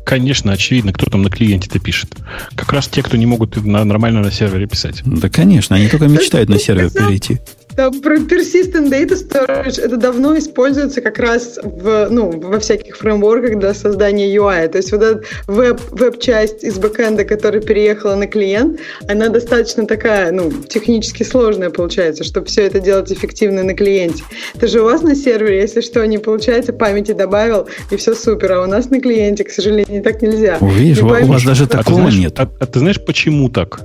конечно, 0.04 0.52
очевидно, 0.52 0.92
кто 0.92 1.06
там 1.10 1.22
на 1.22 1.30
клиенте-то 1.30 1.78
пишет. 1.78 2.16
Как 2.54 2.72
раз 2.72 2.88
те, 2.88 3.02
кто 3.02 3.16
не 3.16 3.26
могут 3.26 3.56
на- 3.64 3.84
нормально 3.84 4.20
на 4.20 4.30
сервере 4.30 4.66
писать. 4.66 5.02
Да, 5.04 5.28
конечно, 5.28 5.76
они 5.76 5.88
только 5.88 6.08
мечтают 6.08 6.48
на 6.48 6.58
сервер 6.58 6.90
перейти. 6.90 7.38
Про 7.78 8.16
persistent 8.16 8.90
data 8.90 9.14
storage 9.14 9.80
это 9.80 9.96
давно 9.96 10.36
используется 10.36 11.00
как 11.00 11.18
раз 11.18 11.60
в, 11.62 12.08
ну, 12.10 12.30
во 12.30 12.58
всяких 12.58 12.96
фреймворках 12.96 13.58
для 13.60 13.72
создания 13.72 14.34
UI. 14.34 14.68
То 14.68 14.78
есть 14.78 14.90
вот 14.90 15.02
эта 15.02 15.22
веб, 15.46 15.80
веб-часть 15.92 16.64
из 16.64 16.76
бэкэнда, 16.78 17.24
которая 17.24 17.62
переехала 17.62 18.16
на 18.16 18.26
клиент, 18.26 18.80
она 19.08 19.28
достаточно 19.28 19.86
такая, 19.86 20.32
ну, 20.32 20.50
технически 20.68 21.22
сложная 21.22 21.70
получается, 21.70 22.24
чтобы 22.24 22.46
все 22.46 22.62
это 22.62 22.80
делать 22.80 23.12
эффективно 23.12 23.62
на 23.62 23.74
клиенте. 23.74 24.24
Это 24.56 24.66
же 24.66 24.80
у 24.80 24.84
вас 24.84 25.02
на 25.02 25.14
сервере, 25.14 25.60
если 25.60 25.80
что, 25.80 26.04
не 26.04 26.18
получается, 26.18 26.72
памяти 26.72 27.12
добавил, 27.12 27.68
и 27.92 27.96
все 27.96 28.14
супер. 28.14 28.52
А 28.54 28.62
у 28.62 28.66
нас 28.66 28.90
на 28.90 29.00
клиенте, 29.00 29.44
к 29.44 29.50
сожалению, 29.50 30.02
так 30.02 30.20
нельзя. 30.20 30.58
Видишь, 30.60 30.98
Не 30.98 31.04
у- 31.04 31.08
вас 31.08 31.44
даже 31.44 31.64
А 31.64 31.66
ты 31.68 31.76
такого 31.76 32.00
знаешь, 32.00 32.16
нет. 32.16 32.40
А, 32.40 32.48
а 32.58 32.66
ты 32.66 32.80
знаешь, 32.80 33.00
почему 33.04 33.48
так? 33.48 33.80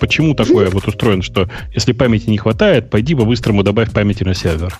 Почему 0.00 0.34
такое 0.34 0.70
вот 0.70 0.86
устроено, 0.86 1.22
что 1.22 1.48
если 1.74 1.92
памяти 1.92 2.30
не 2.30 2.38
хватает, 2.38 2.90
пойди 2.90 3.14
по-быстрому 3.14 3.62
добавь 3.62 3.92
памяти 3.92 4.24
на 4.24 4.34
сервер. 4.34 4.78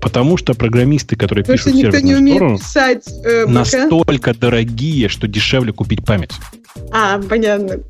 Потому 0.00 0.36
что 0.36 0.54
программисты, 0.54 1.16
которые 1.16 1.44
Потому 1.44 1.58
что 1.58 1.70
пишут 1.70 1.84
никто 1.84 1.98
не 1.98 2.14
серверную 2.14 2.20
умеет 2.20 2.36
сторону, 2.36 2.58
писать 2.58 3.24
э, 3.24 3.46
настолько 3.46 4.34
дорогие, 4.34 5.08
что 5.08 5.26
дешевле 5.26 5.72
купить 5.72 6.04
память. 6.04 6.32
А, 6.92 7.18
понятно. 7.18 7.80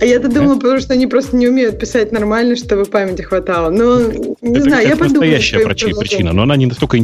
А 0.00 0.04
я-то 0.04 0.28
думала, 0.28 0.56
потому 0.56 0.80
что 0.80 0.94
они 0.94 1.06
просто 1.06 1.36
не 1.36 1.46
умеют 1.48 1.78
писать 1.78 2.12
нормально, 2.12 2.56
чтобы 2.56 2.84
памяти 2.84 3.22
хватало. 3.22 3.70
Ну, 3.70 4.36
не 4.40 4.52
это, 4.58 4.62
знаю, 4.62 4.82
я 4.82 4.94
это 4.94 4.98
подумаю. 4.98 5.30
настоящая 5.30 5.64
причина, 5.66 5.98
причина, 5.98 6.32
но 6.32 6.42
она 6.42 6.56
не 6.56 6.66
настолько, 6.66 6.98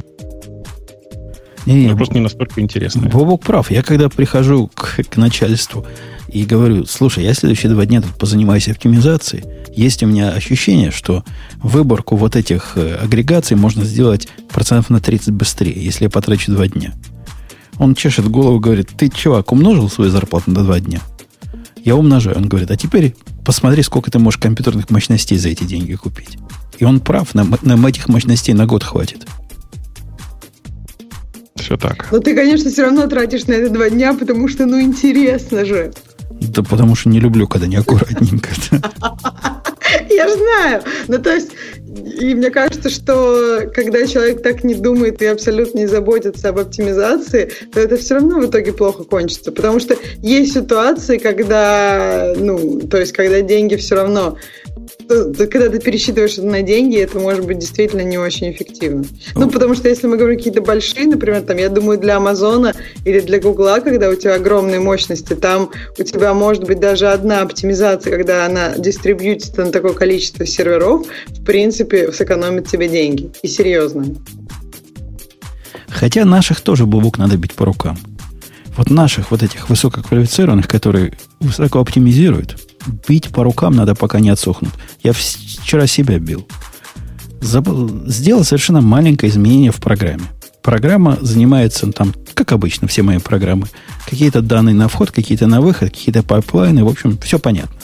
Не, 1.66 1.86
она 1.86 1.96
просто 1.96 2.14
не 2.14 2.20
настолько 2.20 2.60
интересная. 2.60 3.10
Бобок 3.10 3.42
прав. 3.42 3.70
Я 3.70 3.82
когда 3.82 4.08
прихожу 4.08 4.70
к, 4.74 4.98
к 5.08 5.16
начальству 5.16 5.86
и 6.34 6.44
говорю, 6.44 6.84
слушай, 6.84 7.22
я 7.22 7.32
следующие 7.32 7.70
два 7.70 7.86
дня 7.86 8.02
тут 8.02 8.10
позанимаюсь 8.18 8.68
оптимизацией, 8.68 9.44
есть 9.72 10.02
у 10.02 10.06
меня 10.06 10.30
ощущение, 10.30 10.90
что 10.90 11.24
выборку 11.62 12.16
вот 12.16 12.34
этих 12.34 12.72
э, 12.74 12.96
агрегаций 12.96 13.56
можно 13.56 13.84
сделать 13.84 14.26
процентов 14.50 14.90
на 14.90 15.00
30 15.00 15.30
быстрее, 15.30 15.82
если 15.82 16.04
я 16.04 16.10
потрачу 16.10 16.52
два 16.52 16.66
дня. 16.66 16.92
Он 17.78 17.94
чешет 17.94 18.28
голову, 18.28 18.58
говорит, 18.58 18.90
ты, 18.96 19.10
чувак, 19.10 19.52
умножил 19.52 19.88
свою 19.88 20.10
зарплату 20.10 20.50
на 20.50 20.64
два 20.64 20.80
дня? 20.80 21.00
Я 21.84 21.94
умножаю. 21.94 22.36
Он 22.36 22.48
говорит, 22.48 22.70
а 22.70 22.76
теперь 22.76 23.14
посмотри, 23.44 23.82
сколько 23.82 24.10
ты 24.10 24.18
можешь 24.18 24.38
компьютерных 24.38 24.90
мощностей 24.90 25.38
за 25.38 25.50
эти 25.50 25.62
деньги 25.64 25.94
купить. 25.94 26.38
И 26.78 26.84
он 26.84 26.98
прав, 26.98 27.32
нам, 27.34 27.56
нам 27.62 27.86
этих 27.86 28.08
мощностей 28.08 28.54
на 28.54 28.66
год 28.66 28.82
хватит. 28.82 29.26
Все 31.56 31.76
так. 31.76 32.08
Но 32.10 32.18
ты, 32.18 32.34
конечно, 32.34 32.70
все 32.70 32.82
равно 32.82 33.06
тратишь 33.06 33.46
на 33.46 33.52
это 33.52 33.72
два 33.72 33.88
дня, 33.88 34.14
потому 34.14 34.48
что, 34.48 34.66
ну, 34.66 34.80
интересно 34.80 35.64
же. 35.64 35.92
Да 36.30 36.62
потому 36.62 36.94
что 36.94 37.08
не 37.08 37.20
люблю, 37.20 37.46
когда 37.46 37.66
неаккуратненько. 37.66 38.50
Я 40.10 40.36
знаю. 40.36 40.82
Ну, 41.08 41.18
то 41.18 41.32
есть, 41.32 41.52
и 41.94 42.34
мне 42.34 42.50
кажется, 42.50 42.90
что 42.90 43.70
когда 43.72 44.06
человек 44.06 44.42
так 44.42 44.64
не 44.64 44.74
думает 44.74 45.22
и 45.22 45.26
абсолютно 45.26 45.78
не 45.78 45.86
заботится 45.86 46.48
об 46.48 46.58
оптимизации, 46.58 47.50
то 47.72 47.80
это 47.80 47.96
все 47.96 48.14
равно 48.14 48.40
в 48.40 48.46
итоге 48.46 48.72
плохо 48.72 49.04
кончится. 49.04 49.52
Потому 49.52 49.78
что 49.78 49.96
есть 50.18 50.54
ситуации, 50.54 51.18
когда, 51.18 52.34
ну, 52.36 52.80
то 52.80 52.98
есть, 52.98 53.12
когда 53.12 53.40
деньги 53.40 53.76
все 53.76 53.96
равно 53.96 54.36
когда 55.06 55.68
ты 55.68 55.80
пересчитываешь 55.80 56.38
это 56.38 56.46
на 56.46 56.62
деньги, 56.62 56.98
это 56.98 57.18
может 57.18 57.46
быть 57.46 57.58
действительно 57.58 58.02
не 58.02 58.18
очень 58.18 58.50
эффективно. 58.50 59.04
Ну, 59.34 59.50
потому 59.50 59.74
что 59.74 59.88
если 59.88 60.06
мы 60.06 60.16
говорим 60.16 60.38
какие-то 60.38 60.62
большие, 60.62 61.06
например, 61.06 61.42
там, 61.42 61.58
я 61.58 61.68
думаю, 61.68 61.98
для 61.98 62.16
Амазона 62.16 62.74
или 63.04 63.20
для 63.20 63.38
Гугла, 63.38 63.80
когда 63.80 64.08
у 64.08 64.14
тебя 64.14 64.34
огромные 64.34 64.80
мощности, 64.80 65.34
там 65.34 65.70
у 65.98 66.02
тебя 66.02 66.34
может 66.34 66.64
быть 66.64 66.80
даже 66.80 67.08
одна 67.08 67.42
оптимизация, 67.42 68.16
когда 68.16 68.46
она 68.46 68.74
дистрибьютится 68.76 69.64
на 69.64 69.72
такое 69.72 69.92
количество 69.92 70.46
серверов, 70.46 71.06
в 71.28 71.44
принципе, 71.44 71.83
сэкономит 72.12 72.68
тебе 72.68 72.88
деньги. 72.88 73.30
И 73.42 73.48
серьезно. 73.48 74.06
Хотя 75.88 76.24
наших 76.24 76.60
тоже 76.60 76.86
бубук 76.86 77.18
надо 77.18 77.36
бить 77.36 77.54
по 77.54 77.64
рукам. 77.64 77.98
Вот 78.76 78.90
наших, 78.90 79.30
вот 79.30 79.42
этих 79.42 79.70
высококвалифицированных, 79.70 80.66
которые 80.66 81.12
высоко 81.38 81.78
оптимизируют, 81.78 82.60
бить 83.08 83.28
по 83.28 83.44
рукам 83.44 83.74
надо, 83.74 83.94
пока 83.94 84.20
не 84.20 84.30
отсохнут. 84.30 84.72
Я 85.02 85.12
вчера 85.12 85.86
себя 85.86 86.18
бил. 86.18 86.46
Забыл, 87.40 88.06
сделал 88.06 88.42
совершенно 88.42 88.80
маленькое 88.80 89.30
изменение 89.30 89.70
в 89.70 89.76
программе. 89.76 90.24
Программа 90.62 91.18
занимается 91.20 91.92
там, 91.92 92.14
как 92.32 92.52
обычно, 92.52 92.88
все 92.88 93.02
мои 93.02 93.18
программы. 93.18 93.66
Какие-то 94.08 94.40
данные 94.40 94.74
на 94.74 94.88
вход, 94.88 95.10
какие-то 95.10 95.46
на 95.46 95.60
выход, 95.60 95.90
какие-то 95.90 96.22
пайплайны. 96.22 96.84
В 96.84 96.88
общем, 96.88 97.18
все 97.18 97.38
понятно. 97.38 97.76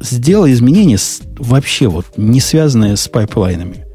Сделал 0.00 0.46
изменения 0.48 0.98
вообще 1.38 1.88
вот 1.88 2.06
не 2.16 2.40
связанные 2.40 2.96
с 2.96 3.08
пайплайнами. 3.08 3.86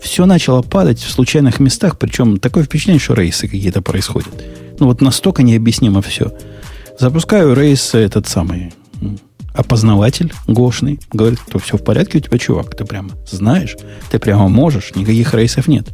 Все 0.00 0.26
начало 0.26 0.62
падать 0.62 1.00
в 1.00 1.10
случайных 1.10 1.60
местах, 1.60 1.98
причем 1.98 2.38
такое 2.38 2.64
впечатление, 2.64 3.00
что 3.00 3.14
race 3.14 3.41
ы 3.41 3.48
какие-то 3.48 3.80
происходят. 3.82 4.32
Ну 4.78 4.86
вот 4.86 5.00
настолько 5.00 5.42
необъяснимо 5.42 6.02
все. 6.02 6.32
Запускаю 6.98 7.54
рейс 7.54 7.94
этот 7.94 8.26
самый 8.28 8.72
опознаватель 9.54 10.32
гошный. 10.46 11.00
Говорит, 11.12 11.38
что 11.48 11.58
все 11.58 11.78
в 11.78 11.84
порядке 11.84 12.18
у 12.18 12.20
тебя, 12.20 12.38
чувак. 12.38 12.76
Ты 12.76 12.84
прямо 12.84 13.10
знаешь, 13.26 13.76
ты 14.10 14.18
прямо 14.18 14.48
можешь, 14.48 14.94
никаких 14.94 15.32
рейсов 15.32 15.68
нет. 15.68 15.88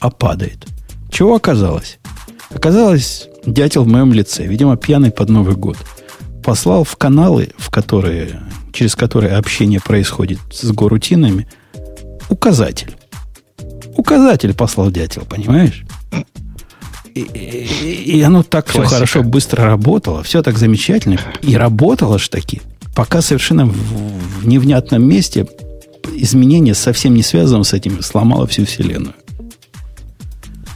А 0.00 0.10
падает. 0.10 0.66
Чего 1.10 1.36
оказалось? 1.36 1.98
Оказалось, 2.54 3.28
дятел 3.44 3.84
в 3.84 3.88
моем 3.88 4.12
лице, 4.12 4.46
видимо, 4.46 4.76
пьяный 4.76 5.10
под 5.10 5.28
Новый 5.28 5.56
год. 5.56 5.76
Послал 6.42 6.84
в 6.84 6.96
каналы, 6.96 7.50
в 7.56 7.70
которые, 7.70 8.40
через 8.76 8.94
которые 8.94 9.32
общение 9.32 9.80
происходит 9.80 10.38
с 10.52 10.70
горутинами, 10.70 11.48
указатель. 12.28 12.94
Указатель 13.96 14.52
послал 14.52 14.90
дятел, 14.90 15.22
понимаешь? 15.28 15.84
И, 17.14 17.20
и, 17.20 18.18
и 18.18 18.20
оно 18.20 18.42
так 18.42 18.66
Классика. 18.66 18.86
все 18.86 18.94
хорошо, 18.94 19.22
быстро 19.22 19.64
работало, 19.64 20.22
все 20.22 20.42
так 20.42 20.58
замечательно. 20.58 21.18
И 21.40 21.56
работало 21.56 22.18
ж 22.18 22.28
таки, 22.28 22.60
пока 22.94 23.22
совершенно 23.22 23.64
в, 23.64 23.72
в 24.42 24.46
невнятном 24.46 25.02
месте 25.02 25.46
изменение 26.14 26.74
совсем 26.74 27.14
не 27.14 27.22
связано 27.22 27.64
с 27.64 27.72
этим 27.72 28.02
сломало 28.02 28.46
всю 28.46 28.66
Вселенную. 28.66 29.14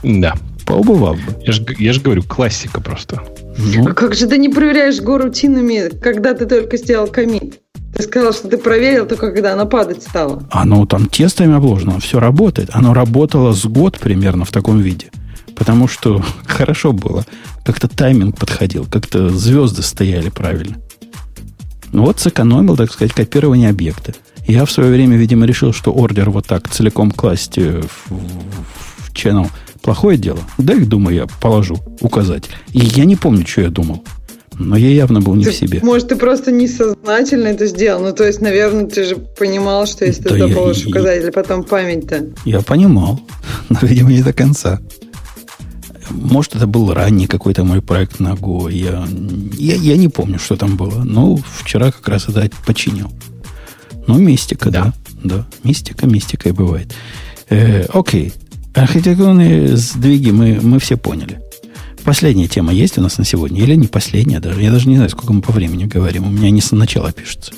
Да. 0.03 0.35
Поубывал 0.65 1.15
бы. 1.15 1.21
Я 1.45 1.53
же 1.53 1.67
я 1.79 1.93
ж 1.93 2.01
говорю, 2.01 2.23
классика 2.23 2.81
просто. 2.81 3.23
Ну. 3.59 3.89
А 3.89 3.93
как 3.93 4.15
же 4.15 4.27
ты 4.27 4.39
не 4.39 4.49
проверяешь 4.49 5.01
горутинами, 5.01 5.91
когда 6.01 6.33
ты 6.33 6.47
только 6.47 6.79
сделал 6.79 7.09
комит? 7.09 7.61
Ты 7.95 8.05
сказал, 8.05 8.33
что 8.33 8.49
ты 8.49 8.57
проверил 8.57 9.07
только 9.07 9.33
когда 9.33 9.53
она 9.53 9.65
падать 9.65 10.03
стала. 10.03 10.43
Оно 10.51 10.87
там 10.87 11.07
тестами 11.07 11.55
обложено, 11.55 11.99
все 12.01 12.21
работает. 12.21 12.71
Оно 12.73 12.95
работало 12.95 13.53
с 13.53 13.65
год 13.65 13.99
примерно 13.99 14.45
в 14.45 14.53
таком 14.53 14.81
виде. 14.81 15.11
Потому 15.57 15.89
что 15.89 16.23
хорошо 16.47 16.93
было. 16.93 17.25
Как-то 17.65 17.89
тайминг 17.89 18.39
подходил, 18.39 18.87
как-то 18.87 19.31
звезды 19.31 19.83
стояли 19.83 20.31
правильно. 20.31 20.77
Ну 21.93 22.05
вот 22.05 22.21
сэкономил, 22.21 22.77
так 22.77 22.93
сказать, 22.93 23.13
копирование 23.13 23.71
объекта. 23.71 24.15
Я 24.47 24.65
в 24.65 24.71
свое 24.71 24.91
время, 24.91 25.17
видимо, 25.17 25.45
решил, 25.45 25.73
что 25.73 25.93
ордер 25.93 26.31
вот 26.31 26.47
так 26.47 26.69
целиком 26.69 27.11
класть 27.11 27.59
в, 27.59 27.83
в, 27.83 27.89
в 28.09 29.13
channel 29.13 29.49
плохое 29.83 30.17
дело. 30.17 30.41
Да 30.59 30.75
их, 30.75 30.89
думаю, 30.89 31.17
я 31.17 31.27
положу 31.41 31.79
указатель. 32.01 32.53
И 32.73 32.79
я 32.79 33.05
не 33.05 33.17
помню, 33.17 33.47
что 33.47 33.63
я 33.63 33.71
думал. 33.71 34.05
Но 34.61 34.77
я 34.77 34.91
явно 34.91 35.23
был 35.23 35.35
не 35.35 35.45
ты, 35.45 35.53
в 35.53 35.55
себе. 35.55 35.81
Может, 35.83 36.09
ты 36.09 36.17
просто 36.17 36.53
несознательно 36.53 37.49
это 37.49 37.67
сделал? 37.67 38.03
Ну, 38.03 38.13
то 38.13 38.27
есть, 38.27 38.43
наверное, 38.43 38.85
ты 38.85 39.05
же 39.05 39.17
понимал, 39.17 39.87
что 39.87 40.05
если 40.05 40.23
да 40.23 40.31
ты 40.31 40.39
туда 40.39 40.55
положишь 40.55 40.87
указатель, 40.87 41.33
потом 41.33 41.65
память-то... 41.65 42.27
Я 42.45 42.61
понимал, 42.61 43.21
но, 43.71 43.79
видимо, 43.81 44.11
не 44.11 44.23
до 44.23 44.35
конца. 44.35 44.79
Может, 46.11 46.57
это 46.57 46.67
был 46.67 46.93
ранний 46.93 47.27
какой-то 47.27 47.65
мой 47.65 47.81
проект 47.81 48.21
на 48.21 48.35
Go. 48.35 48.71
Я, 48.71 49.07
я, 49.57 49.77
я 49.77 49.97
не 49.97 50.09
помню, 50.09 50.39
что 50.39 50.57
там 50.57 50.77
было. 50.77 51.05
Но 51.05 51.37
вчера 51.37 51.91
как 51.91 52.07
раз 52.09 52.29
это 52.29 52.51
починил. 52.67 53.11
Ну, 54.07 54.19
мистика, 54.19 54.71
да. 54.71 54.93
Да, 55.23 55.37
да. 55.37 55.47
мистика, 55.65 56.07
мистика 56.07 56.51
и 56.51 56.53
бывает. 56.53 56.93
Э, 57.49 57.87
окей. 57.95 58.35
Архитектурные 58.75 59.75
сдвиги 59.77 60.31
мы, 60.31 60.59
мы 60.61 60.79
все 60.81 60.97
поняли. 60.99 61.41
Последняя 62.05 62.49
тема 62.49 62.73
есть 62.73 62.99
у 62.99 63.03
нас 63.03 63.19
на 63.19 63.25
сегодня? 63.25 63.63
Или 63.63 63.75
не 63.75 63.87
последняя 63.87 64.41
даже? 64.41 64.63
Я 64.63 64.71
даже 64.71 64.89
не 64.89 64.97
знаю, 64.97 65.11
сколько 65.11 65.33
мы 65.33 65.43
по 65.43 65.53
времени 65.53 65.85
говорим. 65.85 66.27
У 66.27 66.31
меня 66.31 66.51
не 66.51 66.61
с 66.61 66.73
начала 66.73 67.13
пишется. 67.13 67.53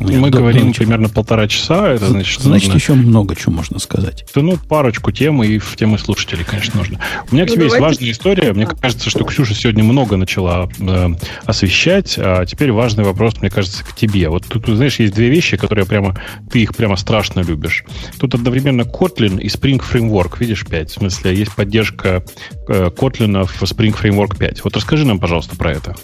Мы 0.00 0.30
до, 0.30 0.38
говорим 0.38 0.72
до 0.72 0.78
примерно 0.78 1.08
полтора 1.08 1.48
часа. 1.48 1.88
Это 1.88 2.06
значит, 2.06 2.32
что 2.32 2.44
значит 2.44 2.68
нужно... 2.68 2.78
еще 2.78 2.94
много 2.94 3.34
чего 3.34 3.52
можно 3.52 3.78
сказать. 3.78 4.24
Да, 4.34 4.42
ну, 4.42 4.56
парочку 4.56 5.10
тем 5.10 5.42
и 5.42 5.58
в 5.58 5.76
темы 5.76 5.98
слушателей, 5.98 6.44
конечно, 6.44 6.78
нужно. 6.78 7.00
У 7.30 7.34
меня 7.34 7.44
к 7.44 7.48
ну, 7.48 7.54
тебе 7.54 7.64
есть 7.64 7.80
важная 7.80 8.10
история. 8.10 8.52
Мне 8.52 8.66
кажется, 8.66 9.10
что 9.10 9.24
Ксюша 9.24 9.54
сегодня 9.54 9.82
много 9.82 10.16
начала 10.16 10.68
э, 10.78 11.08
освещать, 11.44 12.14
а 12.18 12.46
теперь 12.46 12.70
важный 12.70 13.04
вопрос, 13.04 13.40
мне 13.40 13.50
кажется, 13.50 13.84
к 13.84 13.94
тебе. 13.94 14.28
Вот 14.28 14.46
тут, 14.46 14.66
знаешь, 14.66 14.98
есть 15.00 15.14
две 15.14 15.28
вещи, 15.28 15.56
которые 15.56 15.84
прямо, 15.84 16.16
ты 16.50 16.62
их 16.62 16.76
прямо 16.76 16.96
страшно 16.96 17.40
любишь. 17.40 17.84
Тут 18.18 18.34
одновременно 18.34 18.82
Kotlin 18.82 19.40
и 19.40 19.48
Spring 19.48 19.82
Framework, 19.82 20.38
видишь, 20.38 20.64
5. 20.64 20.90
В 20.90 20.94
смысле, 20.94 21.34
есть 21.34 21.54
поддержка 21.54 22.24
э, 22.68 22.90
Kotlin 22.96 23.44
в 23.44 23.62
Spring 23.62 23.96
Framework 24.00 24.38
5. 24.38 24.64
Вот 24.64 24.76
расскажи 24.76 25.04
нам, 25.04 25.18
пожалуйста, 25.18 25.56
про 25.56 25.72
это. 25.72 25.96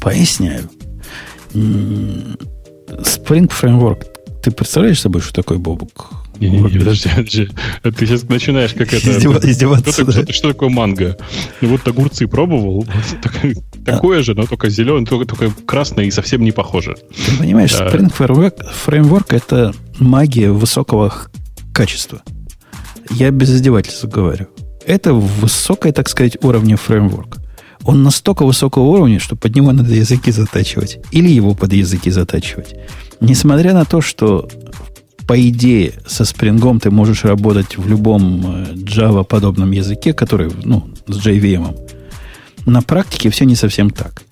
Поясняю 0.00 0.68
Spring 3.00 3.50
Framework. 3.50 4.06
Ты 4.42 4.50
представляешь 4.50 5.00
собой, 5.00 5.22
что 5.22 5.32
такое 5.32 5.58
Бобук? 5.58 6.10
Не, 6.38 6.50
не, 6.50 6.58
не, 6.58 6.78
подожди, 6.78 7.08
подожди. 7.08 7.48
Ты 7.82 8.06
сейчас 8.06 8.24
начинаешь 8.24 8.74
как 8.74 8.92
это... 8.92 9.10
Издеваться, 9.10 9.92
что, 9.92 10.04
да. 10.04 10.12
что, 10.12 10.32
что 10.32 10.48
такое 10.48 10.68
манго? 10.68 11.16
Ну 11.60 11.68
вот 11.68 11.86
огурцы 11.86 12.26
пробовал. 12.26 12.86
Такое 13.86 14.22
же, 14.22 14.34
но 14.34 14.46
только 14.46 14.68
зеленое, 14.68 15.06
только, 15.06 15.26
только 15.26 15.54
красное 15.64 16.06
и 16.06 16.10
совсем 16.10 16.42
не 16.42 16.52
похоже. 16.52 16.96
Ты 17.26 17.38
понимаешь, 17.38 17.72
да. 17.72 17.88
Spring 17.88 18.12
Framework, 18.16 18.66
Framework 18.86 19.26
это 19.28 19.74
магия 19.98 20.50
высокого 20.50 21.14
качества. 21.72 22.22
Я 23.10 23.30
без 23.30 23.50
издевательства 23.50 24.08
говорю. 24.08 24.48
Это 24.86 25.14
высокое, 25.14 25.92
так 25.92 26.08
сказать, 26.08 26.36
уровня 26.42 26.76
фреймворк 26.76 27.38
он 27.84 28.02
настолько 28.02 28.46
высокого 28.46 28.84
уровня, 28.84 29.20
что 29.20 29.36
под 29.36 29.54
него 29.54 29.72
надо 29.72 29.92
языки 29.94 30.32
затачивать. 30.32 30.98
Или 31.10 31.30
его 31.30 31.54
под 31.54 31.72
языки 31.72 32.10
затачивать. 32.10 32.74
Несмотря 33.20 33.74
на 33.74 33.84
то, 33.84 34.00
что 34.00 34.48
по 35.26 35.40
идее 35.48 35.94
со 36.06 36.24
спрингом 36.24 36.80
ты 36.80 36.90
можешь 36.90 37.24
работать 37.24 37.78
в 37.78 37.88
любом 37.88 38.42
э, 38.44 38.72
Java 38.74 39.24
подобном 39.24 39.70
языке, 39.70 40.12
который, 40.12 40.50
ну, 40.64 40.88
с 41.06 41.26
JVM. 41.26 41.76
На 42.66 42.82
практике 42.82 43.30
все 43.30 43.44
не 43.44 43.54
совсем 43.54 43.90
так. 43.90 44.22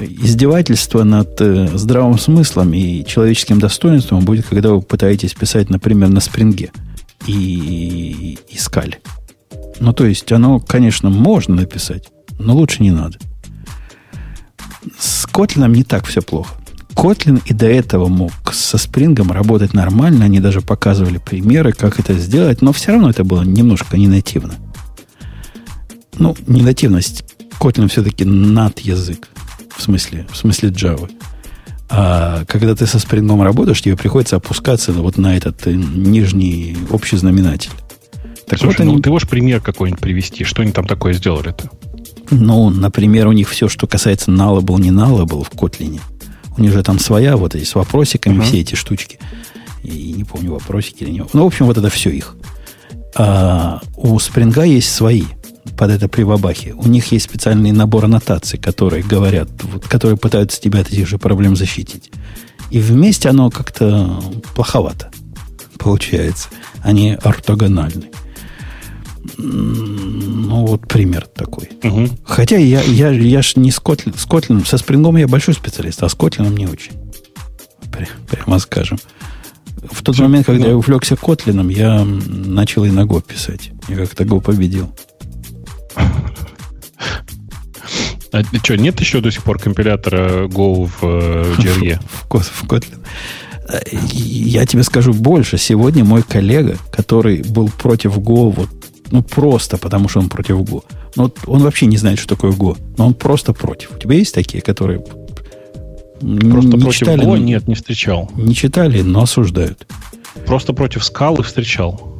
Издевательство 0.00 1.04
над 1.04 1.40
э, 1.40 1.68
здравым 1.74 2.18
смыслом 2.18 2.72
и 2.72 3.04
человеческим 3.04 3.58
достоинством 3.58 4.24
будет, 4.24 4.46
когда 4.46 4.70
вы 4.70 4.82
пытаетесь 4.82 5.34
писать, 5.34 5.70
например, 5.70 6.08
на 6.08 6.20
спринге 6.20 6.70
и, 7.26 8.38
и 8.48 8.58
скале. 8.58 8.98
Ну, 9.80 9.92
то 9.92 10.04
есть, 10.04 10.30
оно, 10.32 10.58
конечно, 10.58 11.10
можно 11.10 11.54
написать, 11.54 12.08
но 12.38 12.54
лучше 12.54 12.82
не 12.82 12.90
надо. 12.90 13.18
С 14.98 15.26
Kotlin 15.26 15.68
не 15.68 15.84
так 15.84 16.06
все 16.06 16.22
плохо. 16.22 16.54
Kotlin 16.94 17.40
и 17.46 17.52
до 17.54 17.66
этого 17.66 18.08
мог 18.08 18.32
со 18.52 18.76
спрингом 18.76 19.30
работать 19.30 19.72
нормально. 19.72 20.24
Они 20.24 20.40
даже 20.40 20.60
показывали 20.60 21.18
примеры, 21.18 21.72
как 21.72 22.00
это 22.00 22.14
сделать, 22.14 22.60
но 22.60 22.72
все 22.72 22.92
равно 22.92 23.10
это 23.10 23.22
было 23.22 23.42
немножко 23.42 23.96
не 23.96 24.08
нативно. 24.08 24.54
Ну, 26.18 26.36
не 26.46 26.62
нативность. 26.62 27.24
Kotlin 27.60 27.88
все-таки 27.88 28.24
над 28.24 28.80
язык. 28.80 29.28
В 29.76 29.82
смысле, 29.82 30.26
в 30.32 30.36
смысле 30.36 30.70
Java. 30.70 31.08
А 31.88 32.44
когда 32.46 32.74
ты 32.74 32.86
со 32.86 32.98
спрингом 32.98 33.42
работаешь, 33.42 33.80
тебе 33.80 33.96
приходится 33.96 34.36
опускаться 34.36 34.92
вот 34.92 35.16
на 35.16 35.36
этот 35.36 35.66
э, 35.66 35.72
нижний 35.72 36.76
общий 36.90 37.16
знаменатель. 37.16 37.70
Так 38.46 38.58
Слушай, 38.58 38.66
вот 38.66 38.80
они... 38.80 38.92
ну 38.92 39.00
ты 39.00 39.10
можешь 39.10 39.28
пример 39.28 39.60
какой-нибудь 39.60 40.00
привести? 40.00 40.44
Что 40.44 40.62
они 40.62 40.72
там 40.72 40.86
такое 40.86 41.12
сделали-то? 41.14 41.70
Ну, 42.30 42.70
например, 42.70 43.28
у 43.28 43.32
них 43.32 43.48
все, 43.48 43.68
что 43.68 43.86
касается 43.86 44.30
nullable, 44.30 44.80
не 44.80 44.90
nullable 44.90 45.44
в 45.44 45.50
Kotlin. 45.50 46.00
У 46.56 46.60
них 46.60 46.72
же 46.72 46.82
там 46.82 46.98
своя, 46.98 47.36
вот 47.36 47.54
эти 47.54 47.64
с 47.64 47.74
вопросиками, 47.74 48.38
uh-huh. 48.38 48.44
все 48.44 48.60
эти 48.60 48.74
штучки. 48.74 49.18
И 49.82 50.12
не 50.16 50.24
помню, 50.24 50.52
вопросики 50.52 51.04
или 51.04 51.10
не. 51.10 51.24
Ну, 51.32 51.44
в 51.44 51.46
общем, 51.46 51.66
вот 51.66 51.78
это 51.78 51.88
все 51.88 52.10
их. 52.10 52.36
А 53.14 53.80
у 53.96 54.16
Spring 54.16 54.66
есть 54.66 54.92
свои. 54.92 55.24
под 55.76 55.90
это 55.90 56.08
прибабахи. 56.08 56.74
У 56.76 56.88
них 56.88 57.12
есть 57.12 57.26
специальный 57.26 57.72
набор 57.72 58.06
аннотаций, 58.06 58.58
которые 58.58 59.04
говорят, 59.04 59.48
вот, 59.62 59.86
которые 59.86 60.16
пытаются 60.16 60.60
тебя 60.60 60.80
от 60.80 60.88
этих 60.88 61.06
же 61.06 61.18
проблем 61.18 61.54
защитить. 61.56 62.10
И 62.70 62.80
вместе 62.80 63.28
оно 63.28 63.50
как-то 63.50 64.20
плоховато 64.54 65.10
получается. 65.78 66.48
Они 66.82 67.16
ортогональны. 67.22 68.10
Ну, 69.36 70.66
вот 70.66 70.88
пример 70.88 71.26
такой. 71.26 71.68
Угу. 71.82 72.08
Хотя 72.24 72.56
я, 72.56 72.82
я, 72.82 73.10
я 73.10 73.42
ж 73.42 73.56
не 73.56 73.70
с 73.70 73.78
Kotlin. 73.78 74.18
С 74.18 74.26
Kotlin, 74.26 74.66
со 74.66 74.78
спрингом 74.78 75.16
я 75.16 75.28
большой 75.28 75.54
специалист, 75.54 76.02
а 76.02 76.08
с 76.08 76.14
Kotlin 76.14 76.48
не 76.54 76.66
очень. 76.66 76.92
Прямо 78.30 78.58
скажем. 78.58 78.98
В 79.90 80.02
тот 80.02 80.14
Все, 80.14 80.24
момент, 80.24 80.46
когда 80.46 80.64
ну. 80.64 80.70
я 80.70 80.76
увлекся 80.76 81.16
Котлином, 81.16 81.68
я 81.68 82.04
начал 82.04 82.84
и 82.84 82.90
на 82.90 83.00
Go 83.00 83.22
писать. 83.22 83.70
Я 83.88 83.96
как-то 83.96 84.24
Go 84.24 84.40
победил. 84.40 84.92
А 88.30 88.42
что, 88.62 88.76
нет 88.76 89.00
еще 89.00 89.20
до 89.20 89.30
сих 89.30 89.42
пор 89.42 89.58
компилятора 89.58 90.46
Go 90.46 90.86
в 90.86 90.98
э, 91.02 91.54
JRE? 91.58 92.00
В, 92.28 92.38
в, 92.38 92.44
в 92.44 92.64
Kotlin. 92.64 92.98
Я 94.12 94.66
тебе 94.66 94.82
скажу 94.82 95.12
больше. 95.12 95.58
Сегодня 95.58 96.04
мой 96.04 96.22
коллега, 96.22 96.76
который 96.90 97.42
был 97.42 97.68
против 97.68 98.18
Go, 98.18 98.50
вот, 98.50 98.68
ну 99.10 99.22
просто 99.22 99.78
потому, 99.78 100.08
что 100.08 100.20
он 100.20 100.28
против 100.28 100.56
Go. 100.56 100.84
Ну, 101.16 101.32
он 101.46 101.62
вообще 101.62 101.86
не 101.86 101.96
знает, 101.96 102.18
что 102.18 102.28
такое 102.28 102.52
Go. 102.52 102.76
Но 102.96 103.06
он 103.06 103.14
просто 103.14 103.52
против. 103.52 103.92
У 103.96 103.98
тебя 103.98 104.14
есть 104.14 104.34
такие, 104.34 104.62
которые 104.62 105.02
Просто 106.20 106.76
не 106.76 106.82
против 106.82 106.98
читали, 106.98 107.24
Go 107.24 107.38
нет, 107.38 107.68
не 107.68 107.74
встречал. 107.74 108.30
Не 108.36 108.54
читали, 108.54 109.02
но 109.02 109.22
осуждают. 109.22 109.86
Просто 110.46 110.72
против 110.72 111.04
скалы 111.04 111.42
встречал. 111.42 112.18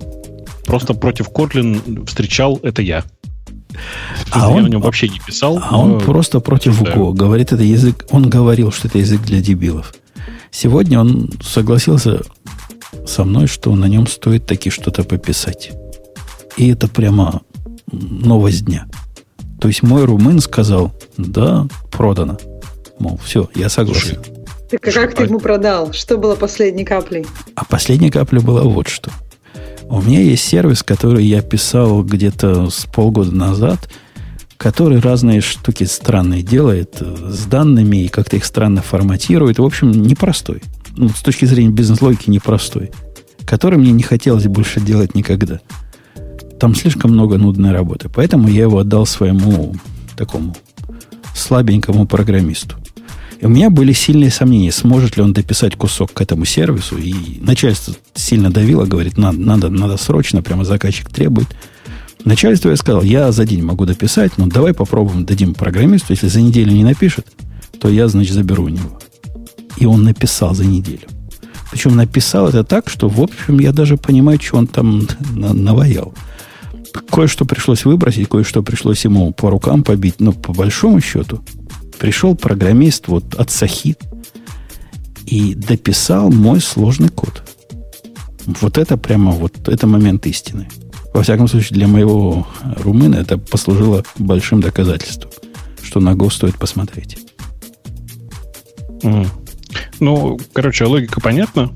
Просто 0.65 0.95
против 0.95 1.31
Kotlin 1.31 2.07
встречал 2.07 2.61
это 2.63 2.83
я. 2.83 3.05
А 4.31 4.41
я 4.41 4.49
он, 4.49 4.63
на 4.65 4.69
нем 4.69 4.81
вообще 4.81 5.09
не 5.09 5.19
писал. 5.19 5.59
А 5.63 5.79
он 5.79 6.01
просто 6.01 6.41
против 6.41 6.83
Go. 6.83 7.13
Говорит, 7.13 7.53
это 7.53 7.63
язык. 7.63 8.07
Он 8.11 8.29
говорил, 8.29 8.71
что 8.71 8.89
это 8.89 8.99
язык 8.99 9.23
для 9.23 9.41
дебилов. 9.41 9.95
Сегодня 10.51 11.01
он 11.01 11.31
согласился 11.43 12.23
со 13.07 13.25
мной, 13.25 13.47
что 13.47 13.75
на 13.75 13.87
нем 13.87 14.07
стоит 14.07 14.47
таки 14.47 14.71
что-то 14.71 15.05
пописать. 15.05 15.73
И 16.59 16.71
это 16.71 16.89
прямо 16.89 17.43
новость 17.91 18.65
дня. 18.65 18.87
То 19.61 19.69
есть 19.69 19.85
мой 19.85 20.05
румын 20.05 20.41
сказал, 20.41 20.93
да, 21.17 21.67
продано. 21.93 22.37
Мол, 22.99 23.19
все, 23.25 23.49
я 23.55 23.69
согласен. 23.69 24.19
Так 24.69 24.87
а 24.89 24.91
как 24.91 25.15
ты 25.15 25.23
ему 25.23 25.39
продал? 25.39 25.93
Что 25.93 26.19
было 26.19 26.35
последней 26.35 26.85
каплей? 26.85 27.25
А 27.55 27.65
последней 27.65 28.11
каплей 28.11 28.43
было 28.43 28.63
вот 28.63 28.89
что. 28.89 29.11
У 29.89 30.03
меня 30.03 30.21
есть 30.21 30.45
сервис, 30.45 30.83
который 30.83 31.25
я 31.25 31.43
писал 31.43 32.03
где-то 32.03 32.69
с 32.71 32.87
полгода 32.87 33.35
назад, 33.35 33.89
который 34.57 34.99
разные 34.99 35.41
штуки 35.41 35.85
странные 35.85 36.43
делает 36.43 36.97
э, 37.01 37.31
с 37.31 37.47
данными 37.47 37.99
и 37.99 38.09
как-то 38.09 38.37
их 38.37 38.45
странно 38.45 38.83
форматирует. 38.83 39.61
В 39.61 39.65
общем, 39.65 39.93
непростой. 39.93 40.63
Ну, 40.97 41.09
с 41.09 41.23
точки 41.23 41.45
зрения 41.45 41.71
бизнес-логики 41.71 42.29
непростой. 42.29 42.91
Который 43.47 43.79
мне 43.79 43.93
не 43.93 44.03
хотелось 44.03 44.47
больше 44.47 44.81
делать 44.81 45.15
никогда. 45.15 45.61
Там 46.59 46.75
слишком 46.75 47.13
много 47.13 47.39
нудной 47.39 47.73
работы. 47.73 48.09
Поэтому 48.13 48.49
я 48.49 48.63
его 48.63 48.79
отдал 48.79 49.07
своему 49.07 49.75
такому 50.17 50.57
слабенькому 51.35 52.07
программисту. 52.07 52.77
И 53.41 53.47
у 53.47 53.49
меня 53.49 53.71
были 53.71 53.93
сильные 53.93 54.31
сомнения, 54.31 54.73
сможет 54.73 55.17
ли 55.17 55.23
он 55.23 55.33
дописать 55.33 55.77
кусок 55.77 56.13
к 56.13 56.21
этому 56.21 56.45
сервису. 56.45 56.97
И 56.97 57.39
начальство 57.41 57.95
сильно 58.15 58.51
давило, 58.51 58.85
говорит, 58.85 59.17
надо, 59.17 59.39
надо, 59.39 59.69
надо 59.71 59.97
срочно, 59.97 60.43
прямо 60.43 60.65
заказчик 60.65 61.09
требует. 61.09 61.47
Начальство 62.25 62.71
я 62.71 62.77
сказал, 62.77 63.03
я 63.03 63.31
за 63.31 63.45
день 63.45 63.63
могу 63.63 63.87
дописать, 63.87 64.37
но 64.39 64.47
давай 64.47 64.75
попробуем, 64.75 65.25
дадим 65.25 65.55
программисту. 65.55 66.13
Если 66.13 66.27
за 66.27 66.41
неделю 66.41 66.73
не 66.73 66.83
напишет, 66.83 67.27
то 67.81 67.89
я, 67.89 68.09
значит, 68.09 68.35
заберу 68.35 68.65
у 68.65 68.69
него. 68.69 68.99
И 69.77 69.87
он 69.87 70.03
написал 70.03 70.55
за 70.55 70.65
неделю. 70.65 71.07
Причем 71.71 71.95
написал 71.95 72.49
это 72.49 72.65
так, 72.65 72.89
что, 72.89 73.09
в 73.09 73.21
общем, 73.21 73.61
я 73.61 73.73
даже 73.73 73.97
понимаю, 73.97 74.41
что 74.43 74.57
он 74.57 74.67
там 74.67 75.07
наваял. 75.31 76.13
Кое-что 77.11 77.45
пришлось 77.45 77.85
выбросить, 77.85 78.29
кое-что 78.29 78.63
пришлось 78.63 79.05
ему 79.05 79.33
по 79.33 79.51
рукам 79.51 79.83
побить, 79.83 80.21
но 80.21 80.33
по 80.33 80.53
большому 80.53 81.01
счету 81.01 81.45
пришел 81.99 82.37
программист 82.37 83.09
вот 83.09 83.35
от 83.35 83.51
Сахит 83.51 84.01
и 85.27 85.55
дописал 85.55 86.31
мой 86.31 86.61
сложный 86.61 87.09
код. 87.09 87.43
Вот 88.61 88.79
это 88.79 88.97
прямо 88.97 89.33
вот 89.33 89.69
это 89.69 89.87
момент 89.87 90.27
истины. 90.27 90.69
Во 91.13 91.23
всяком 91.23 91.49
случае, 91.49 91.75
для 91.75 91.89
моего 91.89 92.47
румына 92.77 93.17
это 93.17 93.39
послужило 93.39 94.05
большим 94.19 94.61
доказательством, 94.61 95.31
что 95.83 96.01
на 96.01 96.11
Go 96.11 96.31
стоит 96.31 96.57
посмотреть. 96.57 97.19
Mm. 99.03 99.27
Ну, 100.01 100.39
короче, 100.53 100.85
логика 100.85 101.21
понятна. 101.21 101.71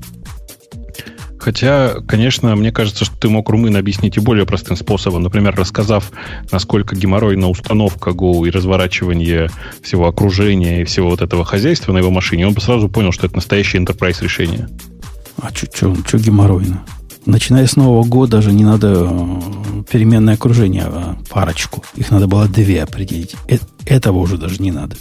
Хотя, 1.43 1.95
конечно, 2.07 2.55
мне 2.55 2.71
кажется, 2.71 3.03
что 3.03 3.17
ты 3.17 3.27
мог 3.27 3.49
румын 3.49 3.75
объяснить 3.75 4.15
и 4.15 4.21
более 4.21 4.45
простым 4.45 4.77
способом. 4.77 5.23
Например, 5.23 5.53
рассказав, 5.53 6.09
насколько 6.53 6.95
геморройна 6.95 7.49
установка 7.49 8.11
Go 8.11 8.47
и 8.47 8.49
разворачивание 8.49 9.49
всего 9.81 10.07
окружения 10.07 10.81
и 10.81 10.83
всего 10.85 11.09
вот 11.09 11.21
этого 11.21 11.43
хозяйства 11.43 11.91
на 11.91 11.97
его 11.97 12.11
машине, 12.11 12.47
он 12.47 12.53
бы 12.53 12.61
сразу 12.61 12.87
понял, 12.87 13.11
что 13.11 13.25
это 13.25 13.35
настоящее 13.35 13.83
enterprise 13.83 14.23
решение. 14.23 14.69
А 15.41 15.49
что 15.53 15.93
геморройно? 16.13 16.85
Начиная 17.25 17.67
с 17.67 17.75
Нового 17.75 18.05
года 18.05 18.37
даже 18.37 18.53
не 18.53 18.63
надо 18.63 19.09
э, 19.11 19.83
переменное 19.91 20.35
окружение, 20.35 20.83
а 20.85 21.17
парочку. 21.29 21.83
Их 21.95 22.09
надо 22.09 22.27
было 22.27 22.47
две 22.47 22.83
определить. 22.83 23.35
Э 23.49 23.57
этого 23.85 24.19
уже 24.19 24.37
даже 24.37 24.61
не 24.61 24.71
надо. 24.71 24.95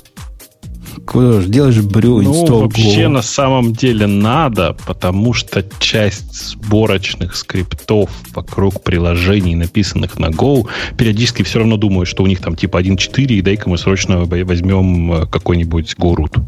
Куда 1.07 1.41
же 1.41 1.49
делаешь 1.49 1.81
брю, 1.81 2.23
Ну, 2.23 2.61
вообще 2.61 3.05
Go. 3.05 3.09
на 3.09 3.23
самом 3.23 3.73
деле 3.73 4.07
надо, 4.07 4.77
потому 4.87 5.33
что 5.33 5.65
часть 5.79 6.33
сборочных 6.35 7.37
скриптов 7.37 8.11
вокруг 8.35 8.83
приложений, 8.83 9.57
написанных 9.57 10.19
на 10.19 10.27
Go, 10.27 10.67
периодически 10.97 11.43
все 11.43 11.61
равно 11.61 11.77
думают, 11.77 12.09
что 12.09 12.23
у 12.23 12.27
них 12.27 12.41
там 12.41 12.57
типа 12.57 12.81
1.4, 12.83 13.25
и 13.27 13.43
дай-ка 13.43 13.69
мы 13.69 13.79
срочно 13.79 14.25
возьмем 14.25 15.13
э, 15.13 15.27
какой-нибудь 15.27 15.95
Go 15.99 16.15
root. 16.15 16.41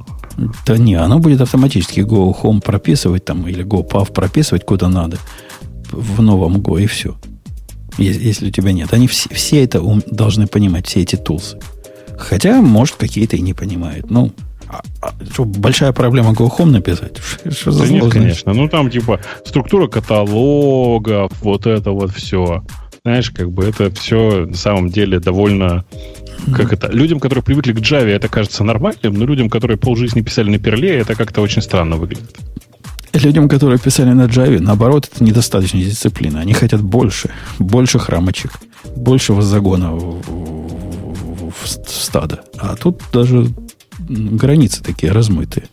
Да 0.67 0.77
не, 0.79 0.95
оно 0.95 1.19
будет 1.19 1.41
автоматически 1.41 2.01
Go 2.01 2.35
Home 2.43 2.61
прописывать 2.61 3.25
там, 3.25 3.47
или 3.47 3.65
Go 3.65 3.89
Path 3.89 4.13
прописывать 4.13 4.65
куда 4.65 4.89
надо 4.89 5.19
в 5.91 6.23
новом 6.23 6.57
Go, 6.57 6.83
и 6.83 6.87
все. 6.87 7.15
Если 7.99 8.49
у 8.49 8.51
тебя 8.51 8.73
нет. 8.73 8.93
Они 8.93 9.07
все, 9.07 9.29
все 9.33 9.63
это 9.63 9.81
должны 10.11 10.47
понимать, 10.47 10.89
все 10.89 11.03
эти 11.03 11.17
тулсы. 11.17 11.59
Хотя, 12.19 12.61
может, 12.61 12.97
какие-то 12.97 13.37
и 13.37 13.41
не 13.41 13.55
понимают. 13.55 14.11
Ну, 14.11 14.33
а, 14.69 14.83
а, 15.03 15.13
что, 15.31 15.45
большая 15.45 15.93
проблема 15.93 16.33
Home 16.33 16.71
написать? 16.71 17.19
Что 17.51 17.71
за 17.71 17.85
да 17.85 17.89
нет, 17.91 18.13
конечно. 18.13 18.53
Ну, 18.53 18.69
там, 18.69 18.91
типа, 18.91 19.21
структура 19.45 19.89
каталогов, 19.89 21.33
вот 21.43 21.67
это 21.67 21.91
вот 21.91 22.13
все. 22.13 22.65
Знаешь, 23.05 23.31
как 23.31 23.53
бы 23.53 23.65
это 23.65 23.91
все 23.91 24.47
на 24.47 24.57
самом 24.57 24.89
деле 24.89 25.21
довольно... 25.21 25.85
Как 26.55 26.73
это? 26.73 26.91
Людям, 26.91 27.21
которые 27.21 27.43
привыкли 27.43 27.73
к 27.73 27.79
Java, 27.79 28.09
это 28.09 28.29
кажется 28.29 28.65
нормальным, 28.65 29.15
но 29.15 29.25
людям, 29.27 29.51
которые 29.51 29.77
полжизни 29.77 30.23
писали 30.23 30.51
на 30.51 30.59
Перле, 30.59 30.97
это 30.97 31.15
как-то 31.15 31.41
очень 31.41 31.63
странно 31.63 31.97
выглядит. 31.97 32.37
Людям, 33.13 33.49
которые 33.49 33.79
писали 33.79 34.11
на 34.11 34.27
Java, 34.27 34.59
наоборот, 34.59 35.09
это 35.13 35.23
недостаточно 35.23 35.81
дисциплины. 35.81 36.39
Они 36.39 36.53
хотят 36.53 36.83
больше, 36.83 37.31
больше 37.59 37.99
храмочек, 37.99 38.53
большего 38.97 39.43
загона 39.43 39.93
в, 39.93 40.84
в 41.65 41.69
стадо. 41.91 42.45
А 42.59 42.77
тут 42.77 43.03
даже 43.13 43.49
границы 43.99 44.83
такие 44.83 45.13
размытые. 45.13 45.69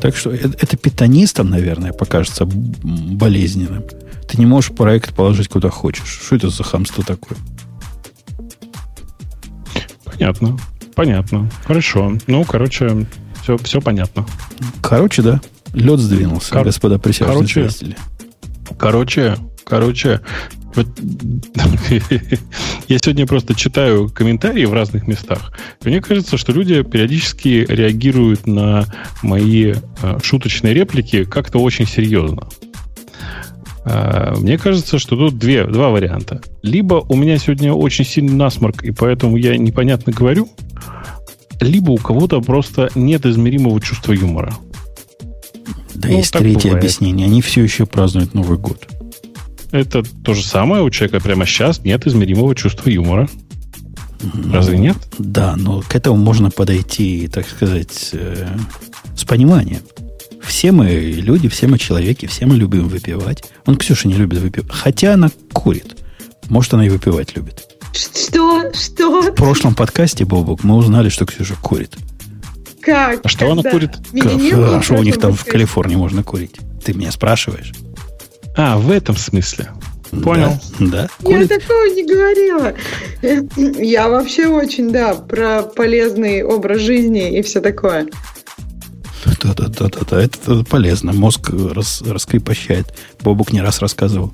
Так 0.00 0.16
что 0.16 0.30
это, 0.30 0.56
это 0.60 0.76
питанистам, 0.76 1.50
наверное, 1.50 1.92
покажется 1.92 2.44
болезненным. 2.46 3.84
Ты 4.28 4.38
не 4.38 4.46
можешь 4.46 4.72
проект 4.72 5.14
положить 5.14 5.48
куда 5.48 5.70
хочешь. 5.70 6.20
Что 6.24 6.36
это 6.36 6.50
за 6.50 6.62
хамство 6.62 7.02
такое? 7.02 7.38
Понятно. 10.04 10.58
Понятно. 10.94 11.50
Хорошо. 11.64 12.18
Ну, 12.26 12.44
короче, 12.44 13.06
все, 13.42 13.56
все 13.58 13.80
понятно. 13.80 14.26
Короче, 14.82 15.22
да. 15.22 15.40
Лед 15.72 16.00
сдвинулся, 16.00 16.52
Кор- 16.52 16.64
господа 16.64 16.98
присяжные 16.98 17.46
короче, 17.46 17.96
короче, 18.78 19.36
короче, 19.64 20.20
вот, 20.78 20.86
я 22.88 22.98
сегодня 22.98 23.26
просто 23.26 23.54
читаю 23.54 24.08
комментарии 24.08 24.64
в 24.64 24.72
разных 24.72 25.08
местах. 25.08 25.52
И 25.82 25.88
мне 25.88 26.00
кажется, 26.00 26.36
что 26.36 26.52
люди 26.52 26.82
периодически 26.82 27.66
реагируют 27.68 28.46
на 28.46 28.86
мои 29.22 29.74
э, 29.74 30.18
шуточные 30.22 30.74
реплики 30.74 31.24
как-то 31.24 31.58
очень 31.58 31.86
серьезно. 31.86 32.48
Э, 33.84 34.34
мне 34.38 34.56
кажется, 34.56 34.98
что 34.98 35.16
тут 35.16 35.36
две, 35.36 35.64
два 35.64 35.88
варианта. 35.88 36.40
Либо 36.62 37.04
у 37.08 37.16
меня 37.16 37.38
сегодня 37.38 37.72
очень 37.72 38.04
сильный 38.04 38.34
насморк, 38.34 38.84
и 38.84 38.92
поэтому 38.92 39.36
я 39.36 39.56
непонятно 39.56 40.12
говорю, 40.12 40.48
либо 41.60 41.90
у 41.90 41.96
кого-то 41.96 42.40
просто 42.40 42.90
нет 42.94 43.26
измеримого 43.26 43.80
чувства 43.80 44.12
юмора. 44.12 44.54
Да, 45.94 46.08
ну, 46.08 46.18
есть 46.18 46.32
третье 46.32 46.68
бывает. 46.68 46.84
объяснение. 46.84 47.26
Они 47.26 47.42
все 47.42 47.64
еще 47.64 47.84
празднуют 47.84 48.32
Новый 48.32 48.58
год. 48.58 48.86
Это 49.70 50.02
то 50.02 50.34
же 50.34 50.44
самое. 50.44 50.82
У 50.82 50.90
человека 50.90 51.20
прямо 51.20 51.46
сейчас 51.46 51.84
нет 51.84 52.06
измеримого 52.06 52.54
чувства 52.54 52.88
юмора. 52.88 53.28
Разве 54.52 54.78
нет? 54.78 54.96
Да, 55.18 55.54
но 55.56 55.80
к 55.80 55.94
этому 55.94 56.16
можно 56.16 56.50
подойти, 56.50 57.28
так 57.28 57.48
сказать, 57.48 58.10
э, 58.12 58.48
с 59.14 59.24
пониманием. 59.24 59.80
Все 60.42 60.72
мы 60.72 60.88
люди, 60.88 61.48
все 61.48 61.66
мы 61.66 61.78
человеки, 61.78 62.26
все 62.26 62.46
мы 62.46 62.56
любим 62.56 62.88
выпивать. 62.88 63.44
Он 63.66 63.76
Ксюша 63.76 64.08
не 64.08 64.14
любит 64.14 64.40
выпивать. 64.40 64.70
Хотя 64.72 65.14
она 65.14 65.30
курит. 65.52 65.96
Может, 66.48 66.74
она 66.74 66.86
и 66.86 66.88
выпивать 66.88 67.36
любит. 67.36 67.64
Что? 67.92 68.72
Что? 68.72 69.22
В 69.22 69.34
прошлом 69.34 69.74
подкасте, 69.74 70.24
Бобок, 70.24 70.64
мы 70.64 70.76
узнали, 70.76 71.10
что 71.10 71.26
Ксюша 71.26 71.54
курит. 71.62 71.96
Как? 72.80 73.20
А 73.24 73.28
что 73.28 73.46
она 73.52 73.62
Когда? 73.62 73.70
курит? 73.70 73.90
Меня 74.12 74.30
Как? 74.30 74.34
не 74.36 74.52
было 74.52 74.78
А 74.78 74.82
что 74.82 74.94
у 74.94 75.02
них 75.02 75.18
там 75.20 75.34
в 75.34 75.44
Калифорнии 75.44 75.96
можно 75.96 76.22
курить? 76.22 76.56
Ты 76.84 76.94
меня 76.94 77.12
спрашиваешь? 77.12 77.72
А, 78.58 78.76
в 78.76 78.90
этом 78.90 79.16
смысле. 79.16 79.70
Понял. 80.10 80.58
Да, 80.80 81.08
да. 81.20 81.30
Я 81.30 81.46
такого 81.46 81.84
не 81.94 82.04
говорила. 82.04 82.74
Я 83.78 84.08
вообще 84.08 84.48
очень, 84.48 84.90
да, 84.90 85.14
про 85.14 85.62
полезный 85.62 86.42
образ 86.42 86.80
жизни 86.80 87.38
и 87.38 87.42
все 87.42 87.60
такое. 87.60 88.08
Да-да-да-да, 89.42 90.20
это 90.20 90.64
полезно. 90.64 91.12
Мозг 91.12 91.50
рас, 91.50 92.02
раскрепощает. 92.02 92.92
Бобук 93.20 93.52
не 93.52 93.60
раз 93.60 93.80
рассказывал. 93.80 94.32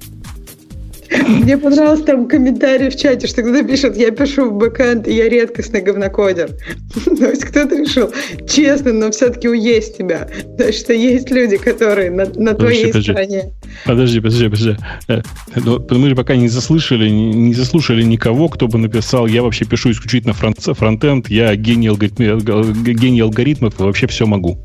Мне 1.10 1.58
понравился 1.58 2.04
там 2.04 2.28
комментарий 2.28 2.88
в 2.90 2.96
чате, 2.96 3.26
что 3.26 3.42
кто-то 3.42 3.62
пишет, 3.64 3.96
я 3.96 4.10
пишу 4.10 4.50
в 4.50 4.54
бэкэнд, 4.54 5.06
и 5.06 5.14
я 5.14 5.28
редкостный 5.28 5.80
говнокодер. 5.82 6.50
То 7.18 7.30
есть 7.30 7.44
кто-то 7.44 7.76
решил, 7.76 8.12
честно, 8.48 8.92
но 8.92 9.10
все-таки 9.10 9.48
уесть 9.48 9.98
тебя. 9.98 10.28
То 10.58 10.66
есть 10.66 10.80
что 10.80 10.92
есть 10.92 11.30
люди, 11.30 11.56
которые 11.56 12.10
на, 12.10 12.26
на 12.36 12.54
твоей 12.54 12.86
подожди. 12.86 13.12
стороне. 13.12 13.52
Подожди, 13.84 14.20
подожди, 14.20 14.48
подожди. 14.48 14.76
Э, 15.08 15.22
ну, 15.56 15.86
Мы 15.90 16.08
же 16.08 16.14
пока 16.16 16.36
не 16.36 16.48
заслышали, 16.48 17.08
не 17.08 17.54
заслушали 17.54 18.02
никого, 18.02 18.48
кто 18.48 18.66
бы 18.66 18.78
написал, 18.78 19.26
я 19.26 19.42
вообще 19.42 19.64
пишу 19.64 19.90
исключительно 19.90 20.32
фронт- 20.32 20.60
фронтенд, 20.76 21.28
я 21.28 21.54
гений, 21.56 21.88
алгоритми- 21.88 22.40
алго- 22.40 22.72
гений 22.92 23.20
алгоритмов 23.20 23.78
вообще 23.78 24.06
все 24.06 24.26
могу. 24.26 24.58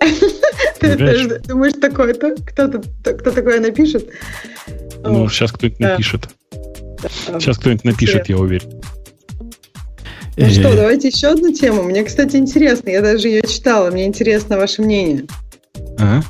Ты 0.80 0.96
ты 0.96 1.40
думаешь, 1.48 1.72
такое-то? 1.80 2.34
Кто-то, 2.46 2.82
кто 3.14 3.30
такое 3.30 3.58
напишет? 3.60 4.10
Ну, 5.04 5.28
сейчас 5.28 5.52
кто-нибудь 5.52 5.78
да. 5.78 5.90
напишет. 5.92 6.28
да. 7.02 7.40
Сейчас 7.40 7.58
кто-нибудь 7.58 7.84
напишет, 7.84 8.28
я 8.28 8.38
уверен. 8.38 8.70
Ну 10.36 10.50
что, 10.50 10.68
Э, 10.68 10.76
давайте 10.76 11.08
еще 11.08 11.28
одну 11.28 11.52
тему. 11.52 11.82
Мне, 11.84 12.02
кстати, 12.02 12.36
интересно. 12.36 12.90
Я 12.90 13.02
даже 13.02 13.28
ее 13.28 13.42
читала. 13.42 13.90
Мне 13.90 14.04
интересно 14.04 14.56
ваше 14.56 14.82
мнение. 14.82 15.26
Ага. 15.98 16.24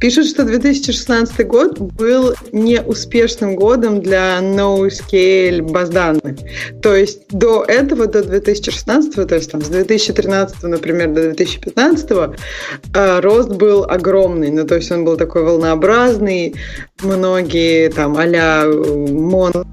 Пишут, 0.00 0.26
что 0.26 0.44
2016 0.44 1.46
год 1.46 1.78
был 1.78 2.34
неуспешным 2.52 3.56
годом 3.56 4.00
для 4.00 4.38
NoScale 4.38 5.62
баз 5.62 5.90
данных. 5.90 6.38
То 6.82 6.94
есть 6.94 7.26
до 7.30 7.64
этого, 7.64 8.06
до 8.06 8.22
2016, 8.22 9.28
то 9.28 9.34
есть 9.34 9.50
там 9.50 9.60
с 9.60 9.68
2013, 9.68 10.62
например, 10.62 11.08
до 11.08 11.22
2015, 11.22 12.10
э, 12.94 13.20
рост 13.20 13.50
был 13.50 13.84
огромный. 13.84 14.50
Ну, 14.50 14.64
то 14.64 14.76
есть 14.76 14.92
он 14.92 15.04
был 15.04 15.16
такой 15.16 15.42
волнообразный. 15.42 16.54
Многие 17.02 17.88
там 17.88 18.16
а-ля 18.16 18.66
Mon 18.66 19.66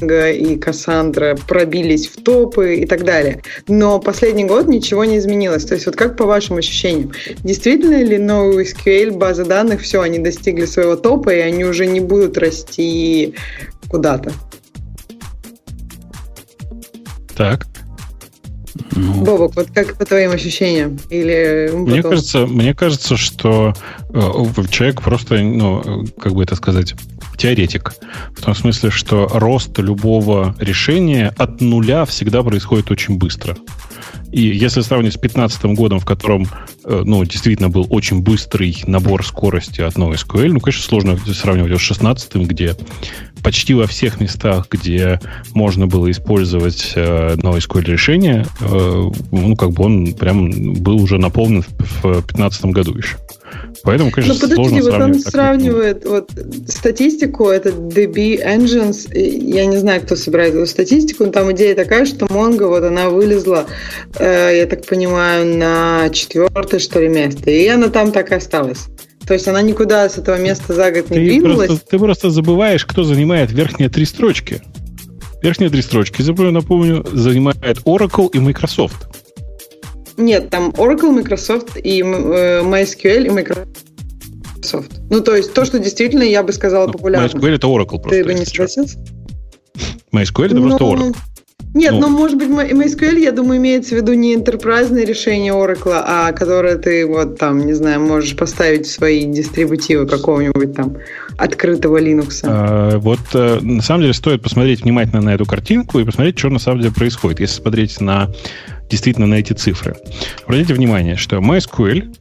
и 0.00 0.56
Кассандра 0.56 1.36
пробились 1.46 2.08
в 2.08 2.22
топы 2.22 2.76
и 2.76 2.86
так 2.86 3.04
далее. 3.04 3.42
Но 3.68 4.00
последний 4.00 4.44
год 4.44 4.66
ничего 4.66 5.04
не 5.04 5.18
изменилось. 5.18 5.64
То 5.64 5.74
есть 5.74 5.86
вот 5.86 5.96
как 5.96 6.16
по 6.16 6.26
вашим 6.26 6.56
ощущениям, 6.56 7.12
действительно 7.44 8.02
ли 8.02 8.16
NoSQL, 8.16 9.12
база 9.12 9.44
данных, 9.44 9.82
все, 9.82 10.00
они 10.02 10.18
достигли 10.18 10.64
своего 10.64 10.96
топа, 10.96 11.30
и 11.34 11.38
они 11.38 11.64
уже 11.64 11.86
не 11.86 12.00
будут 12.00 12.36
расти 12.38 13.34
куда-то? 13.88 14.32
Так. 17.36 17.66
ну, 18.92 19.24
Бобок, 19.24 19.56
вот 19.56 19.68
как 19.72 19.96
по 19.96 20.04
твоим 20.04 20.32
ощущениям? 20.32 20.98
Или 21.10 21.70
Мне 21.72 21.96
потом- 21.96 22.10
кажется, 22.10 22.46
мне 22.46 22.74
кажется, 22.74 23.16
что 23.16 23.74
э, 24.10 24.64
человек 24.70 25.02
просто, 25.02 25.36
ну, 25.38 25.80
э, 25.80 26.06
как 26.20 26.32
бы 26.34 26.42
это 26.44 26.54
сказать, 26.54 26.94
теоретик. 27.36 27.94
В 28.36 28.42
том 28.42 28.54
смысле, 28.54 28.90
что 28.90 29.28
рост 29.32 29.78
любого 29.78 30.54
решения 30.58 31.34
от 31.36 31.60
нуля 31.60 32.04
всегда 32.04 32.42
происходит 32.42 32.90
очень 32.90 33.16
быстро. 33.16 33.56
И 34.32 34.40
если 34.40 34.80
сравнить 34.80 35.12
с 35.12 35.18
2015 35.18 35.64
годом, 35.76 36.00
в 36.00 36.04
котором, 36.04 36.48
э, 36.84 37.02
ну, 37.04 37.24
действительно 37.24 37.68
был 37.68 37.86
очень 37.90 38.20
быстрый 38.20 38.76
набор 38.86 39.24
скорости 39.24 39.80
от 39.80 39.94
NoSQL, 39.94 40.52
ну, 40.52 40.60
конечно, 40.60 40.82
сложно 40.82 41.18
сравнивать 41.32 41.78
с 41.78 41.82
16 41.82 42.34
где 42.46 42.74
почти 43.44 43.74
во 43.74 43.86
всех 43.86 44.20
местах, 44.20 44.66
где 44.70 45.20
можно 45.52 45.86
было 45.86 46.10
использовать 46.10 46.94
э, 46.96 47.36
NoSQL 47.36 47.84
решение, 47.84 48.46
э, 48.60 49.10
ну, 49.30 49.54
как 49.54 49.70
бы 49.70 49.84
он 49.84 50.14
прям 50.14 50.74
был 50.74 50.96
уже 51.00 51.18
наполнен 51.18 51.62
в 51.62 52.02
2015 52.02 52.64
году 52.66 52.96
еще. 52.96 53.18
Поэтому, 53.84 54.10
конечно, 54.10 54.34
Ну 54.34 54.40
подожди, 54.40 54.80
сложно 54.80 54.90
вот 54.90 55.00
он 55.02 55.20
сравнивает 55.20 56.04
вот 56.06 56.30
статистику, 56.68 57.48
это 57.48 57.68
DB 57.68 58.42
Engines, 58.42 59.14
я 59.14 59.66
не 59.66 59.76
знаю, 59.76 60.00
кто 60.00 60.16
собирает 60.16 60.54
эту 60.54 60.66
статистику, 60.66 61.26
но 61.26 61.32
там 61.32 61.52
идея 61.52 61.74
такая, 61.74 62.06
что 62.06 62.24
Mongo, 62.26 62.68
вот 62.68 62.82
она 62.82 63.10
вылезла, 63.10 63.66
э, 64.18 64.56
я 64.56 64.66
так 64.66 64.86
понимаю, 64.86 65.58
на 65.58 66.08
четвертое, 66.10 66.78
что 66.78 67.00
ли, 67.00 67.08
место, 67.08 67.50
и 67.50 67.68
она 67.68 67.88
там 67.88 68.10
так 68.10 68.32
и 68.32 68.34
осталась. 68.34 68.86
То 69.26 69.34
есть 69.34 69.48
она 69.48 69.60
никуда 69.60 70.08
с 70.08 70.16
этого 70.16 70.38
места 70.38 70.72
за 70.72 70.90
год 70.90 71.10
не 71.10 71.16
Ты 71.16 71.24
двинулась. 71.24 71.68
просто, 71.68 71.86
ты 71.86 71.98
просто 71.98 72.30
забываешь, 72.30 72.86
кто 72.86 73.04
занимает 73.04 73.52
верхние 73.52 73.90
три 73.90 74.06
строчки. 74.06 74.62
Верхние 75.42 75.68
три 75.68 75.82
строчки, 75.82 76.22
напомню, 76.22 77.04
занимает 77.12 77.78
Oracle 77.84 78.30
и 78.32 78.38
Microsoft. 78.38 79.23
Нет, 80.16 80.50
там 80.50 80.70
Oracle, 80.70 81.10
Microsoft 81.10 81.76
и 81.76 82.00
э, 82.00 82.62
MySQL 82.62 83.26
и 83.26 83.30
Microsoft. 83.30 85.00
Ну, 85.10 85.20
то 85.20 85.34
есть 85.34 85.52
то, 85.52 85.64
что 85.64 85.78
действительно, 85.78 86.22
я 86.22 86.42
бы 86.42 86.52
сказала, 86.52 86.86
Ну, 86.86 86.92
популярно. 86.92 87.26
MySQL 87.26 87.54
это 87.54 87.66
Oracle 87.66 88.00
просто. 88.00 88.10
Ты 88.10 88.24
бы 88.24 88.34
не 88.34 88.44
согласился? 88.44 88.98
MySQL 90.12 90.46
это 90.46 90.54
Ну, 90.54 90.68
просто 90.68 90.84
Oracle. 90.84 91.16
Нет, 91.74 91.92
Ну. 91.92 92.02
ну, 92.02 92.08
может 92.08 92.38
быть, 92.38 92.48
MySQL, 92.48 93.18
я 93.18 93.32
думаю, 93.32 93.58
имеется 93.58 93.96
в 93.96 93.98
виду 93.98 94.12
не 94.14 94.36
enterprise 94.36 94.94
решение 95.04 95.52
Oracle, 95.52 96.00
а 96.06 96.30
которое 96.30 96.76
ты 96.76 97.04
вот 97.04 97.36
там, 97.36 97.66
не 97.66 97.72
знаю, 97.72 98.00
можешь 98.00 98.36
поставить 98.36 98.86
в 98.86 98.92
свои 98.92 99.24
дистрибутивы 99.24 100.06
какого-нибудь 100.06 100.72
там 100.72 100.96
открытого 101.36 102.00
Linux. 102.00 102.42
А, 102.44 102.96
Вот 102.98 103.18
э, 103.34 103.58
на 103.60 103.82
самом 103.82 104.02
деле 104.02 104.14
стоит 104.14 104.40
посмотреть 104.42 104.82
внимательно 104.82 105.20
на 105.20 105.34
эту 105.34 105.46
картинку 105.46 105.98
и 105.98 106.04
посмотреть, 106.04 106.38
что 106.38 106.48
на 106.48 106.60
самом 106.60 106.80
деле 106.80 106.94
происходит, 106.94 107.40
если 107.40 107.56
смотреть 107.60 108.00
на 108.00 108.30
действительно 108.90 109.26
на 109.26 109.34
эти 109.34 109.52
цифры. 109.52 109.96
Обратите 110.44 110.74
внимание, 110.74 111.16
что 111.16 111.36
MySQL 111.36 112.16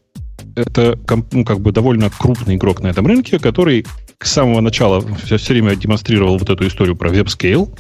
это 0.56 1.00
ну, 1.32 1.46
как 1.46 1.60
бы 1.60 1.72
довольно 1.72 2.10
крупный 2.10 2.56
игрок 2.56 2.82
на 2.82 2.88
этом 2.88 3.08
рынке, 3.08 3.40
который 3.40 3.86
с 4.22 4.32
самого 4.32 4.62
начала 4.62 5.04
все, 5.24 5.38
все 5.38 5.54
время 5.54 5.76
демонстрировал 5.76 6.38
вот 6.38 6.50
эту 6.50 6.68
историю 6.68 6.96
про 6.96 7.12
WebScale, 7.12 7.78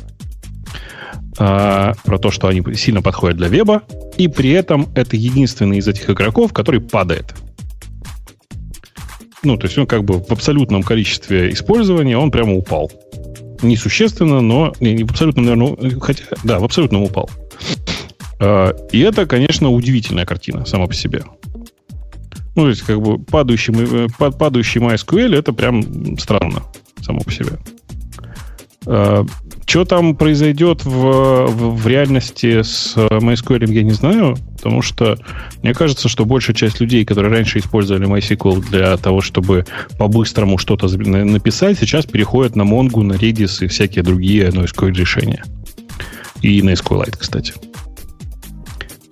а, 1.37 1.93
про 2.03 2.17
то, 2.17 2.31
что 2.31 2.47
они 2.47 2.63
сильно 2.75 3.01
подходят 3.01 3.37
для 3.37 3.47
веба, 3.47 3.83
и 4.17 4.27
при 4.27 4.51
этом 4.51 4.89
это 4.95 5.15
единственный 5.15 5.77
из 5.77 5.87
этих 5.87 6.09
игроков, 6.09 6.53
который 6.53 6.81
падает. 6.81 7.33
Ну, 9.43 9.57
то 9.57 9.67
есть 9.67 9.77
он 9.77 9.87
как 9.87 10.03
бы 10.03 10.19
в 10.21 10.31
абсолютном 10.31 10.83
количестве 10.83 11.51
использования 11.51 12.17
он 12.17 12.31
прямо 12.31 12.55
упал. 12.55 12.91
Несущественно, 13.61 14.41
но 14.41 14.73
не, 14.79 14.93
не 14.93 15.03
в 15.03 15.11
абсолютном, 15.11 15.45
наверное, 15.45 15.99
хотя, 15.99 16.23
да, 16.43 16.59
в 16.59 16.63
абсолютном 16.63 17.03
упал. 17.03 17.29
А, 18.43 18.75
И 18.91 18.99
это, 18.99 19.25
конечно, 19.25 19.69
удивительная 19.69 20.25
картина 20.25 20.65
сама 20.65 20.87
по 20.87 20.93
себе. 20.93 21.23
Ну, 22.55 22.63
то 22.63 22.69
есть, 22.69 22.81
как 22.81 23.01
бы 23.01 23.17
падающий, 23.17 23.73
э, 23.73 24.07
па- 24.17 24.31
падающий 24.31 24.81
MySQL 24.81 25.35
это 25.35 25.53
прям 25.53 26.17
странно 26.19 26.63
само 27.01 27.21
по 27.21 27.31
себе. 27.31 27.57
Что 29.65 29.85
там 29.85 30.15
произойдет 30.15 30.83
в, 30.83 30.91
в, 30.91 31.75
в 31.77 31.87
реальности 31.87 32.61
с 32.61 32.93
э, 32.97 33.07
MySQL, 33.07 33.71
я 33.71 33.81
не 33.81 33.91
знаю, 33.91 34.35
потому 34.57 34.81
что 34.81 35.17
мне 35.63 35.73
кажется, 35.73 36.09
что 36.09 36.25
большая 36.25 36.53
часть 36.53 36.81
людей, 36.81 37.05
которые 37.05 37.31
раньше 37.31 37.59
использовали 37.59 38.05
MySQL 38.05 38.69
для 38.69 38.97
того, 38.97 39.21
чтобы 39.21 39.65
по-быстрому 39.97 40.57
что-то 40.57 40.89
написать, 40.97 41.79
сейчас 41.79 42.05
переходят 42.05 42.57
на 42.57 42.63
Mongo, 42.63 43.03
на 43.03 43.13
Redis 43.13 43.63
и 43.63 43.67
всякие 43.67 44.03
другие 44.03 44.49
NoSQL 44.49 44.91
решения. 44.91 45.43
И 46.41 46.61
на 46.61 46.71
SQLite, 46.71 47.17
кстати. 47.17 47.53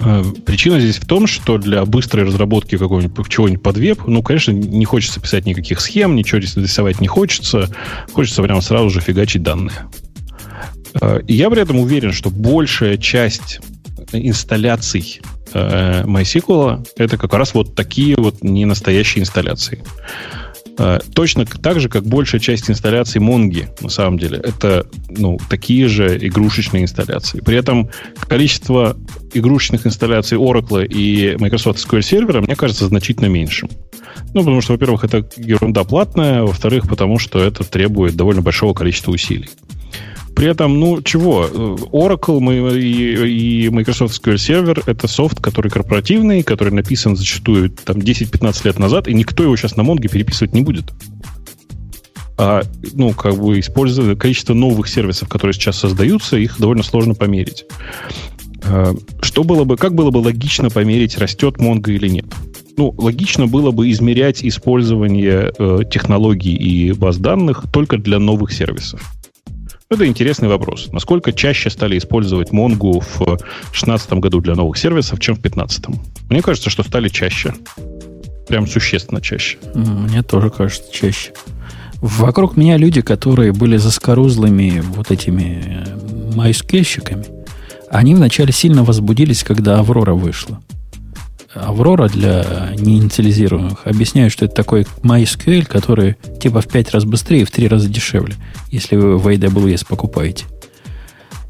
Э, 0.03 0.23
Причина 0.45 0.79
здесь 0.79 0.97
в 0.97 1.05
том, 1.05 1.27
что 1.27 1.57
для 1.57 1.85
быстрой 1.85 2.25
разработки 2.25 2.77
какого-нибудь 2.77 3.29
чего-нибудь 3.29 3.63
под 3.63 3.77
веб, 3.77 4.07
ну, 4.07 4.23
конечно, 4.23 4.51
не 4.51 4.85
хочется 4.85 5.19
писать 5.19 5.45
никаких 5.45 5.79
схем, 5.79 6.15
ничего 6.15 6.41
здесь 6.41 6.55
рисовать 6.57 6.99
не 7.01 7.07
хочется. 7.07 7.69
Хочется 8.13 8.41
прямо 8.43 8.61
сразу 8.61 8.89
же 8.89 8.99
фигачить 8.99 9.43
данные. 9.43 9.89
Э, 10.99 11.21
И 11.27 11.33
я 11.33 11.49
при 11.49 11.61
этом 11.61 11.79
уверен, 11.79 12.11
что 12.13 12.29
большая 12.29 12.97
часть 12.97 13.59
инсталляций 14.13 15.21
э, 15.53 16.03
MySQL 16.03 16.87
это 16.97 17.17
как 17.17 17.33
раз 17.33 17.53
вот 17.53 17.75
такие 17.75 18.15
вот 18.17 18.43
не 18.43 18.65
настоящие 18.65 19.21
инсталляции. 19.21 19.83
Э, 20.77 20.99
точно 21.13 21.45
так 21.45 21.79
же, 21.79 21.89
как 21.89 22.03
большая 22.03 22.41
часть 22.41 22.69
инсталляций 22.69 23.21
Монги, 23.21 23.67
на 23.81 23.89
самом 23.89 24.17
деле, 24.17 24.37
это 24.37 24.87
ну, 25.09 25.37
такие 25.49 25.87
же 25.87 26.17
игрушечные 26.17 26.83
инсталляции. 26.83 27.39
При 27.41 27.57
этом 27.57 27.89
количество 28.27 28.97
игрушечных 29.33 29.85
инсталляций 29.85 30.37
Oracle 30.37 30.85
и 30.85 31.35
Microsoft 31.37 31.79
SQL 31.79 31.99
Server, 31.99 32.41
мне 32.41 32.55
кажется, 32.55 32.87
значительно 32.87 33.27
меньшим. 33.27 33.69
Ну, 34.33 34.41
потому 34.41 34.61
что, 34.61 34.73
во-первых, 34.73 35.03
это 35.03 35.27
ерунда 35.37 35.83
платная, 35.83 36.43
во-вторых, 36.43 36.87
потому 36.87 37.19
что 37.19 37.39
это 37.39 37.63
требует 37.63 38.15
довольно 38.15 38.41
большого 38.41 38.73
количества 38.73 39.11
усилий. 39.11 39.49
При 40.35 40.47
этом, 40.47 40.79
ну, 40.79 41.01
чего? 41.01 41.45
Oracle 41.91 42.79
и, 42.79 43.69
Microsoft 43.69 44.19
SQL 44.19 44.35
Server— 44.35 44.83
это 44.85 45.07
софт, 45.07 45.39
который 45.39 45.69
корпоративный, 45.69 46.43
который 46.43 46.73
написан 46.73 47.15
зачастую 47.15 47.69
там 47.69 47.97
10-15 47.97 48.65
лет 48.65 48.79
назад, 48.79 49.07
и 49.07 49.13
никто 49.13 49.43
его 49.43 49.55
сейчас 49.55 49.75
на 49.75 49.83
Монге 49.83 50.09
переписывать 50.09 50.53
не 50.53 50.61
будет. 50.61 50.91
А, 52.37 52.63
ну, 52.93 53.11
как 53.13 53.35
бы, 53.37 53.59
используя 53.59 54.15
количество 54.15 54.53
новых 54.53 54.87
сервисов, 54.87 55.29
которые 55.29 55.53
сейчас 55.53 55.77
создаются, 55.77 56.37
их 56.37 56.59
довольно 56.59 56.81
сложно 56.81 57.13
померить. 57.13 57.65
А, 58.63 58.95
что 59.21 59.43
было 59.43 59.63
бы, 59.63 59.77
как 59.77 59.93
было 59.93 60.11
бы 60.11 60.17
логично 60.17 60.69
померить, 60.69 61.17
растет 61.17 61.57
Mongo 61.57 61.91
или 61.91 62.07
нет? 62.07 62.25
Ну, 62.77 62.95
логично 62.97 63.47
было 63.47 63.71
бы 63.71 63.91
измерять 63.91 64.43
использование 64.43 65.51
э, 65.57 65.79
технологий 65.91 66.55
и 66.55 66.93
баз 66.93 67.17
данных 67.17 67.65
только 67.71 67.97
для 67.97 68.17
новых 68.17 68.51
сервисов. 68.53 69.01
Это 69.91 70.07
интересный 70.07 70.47
вопрос. 70.47 70.87
Насколько 70.93 71.33
чаще 71.33 71.69
стали 71.69 71.97
использовать 71.97 72.51
Mongo 72.51 73.01
в 73.01 73.17
2016 73.17 74.13
году 74.13 74.39
для 74.39 74.55
новых 74.55 74.77
сервисов, 74.77 75.19
чем 75.19 75.35
в 75.35 75.41
2015? 75.41 75.85
Мне 76.29 76.41
кажется, 76.41 76.69
что 76.69 76.81
стали 76.83 77.09
чаще. 77.09 77.53
Прям 78.47 78.67
существенно 78.67 79.19
чаще. 79.19 79.57
Мне 79.75 80.23
тоже 80.23 80.49
кажется 80.49 80.93
чаще. 80.93 81.33
Вокруг 81.99 82.55
меня 82.55 82.77
люди, 82.77 83.01
которые 83.01 83.51
были 83.51 83.75
заскорузлыми 83.75 84.79
вот 84.79 85.11
этими 85.11 85.85
MySQL-щиками, 86.35 87.27
они 87.89 88.15
вначале 88.15 88.53
сильно 88.53 88.85
возбудились, 88.85 89.43
когда 89.43 89.77
Аврора 89.79 90.13
вышла. 90.13 90.61
Аврора 91.53 92.07
для 92.07 92.73
неинициализированных. 92.77 93.85
Объясняю, 93.85 94.31
что 94.31 94.45
это 94.45 94.55
такой 94.55 94.87
MySQL, 95.03 95.65
который 95.65 96.15
типа 96.39 96.61
в 96.61 96.67
5 96.67 96.91
раз 96.91 97.05
быстрее 97.05 97.41
и 97.41 97.45
в 97.45 97.51
3 97.51 97.67
раза 97.67 97.89
дешевле, 97.89 98.35
если 98.69 98.95
вы 98.95 99.17
в 99.17 99.27
AWS 99.27 99.85
покупаете. 99.87 100.45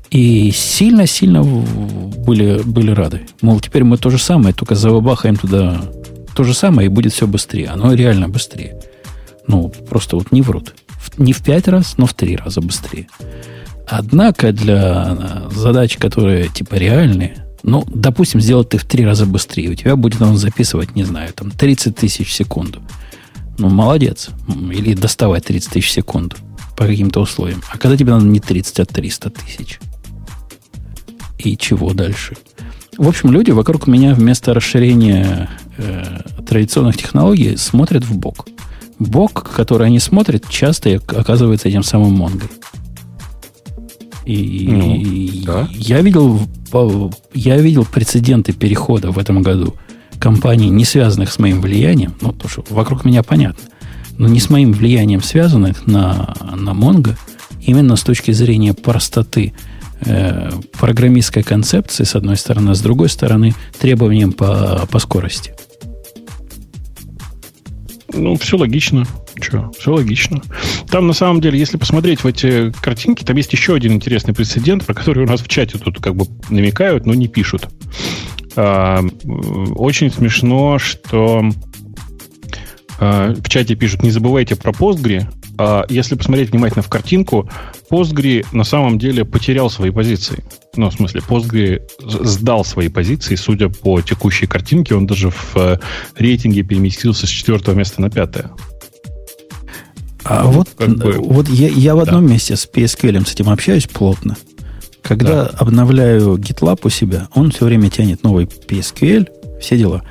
И 0.10 0.52
сильно-сильно 0.52 1.44
были, 1.44 2.62
были 2.64 2.92
рады. 2.92 3.22
Мол, 3.42 3.60
теперь 3.60 3.84
мы 3.84 3.98
то 3.98 4.10
же 4.10 4.18
самое, 4.18 4.54
только 4.54 4.76
забабахаем 4.76 5.38
туда 5.38 5.82
то 6.36 6.44
же 6.44 6.54
самое, 6.54 6.88
и 6.88 6.90
будет 6.90 7.14
все 7.14 7.28
быстрее. 7.28 7.68
Оно 7.68 7.94
реально 7.94 8.28
быстрее. 8.28 8.80
Ну, 9.48 9.70
просто 9.90 10.18
вот 10.18 10.32
не 10.32 10.42
врут. 10.42 10.74
Не 11.18 11.34
в 11.34 11.42
5 11.42 11.68
раз, 11.70 11.98
но 11.98 12.06
в 12.06 12.14
3 12.14 12.38
раза 12.38 12.62
быстрее. 12.62 13.08
Однако 13.88 14.52
для 14.52 15.18
задач, 15.52 15.98
которые 15.98 16.48
типа 16.48 16.76
реальные, 16.76 17.36
ну, 17.64 17.84
допустим, 17.88 18.42
сделать 18.42 18.70
ты 18.70 18.78
в 18.78 18.86
три 18.86 19.06
раза 19.06 19.26
быстрее. 19.26 19.70
У 19.70 19.76
тебя 19.76 19.96
будет 19.96 20.22
он 20.22 20.38
записывать, 20.38 20.96
не 20.96 21.04
знаю, 21.04 21.32
там 21.34 21.52
30 21.52 21.96
тысяч 21.96 22.30
в 22.30 22.34
секунду. 22.34 22.82
Ну, 23.58 23.70
молодец. 23.70 24.30
Или 24.72 24.94
доставать 24.94 25.46
30 25.46 25.72
тысяч 25.72 25.90
в 25.90 25.92
секунду 25.92 26.36
по 26.76 26.86
каким-то 26.86 27.22
условиям. 27.22 27.62
А 27.72 27.78
когда 27.78 27.96
тебе 27.96 28.12
надо 28.12 28.26
не 28.26 28.40
30, 28.40 28.80
а 28.80 28.86
300 28.86 29.30
тысяч? 29.30 29.80
И 31.38 31.58
чего 31.58 31.94
дальше? 31.94 32.36
В 32.98 33.08
общем, 33.08 33.32
люди 33.32 33.52
вокруг 33.52 33.88
меня 33.88 34.14
вместо 34.14 34.54
расширения 34.54 35.50
э, 35.78 36.22
традиционных 36.48 36.98
технологий 36.98 37.58
смотрят 37.58 38.04
в 38.04 38.18
бок. 38.18 38.48
Бок, 39.00 39.50
который 39.56 39.88
они 39.88 40.00
смотрят, 40.00 40.48
часто 40.50 41.02
оказывается 41.08 41.70
этим 41.70 41.84
самым 41.84 42.14
Монгой. 42.14 42.50
И, 44.34 44.68
ну, 44.68 45.44
да. 45.46 45.68
я 45.72 46.02
видел 46.02 46.40
я 47.34 47.58
видел 47.58 47.86
прецеденты 47.86 48.54
перехода 48.54 49.12
в 49.12 49.18
этом 49.18 49.42
году 49.42 49.76
компаний, 50.20 50.70
не 50.70 50.86
связанных 50.86 51.32
с 51.32 51.40
моим 51.40 51.62
влиянием, 51.62 52.14
ну, 52.22 52.32
потому 52.32 52.50
что 52.50 52.64
вокруг 52.70 53.04
меня 53.04 53.24
понятно, 53.24 53.64
но 54.18 54.28
не 54.28 54.40
с 54.40 54.50
моим 54.50 54.72
влиянием 54.72 55.22
связанных 55.22 55.88
на, 55.88 56.34
на 56.56 56.70
Mongo, 56.72 57.16
именно 57.62 57.96
с 57.96 58.04
точки 58.04 58.32
зрения 58.32 58.74
простоты 58.74 59.54
э, 60.02 60.52
программистской 60.80 61.44
концепции, 61.44 62.04
с 62.04 62.16
одной 62.16 62.38
стороны, 62.38 62.72
а 62.72 62.76
с 62.76 62.82
другой 62.82 63.10
стороны, 63.10 63.54
требованиям 63.80 64.32
по, 64.32 64.88
по 64.90 65.00
скорости. 65.00 65.54
Ну, 68.14 68.36
все 68.38 68.58
логично. 68.58 69.06
Че, 69.40 69.70
все 69.78 69.94
логично. 69.94 70.42
Там, 70.90 71.08
на 71.08 71.14
самом 71.14 71.42
деле, 71.42 71.58
если 71.58 71.78
посмотреть 71.78 72.24
в 72.24 72.28
эти 72.28 72.72
картинки, 72.82 73.24
там 73.24 73.38
есть 73.38 73.54
еще 73.54 73.76
один 73.76 73.94
интересный 73.94 74.34
прецедент, 74.34 74.86
про 74.86 74.94
который 74.94 75.24
у 75.24 75.28
нас 75.28 75.42
в 75.42 75.48
чате 75.48 75.78
тут 75.78 76.00
как 76.02 76.16
бы 76.16 76.26
намекают, 76.50 77.06
но 77.06 77.14
не 77.14 77.28
пишут. 77.28 77.68
А, 78.56 79.02
очень 79.76 80.12
смешно, 80.12 80.80
что 80.80 81.44
а, 83.00 83.34
в 83.34 83.50
чате 83.50 83.76
пишут, 83.76 84.04
не 84.04 84.12
забывайте 84.12 84.56
про 84.56 84.72
Postgre. 84.72 85.28
А 85.58 85.86
если 85.90 86.16
посмотреть 86.16 86.52
внимательно 86.52 86.82
в 86.82 86.90
картинку, 86.90 87.50
Postgre 87.90 88.46
на 88.52 88.64
самом 88.64 88.98
деле 88.98 89.26
потерял 89.26 89.70
свои 89.70 89.92
позиции. 89.92 90.44
Ну, 90.76 90.90
в 90.90 90.94
смысле, 90.94 91.22
Postgre 91.28 91.82
сдал 92.00 92.66
свои 92.66 92.88
позиции, 92.90 93.36
судя 93.36 93.70
по 93.70 94.02
текущей 94.02 94.48
картинке, 94.48 94.96
он 94.96 95.06
даже 95.06 95.30
в 95.30 95.56
э, 95.56 95.78
рейтинге 96.16 96.64
переместился 96.64 97.28
с 97.28 97.30
четвертого 97.30 97.76
места 97.76 98.02
на 98.02 98.10
пятое. 98.10 98.52
А 100.24 100.46
вот, 100.46 100.70
как 100.78 100.98
бы, 100.98 101.14
вот 101.14 101.50
я, 101.50 101.68
я 101.68 101.96
в 101.96 102.00
одном 102.00 102.28
да. 102.28 102.34
месте 102.34 102.56
с 102.56 102.68
PSQL 102.72 103.26
с 103.26 103.34
этим 103.34 103.50
общаюсь 103.50 103.88
плотно. 103.88 104.38
Когда 105.02 105.46
да. 105.46 105.52
обновляю 105.58 106.36
GitLab 106.36 106.82
у 106.84 106.90
себя, 106.90 107.28
он 107.34 107.52
все 107.52 107.66
время 107.66 107.90
тянет 107.90 108.24
новый 108.24 108.46
PSQL, 108.46 109.28
все 109.60 109.78
дела. 109.78 110.04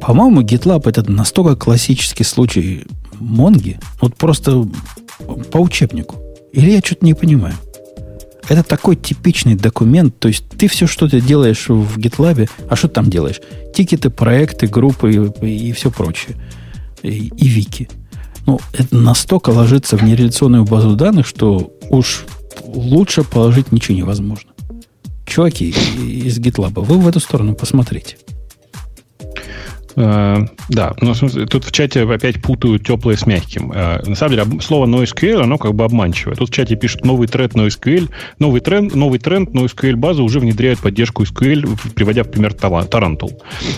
По-моему, 0.00 0.40
GitLab 0.42 0.88
это 0.88 1.08
настолько 1.10 1.54
классический 1.56 2.24
случай 2.24 2.86
Монги, 3.20 3.78
вот 4.00 4.16
просто 4.16 4.66
по 5.50 5.58
учебнику. 5.58 6.16
Или 6.52 6.70
я 6.70 6.80
что-то 6.80 7.04
не 7.04 7.14
понимаю. 7.14 7.54
Это 8.48 8.62
такой 8.64 8.96
типичный 8.96 9.54
документ, 9.54 10.18
то 10.18 10.28
есть 10.28 10.44
ты 10.58 10.66
все, 10.66 10.86
что 10.86 11.08
ты 11.08 11.20
делаешь 11.20 11.68
в 11.68 11.98
GitLab, 11.98 12.50
а 12.68 12.76
что 12.76 12.88
ты 12.88 12.94
там 12.94 13.08
делаешь? 13.08 13.40
Тикеты, 13.74 14.10
проекты, 14.10 14.66
группы 14.66 15.12
и, 15.40 15.68
и 15.68 15.72
все 15.72 15.90
прочее. 15.90 16.36
И, 17.02 17.28
и 17.36 17.48
вики. 17.48 17.88
Ну, 18.46 18.58
это 18.72 18.96
настолько 18.96 19.50
ложится 19.50 19.96
в 19.96 20.02
нереляционную 20.02 20.64
базу 20.64 20.96
данных, 20.96 21.26
что 21.26 21.72
уж 21.90 22.24
лучше 22.64 23.24
положить 23.24 23.72
ничего 23.72 23.96
невозможно. 23.96 24.50
Чуваки 25.26 25.70
из 25.70 26.38
GitLab, 26.38 26.80
вы 26.80 26.98
в 26.98 27.08
эту 27.08 27.20
сторону 27.20 27.54
посмотрите. 27.54 28.16
Э, 29.96 30.46
да, 30.68 30.94
но 31.00 31.14
тут 31.14 31.64
в 31.64 31.72
чате 31.72 32.02
опять 32.02 32.40
путают 32.40 32.86
теплое 32.86 33.16
с 33.16 33.26
мягким. 33.26 33.72
Э, 33.72 34.02
на 34.06 34.14
самом 34.14 34.36
деле, 34.36 34.60
слово 34.60 34.86
NoSQL, 34.86 35.42
оно 35.42 35.58
как 35.58 35.74
бы 35.74 35.84
обманчивое. 35.84 36.36
Тут 36.36 36.50
в 36.50 36.52
чате 36.52 36.76
пишут 36.76 37.04
новый 37.04 37.28
тренд 37.28 37.54
NoSQL. 37.54 38.08
Новый 38.38 38.60
тренд, 38.60 38.94
новый 38.94 39.18
тренд 39.18 39.50
NoSQL 39.50 39.96
базы 39.96 40.22
уже 40.22 40.40
внедряют 40.40 40.80
поддержку 40.80 41.24
SQL, 41.24 41.68
приводя 41.94 42.24
в 42.24 42.30
пример 42.30 42.52
Tarantul. 42.52 43.32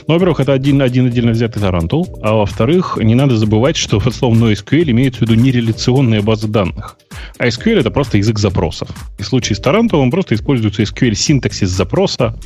Ну, 0.07 0.15
во-первых, 0.15 0.41
это 0.41 0.53
один, 0.53 0.82
один 0.82 1.07
отдельно 1.07 1.32
взятый 1.32 1.62
Tarantul, 1.62 2.05
а 2.23 2.35
во-вторых, 2.35 2.99
не 3.01 3.15
надо 3.15 3.36
забывать, 3.36 3.77
что 3.77 4.01
под 4.01 4.15
словом 4.15 4.43
NoSQL 4.43 4.91
имеется 4.91 5.20
в 5.20 5.23
виду 5.23 5.35
нереляционная 5.35 6.23
база 6.23 6.49
данных. 6.49 6.97
А 7.39 7.47
SQL 7.47 7.81
это 7.81 7.91
просто 7.91 8.19
язык 8.19 8.39
запросов. 8.39 8.89
И 9.19 9.23
в 9.23 9.27
случае 9.27 9.57
с 9.57 9.61
Tarantul 9.61 10.11
просто 10.11 10.35
используется 10.35 10.82
SQL 10.82 11.15
синтаксис 11.15 11.70
запроса, 11.70 12.36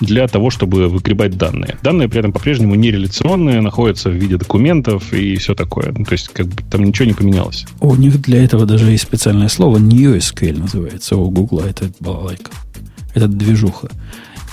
для 0.00 0.28
того, 0.28 0.50
чтобы 0.50 0.88
выгребать 0.88 1.36
данные. 1.36 1.76
Данные 1.82 2.08
при 2.08 2.20
этом 2.20 2.32
по-прежнему 2.32 2.74
нереляционные, 2.74 3.60
находятся 3.60 4.10
в 4.10 4.14
виде 4.14 4.36
документов 4.36 5.12
и 5.12 5.36
все 5.36 5.54
такое. 5.54 5.92
Ну, 5.96 6.04
то 6.04 6.12
есть, 6.12 6.28
как 6.28 6.46
бы 6.46 6.62
там 6.70 6.84
ничего 6.84 7.06
не 7.06 7.14
поменялось. 7.14 7.66
У 7.80 7.94
них 7.96 8.20
для 8.20 8.44
этого 8.44 8.64
даже 8.66 8.90
есть 8.90 9.02
специальное 9.02 9.48
слово 9.48 9.78
NewSQL 9.78 10.58
называется. 10.58 11.16
У 11.16 11.30
Гугла 11.30 11.62
это 11.68 11.90
балалайка. 12.00 12.50
Это 13.14 13.26
движуха. 13.26 13.88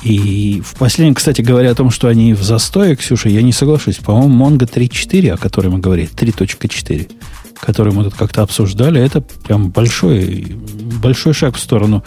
И 0.04 0.62
в 0.64 0.76
последнем, 0.76 1.16
кстати, 1.16 1.42
говоря 1.42 1.72
о 1.72 1.76
том, 1.76 1.90
что 1.90 2.08
они 2.08 2.34
в 2.34 2.44
застое, 2.44 2.96
Ксюша, 2.96 3.30
я 3.30 3.42
не 3.42 3.52
соглашусь. 3.52 3.98
По-моему, 3.98 4.50
Mongo 4.50 4.72
3.4, 4.72 5.32
о 5.32 5.38
которой 5.38 5.68
мы 5.68 5.80
говорили, 5.80 6.10
3.4, 6.10 7.12
который 7.60 7.92
мы 7.92 8.04
тут 8.04 8.14
как-то 8.14 8.44
обсуждали, 8.44 9.02
это 9.02 9.22
прям 9.22 9.72
большой, 9.72 10.56
большой 11.02 11.34
шаг 11.34 11.56
в 11.56 11.60
сторону 11.60 12.04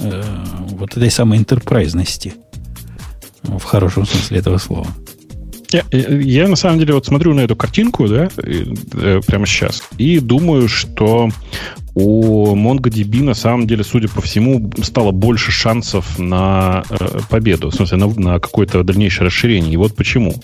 э, 0.00 0.22
вот 0.70 0.96
этой 0.96 1.10
самой 1.10 1.38
интерпрайзности. 1.38 2.34
В 3.42 3.64
хорошем 3.64 4.06
смысле 4.06 4.38
этого 4.38 4.58
слова. 4.58 4.86
Я, 5.70 5.84
я, 5.90 6.48
на 6.48 6.56
самом 6.56 6.78
деле 6.78 6.92
вот 6.92 7.06
смотрю 7.06 7.32
на 7.34 7.40
эту 7.40 7.56
картинку, 7.56 8.06
да, 8.06 8.28
э, 8.36 9.20
прямо 9.26 9.46
сейчас, 9.46 9.82
и 9.96 10.18
думаю, 10.18 10.68
что 10.68 11.30
у 11.94 12.54
MongoDB 12.54 13.22
на 13.22 13.34
самом 13.34 13.66
деле, 13.66 13.84
судя 13.84 14.08
по 14.08 14.20
всему, 14.20 14.70
стало 14.82 15.12
больше 15.12 15.50
шансов 15.50 16.18
на 16.18 16.84
э, 16.88 17.20
победу, 17.28 17.70
в 17.70 17.74
смысле, 17.74 17.98
на, 17.98 18.06
на 18.08 18.38
какое-то 18.38 18.82
дальнейшее 18.82 19.26
расширение. 19.26 19.72
И 19.72 19.76
вот 19.76 19.94
почему. 19.94 20.34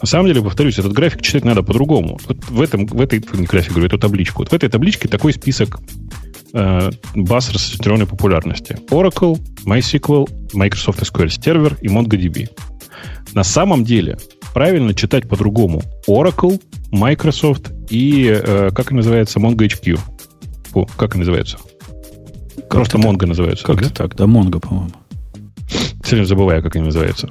На 0.00 0.06
самом 0.06 0.26
деле, 0.26 0.42
повторюсь, 0.42 0.78
этот 0.78 0.92
график 0.92 1.20
читать 1.22 1.44
надо 1.44 1.62
по-другому. 1.62 2.18
Вот 2.26 2.38
в, 2.48 2.60
этом, 2.60 2.86
в 2.86 3.00
этой 3.00 3.22
не 3.34 3.46
графике, 3.46 3.72
говорю, 3.72 3.86
эту 3.86 3.98
табличку. 3.98 4.42
Вот 4.42 4.50
в 4.50 4.54
этой 4.54 4.70
табличке 4.70 5.08
такой 5.08 5.34
список 5.34 5.78
э, 6.54 6.90
распространенной 7.14 8.06
популярности. 8.06 8.78
Oracle, 8.90 9.38
MySQL, 9.64 10.54
Microsoft 10.54 11.02
SQL 11.02 11.26
Server 11.26 11.76
и 11.80 11.88
MongoDB. 11.88 12.48
На 13.34 13.44
самом 13.44 13.84
деле, 13.84 14.16
правильно 14.54 14.94
читать 14.94 15.28
по-другому. 15.28 15.82
Oracle, 16.08 16.60
Microsoft 16.90 17.72
и, 17.90 18.26
э, 18.26 18.70
как 18.74 18.92
называется, 18.92 19.40
MongoHQ. 19.40 19.98
Фу, 20.70 20.88
как 20.96 21.16
называется? 21.16 21.58
Как 22.56 22.68
Просто 22.68 22.98
Mongo 22.98 23.18
так? 23.18 23.28
называется. 23.28 23.64
Как 23.64 23.82
да? 23.82 23.88
так? 23.90 24.16
Да, 24.16 24.24
Mongo, 24.24 24.60
по-моему. 24.60 24.92
Все 26.02 26.16
время 26.16 26.26
забываю, 26.26 26.62
как 26.62 26.76
они 26.76 26.84
называются. 26.84 27.28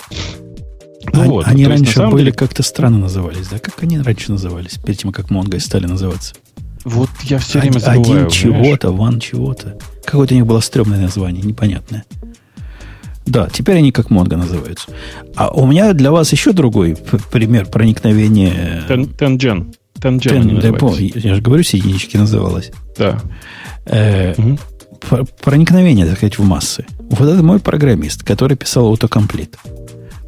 Ну, 1.12 1.22
они 1.22 1.30
вот, 1.30 1.48
они 1.48 1.68
раньше 1.68 2.00
есть, 2.00 2.12
были 2.12 2.26
деле... 2.26 2.32
как-то 2.32 2.64
странно 2.64 2.98
назывались, 2.98 3.48
да? 3.48 3.60
Как 3.60 3.84
они 3.84 4.00
раньше 4.00 4.32
назывались, 4.32 4.78
перед 4.78 5.00
тем, 5.00 5.12
как 5.12 5.28
Mongo 5.28 5.60
стали 5.60 5.86
называться? 5.86 6.36
Вот 6.84 7.10
я 7.24 7.40
все 7.40 7.60
время 7.60 7.80
забываю. 7.80 8.26
Один 8.26 8.30
чего-то, 8.30 8.92
ван 8.92 9.20
чего-то. 9.20 9.78
Какое-то 10.06 10.34
у 10.34 10.38
них 10.38 10.46
было 10.46 10.60
стрёмное 10.60 11.00
название, 11.00 11.44
непонятное. 11.44 12.06
Да, 13.26 13.48
теперь 13.52 13.78
они 13.78 13.92
как 13.92 14.08
Mongo 14.08 14.36
называются. 14.36 14.92
А 15.36 15.50
у 15.50 15.66
меня 15.66 15.94
для 15.94 16.12
вас 16.12 16.32
еще 16.34 16.52
другой 16.52 16.98
пример 17.32 17.68
проникновения... 17.68 18.84
Tengen. 18.90 19.74
Tengen 20.00 20.60
Ten, 20.62 21.20
я 21.20 21.36
же 21.36 21.42
говорю, 21.42 21.64
единички 21.66 22.18
называлась. 22.18 22.72
Да. 22.98 23.22
Э, 23.86 24.34
угу. 24.38 24.60
Проникновение, 25.42 26.06
так 26.06 26.18
сказать, 26.18 26.38
в 26.38 26.44
массы. 26.44 26.86
Вот 27.00 27.30
это 27.30 27.42
мой 27.42 27.60
программист, 27.60 28.24
который 28.24 28.58
писал 28.58 28.92
автокомплит 28.92 29.58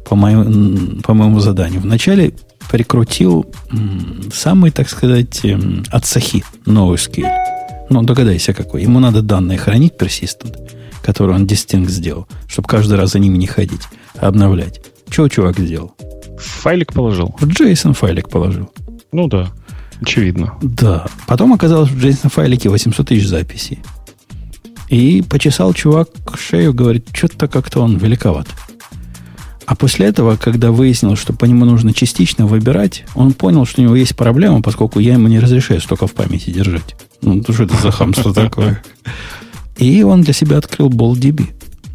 по 0.08 0.14
моему, 0.14 1.00
по 1.02 1.14
моему 1.14 1.40
заданию. 1.40 1.80
Вначале 1.80 2.32
прикрутил 2.70 3.46
самый, 4.32 4.70
так 4.70 4.88
сказать, 4.88 5.44
м, 5.44 5.84
отсахи 5.90 6.44
новый 6.64 6.98
скилл. 6.98 7.28
Ну, 7.88 8.02
догадайся 8.02 8.52
какой. 8.52 8.82
Ему 8.82 9.00
надо 9.00 9.22
данные 9.22 9.58
хранить, 9.58 9.94
persistent, 9.94 10.56
который 11.02 11.34
он 11.34 11.46
distinct 11.46 11.88
сделал, 11.88 12.26
чтобы 12.48 12.68
каждый 12.68 12.96
раз 12.96 13.12
за 13.12 13.18
ними 13.18 13.38
не 13.38 13.46
ходить, 13.46 13.82
а 14.18 14.28
обновлять. 14.28 14.80
Чего 15.08 15.28
чувак 15.28 15.58
сделал? 15.58 15.94
Файлик 16.38 16.92
положил. 16.92 17.34
В 17.40 17.46
JSON 17.48 17.94
файлик 17.94 18.28
положил. 18.28 18.70
Ну 19.12 19.28
да. 19.28 19.50
Очевидно. 20.02 20.54
Да. 20.60 21.06
Потом 21.26 21.52
оказалось 21.52 21.90
в 21.90 21.96
JSON 21.96 22.30
файлике 22.30 22.68
800 22.68 23.08
тысяч 23.08 23.26
записей. 23.28 23.78
И 24.88 25.22
почесал 25.28 25.72
чувак 25.72 26.08
шею, 26.36 26.74
говорит, 26.74 27.08
что-то 27.12 27.48
как-то 27.48 27.80
он 27.80 27.96
великоват. 27.96 28.46
А 29.66 29.74
после 29.74 30.06
этого, 30.06 30.36
когда 30.36 30.70
выяснилось, 30.70 31.18
что 31.18 31.32
по 31.32 31.44
нему 31.44 31.64
нужно 31.64 31.92
частично 31.92 32.46
выбирать, 32.46 33.04
он 33.16 33.32
понял, 33.32 33.66
что 33.66 33.80
у 33.80 33.84
него 33.84 33.96
есть 33.96 34.14
проблема, 34.14 34.62
поскольку 34.62 35.00
я 35.00 35.14
ему 35.14 35.26
не 35.26 35.40
разрешаю 35.40 35.80
столько 35.80 36.06
в 36.06 36.12
памяти 36.12 36.50
держать. 36.50 36.94
Ну, 37.20 37.42
что 37.42 37.64
это 37.64 37.76
за 37.76 37.90
хамство 37.90 38.32
такое? 38.32 38.82
И 39.76 40.04
он 40.04 40.22
для 40.22 40.32
себя 40.32 40.58
открыл 40.58 40.88
BallDB. 40.88 41.48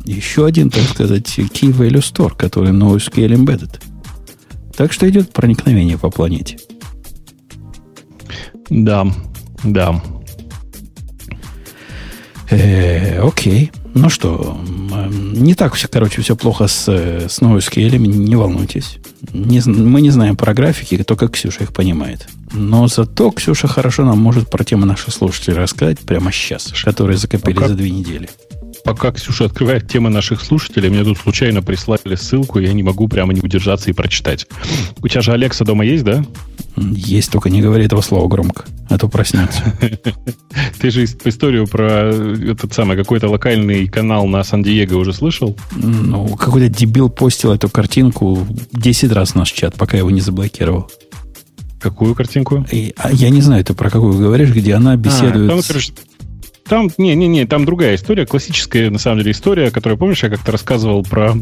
Еще 0.03 0.45
один, 0.45 0.69
так 0.69 0.83
сказать, 0.83 1.27
Key 1.37 1.73
Value 1.73 1.99
Store, 1.99 2.35
который 2.35 2.71
NoSQL 2.71 3.35
Embedded. 3.35 3.81
Так 4.75 4.91
что 4.91 5.09
идет 5.09 5.31
проникновение 5.31 5.97
по 5.97 6.09
планете. 6.09 6.59
Да, 8.69 9.07
да. 9.63 10.01
Э, 12.49 13.19
окей. 13.21 13.71
Ну 13.93 14.09
что, 14.09 14.57
не 15.11 15.53
так 15.53 15.73
все, 15.73 15.87
короче, 15.87 16.21
все 16.21 16.35
плохо 16.35 16.67
с, 16.67 16.87
с 16.87 17.41
NoSQL, 17.41 17.97
не 17.97 18.35
волнуйтесь. 18.35 18.97
Не, 19.33 19.61
мы 19.65 20.01
не 20.01 20.11
знаем 20.11 20.37
про 20.37 20.53
графики, 20.53 21.03
только 21.03 21.27
Ксюша 21.27 21.63
их 21.63 21.73
понимает. 21.73 22.27
Но 22.53 22.87
зато 22.87 23.31
Ксюша 23.31 23.67
хорошо 23.67 24.05
нам 24.05 24.19
может 24.19 24.49
про 24.49 24.63
темы 24.63 24.85
наших 24.85 25.13
слушателей 25.13 25.57
рассказать 25.57 25.99
прямо 25.99 26.31
сейчас, 26.31 26.73
которые 26.83 27.17
закопили 27.17 27.55
Пока... 27.55 27.67
за 27.67 27.75
две 27.75 27.91
недели 27.91 28.29
пока 28.83 29.11
Ксюша 29.11 29.45
открывает 29.45 29.87
темы 29.87 30.09
наших 30.09 30.41
слушателей, 30.41 30.89
мне 30.89 31.03
тут 31.03 31.17
случайно 31.17 31.61
прислали 31.61 32.15
ссылку, 32.15 32.59
и 32.59 32.65
я 32.65 32.73
не 32.73 32.83
могу 32.83 33.07
прямо 33.07 33.33
не 33.33 33.41
удержаться 33.41 33.89
и 33.89 33.93
прочитать. 33.93 34.47
У 35.01 35.07
тебя 35.07 35.21
же 35.21 35.31
Алекса 35.31 35.65
дома 35.65 35.85
есть, 35.85 36.03
да? 36.03 36.23
Есть, 36.77 37.31
только 37.31 37.49
не 37.49 37.61
говори 37.61 37.85
этого 37.85 38.01
слова 38.01 38.27
громко, 38.27 38.65
а 38.89 38.97
то 38.97 39.07
проснется. 39.07 39.61
Ты 40.79 40.89
же 40.89 41.03
историю 41.03 41.67
про 41.67 42.11
этот 42.11 42.73
самый 42.73 42.95
какой-то 42.97 43.29
локальный 43.29 43.87
канал 43.87 44.25
на 44.27 44.43
Сан-Диего 44.43 44.97
уже 44.97 45.13
слышал? 45.13 45.57
Ну, 45.75 46.35
какой-то 46.37 46.69
дебил 46.69 47.09
постил 47.09 47.51
эту 47.53 47.69
картинку 47.69 48.47
10 48.71 49.11
раз 49.11 49.31
в 49.31 49.35
наш 49.35 49.51
чат, 49.51 49.75
пока 49.75 49.97
его 49.97 50.09
не 50.09 50.21
заблокировал. 50.21 50.89
Какую 51.81 52.13
картинку? 52.13 52.65
И, 52.71 52.93
а 52.95 53.11
я 53.11 53.29
не 53.29 53.41
знаю, 53.41 53.65
ты 53.65 53.73
про 53.73 53.89
какую 53.89 54.17
говоришь, 54.17 54.51
где 54.51 54.75
она 54.75 54.95
беседует... 54.95 55.49
А, 55.49 55.55
там, 55.55 55.61
короче, 55.67 55.93
там, 56.67 56.89
не-не-не, 56.97 57.45
там 57.45 57.65
другая 57.65 57.95
история, 57.95 58.25
классическая, 58.25 58.89
на 58.89 58.99
самом 58.99 59.19
деле, 59.19 59.31
история, 59.31 59.71
которую, 59.71 59.97
помнишь, 59.97 60.23
я 60.23 60.29
как-то 60.29 60.51
рассказывал 60.51 61.03
про 61.03 61.35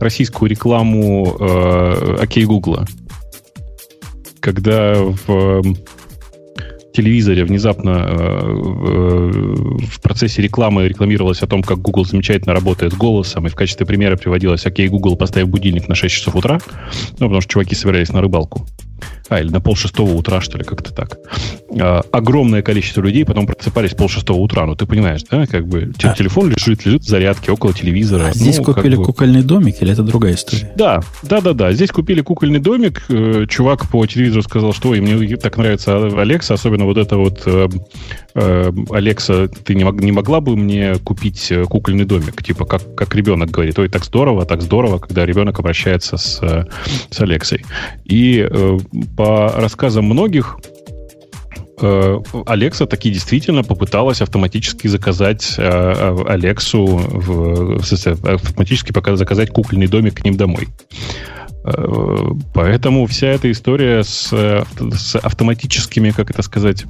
российскую 0.00 0.50
рекламу 0.50 1.36
э, 1.38 2.16
Окей 2.20 2.44
Гугла. 2.44 2.86
Когда 4.40 4.94
в 4.94 5.62
телевизоре 6.94 7.44
внезапно 7.44 8.06
э, 8.08 8.40
в 8.42 10.00
процессе 10.00 10.42
рекламы 10.42 10.86
рекламировалось 10.86 11.42
о 11.42 11.46
том, 11.46 11.62
как 11.62 11.78
Google 11.78 12.04
замечательно 12.04 12.54
работает 12.54 12.92
с 12.92 12.96
голосом, 12.96 13.46
и 13.46 13.50
в 13.50 13.54
качестве 13.54 13.84
примера 13.84 14.16
приводилось, 14.16 14.64
окей, 14.64 14.88
Google, 14.88 15.16
поставив 15.16 15.48
будильник 15.48 15.88
на 15.88 15.94
6 15.94 16.14
часов 16.14 16.36
утра, 16.36 16.60
ну, 17.18 17.26
потому 17.26 17.40
что 17.40 17.52
чуваки 17.52 17.74
собирались 17.74 18.12
на 18.12 18.20
рыбалку 18.20 18.66
а, 19.28 19.40
или 19.40 19.48
на 19.48 19.60
полшестого 19.60 20.12
утра, 20.12 20.40
что 20.40 20.58
ли, 20.58 20.64
как-то 20.64 20.92
так. 20.92 21.18
А, 21.80 22.02
огромное 22.12 22.62
количество 22.62 23.00
людей 23.00 23.24
потом 23.24 23.46
просыпались 23.46 23.94
полшестого 23.94 24.38
утра. 24.38 24.66
Ну, 24.66 24.74
ты 24.76 24.86
понимаешь, 24.86 25.22
да, 25.30 25.46
как 25.46 25.66
бы 25.66 25.92
а. 26.02 26.12
телефон 26.14 26.50
лежит, 26.50 26.84
лежит 26.84 27.02
в 27.02 27.08
зарядке 27.08 27.50
около 27.50 27.72
телевизора. 27.72 28.24
А 28.24 28.28
ну, 28.28 28.34
здесь 28.34 28.58
купили 28.58 28.96
бы... 28.96 29.04
кукольный 29.04 29.42
домик 29.42 29.80
или 29.80 29.92
это 29.92 30.02
другая 30.02 30.34
история? 30.34 30.72
Да, 30.76 31.02
да, 31.22 31.40
да, 31.40 31.54
да. 31.54 31.72
Здесь 31.72 31.90
купили 31.90 32.20
кукольный 32.20 32.60
домик. 32.60 33.04
Э, 33.08 33.46
чувак 33.48 33.88
по 33.88 34.04
телевизору 34.06 34.42
сказал, 34.42 34.74
что 34.74 34.90
ой, 34.90 35.00
мне 35.00 35.36
так 35.36 35.56
нравится 35.56 35.96
Алекса, 35.96 36.54
особенно 36.54 36.84
вот 36.84 36.98
это 36.98 37.16
вот 37.16 37.42
э, 37.46 37.68
э, 38.34 38.72
Алекса, 38.90 39.48
ты 39.48 39.74
не, 39.74 39.84
мог, 39.84 40.00
не 40.00 40.12
могла 40.12 40.42
бы 40.42 40.54
мне 40.54 40.96
купить 40.96 41.50
кукольный 41.68 42.04
домик? 42.04 42.42
Типа, 42.42 42.66
как, 42.66 42.94
как 42.94 43.14
ребенок 43.14 43.50
говорит, 43.50 43.78
ой, 43.78 43.88
так 43.88 44.04
здорово, 44.04 44.44
так 44.44 44.60
здорово, 44.60 44.98
когда 44.98 45.24
ребенок 45.24 45.58
обращается 45.58 46.18
с, 46.18 46.40
с 47.10 47.20
Алексой. 47.20 47.64
И 48.04 48.46
по 49.16 49.52
рассказам 49.52 50.04
многих, 50.04 50.56
э, 51.80 52.18
Алекса 52.46 52.86
таки 52.86 53.10
действительно 53.10 53.62
попыталась 53.62 54.20
автоматически 54.20 54.88
заказать 54.88 55.54
э, 55.58 56.16
Алексу, 56.28 56.86
в, 56.86 57.78
автоматически 57.78 58.92
пока 58.92 59.16
заказать 59.16 59.50
кукольный 59.50 59.86
домик 59.86 60.14
к 60.14 60.24
ним 60.24 60.36
домой. 60.36 60.68
Э, 61.64 62.30
поэтому 62.52 63.06
вся 63.06 63.28
эта 63.28 63.50
история 63.50 64.02
с, 64.04 64.28
с 64.30 65.16
автоматическими, 65.16 66.10
как 66.10 66.30
это 66.30 66.42
сказать, 66.42 66.84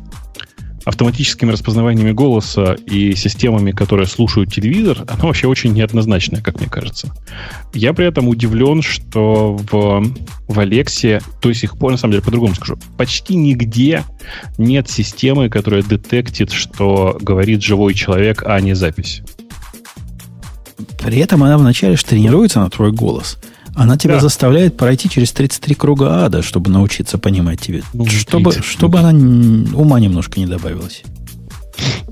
автоматическими 0.84 1.50
распознаваниями 1.50 2.12
голоса 2.12 2.76
и 2.86 3.14
системами, 3.14 3.72
которые 3.72 4.06
слушают 4.06 4.52
телевизор, 4.52 5.04
она 5.08 5.24
вообще 5.24 5.46
очень 5.48 5.72
неоднозначная, 5.72 6.42
как 6.42 6.60
мне 6.60 6.68
кажется. 6.68 7.12
Я 7.72 7.92
при 7.94 8.06
этом 8.06 8.28
удивлен, 8.28 8.82
что 8.82 9.56
в, 9.56 10.04
в 10.46 10.60
Алексе 10.60 11.20
до 11.42 11.52
сих 11.52 11.78
пор, 11.78 11.92
на 11.92 11.98
самом 11.98 12.12
деле, 12.12 12.24
по-другому 12.24 12.54
скажу, 12.54 12.78
почти 12.96 13.34
нигде 13.36 14.04
нет 14.58 14.90
системы, 14.90 15.48
которая 15.48 15.82
детектит, 15.82 16.52
что 16.52 17.16
говорит 17.20 17.62
живой 17.62 17.94
человек, 17.94 18.42
а 18.46 18.60
не 18.60 18.74
запись. 18.74 19.22
При 21.02 21.18
этом 21.18 21.42
она 21.42 21.58
вначале 21.58 21.96
же 21.96 22.04
тренируется 22.04 22.60
на 22.60 22.70
твой 22.70 22.92
голос– 22.92 23.38
она 23.74 23.96
тебя 23.96 24.14
да. 24.14 24.20
заставляет 24.20 24.76
пройти 24.76 25.08
через 25.08 25.32
33 25.32 25.74
круга 25.74 26.24
ада, 26.24 26.42
чтобы 26.42 26.70
научиться 26.70 27.18
понимать 27.18 27.60
тебя. 27.60 27.82
Ну, 27.92 28.06
чтобы, 28.06 28.52
чтобы 28.52 29.00
она 29.00 29.10
ума 29.76 30.00
немножко 30.00 30.38
не 30.38 30.46
добавилась. 30.46 31.02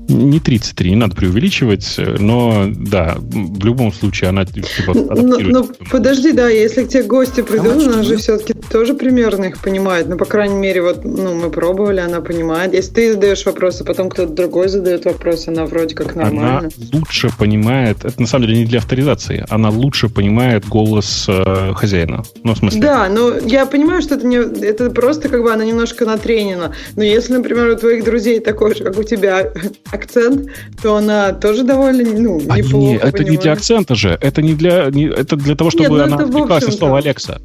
Не 0.09 0.39
33, 0.39 0.89
не 0.91 0.95
надо 0.95 1.15
преувеличивать, 1.15 1.99
но 2.19 2.65
да, 2.67 3.17
в 3.19 3.65
любом 3.65 3.93
случае 3.93 4.29
она 4.29 4.45
типа, 4.45 4.93
ну, 4.93 5.07
ну, 5.15 5.39
ну 5.39 5.69
подожди, 5.89 6.33
да, 6.33 6.49
если 6.49 6.83
к 6.83 6.89
тебе 6.89 7.03
гости 7.03 7.41
придут, 7.41 7.87
она 7.87 8.03
же 8.03 8.17
все-таки 8.17 8.53
тоже 8.53 8.93
примерно 8.93 9.45
их 9.45 9.59
понимает. 9.59 10.07
Ну, 10.07 10.17
по 10.17 10.25
крайней 10.25 10.55
мере, 10.55 10.81
вот 10.81 11.05
ну, 11.05 11.33
мы 11.33 11.49
пробовали, 11.49 11.99
она 11.99 12.21
понимает. 12.21 12.73
Если 12.73 12.93
ты 12.93 13.13
задаешь 13.13 13.45
вопросы, 13.45 13.83
потом 13.83 14.09
кто-то 14.09 14.33
другой 14.33 14.67
задает 14.67 15.05
вопросы, 15.05 15.49
она 15.49 15.65
вроде 15.65 15.95
как 15.95 16.15
нормально. 16.15 16.59
Она 16.59 16.69
лучше 16.91 17.29
понимает, 17.37 18.03
это 18.03 18.19
на 18.19 18.27
самом 18.27 18.47
деле 18.47 18.59
не 18.59 18.65
для 18.65 18.79
авторизации, 18.79 19.45
она 19.49 19.69
лучше 19.69 20.09
понимает 20.09 20.67
голос 20.67 21.25
э, 21.29 21.73
хозяина. 21.75 22.23
Ну, 22.43 22.53
в 22.53 22.57
смысле. 22.57 22.81
Да, 22.81 23.07
но 23.09 23.37
я 23.37 23.65
понимаю, 23.65 24.01
что 24.01 24.15
это, 24.15 24.27
не, 24.27 24.37
это 24.37 24.89
просто 24.89 25.29
как 25.29 25.41
бы 25.41 25.51
она 25.51 25.63
немножко 25.63 26.05
натренена. 26.05 26.73
Но 26.95 27.03
если, 27.03 27.33
например, 27.33 27.69
у 27.69 27.75
твоих 27.75 28.03
друзей 28.03 28.39
такой 28.39 28.75
же, 28.75 28.83
как 28.83 28.97
у 28.97 29.03
тебя, 29.03 29.52
акцент, 29.91 30.49
то 30.81 30.95
она 30.97 31.31
тоже 31.33 31.63
довольно 31.63 32.03
ну, 32.17 32.41
А 32.49 32.57
неплохо 32.59 32.77
не, 32.77 32.95
это 32.95 33.05
не 33.05 33.11
для 33.31 33.37
понимает. 33.37 33.57
акцента 33.59 33.95
же. 33.95 34.17
Это 34.21 34.41
не 34.41 34.53
для, 34.53 34.89
не- 34.91 35.05
это 35.09 35.35
для 35.35 35.55
того, 35.55 35.69
чтобы 35.69 35.83
Нет, 35.83 35.91
ну 35.91 36.03
она 36.03 36.15
отвлеклась 36.17 36.63
общем-то. 36.63 36.77
слово 36.77 36.97
Алекса. 36.99 37.41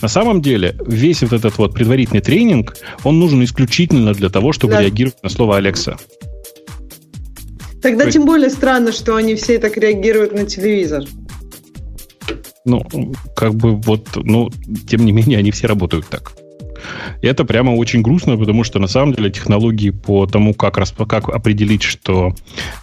На 0.00 0.08
самом 0.08 0.40
деле, 0.42 0.76
весь 0.86 1.22
вот 1.22 1.32
этот 1.32 1.58
вот 1.58 1.74
предварительный 1.74 2.20
тренинг, 2.20 2.76
он 3.04 3.18
нужен 3.18 3.42
исключительно 3.42 4.14
для 4.14 4.28
того, 4.28 4.52
чтобы 4.52 4.74
Да. 4.74 4.80
реагировать 4.82 5.22
на 5.22 5.28
слово 5.28 5.56
Алекса. 5.56 5.96
Тогда 7.82 8.00
То 8.00 8.04
есть- 8.06 8.12
тем 8.14 8.26
более 8.26 8.50
странно, 8.50 8.92
что 8.92 9.16
они 9.16 9.34
все 9.34 9.58
так 9.58 9.76
реагируют 9.76 10.32
на 10.32 10.44
телевизор. 10.44 11.04
Ну, 12.64 12.82
как 13.34 13.54
бы 13.54 13.76
вот, 13.76 14.08
ну, 14.16 14.50
тем 14.88 15.04
не 15.06 15.12
менее, 15.12 15.38
они 15.38 15.50
все 15.52 15.66
работают 15.66 16.06
так. 16.08 16.32
И 17.22 17.26
это 17.26 17.44
прямо 17.44 17.70
очень 17.70 18.02
грустно, 18.02 18.36
потому 18.36 18.64
что 18.64 18.78
на 18.78 18.86
самом 18.86 19.14
деле 19.14 19.30
технологии 19.30 19.90
по 19.90 20.26
тому, 20.26 20.54
как, 20.54 20.78
расп- 20.78 21.06
как 21.06 21.28
определить, 21.28 21.82
что 21.82 22.34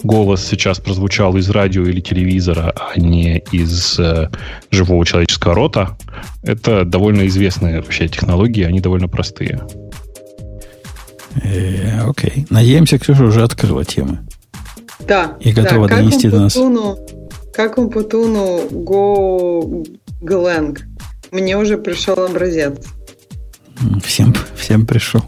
голос 0.04 0.46
сейчас 0.46 0.80
прозвучал 0.80 1.36
из 1.38 1.50
радио 1.50 1.84
или 1.84 2.02
телевизора, 2.02 2.74
а 2.76 3.00
не 3.00 3.40
из 3.52 4.00
э, 4.00 4.30
живого 4.72 5.06
человеческого 5.06 5.56
рота, 5.56 5.98
это 6.44 6.86
довольно 6.86 7.28
известные 7.28 7.78
вообще 7.78 8.08
технологии, 8.08 8.64
они 8.64 8.80
довольно 8.80 9.08
простые. 9.08 9.62
Э, 11.44 12.02
окей. 12.08 12.46
Надеемся, 12.50 12.98
Ксюша 12.98 13.24
уже 13.24 13.44
открыла 13.44 13.84
темы. 13.84 14.20
Да. 15.08 15.38
И 15.40 15.52
готова 15.52 15.88
да, 15.88 15.98
донести 15.98 16.30
до 16.30 16.42
нас. 16.42 16.58
Как 17.54 17.78
Умпутуну 17.78 18.68
Go 18.70 19.88
Glang. 20.22 20.78
Мне 21.32 21.58
уже 21.58 21.78
пришел 21.78 22.16
образец. 22.20 22.76
Всем, 24.04 24.34
всем 24.56 24.86
пришел. 24.86 25.22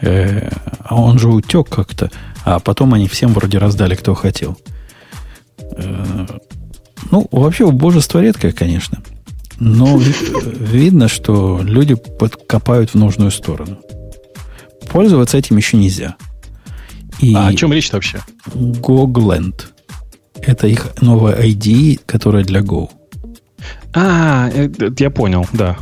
Э, 0.00 0.50
а 0.84 0.96
он 1.00 1.18
же 1.18 1.28
утек 1.28 1.68
как-то. 1.68 2.10
А 2.44 2.58
потом 2.58 2.94
они 2.94 3.06
всем 3.08 3.32
вроде 3.32 3.58
раздали, 3.58 3.94
кто 3.94 4.14
хотел. 4.14 4.58
Э, 5.76 6.26
ну, 7.10 7.28
вообще, 7.30 7.70
божество 7.70 8.20
редкое, 8.20 8.52
конечно. 8.52 9.02
Но 9.58 9.96
ви- 9.96 10.14
видно, 10.60 11.08
что 11.08 11.60
люди 11.62 11.94
подкопают 11.94 12.90
в 12.90 12.94
нужную 12.96 13.30
сторону. 13.30 13.78
Пользоваться 14.90 15.38
этим 15.38 15.56
еще 15.56 15.76
нельзя. 15.76 16.16
И 17.20 17.34
А 17.34 17.46
о 17.48 17.54
чем 17.54 17.72
речь 17.72 17.92
вообще? 17.92 18.20
GoGland. 18.54 19.54
Это 20.40 20.66
их 20.66 20.88
новая 21.00 21.40
IDE, 21.40 22.00
которая 22.04 22.42
для 22.44 22.60
Go. 22.60 22.88
А, 23.94 24.48
это- 24.48 24.92
я 24.98 25.10
понял, 25.10 25.46
да. 25.52 25.76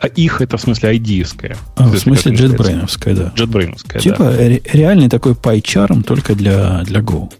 А 0.00 0.06
их 0.08 0.40
это 0.40 0.56
в 0.56 0.60
смысле 0.60 0.90
айдиевская. 0.90 1.56
А, 1.76 1.88
в 1.88 1.98
смысле 1.98 2.32
JetBrains, 2.32 3.14
да. 3.14 3.32
JetBrains, 3.36 3.98
Типа 4.00 4.24
да. 4.24 4.36
ре- 4.36 4.62
реальный 4.72 5.08
такой 5.08 5.32
PyCharm 5.32 6.02
только 6.02 6.34
для, 6.34 6.82
для 6.84 7.00
Go. 7.00 7.30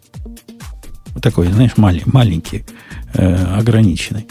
Такой, 1.21 1.49
знаешь, 1.49 1.77
мали- 1.77 2.03
маленький, 2.07 2.65
э, 3.15 3.57
ограниченный. 3.59 4.27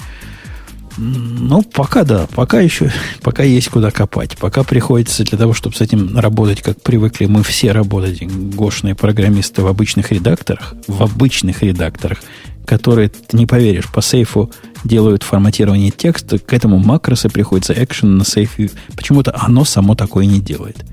Ну, 0.97 1.61
пока 1.61 2.03
да, 2.03 2.27
пока 2.33 2.59
еще, 2.59 2.91
пока 3.21 3.43
есть 3.43 3.69
куда 3.69 3.91
копать. 3.91 4.37
Пока 4.37 4.63
приходится 4.63 5.23
для 5.23 5.37
того, 5.37 5.53
чтобы 5.53 5.75
с 5.75 5.81
этим 5.81 6.17
работать, 6.17 6.61
как 6.61 6.81
привыкли 6.81 7.25
мы 7.25 7.43
все 7.43 7.71
работать, 7.71 8.23
гошные 8.23 8.95
программисты 8.95 9.61
в 9.61 9.67
обычных 9.67 10.11
редакторах, 10.11 10.73
в 10.87 11.03
обычных 11.03 11.63
редакторах, 11.63 12.19
которые, 12.65 13.09
ты 13.09 13.37
не 13.37 13.45
поверишь, 13.45 13.89
по 13.91 14.01
сейфу 14.01 14.51
делают 14.83 15.23
форматирование 15.23 15.91
текста, 15.91 16.39
к 16.39 16.53
этому 16.53 16.79
макросы 16.79 17.29
приходится 17.29 17.73
экшен 17.73 18.17
на 18.17 18.25
сейфе. 18.25 18.71
Почему-то 18.95 19.35
оно 19.37 19.65
само 19.65 19.95
такое 19.95 20.25
не 20.25 20.39
делает. 20.39 20.85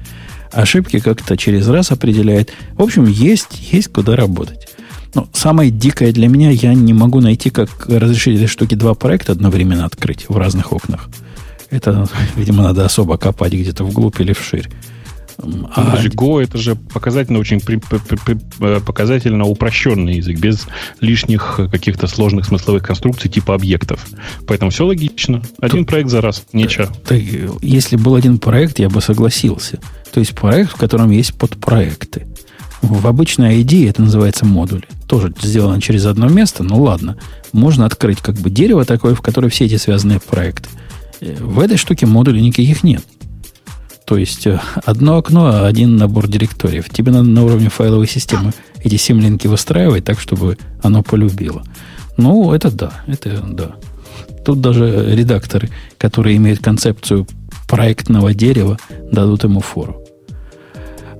Ошибки 0.50 0.98
как-то 0.98 1.36
через 1.36 1.66
раз 1.68 1.92
определяет. 1.92 2.52
В 2.74 2.82
общем, 2.82 3.06
есть, 3.06 3.72
есть 3.72 3.88
куда 3.88 4.16
работать. 4.16 4.68
Но 5.14 5.28
самое 5.32 5.70
дикое 5.70 6.12
для 6.12 6.28
меня, 6.28 6.50
я 6.50 6.72
не 6.74 6.92
могу 6.92 7.20
найти, 7.20 7.50
как 7.50 7.86
разрешить 7.88 8.36
этой 8.36 8.46
штуке 8.48 8.76
два 8.76 8.94
проекта 8.94 9.32
одновременно 9.32 9.84
открыть 9.84 10.26
в 10.28 10.36
разных 10.36 10.72
окнах. 10.72 11.08
Это, 11.70 12.06
видимо, 12.36 12.62
надо 12.62 12.84
особо 12.84 13.16
копать 13.18 13.52
где-то 13.52 13.84
вглубь 13.84 14.20
или 14.20 14.32
вширь. 14.32 14.68
А, 15.74 15.90
Подожди, 15.90 16.08
Go 16.16 16.40
это 16.42 16.58
же 16.58 16.76
показательно 16.76 17.38
очень 17.38 17.60
при- 17.60 17.76
при- 17.76 18.16
при- 18.16 18.38
э, 18.60 18.80
показательно 18.84 19.44
упрощенный 19.44 20.16
язык, 20.16 20.38
без 20.38 20.66
лишних 21.00 21.58
каких-то 21.70 22.06
сложных 22.06 22.44
смысловых 22.46 22.82
конструкций 22.82 23.30
типа 23.30 23.54
объектов. 23.54 24.06
Поэтому 24.46 24.70
все 24.70 24.86
логично. 24.86 25.42
Один 25.60 25.84
проект 25.84 26.10
за 26.10 26.20
раз, 26.20 26.44
нечего. 26.52 26.86
так, 27.06 27.18
если 27.62 27.96
был 27.96 28.14
один 28.14 28.38
проект, 28.38 28.78
я 28.78 28.88
бы 28.88 29.00
согласился. 29.00 29.78
То 30.12 30.20
есть 30.20 30.34
проект, 30.34 30.72
в 30.72 30.76
котором 30.76 31.10
есть 31.10 31.34
подпроекты. 31.34 32.26
В 32.82 33.06
обычной 33.06 33.62
ID 33.62 33.88
это 33.88 34.02
называется 34.02 34.44
модули. 34.44 34.84
Тоже 35.12 35.30
сделано 35.42 35.78
через 35.78 36.06
одно 36.06 36.26
место, 36.28 36.62
ну 36.62 36.82
ладно. 36.82 37.18
Можно 37.52 37.84
открыть 37.84 38.22
как 38.22 38.34
бы 38.36 38.48
дерево 38.48 38.86
такое, 38.86 39.14
в 39.14 39.20
которое 39.20 39.50
все 39.50 39.66
эти 39.66 39.76
связанные 39.76 40.20
проекты. 40.20 40.70
Э, 41.20 41.36
В 41.38 41.60
этой 41.60 41.76
штуке 41.76 42.06
модулей 42.06 42.40
никаких 42.40 42.82
нет. 42.82 43.04
То 44.06 44.16
есть 44.16 44.46
э, 44.46 44.58
одно 44.86 45.18
окно, 45.18 45.66
один 45.66 45.98
набор 45.98 46.28
директориев. 46.28 46.88
Тебе 46.88 47.12
надо 47.12 47.28
на 47.28 47.44
уровне 47.44 47.68
файловой 47.68 48.08
системы 48.08 48.54
эти 48.82 48.96
симлинки 48.96 49.46
выстраивать 49.48 50.06
так, 50.06 50.18
чтобы 50.18 50.56
оно 50.82 51.02
полюбило. 51.02 51.62
Ну, 52.16 52.54
это 52.54 52.70
да, 52.70 53.02
это 53.06 53.42
да. 53.46 53.72
Тут 54.46 54.62
даже 54.62 55.14
редакторы, 55.14 55.68
которые 55.98 56.38
имеют 56.38 56.60
концепцию 56.60 57.26
проектного 57.68 58.32
дерева, 58.32 58.78
дадут 59.12 59.44
ему 59.44 59.60
фору. 59.60 60.01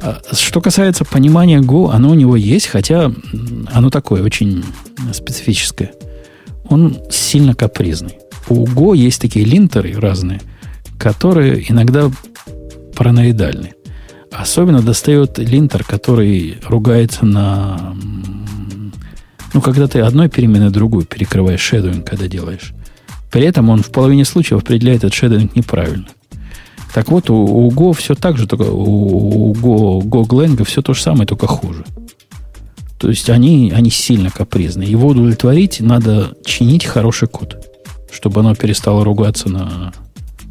А 0.03 0.21
Что 0.33 0.61
касается 0.61 1.05
понимания 1.05 1.61
Go, 1.61 1.93
оно 1.93 2.11
у 2.11 2.15
него 2.15 2.35
есть, 2.35 2.67
хотя 2.67 3.13
оно 3.73 3.89
такое 3.89 4.23
очень 4.23 4.65
специфическое. 5.13 5.93
Он 6.69 6.99
сильно 7.09 7.55
капризный. 7.55 8.19
У 8.49 8.67
Go 8.67 8.97
есть 8.97 9.21
такие 9.21 9.45
линтеры 9.45 9.95
разные, 9.99 10.41
которые 10.99 11.71
иногда 11.71 12.11
параноидальны. 12.97 13.75
Особенно 14.33 14.83
достает 14.83 15.39
линтер, 15.39 15.85
который 15.85 16.57
ругается 16.67 17.25
на... 17.25 17.95
Ну, 19.55 19.61
когда 19.61 19.87
ты 19.87 20.01
одной 20.01 20.29
переменной 20.29 20.71
другую 20.71 21.05
перекрываешь 21.05 21.61
шедуинг, 21.61 22.09
когда 22.09 22.27
делаешь. 22.27 22.73
При 23.31 23.43
этом 23.43 23.69
он 23.69 23.83
в 23.83 23.91
половине 23.91 24.25
случаев 24.25 24.63
определяет 24.63 25.05
этот 25.05 25.15
шедуинг 25.15 25.55
неправильно. 25.55 26.09
Так 26.93 27.09
вот, 27.11 27.31
у, 27.31 27.35
у 27.35 27.71
Go 27.71 27.95
все 27.95 28.15
так 28.15 28.37
же, 28.37 28.47
только 28.47 28.63
у, 28.63 29.51
у 29.51 29.55
Go, 29.55 30.01
Go 30.03 30.23
Glang 30.25 30.63
все 30.65 30.83
то 30.83 30.95
же 30.95 31.03
самое, 31.03 31.27
только 31.27 31.47
хуже. 31.47 31.85
То 32.99 33.09
есть 33.09 33.31
они, 33.31 33.73
они 33.75 33.91
сильно 33.91 34.31
капризны. 34.31 34.83
Его 34.83 35.09
удовлетворить 35.09 35.81
надо 35.81 36.37
чинить 36.45 36.85
хороший 36.85 37.29
код, 37.29 37.67
чтобы 38.13 38.41
оно 38.41 38.55
перестало 38.55 39.05
ругаться 39.05 39.49
на, 39.49 39.93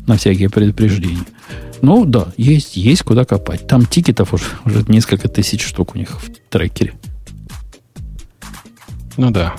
на 0.07 0.18
всякие 0.18 0.49
предупреждения. 0.49 1.26
Ну 1.81 2.05
да, 2.05 2.27
есть, 2.38 2.76
есть 2.76 3.03
куда 3.03 3.23
копать. 3.23 3.68
Там 3.68 3.85
тикетов 3.85 4.34
уже, 4.34 4.45
уже 4.65 4.84
несколько 4.88 5.27
тысяч 5.27 5.63
штук 5.63 5.95
у 5.95 5.97
них 5.97 6.22
в 6.22 6.30
трекере. 6.49 6.93
Ну 9.18 9.31
да. 9.31 9.55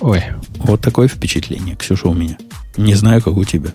Ой. 0.00 0.22
Вот 0.58 0.80
такое 0.80 1.08
впечатление, 1.08 1.76
Ксюша, 1.76 2.08
у 2.08 2.14
меня. 2.14 2.36
Не 2.76 2.94
знаю, 2.94 3.22
как 3.22 3.36
у 3.36 3.44
тебя. 3.44 3.70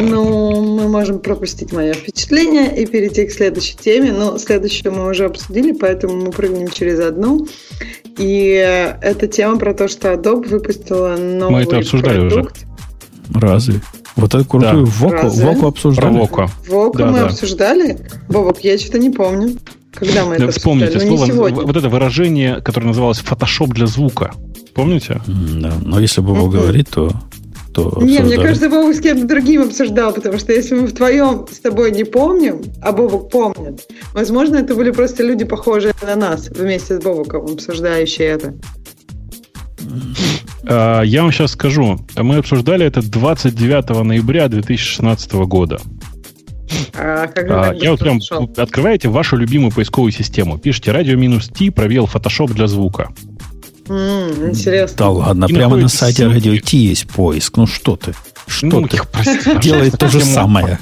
Ну, 0.00 0.60
мы 0.76 0.88
можем 0.88 1.20
пропустить 1.20 1.72
мое 1.72 1.92
впечатление 1.94 2.76
и 2.82 2.86
перейти 2.86 3.26
к 3.26 3.32
следующей 3.32 3.76
теме. 3.76 4.12
Но 4.12 4.38
следующую 4.38 4.92
мы 4.92 5.08
уже 5.10 5.24
обсудили, 5.26 5.72
поэтому 5.72 6.16
мы 6.16 6.30
прыгнем 6.30 6.68
через 6.68 7.00
одну. 7.00 7.46
И 8.18 8.52
э, 8.64 8.98
это 9.02 9.26
тема 9.28 9.58
про 9.58 9.74
то, 9.74 9.88
что 9.88 10.12
Adobe 10.12 10.48
выпустила 10.48 11.16
новый 11.16 11.64
это 11.64 11.78
обсуждали 11.78 12.18
уже. 12.26 12.30
продукт. 12.36 12.64
Разве? 13.32 13.80
Вот 14.16 14.34
эту 14.34 14.44
крутую 14.44 14.84
Да. 14.86 14.90
Воку? 14.92 15.28
Воку 15.28 15.66
обсуждали. 15.66 16.06
Про 16.12 16.18
Воку. 16.20 16.50
Воку 16.68 16.98
Да, 16.98 17.06
мы 17.06 17.18
да. 17.20 17.26
обсуждали? 17.26 17.98
Бобок, 18.28 18.60
я 18.62 18.78
что-то 18.78 18.98
не 18.98 19.10
помню. 19.10 19.56
Когда 19.92 20.24
мы 20.24 20.36
Да, 20.38 20.44
это 20.44 20.52
вспомните 20.52 20.86
обсуждали? 20.96 21.10
Ну, 21.10 21.16
слово, 21.16 21.26
не 21.30 21.32
сегодня. 21.36 21.66
вот 21.66 21.76
это 21.76 21.88
выражение, 21.88 22.60
которое 22.60 22.86
называлось 22.88 23.20
Photoshop 23.20 23.68
для 23.68 23.86
звука. 23.86 24.32
Помните? 24.74 25.20
Да, 25.26 25.72
но 25.84 25.98
если 26.00 26.20
Бобок 26.20 26.48
Мгм. 26.48 26.60
говорит, 26.60 26.88
то, 26.90 27.12
то 27.74 27.98
Не, 28.00 28.04
мне 28.04 28.18
обсуждали. 28.20 28.46
кажется, 28.46 28.68
Бобок 28.70 28.94
с 28.94 29.00
кем-то 29.00 29.26
другим 29.26 29.62
обсуждал, 29.62 30.12
потому 30.12 30.38
что 30.38 30.52
если 30.52 30.76
мы 30.76 30.86
вдвоем 30.86 31.46
с 31.50 31.58
тобой 31.58 31.90
не 31.90 32.04
помним, 32.04 32.62
а 32.80 32.92
Бобок 32.92 33.30
помнит, 33.30 33.86
возможно, 34.12 34.56
это 34.56 34.74
были 34.74 34.92
просто 34.92 35.24
люди, 35.24 35.44
похожие 35.44 35.92
на 36.02 36.14
нас, 36.14 36.48
вместе 36.48 36.98
с 37.00 37.02
Бобоком, 37.02 37.44
обсуждающие 37.44 38.28
это. 38.28 38.54
А, 40.66 41.02
Я 41.02 41.22
вам 41.22 41.32
сейчас 41.32 41.52
скажу. 41.52 41.98
Мы 42.16 42.36
обсуждали 42.36 42.86
это 42.86 43.02
29 43.02 44.04
ноября 44.04 44.48
2016 44.48 45.32
года. 45.32 45.80
А 46.96 47.28
А, 47.36 47.74
Я 47.74 47.90
вот 47.90 48.00
прям 48.00 48.20
открываете 48.56 49.08
вашу 49.08 49.36
любимую 49.36 49.72
поисковую 49.72 50.12
систему, 50.12 50.58
пишите 50.58 50.92
радио 50.92 51.16
минус 51.16 51.48
T 51.48 51.70
пробел 51.70 52.06
Photoshop 52.12 52.52
для 52.54 52.66
звука. 52.66 53.10
М, 53.88 54.50
Интересно. 54.50 54.96
Да 54.98 55.10
ладно, 55.10 55.44
И 55.46 55.52
прямо 55.52 55.76
на 55.76 55.88
сайте 55.88 56.22
ссылки. 56.22 56.34
радио 56.34 56.56
Ти 56.56 56.78
есть 56.78 57.06
поиск. 57.08 57.56
Ну 57.56 57.66
что 57.66 57.96
ты? 57.96 58.14
Что 58.46 58.66
Ну, 58.66 58.88
ты? 58.88 58.98
простите, 59.12 59.58
Делает 59.60 59.98
то 59.98 60.08
же 60.08 60.20
самое. 60.20 60.78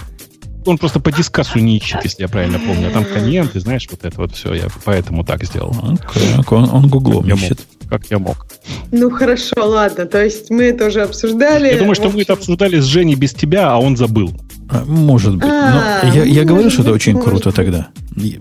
он 0.66 0.79
просто 0.79 1.01
по 1.01 1.11
дискасу 1.11 1.59
не 1.59 1.79
ищет, 1.79 2.01
если 2.05 2.23
я 2.23 2.29
правильно 2.29 2.59
помню. 2.59 2.89
А 2.89 2.91
там 2.91 3.05
комменты, 3.05 3.59
знаешь, 3.61 3.89
вот 3.91 4.05
это 4.05 4.16
вот 4.20 4.35
все. 4.35 4.55
Я 4.55 4.66
поэтому 4.85 5.24
так 5.24 5.45
сделал. 5.45 5.70
Okay. 5.73 6.45
Он, 6.55 6.70
он 6.70 6.89
гуглом 6.89 7.27
я 7.27 7.35
ищет. 7.35 7.59
Мог, 7.81 7.91
как 7.91 8.03
я 8.11 8.19
мог. 8.19 8.47
Ну, 8.93 9.11
хорошо, 9.11 9.55
ладно. 9.59 10.07
То 10.07 10.23
есть 10.24 10.51
мы 10.51 10.65
это 10.65 10.87
уже 10.87 11.03
обсуждали. 11.03 11.69
Я 11.69 11.79
думаю, 11.79 11.95
что 11.97 12.11
мы 12.11 12.23
это 12.23 12.35
обсуждали 12.35 12.79
с 12.79 12.85
Женей 12.85 13.16
без 13.16 13.33
тебя, 13.35 13.70
а 13.73 13.79
он 13.79 13.97
забыл. 13.97 14.33
А, 14.70 14.85
может 14.87 15.35
быть. 15.37 15.45
А, 15.51 16.01
Но 16.05 16.15
я, 16.15 16.23
я 16.24 16.45
говорю, 16.45 16.70
что 16.70 16.83
это 16.83 16.93
очень 16.93 17.19
круто 17.20 17.51
тогда. 17.53 17.89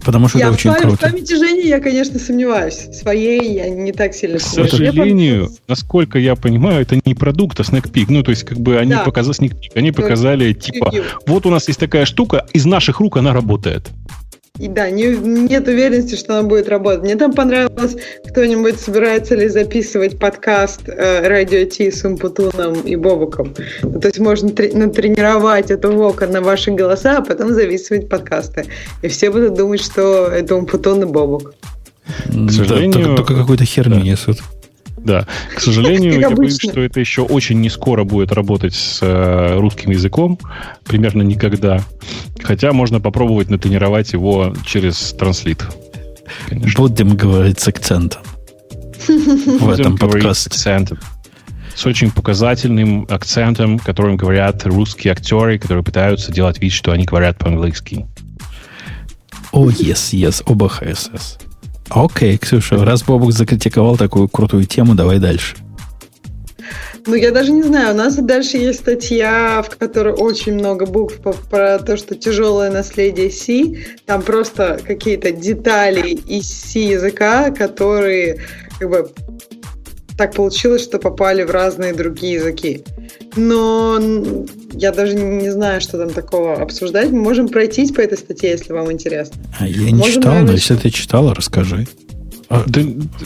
Потому 0.04 0.28
что 0.28 0.40
я 0.40 0.46
это 0.46 0.54
очень 0.54 0.72
в 0.72 0.78
круто. 0.78 0.98
В 0.98 1.00
памяти 1.00 1.34
Жени 1.34 1.68
я, 1.68 1.80
конечно, 1.80 2.20
сомневаюсь. 2.20 2.88
В 2.90 2.94
своей 2.94 3.56
я 3.56 3.70
не 3.70 3.92
так 3.92 4.14
сильно 4.14 4.38
К 4.38 4.42
сожалению, 4.42 5.50
насколько 5.68 6.20
я 6.20 6.36
понимаю, 6.36 6.82
это 6.82 7.00
не 7.06 7.14
продукт, 7.14 7.60
а 7.60 7.64
снэкпик. 7.64 8.10
Ну, 8.10 8.24
то 8.24 8.32
есть, 8.32 8.44
как 8.44 8.60
бы 8.60 8.78
они 8.78 8.92
да. 8.92 9.04
показали 9.04 9.34
снэкпик. 9.34 9.72
Они 9.76 9.92
показали, 9.92 10.54
типа, 10.54 10.92
вот 11.26 11.46
у 11.46 11.50
нас 11.50 11.68
есть 11.68 11.80
такая 11.80 12.06
штука, 12.06 12.46
из 12.54 12.66
наших 12.66 13.00
рук 13.00 13.18
она 13.18 13.34
работает. 13.34 13.90
И 14.62 14.68
да, 14.68 14.92
не, 14.92 15.08
нет 15.08 15.68
уверенности, 15.68 16.14
что 16.14 16.38
она 16.38 16.48
будет 16.48 16.70
работать. 16.70 17.02
Мне 17.02 17.16
там 17.16 17.34
понравилось, 17.34 17.96
кто-нибудь 18.30 18.80
собирается 18.80 19.34
ли 19.34 19.48
записывать 19.48 20.20
подкаст 20.20 20.82
э, 20.86 21.28
Радио 21.28 21.66
Ти 21.66 21.90
с 21.90 22.06
Умпутуном 22.06 22.82
и 22.82 22.96
Бобуком. 22.96 23.56
Ну, 23.82 24.00
то 24.00 24.10
есть 24.10 24.20
можно 24.20 24.52
тре- 24.52 24.72
натренировать 24.72 25.72
эту 25.72 25.92
вока 25.94 26.28
на 26.28 26.42
ваши 26.42 26.70
голоса, 26.70 27.18
а 27.18 27.22
потом 27.24 27.56
записывать 27.56 28.08
подкасты. 28.08 28.66
И 29.02 29.08
все 29.08 29.32
будут 29.32 29.56
думать, 29.56 29.82
что 29.82 30.28
это 30.28 30.56
Умпутун 30.56 31.02
и 31.02 31.06
Бобук. 31.06 31.56
К 32.28 32.52
сожалению... 32.52 32.92
Да, 32.92 33.00
только, 33.00 33.18
только 33.18 33.36
какую-то 33.42 33.66
херню 33.66 33.96
да. 33.96 34.02
несут. 34.02 34.38
Да. 35.04 35.26
К 35.56 35.60
сожалению, 35.60 36.20
я 36.20 36.30
боюсь, 36.30 36.58
что 36.60 36.82
это 36.82 37.00
еще 37.00 37.24
очень 37.24 37.60
не 37.60 37.70
скоро 37.70 38.04
будет 38.04 38.32
работать 38.32 38.74
с 38.74 39.00
э, 39.02 39.58
русским 39.58 39.92
языком. 39.92 40.40
Примерно 40.86 41.24
никогда. 41.24 41.84
Хотя 42.42 42.72
можно 42.72 43.00
попробовать 43.00 43.50
натренировать 43.50 44.14
его 44.14 44.54
через 44.66 45.14
транслит. 45.14 45.66
Конечно. 46.48 46.82
Будем 46.82 47.16
говорить 47.16 47.60
с 47.60 47.68
акцентом. 47.68 48.22
В 49.08 49.70
этом 49.70 49.98
подкасте. 49.98 50.88
С 51.74 51.86
очень 51.86 52.12
показательным 52.12 53.08
акцентом, 53.10 53.80
которым 53.80 54.18
говорят 54.18 54.66
русские 54.66 55.14
актеры, 55.14 55.58
которые 55.58 55.84
пытаются 55.84 56.32
делать 56.32 56.62
вид, 56.62 56.74
что 56.74 56.92
они 56.92 57.06
говорят 57.06 57.38
по-английски. 57.38 58.06
О, 59.52 59.68
oh, 59.68 59.74
yes, 59.74 60.12
yes, 60.14 60.44
оба 60.46 60.70
ХСС. 60.70 61.40
Окей, 61.94 62.38
Ксюша, 62.38 62.84
раз 62.86 63.04
Бобук 63.04 63.34
закритиковал 63.34 63.98
такую 63.98 64.30
крутую 64.30 64.64
тему, 64.64 64.96
давай 64.96 65.20
дальше. 65.20 65.58
Ну, 67.06 67.16
я 67.16 67.32
даже 67.32 67.52
не 67.52 67.64
знаю. 67.64 67.94
У 67.94 67.98
нас 67.98 68.16
дальше 68.16 68.58
есть 68.58 68.80
статья, 68.80 69.62
в 69.64 69.76
которой 69.76 70.14
очень 70.14 70.54
много 70.54 70.86
букв 70.86 71.16
про 71.50 71.80
то, 71.80 71.98
что 71.98 72.16
тяжелое 72.16 72.72
наследие 72.72 73.30
C. 73.32 73.76
Там 74.06 74.22
просто 74.22 74.80
какие-то 74.86 75.32
детали 75.32 76.10
из 76.10 76.48
C 76.48 76.80
языка, 76.80 77.50
которые 77.52 78.40
как 78.80 78.90
бы 78.90 79.12
так 80.22 80.36
получилось, 80.36 80.84
что 80.84 81.00
попали 81.00 81.42
в 81.42 81.50
разные 81.50 81.94
другие 81.94 82.36
языки. 82.36 82.84
Но 83.36 84.00
я 84.72 84.92
даже 84.92 85.16
не 85.16 85.50
знаю, 85.50 85.82
что 85.82 85.98
там 85.98 86.12
такого 86.12 86.62
обсуждать. 86.62 87.10
Мы 87.10 87.22
можем 87.22 87.48
пройтись 87.48 87.92
по 87.92 88.02
этой 88.02 88.20
статье, 88.20 88.52
если 88.52 88.72
вам 88.72 88.92
интересно. 88.92 89.42
А 89.60 89.68
я 89.68 89.86
не 89.90 89.96
можем, 89.96 90.14
читал, 90.14 90.34
наверное, 90.34 90.52
но 90.52 90.54
если 90.54 90.76
ты 90.76 90.92
читала, 90.92 91.34
расскажи. 91.34 91.88
А, 92.50 92.64
да, 92.68 92.82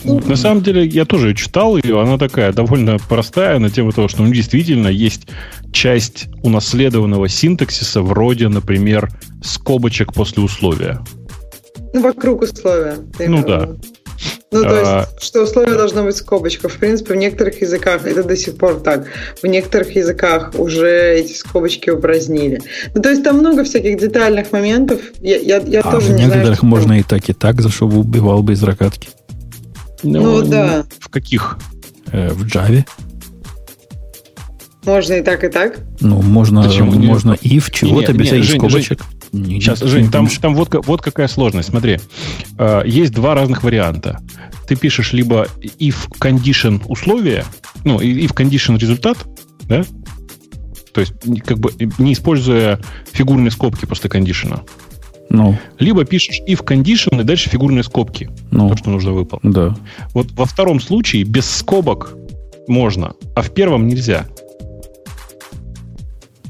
ну, 0.06 0.22
на 0.26 0.38
самом 0.38 0.64
деле, 0.64 0.86
я 0.86 1.04
тоже 1.04 1.34
читал 1.34 1.76
ее. 1.76 2.00
Она 2.00 2.18
такая 2.18 2.54
довольно 2.54 2.98
простая 3.10 3.60
на 3.60 3.70
тему 3.70 3.92
того, 3.92 4.08
что 4.08 4.24
ну, 4.24 4.32
действительно 4.32 4.88
есть 4.88 5.28
часть 5.74 6.28
унаследованного 6.44 7.28
синтаксиса, 7.28 8.02
вроде, 8.02 8.48
например, 8.48 9.10
скобочек 9.44 10.14
после 10.14 10.42
условия. 10.42 11.02
Ну, 11.94 12.02
вокруг 12.02 12.44
условия. 12.44 12.96
Ну 13.20 13.46
да. 13.46 13.76
Ну, 14.52 14.64
то 14.64 14.76
есть, 14.76 14.91
а... 14.91 15.07
что 15.19 15.43
условие 15.43 15.76
должно 15.76 16.03
быть 16.03 16.15
скобочка. 16.15 16.69
В 16.69 16.77
принципе, 16.77 17.14
в 17.14 17.18
некоторых 17.18 17.61
языках 17.61 18.06
это 18.06 18.23
до 18.23 18.38
сих 18.38 18.57
пор 18.57 18.80
так. 18.80 19.07
В 19.41 19.45
некоторых 19.47 19.95
языках 19.95 20.52
уже 20.56 21.15
эти 21.15 21.34
скобочки 21.34 21.89
упразднили. 21.89 22.61
Ну, 22.93 23.02
то 23.02 23.10
есть, 23.10 23.23
там 23.23 23.38
много 23.39 23.64
всяких 23.64 23.99
детальных 23.99 24.52
моментов. 24.52 25.02
Я, 25.19 25.38
я, 25.38 25.57
я 25.57 25.81
а 25.81 25.91
тоже 25.91 26.07
в 26.07 26.15
не 26.15 26.23
некоторых 26.23 26.60
знаю, 26.60 26.72
можно 26.72 26.99
и 26.99 27.03
так, 27.03 27.30
и 27.30 27.34
так, 27.34 27.61
за 27.61 27.69
что 27.69 27.88
убивал 27.88 28.43
бы 28.43 28.53
из 28.53 28.64
ракатки. 28.64 29.10
Ну, 30.03 30.22
ну 30.22 30.41
да. 30.41 30.85
В 30.99 31.10
каких? 31.10 31.57
Э, 32.11 32.30
в 32.30 32.45
Java. 32.45 32.85
Можно 34.85 35.14
и 35.14 35.23
так, 35.23 35.43
и 35.43 35.49
так? 35.49 35.80
Ну, 35.99 36.22
можно, 36.22 36.64
Почему? 36.64 36.91
можно 36.91 37.34
и 37.41 37.60
в 37.60 37.72
чего-то 37.72 38.14
без 38.14 38.27
всяких 38.27 38.52
скобочек. 38.52 38.99
Жень, 38.99 39.15
не, 39.36 39.60
Сейчас, 39.60 39.80
Жень, 39.80 40.10
там, 40.10 40.28
там 40.28 40.56
вот, 40.56 40.74
вот 40.86 41.02
какая 41.02 41.28
сложность. 41.28 41.70
Смотри, 41.70 41.99
э, 42.57 42.84
есть 42.86 43.14
два 43.14 43.36
разных 43.36 43.64
варианта. 43.64 44.20
Ты 44.68 44.76
пишешь 44.76 45.14
либо 45.14 45.48
if 45.80 46.10
condition 46.20 46.82
условия, 46.88 47.45
ну, 47.84 47.99
if 47.99 48.34
condition 48.34 48.80
результат, 48.80 49.18
да? 49.64 49.84
То 50.94 51.02
есть, 51.02 51.14
как 51.45 51.60
бы 51.60 51.72
не 51.98 52.14
используя 52.14 52.80
фигурные 53.12 53.52
скобки 53.52 53.86
после 53.86 54.10
кондишена. 54.10 54.62
Ну. 55.30 55.57
Либо 55.80 56.06
пишешь 56.06 56.40
if 56.48 56.64
condition 56.64 57.20
и 57.20 57.24
дальше 57.24 57.49
фигурные 57.49 57.84
скобки. 57.84 58.30
Ну. 58.52 58.70
То, 58.70 58.78
что 58.78 58.90
нужно 58.90 59.12
выполнить. 59.12 59.53
Да. 59.53 59.76
Вот 60.14 60.32
во 60.32 60.45
втором 60.45 60.80
случае 60.80 61.24
без 61.24 61.49
скобок 61.49 62.16
можно, 62.68 63.14
а 63.36 63.41
в 63.41 63.53
первом 63.53 63.88
нельзя. 63.88 64.26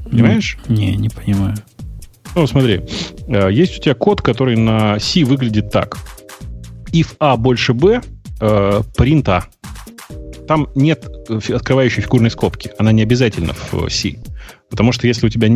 Понимаешь? 0.04 0.58
Не, 0.68 0.96
не 0.96 1.10
понимаю. 1.10 1.56
Ну, 2.36 2.48
смотри, 2.48 2.82
э, 3.28 3.50
есть 3.52 3.78
у 3.78 3.82
тебя 3.82 3.96
код, 3.96 4.22
который 4.22 4.58
на 4.58 5.00
C 5.00 5.24
выглядит 5.24 5.72
так. 5.72 5.98
If 6.92 7.16
A 7.20 7.38
больше 7.38 7.74
B, 7.74 8.02
э, 8.42 8.82
print 8.98 9.30
A. 9.30 9.46
Там 10.48 10.68
нет 10.76 11.06
открывающей 11.50 12.02
фигурной 12.04 12.30
скобки. 12.30 12.72
Она 12.78 12.92
не 12.92 13.02
обязательно 13.02 13.54
в 13.54 13.90
C. 13.90 14.18
Потому 14.70 14.92
что 14.92 15.08
если 15.08 15.28
у 15.28 15.30
тебя 15.30 15.50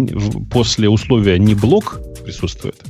после 0.49 0.89
условия 0.89 1.37
не 1.37 1.53
блок 1.53 1.99
присутствует, 2.23 2.81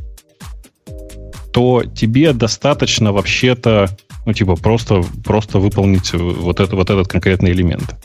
то 1.52 1.84
тебе 1.84 2.34
достаточно 2.34 3.12
вообще-то, 3.12 3.90
ну, 4.26 4.34
типа, 4.34 4.56
просто, 4.56 5.04
просто 5.26 5.60
выполнить 5.60 6.14
вот, 6.14 6.60
это, 6.60 6.76
вот 6.76 6.90
этот 6.90 7.08
конкретный 7.08 7.52
элемент. 7.52 7.96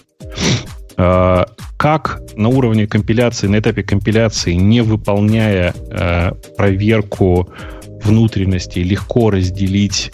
Э, 0.96 1.44
как 1.76 2.22
на 2.36 2.48
уровне 2.48 2.86
компиляции, 2.86 3.46
на 3.48 3.58
этапе 3.58 3.82
компиляции, 3.82 4.52
не 4.54 4.80
выполняя 4.80 5.74
э, 5.90 6.32
проверку 6.56 7.48
внутренности, 8.02 8.78
легко 8.78 9.30
разделить 9.30 10.12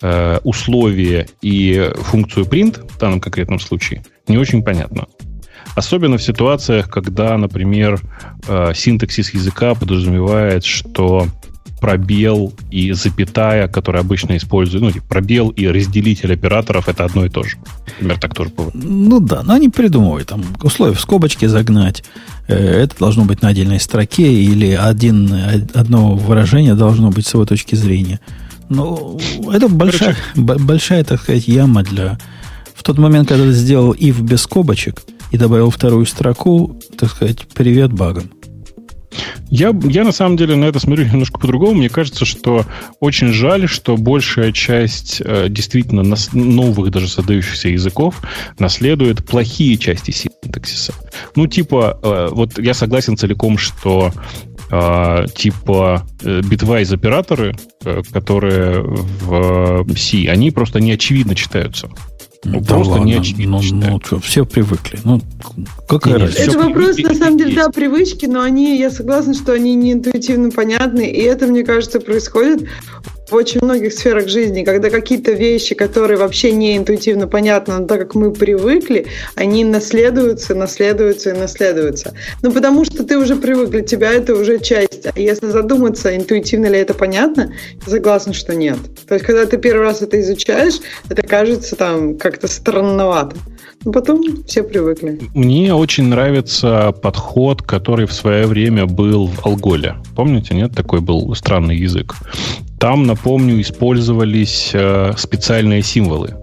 э, 0.00 0.38
условия 0.44 1.28
и 1.42 1.90
функцию 1.94 2.46
print 2.46 2.88
в 2.90 2.98
данном 2.98 3.20
конкретном 3.20 3.58
случае, 3.58 4.02
не 4.28 4.38
очень 4.38 4.62
понятно. 4.62 5.06
Особенно 5.76 6.18
в 6.18 6.22
ситуациях, 6.22 6.88
когда, 6.88 7.36
например, 7.36 8.00
синтаксис 8.46 9.34
языка 9.34 9.74
подразумевает, 9.74 10.64
что 10.64 11.26
пробел 11.84 12.54
и 12.70 12.92
запятая, 12.92 13.68
которые 13.68 14.00
обычно 14.00 14.38
используют, 14.38 14.82
ну, 14.82 14.90
типа, 14.90 15.04
пробел 15.06 15.50
и 15.50 15.66
разделитель 15.66 16.32
операторов 16.32 16.88
это 16.88 17.04
одно 17.04 17.26
и 17.26 17.28
то 17.28 17.42
же. 17.42 17.58
Например, 18.00 18.18
так 18.18 18.34
тоже 18.34 18.48
бывает. 18.56 18.74
Ну 18.74 19.20
да, 19.20 19.42
но 19.42 19.52
они 19.52 19.68
придумывают 19.68 20.28
там 20.28 20.42
условия 20.62 20.94
в 20.94 21.00
скобочке 21.00 21.46
загнать. 21.46 22.02
Э, 22.48 22.54
это 22.54 22.96
должно 22.98 23.26
быть 23.26 23.42
на 23.42 23.48
отдельной 23.48 23.80
строке 23.80 24.32
или 24.32 24.70
один, 24.70 25.30
одно 25.74 26.14
выражение 26.14 26.74
должно 26.74 27.10
быть 27.10 27.26
с 27.26 27.34
его 27.34 27.44
точки 27.44 27.74
зрения. 27.74 28.18
Ну, 28.70 29.20
это 29.52 29.68
большая, 29.68 30.16
большая, 30.36 31.04
так 31.04 31.20
сказать, 31.20 31.46
яма 31.48 31.82
для... 31.82 32.18
В 32.74 32.82
тот 32.82 32.96
момент, 32.96 33.28
когда 33.28 33.44
ты 33.44 33.52
сделал 33.52 33.92
if 33.92 34.22
без 34.22 34.40
скобочек 34.40 35.02
и 35.32 35.36
добавил 35.36 35.68
вторую 35.68 36.06
строку, 36.06 36.80
так 36.96 37.10
сказать, 37.10 37.46
привет 37.52 37.92
багам. 37.92 38.30
Я, 39.50 39.74
я 39.84 40.04
на 40.04 40.12
самом 40.12 40.36
деле 40.36 40.56
на 40.56 40.64
это 40.64 40.78
смотрю 40.78 41.04
немножко 41.12 41.38
по-другому. 41.38 41.74
Мне 41.74 41.88
кажется, 41.88 42.24
что 42.24 42.64
очень 43.00 43.28
жаль, 43.28 43.68
что 43.68 43.96
большая 43.96 44.52
часть 44.52 45.22
э, 45.24 45.46
действительно 45.48 46.02
нас, 46.02 46.32
новых 46.32 46.90
даже 46.90 47.08
создающихся 47.08 47.68
языков 47.68 48.22
наследует 48.58 49.24
плохие 49.26 49.76
части 49.76 50.10
синтаксиса. 50.10 50.94
Ну, 51.36 51.46
типа, 51.46 51.98
э, 52.02 52.28
вот 52.30 52.58
я 52.58 52.74
согласен 52.74 53.16
целиком, 53.16 53.58
что 53.58 54.12
э, 54.70 55.26
типа 55.34 56.06
э, 56.22 56.40
bitwise 56.40 56.94
операторы, 56.94 57.56
э, 57.84 58.02
которые 58.12 58.82
в 58.82 59.84
э, 59.88 59.94
C, 59.96 60.28
они 60.28 60.50
просто 60.50 60.80
не 60.80 60.92
очевидно 60.92 61.34
читаются. 61.34 61.88
Ну, 62.44 62.60
да 62.60 62.74
просто 62.74 62.92
ладно, 62.92 63.06
не 63.06 63.14
очевидно. 63.14 63.60
Ну, 63.62 63.90
ну 63.90 64.00
что, 64.04 64.20
все 64.20 64.44
привыкли. 64.44 64.98
Ну, 65.04 65.20
какая 65.88 66.18
разница? 66.18 66.42
Это 66.42 66.58
вопрос, 66.58 66.98
на 66.98 67.14
самом 67.14 67.38
деле, 67.38 67.54
да, 67.56 67.70
привычки, 67.70 68.26
но 68.26 68.42
они, 68.42 68.78
я 68.78 68.90
согласна, 68.90 69.34
что 69.34 69.52
они 69.52 69.74
не 69.74 69.92
интуитивно 69.92 70.50
понятны, 70.50 71.10
и 71.10 71.20
это, 71.22 71.46
мне 71.46 71.64
кажется, 71.64 72.00
происходит 72.00 72.68
в 73.28 73.34
очень 73.34 73.60
многих 73.62 73.92
сферах 73.92 74.28
жизни, 74.28 74.64
когда 74.64 74.90
какие-то 74.90 75.32
вещи, 75.32 75.74
которые 75.74 76.18
вообще 76.18 76.52
не 76.52 76.76
интуитивно 76.76 77.26
понятны, 77.26 77.78
но 77.78 77.86
так 77.86 78.00
как 78.00 78.14
мы 78.14 78.32
привыкли, 78.32 79.06
они 79.34 79.64
наследуются, 79.64 80.54
наследуются 80.54 81.30
и 81.30 81.38
наследуются. 81.38 82.14
Ну, 82.42 82.52
потому 82.52 82.84
что 82.84 83.04
ты 83.04 83.18
уже 83.18 83.36
привык, 83.36 83.70
для 83.70 83.82
тебя 83.82 84.12
это 84.12 84.34
уже 84.34 84.58
часть. 84.58 85.06
А 85.06 85.18
если 85.18 85.48
задуматься, 85.48 86.14
интуитивно 86.14 86.66
ли 86.66 86.78
это 86.78 86.94
понятно, 86.94 87.52
согласна, 87.86 88.32
что 88.32 88.54
нет. 88.54 88.78
То 89.08 89.14
есть, 89.14 89.26
когда 89.26 89.46
ты 89.46 89.56
первый 89.56 89.82
раз 89.82 90.02
это 90.02 90.20
изучаешь, 90.20 90.80
это 91.08 91.22
кажется 91.22 91.76
там 91.76 92.16
как-то 92.16 92.46
странновато. 92.46 93.36
Но 93.84 93.92
потом 93.92 94.22
все 94.46 94.62
привыкли. 94.62 95.20
Мне 95.34 95.74
очень 95.74 96.04
нравится 96.04 96.92
подход, 97.02 97.62
который 97.62 98.06
в 98.06 98.12
свое 98.12 98.46
время 98.46 98.86
был 98.86 99.26
в 99.26 99.46
Алголе. 99.46 99.96
Помните, 100.16 100.54
нет? 100.54 100.74
Такой 100.74 101.00
был 101.00 101.34
странный 101.34 101.76
язык. 101.76 102.14
Там, 102.78 103.04
напомню, 103.04 103.60
использовались 103.60 104.70
э, 104.74 105.12
специальные 105.16 105.82
символы. 105.82 106.36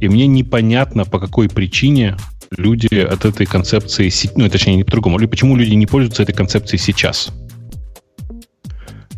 И 0.00 0.08
мне 0.08 0.26
непонятно, 0.26 1.04
по 1.04 1.18
какой 1.18 1.48
причине 1.48 2.16
люди 2.56 2.94
от 2.94 3.24
этой 3.24 3.46
концепции, 3.46 4.10
ну, 4.36 4.48
точнее, 4.48 4.76
не 4.76 4.84
по-другому, 4.84 5.18
или 5.18 5.26
почему 5.26 5.56
люди 5.56 5.74
не 5.74 5.86
пользуются 5.86 6.22
этой 6.22 6.34
концепцией 6.34 6.80
сейчас. 6.80 7.30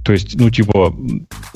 То 0.04 0.12
есть, 0.12 0.38
ну, 0.38 0.50
типа, 0.50 0.94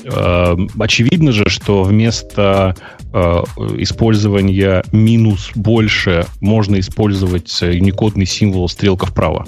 э, 0.03 0.55
очевидно 0.79 1.31
же, 1.31 1.47
что 1.47 1.83
вместо 1.83 2.75
э, 3.13 3.43
использования 3.77 4.83
минус 4.91 5.51
больше 5.53 6.25
можно 6.41 6.79
использовать 6.79 7.61
уникодный 7.61 8.25
символ 8.25 8.67
стрелка 8.67 9.05
вправо. 9.05 9.45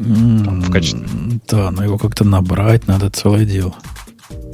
Там, 0.00 0.60
в 0.62 0.70
качестве... 0.70 1.06
Да, 1.48 1.70
но 1.70 1.84
его 1.84 1.98
как-то 1.98 2.24
набрать 2.24 2.86
надо 2.86 3.10
целое 3.10 3.44
дело. 3.44 3.74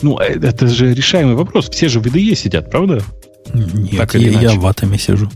Ну, 0.02 0.18
э, 0.18 0.38
это 0.40 0.66
же 0.66 0.92
решаемый 0.92 1.34
вопрос. 1.34 1.68
Все 1.70 1.88
же 1.88 2.00
в 2.00 2.06
VDE 2.06 2.34
сидят, 2.34 2.70
правда? 2.70 3.02
Нет, 3.54 3.96
так 3.96 4.14
я, 4.14 4.40
я 4.40 4.52
в 4.52 4.66
атоме 4.66 4.98
сижу. 4.98 5.30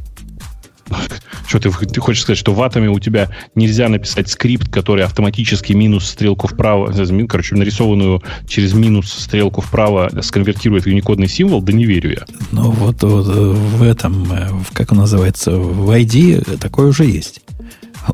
Что 1.46 1.60
ты, 1.60 1.70
ты 1.70 2.00
хочешь 2.00 2.22
сказать, 2.22 2.38
что 2.38 2.52
в 2.52 2.60
атоме 2.62 2.90
у 2.90 2.98
тебя 2.98 3.30
нельзя 3.54 3.88
написать 3.88 4.28
скрипт, 4.28 4.68
который 4.68 5.04
автоматически 5.04 5.72
минус 5.72 6.06
стрелку 6.06 6.48
вправо, 6.48 6.92
э, 6.92 7.26
короче, 7.26 7.54
нарисованную 7.54 8.22
через 8.48 8.72
минус 8.72 9.12
стрелку 9.12 9.60
вправо 9.60 10.10
сконвертирует 10.22 10.84
в 10.84 10.86
уникодный 10.88 11.28
символ? 11.28 11.62
Да 11.62 11.72
не 11.72 11.84
верю 11.84 12.10
я. 12.10 12.24
Ну 12.50 12.70
вот, 12.72 13.02
вот 13.02 13.28
э, 13.28 13.50
в 13.52 13.82
этом, 13.82 14.64
как 14.72 14.92
он 14.92 14.98
называется, 14.98 15.52
в 15.52 15.90
ID 15.90 16.58
такое 16.58 16.88
уже 16.88 17.04
есть. 17.04 17.40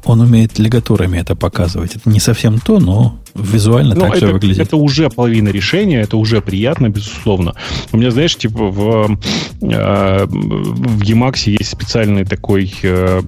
Он 0.04 0.20
умеет 0.20 0.58
лигатурами 0.58 1.18
это 1.18 1.34
показывать. 1.36 1.96
Это 1.96 2.08
не 2.10 2.20
совсем 2.20 2.58
то, 2.58 2.78
но 2.78 3.18
визуально 3.34 3.94
ну, 3.94 4.00
так 4.00 4.16
это, 4.16 4.26
же 4.26 4.32
выглядит. 4.32 4.58
Это 4.58 4.76
уже 4.76 5.08
половина 5.10 5.48
решения, 5.48 6.00
это 6.00 6.16
уже 6.16 6.40
приятно, 6.40 6.88
безусловно. 6.88 7.54
У 7.92 7.96
меня, 7.96 8.10
знаешь, 8.10 8.36
типа 8.36 8.64
в, 8.64 9.18
э, 9.62 10.26
в 10.26 11.02
Emacs 11.02 11.42
есть 11.46 11.70
специальный 11.70 12.24
такой, 12.24 12.72
э, 12.82 13.20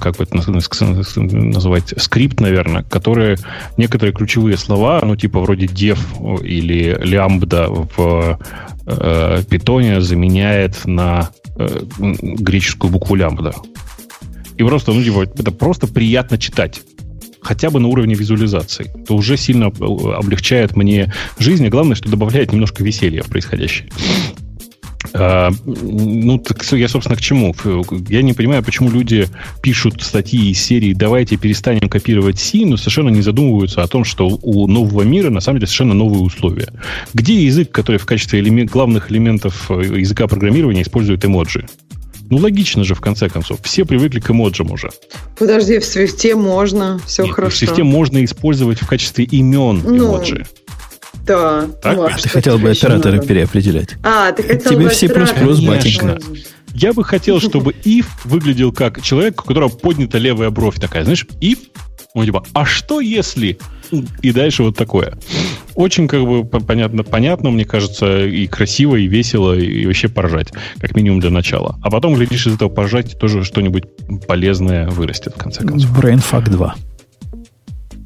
как 0.00 0.16
бы 0.16 0.24
это 0.24 0.36
называть, 0.36 1.94
скрипт, 1.96 2.40
наверное, 2.40 2.82
который 2.82 3.36
некоторые 3.76 4.14
ключевые 4.14 4.56
слова, 4.56 5.00
ну, 5.02 5.16
типа 5.16 5.40
вроде 5.40 5.66
def 5.66 5.98
или 6.44 6.98
lambda 7.02 7.88
в 7.96 8.38
э, 8.86 9.42
питоне 9.48 10.00
заменяет 10.00 10.84
на 10.84 11.30
греческую 11.58 12.90
букву 12.90 13.14
лямбда. 13.14 13.52
И 14.56 14.62
просто, 14.62 14.92
ну, 14.92 15.02
типа, 15.02 15.22
это 15.22 15.50
просто 15.50 15.86
приятно 15.86 16.38
читать. 16.38 16.82
Хотя 17.40 17.70
бы 17.70 17.80
на 17.80 17.88
уровне 17.88 18.14
визуализации. 18.14 18.92
Это 19.02 19.14
уже 19.14 19.36
сильно 19.36 19.64
э, 19.64 20.12
облегчает 20.14 20.76
мне 20.76 21.12
жизнь, 21.38 21.64
и 21.64 21.70
главное, 21.70 21.96
что 21.96 22.08
добавляет 22.08 22.52
немножко 22.52 22.84
веселья 22.84 23.22
в 23.22 23.28
происходящее. 23.28 23.88
А, 25.14 25.50
ну, 25.64 26.38
так 26.38 26.62
я, 26.72 26.88
собственно, 26.88 27.16
к 27.16 27.20
чему? 27.20 27.54
Я 28.08 28.22
не 28.22 28.32
понимаю, 28.32 28.62
почему 28.62 28.90
люди 28.90 29.26
пишут 29.60 30.02
статьи 30.02 30.50
из 30.50 30.62
серии 30.62 30.94
«Давайте 30.94 31.36
перестанем 31.36 31.88
копировать 31.88 32.38
C», 32.38 32.64
но 32.64 32.76
совершенно 32.76 33.10
не 33.10 33.20
задумываются 33.20 33.82
о 33.82 33.88
том, 33.88 34.04
что 34.04 34.38
у 34.42 34.66
нового 34.68 35.02
мира 35.02 35.30
на 35.30 35.40
самом 35.40 35.58
деле 35.58 35.66
совершенно 35.66 35.94
новые 35.94 36.22
условия. 36.22 36.68
Где 37.12 37.44
язык, 37.44 37.70
который 37.70 37.98
в 37.98 38.06
качестве 38.06 38.40
элемент, 38.40 38.70
главных 38.70 39.10
элементов 39.10 39.70
э, 39.70 39.98
языка 39.98 40.26
программирования 40.26 40.82
использует 40.82 41.24
эмоджи? 41.24 41.66
Ну, 42.32 42.38
логично 42.38 42.82
же, 42.82 42.94
в 42.94 43.00
конце 43.02 43.28
концов. 43.28 43.58
Все 43.62 43.84
привыкли 43.84 44.18
к 44.18 44.30
эмоджам 44.30 44.72
уже. 44.72 44.88
Подожди, 45.38 45.78
в 45.78 45.84
свифте 45.84 46.34
можно, 46.34 46.98
все 47.06 47.24
Нет, 47.24 47.34
хорошо. 47.34 47.54
В 47.54 47.58
свифте 47.58 47.82
можно 47.82 48.24
использовать 48.24 48.80
в 48.80 48.86
качестве 48.86 49.26
имен 49.26 49.82
ну, 49.84 49.98
эмоджи. 49.98 50.46
Да. 51.26 51.66
Так? 51.82 51.94
Ну, 51.94 52.04
а 52.04 52.16
ты 52.16 52.30
хотел 52.30 52.58
бы 52.58 52.70
операторы 52.70 53.16
надо? 53.16 53.28
переопределять. 53.28 53.96
А, 54.02 54.32
ты 54.32 54.44
хотел 54.44 54.72
Тебе 54.72 54.84
бы 54.84 54.88
все 54.88 55.10
плюс 55.10 55.60
батенька. 55.60 56.18
Я 56.72 56.94
бы 56.94 57.04
хотел, 57.04 57.38
чтобы 57.38 57.74
if 57.84 58.06
выглядел 58.24 58.72
как 58.72 59.02
человек, 59.02 59.42
у 59.42 59.44
которого 59.44 59.68
поднята 59.68 60.16
левая 60.16 60.48
бровь 60.48 60.80
такая. 60.80 61.04
Знаешь, 61.04 61.26
if, 61.42 61.58
он 62.14 62.24
типа, 62.24 62.44
а 62.52 62.64
что 62.64 63.00
если 63.00 63.58
и 64.22 64.32
дальше 64.32 64.62
вот 64.62 64.76
такое. 64.76 65.14
Очень 65.74 66.08
как 66.08 66.22
бы 66.22 66.44
понятно, 66.44 67.02
понятно, 67.02 67.50
мне 67.50 67.64
кажется, 67.64 68.24
и 68.24 68.46
красиво, 68.46 68.96
и 68.96 69.06
весело, 69.06 69.54
и 69.54 69.86
вообще 69.86 70.08
поржать, 70.08 70.48
как 70.78 70.94
минимум 70.96 71.20
для 71.20 71.30
начала. 71.30 71.78
А 71.82 71.90
потом, 71.90 72.14
глядишь, 72.14 72.46
из 72.46 72.54
этого 72.54 72.68
поржать 72.68 73.18
тоже 73.18 73.44
что-нибудь 73.44 73.84
полезное 74.26 74.88
вырастет, 74.88 75.34
в 75.34 75.38
конце 75.38 75.62
концов. 75.64 75.90
BrainFuck 75.98 76.50
2. 76.50 76.74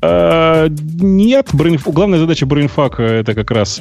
А, 0.03 0.69
нет, 0.69 1.49
brain, 1.53 1.81
главная 1.85 2.19
задача 2.19 2.47
BrainFuck 2.47 3.03
это 3.03 3.35
как 3.35 3.51
раз, 3.51 3.81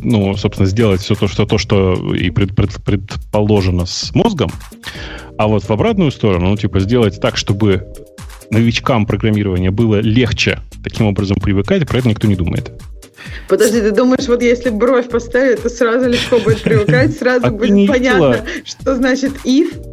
ну, 0.00 0.36
собственно, 0.36 0.66
сделать 0.66 1.00
все 1.00 1.14
то, 1.14 1.28
что, 1.28 1.46
то, 1.46 1.58
что 1.58 2.14
и 2.14 2.30
пред, 2.30 2.56
пред, 2.56 2.82
предположено 2.82 3.86
с 3.86 4.14
мозгом. 4.14 4.50
А 5.38 5.46
вот 5.46 5.64
в 5.64 5.70
обратную 5.70 6.10
сторону, 6.10 6.50
ну, 6.50 6.56
типа, 6.56 6.80
сделать 6.80 7.20
так, 7.20 7.36
чтобы 7.36 7.86
новичкам 8.50 9.06
программирования 9.06 9.70
было 9.70 10.00
легче 10.00 10.60
таким 10.82 11.06
образом 11.06 11.36
привыкать, 11.36 11.86
про 11.86 11.98
это 11.98 12.08
никто 12.08 12.26
не 12.26 12.36
думает. 12.36 12.72
Подожди, 13.48 13.80
ты 13.80 13.90
думаешь, 13.92 14.26
вот 14.28 14.42
если 14.42 14.70
бровь 14.70 15.08
поставить, 15.08 15.62
то 15.62 15.68
сразу 15.68 16.08
легко 16.08 16.38
будет 16.38 16.62
привыкать, 16.62 17.16
сразу 17.18 17.46
а 17.46 17.50
будет 17.50 17.88
понятно, 17.88 18.44
что 18.64 18.96
значит 18.96 19.32
if? 19.44 19.86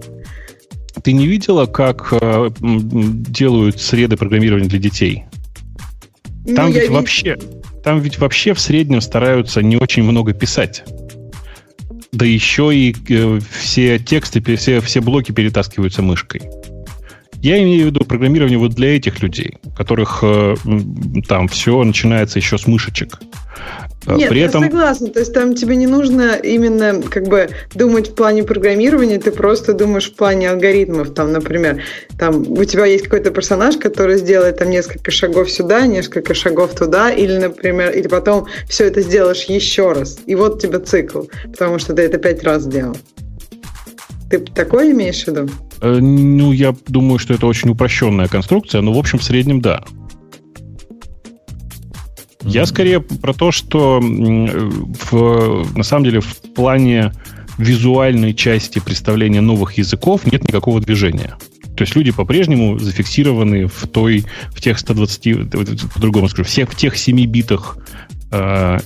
Ты 1.04 1.12
не 1.14 1.28
видела, 1.28 1.66
как 1.66 2.10
э, 2.12 2.50
делают 2.60 3.80
среды 3.80 4.18
программирования 4.18 4.68
для 4.68 4.80
детей? 4.80 5.26
Ну, 6.46 6.56
там 6.56 6.68
ну, 6.68 6.74
ведь 6.74 6.90
вообще, 6.90 7.38
там 7.84 8.00
ведь 8.00 8.18
вообще 8.18 8.54
в 8.54 8.60
среднем 8.60 9.02
стараются 9.02 9.62
не 9.62 9.78
очень 9.78 10.04
много 10.04 10.34
писать. 10.34 10.84
Да 12.12 12.26
еще 12.26 12.74
и 12.74 12.96
э, 13.10 13.40
все 13.52 14.00
тексты, 14.00 14.42
все, 14.56 14.82
все 14.82 15.02
блоки 15.02 15.32
перетаскиваются 15.32 16.02
мышкой. 16.02 16.42
Я 17.42 17.62
имею 17.62 17.84
в 17.84 17.88
виду 17.88 18.06
программирование 18.06 18.58
вот 18.58 18.72
для 18.72 18.96
этих 18.96 19.22
людей, 19.22 19.58
которых 19.76 20.20
э, 20.24 20.56
там 21.28 21.48
все 21.48 21.84
начинается 21.84 22.40
еще 22.40 22.58
с 22.58 22.68
мышечек. 22.68 23.20
Э, 24.08 24.16
Нет, 24.16 24.30
При 24.30 24.42
этом... 24.42 24.64
я 24.64 24.70
согласна. 24.70 25.08
То 25.10 25.20
есть 25.20 25.34
там 25.34 25.54
тебе 25.54 25.76
не 25.76 25.88
нужно 25.88 26.36
именно 26.36 27.02
как 27.02 27.28
бы 27.28 27.50
думать 27.76 28.10
в 28.10 28.16
плане 28.16 28.44
программирования, 28.44 29.20
ты 29.20 29.32
просто 29.32 29.74
думаешь 29.74 30.10
в 30.10 30.16
плане 30.16 30.50
алгоритмов. 30.50 31.14
Там, 31.14 31.32
например, 31.32 31.84
там 32.18 32.50
у 32.52 32.64
тебя 32.64 32.86
есть 32.86 33.04
какой-то 33.06 33.32
персонаж, 33.32 33.78
который 33.78 34.18
сделает 34.18 34.58
там 34.58 34.70
несколько 34.70 35.12
шагов 35.12 35.52
сюда, 35.52 35.86
несколько 35.86 36.34
шагов 36.34 36.74
туда, 36.74 37.12
или, 37.12 37.38
например, 37.38 37.92
или 37.92 38.08
потом 38.08 38.48
все 38.68 38.86
это 38.86 39.02
сделаешь 39.02 39.44
еще 39.44 39.92
раз. 39.92 40.20
И 40.26 40.36
вот 40.36 40.62
тебе 40.62 40.80
цикл, 40.80 41.24
потому 41.44 41.80
что 41.80 41.94
ты 41.94 42.04
это 42.04 42.18
пять 42.18 42.44
раз 42.44 42.64
сделал. 42.64 42.96
Ты 44.30 44.40
такое 44.40 44.92
имеешь 44.92 45.24
в 45.24 45.28
виду? 45.28 45.50
Э, 45.82 46.00
ну, 46.00 46.52
я 46.52 46.76
думаю, 46.88 47.20
что 47.20 47.34
это 47.34 47.48
очень 47.48 47.70
упрощенная 47.70 48.28
конструкция, 48.28 48.82
но 48.82 48.94
в 48.94 48.98
общем 48.98 49.20
в 49.20 49.24
среднем 49.24 49.62
да. 49.62 49.84
Я 52.42 52.66
скорее 52.66 53.02
про 53.02 53.34
то, 53.34 53.52
что 53.52 54.00
в, 54.00 55.78
на 55.78 55.84
самом 55.84 56.06
деле 56.06 56.22
в 56.22 56.36
плане 56.56 57.12
визуальной 57.58 58.34
части 58.34 58.80
представления 58.80 59.42
новых 59.42 59.74
языков 59.74 60.26
нет 60.32 60.44
никакого 60.44 60.80
движения. 60.80 61.36
То 61.76 61.84
есть 61.84 61.96
люди 61.96 62.12
по-прежнему 62.12 62.80
зафиксированы 62.80 63.68
в 63.68 63.88
той, 63.88 64.26
в 64.50 64.62
тех 64.62 64.80
120, 64.80 65.52
по-другому 65.94 66.30
скажу, 66.30 66.48
всех, 66.48 66.72
в 66.72 66.76
тех 66.76 66.98
7 66.98 67.26
битах 67.26 67.78
э, 68.32 68.80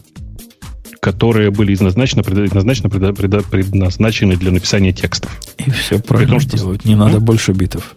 которые 1.01 1.49
были 1.49 1.73
изначально, 1.73 2.23
предназначены, 2.23 2.89
предназначены 2.89 4.37
для 4.37 4.51
написания 4.51 4.93
текстов. 4.93 5.35
И 5.57 5.69
все 5.71 5.99
правильно 5.99 6.39
том, 6.39 6.47
делают. 6.47 6.85
Не 6.85 6.95
надо 6.95 7.19
больше 7.19 7.53
битов. 7.53 7.95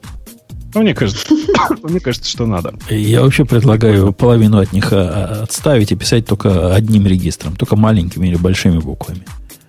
Ну, 0.75 0.81
мне 0.81 0.95
кажется, 0.95 1.27
мне 1.83 2.01
кажется, 2.01 2.29
что 2.29 2.47
надо. 2.47 2.75
Я 2.89 3.21
вообще 3.21 3.45
предлагаю 3.45 4.13
половину 4.13 4.59
от 4.59 4.73
них 4.73 4.89
а, 4.93 5.43
отставить 5.43 5.93
и 5.93 5.97
писать 5.97 6.27
только 6.27 6.75
одним 6.75 7.07
регистром, 7.07 7.57
только 7.57 7.77
маленькими 7.77 8.29
или 8.29 8.37
большими 8.37 8.79
буквами. 8.79 9.23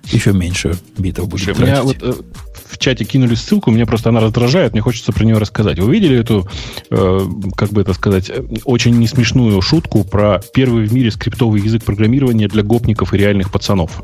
Еще 0.05 0.31
меньше 0.31 0.77
битов 0.97 1.27
будет 1.27 1.43
Слушай, 1.43 1.59
у 1.59 1.61
меня 1.61 1.83
вот, 1.83 2.25
в 2.67 2.77
чате 2.77 3.05
кинули 3.05 3.35
ссылку, 3.35 3.71
меня 3.71 3.85
просто 3.85 4.09
она 4.09 4.19
раздражает, 4.19 4.73
мне 4.73 4.81
хочется 4.81 5.11
про 5.11 5.23
нее 5.23 5.37
рассказать. 5.37 5.79
Вы 5.79 5.93
видели 5.93 6.19
эту, 6.19 6.47
э, 6.89 7.19
как 7.55 7.69
бы 7.69 7.81
это 7.81 7.93
сказать, 7.93 8.31
очень 8.65 8.97
несмешную 8.97 9.61
шутку 9.61 10.03
про 10.03 10.41
первый 10.53 10.85
в 10.85 10.93
мире 10.93 11.11
скриптовый 11.11 11.61
язык 11.61 11.83
программирования 11.83 12.47
для 12.47 12.63
гопников 12.63 13.13
и 13.13 13.17
реальных 13.17 13.51
пацанов? 13.51 14.03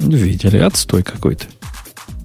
Видели, 0.00 0.58
отстой 0.58 1.02
какой-то. 1.02 1.44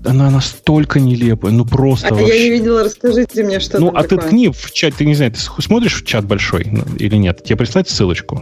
Она 0.05 0.29
настолько 0.29 0.99
нелепая, 0.99 1.51
ну 1.53 1.65
просто 1.65 2.09
А 2.09 2.13
вообще. 2.13 2.37
я 2.37 2.43
не 2.43 2.49
видела, 2.49 2.83
расскажите 2.83 3.43
мне, 3.43 3.59
что 3.59 3.79
Ну, 3.79 3.91
там 3.91 4.01
такое. 4.01 4.19
отыткни 4.19 4.49
в 4.49 4.71
чат, 4.73 4.95
ты 4.95 5.05
не 5.05 5.15
знаю, 5.15 5.31
ты 5.31 5.39
смотришь 5.39 6.01
в 6.01 6.05
чат 6.05 6.25
большой 6.25 6.65
ну, 6.69 6.83
или 6.97 7.15
нет? 7.15 7.43
Тебе 7.43 7.55
прислать 7.57 7.89
ссылочку? 7.89 8.41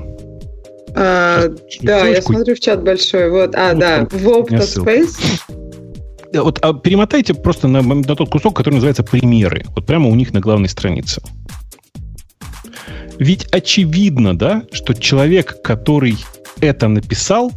А, 0.95 1.49
да, 1.81 1.99
я 1.99 2.15
ссылочку. 2.21 2.33
смотрю 2.33 2.55
в 2.55 2.59
чат 2.59 2.83
большой. 2.83 3.29
Вот, 3.29 3.55
а, 3.55 3.73
Ну, 3.73 3.79
да, 3.79 4.07
в 4.09 4.27
у 4.27 4.43
Вот 6.33 6.59
а 6.61 6.73
перемотайте 6.73 7.33
просто 7.33 7.67
на, 7.67 7.81
на 7.81 8.15
тот 8.15 8.29
кусок, 8.29 8.55
который 8.55 8.75
называется 8.75 9.03
примеры. 9.03 9.65
Вот 9.75 9.85
прямо 9.85 10.09
у 10.09 10.15
них 10.15 10.33
на 10.33 10.39
главной 10.39 10.69
странице. 10.69 11.21
Ведь 13.19 13.45
очевидно, 13.51 14.37
да, 14.37 14.63
что 14.71 14.93
человек, 14.93 15.61
который 15.61 16.17
это 16.59 16.87
написал, 16.87 17.51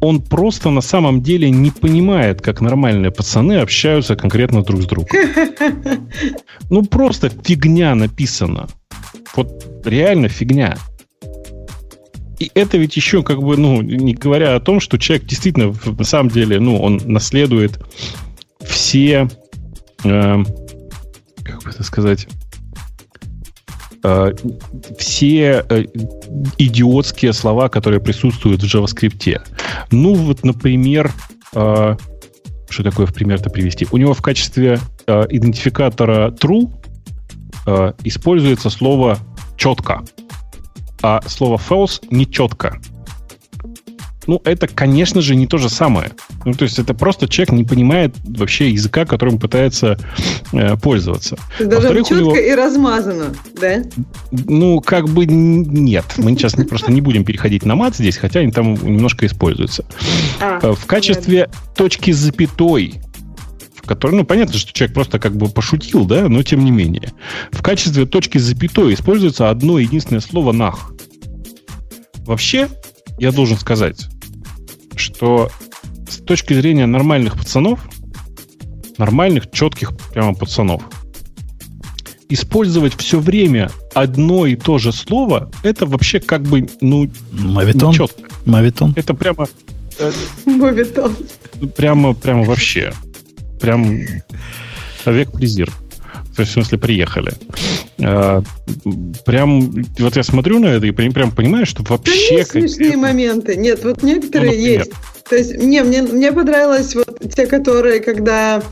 он 0.00 0.20
просто 0.20 0.70
на 0.70 0.82
самом 0.82 1.22
деле 1.22 1.50
не 1.50 1.70
понимает, 1.70 2.42
как 2.42 2.60
нормальные 2.60 3.10
пацаны 3.10 3.54
общаются 3.54 4.16
конкретно 4.16 4.62
друг 4.62 4.82
с 4.82 4.86
другом. 4.86 5.08
Ну, 6.70 6.82
просто 6.84 7.28
фигня 7.28 7.94
написана. 7.94 8.68
Вот 9.36 9.82
реально 9.84 10.28
фигня. 10.28 10.76
И 12.44 12.50
это 12.54 12.76
ведь 12.76 12.94
еще 12.94 13.22
как 13.22 13.40
бы, 13.40 13.56
ну, 13.56 13.80
не 13.80 14.12
говоря 14.12 14.54
о 14.54 14.60
том, 14.60 14.78
что 14.78 14.98
человек 14.98 15.26
действительно, 15.26 15.74
на 15.86 16.04
самом 16.04 16.28
деле, 16.30 16.60
ну, 16.60 16.78
он 16.78 17.00
наследует 17.06 17.80
все, 18.60 19.30
э, 20.04 20.44
как 21.42 21.62
бы 21.62 21.70
это 21.70 21.82
сказать, 21.82 22.28
э, 24.02 24.32
все 24.98 25.64
э, 25.66 25.84
идиотские 26.58 27.32
слова, 27.32 27.70
которые 27.70 28.00
присутствуют 28.00 28.62
в 28.62 28.66
JavaScript. 28.66 29.40
Ну, 29.90 30.12
вот, 30.12 30.44
например, 30.44 31.10
э, 31.54 31.96
что 32.68 32.82
такое 32.82 33.06
в 33.06 33.14
пример-то 33.14 33.48
привести? 33.48 33.86
У 33.90 33.96
него 33.96 34.12
в 34.12 34.20
качестве 34.20 34.80
э, 35.06 35.22
идентификатора 35.30 36.28
true 36.32 36.70
э, 37.66 37.94
используется 38.04 38.68
слово 38.68 39.18
четко, 39.56 40.02
а 41.04 41.20
слово 41.28 41.56
false 41.58 42.00
нечетко. 42.10 42.80
Ну, 44.26 44.40
это, 44.46 44.66
конечно 44.68 45.20
же, 45.20 45.34
не 45.36 45.46
то 45.46 45.58
же 45.58 45.68
самое. 45.68 46.12
Ну, 46.46 46.54
то 46.54 46.64
есть 46.64 46.78
это 46.78 46.94
просто 46.94 47.28
человек 47.28 47.52
не 47.52 47.64
понимает 47.64 48.16
вообще 48.24 48.70
языка, 48.70 49.04
которым 49.04 49.38
пытается 49.38 49.98
э, 50.52 50.78
пользоваться. 50.78 51.36
Даже 51.60 51.88
четко 51.98 52.14
него- 52.14 52.34
и 52.34 52.52
размазано, 52.54 53.34
да? 53.60 53.82
Ну, 54.30 54.80
как 54.80 55.10
бы 55.10 55.26
нет. 55.26 56.06
Мы 56.16 56.30
сейчас 56.30 56.54
просто 56.54 56.90
не 56.90 57.02
будем 57.02 57.26
переходить 57.26 57.66
на 57.66 57.74
мат 57.76 57.96
здесь, 57.96 58.16
хотя 58.16 58.40
они 58.40 58.50
там 58.50 58.72
немножко 58.82 59.26
используются. 59.26 59.84
А, 60.40 60.58
Э, 60.62 60.72
В 60.72 60.86
качестве 60.86 61.50
точки 61.76 62.10
с 62.10 62.16
запятой, 62.16 62.94
в 63.84 63.86
которой, 63.86 64.16
ну, 64.16 64.24
понятно, 64.24 64.54
что 64.56 64.72
человек 64.72 64.94
просто 64.94 65.18
как 65.18 65.36
бы 65.36 65.46
пошутил, 65.48 66.06
да, 66.06 66.26
но 66.30 66.42
тем 66.42 66.64
не 66.64 66.70
менее. 66.70 67.12
В 67.52 67.60
качестве 67.60 68.06
точки 68.06 68.38
запятой 68.38 68.94
используется 68.94 69.50
одно 69.50 69.78
единственное 69.78 70.22
слово 70.22 70.52
«нах». 70.52 70.94
Вообще, 72.24 72.68
я 73.18 73.30
должен 73.30 73.58
сказать, 73.58 74.06
что 74.96 75.50
с 76.08 76.16
точки 76.16 76.54
зрения 76.54 76.86
нормальных 76.86 77.36
пацанов, 77.36 77.86
нормальных, 78.96 79.50
четких 79.50 79.92
прямо 80.14 80.34
пацанов, 80.34 80.82
использовать 82.30 82.94
все 82.96 83.20
время 83.20 83.70
одно 83.92 84.46
и 84.46 84.56
то 84.56 84.78
же 84.78 84.92
слово, 84.92 85.50
это 85.62 85.84
вообще 85.84 86.20
как 86.20 86.40
бы, 86.44 86.66
ну, 86.80 87.10
Мавитон? 87.32 87.90
нечетко. 87.90 88.22
Мавитон? 88.46 88.94
Это 88.96 89.12
прямо 89.12 89.46
Мовитон. 90.46 91.14
прямо, 91.76 92.14
прямо 92.14 92.44
вообще. 92.44 92.94
Прям 93.64 94.06
век 95.06 95.32
презир. 95.32 95.72
То 96.36 96.42
есть, 96.42 96.50
в 96.50 96.54
смысле, 96.54 96.78
приехали. 96.78 97.32
А, 98.02 98.42
Прям, 99.24 99.84
вот 99.98 100.16
я 100.16 100.22
смотрю 100.22 100.58
на 100.58 100.66
это 100.66 100.86
и 100.86 100.90
прям, 100.90 101.12
прям 101.12 101.30
понимаю, 101.30 101.66
что 101.66 101.82
Да 101.82 101.90
вообще... 101.90 102.36
есть 102.36 102.50
смешные 102.50 102.96
моменты. 102.96 103.56
Нет, 103.56 103.84
вот 103.84 104.02
некоторые 104.02 104.52
Ну, 104.52 104.56
например? 104.56 104.78
есть. 104.80 104.92
То 105.28 105.36
есть 105.36 105.56
мне, 105.56 105.82
мне, 105.82 106.02
мне 106.02 106.32
понравилось 106.32 106.94
вот 106.94 107.18
те, 107.34 107.46
которые, 107.46 108.00
когда 108.00 108.62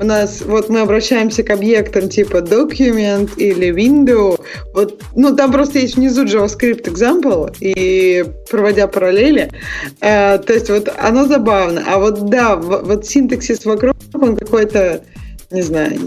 у 0.00 0.04
нас, 0.04 0.40
вот 0.44 0.68
мы 0.68 0.80
обращаемся 0.80 1.42
к 1.42 1.50
объектам 1.50 2.08
типа 2.08 2.38
document 2.38 3.30
или 3.36 3.68
window, 3.72 4.40
вот, 4.74 5.00
ну, 5.14 5.36
там 5.36 5.52
просто 5.52 5.78
есть 5.78 5.96
внизу 5.96 6.24
JavaScript 6.24 6.84
example, 6.84 7.54
и 7.60 8.24
проводя 8.50 8.88
параллели, 8.88 9.52
э, 10.00 10.38
то 10.38 10.52
есть 10.52 10.68
вот 10.68 10.88
оно 10.98 11.26
забавно. 11.26 11.84
А 11.86 11.98
вот 11.98 12.28
да, 12.28 12.56
вот 12.56 13.06
синтаксис 13.06 13.64
вокруг, 13.64 13.94
он 14.14 14.36
какой-то, 14.36 15.02
не 15.50 15.62
знаю, 15.62 15.98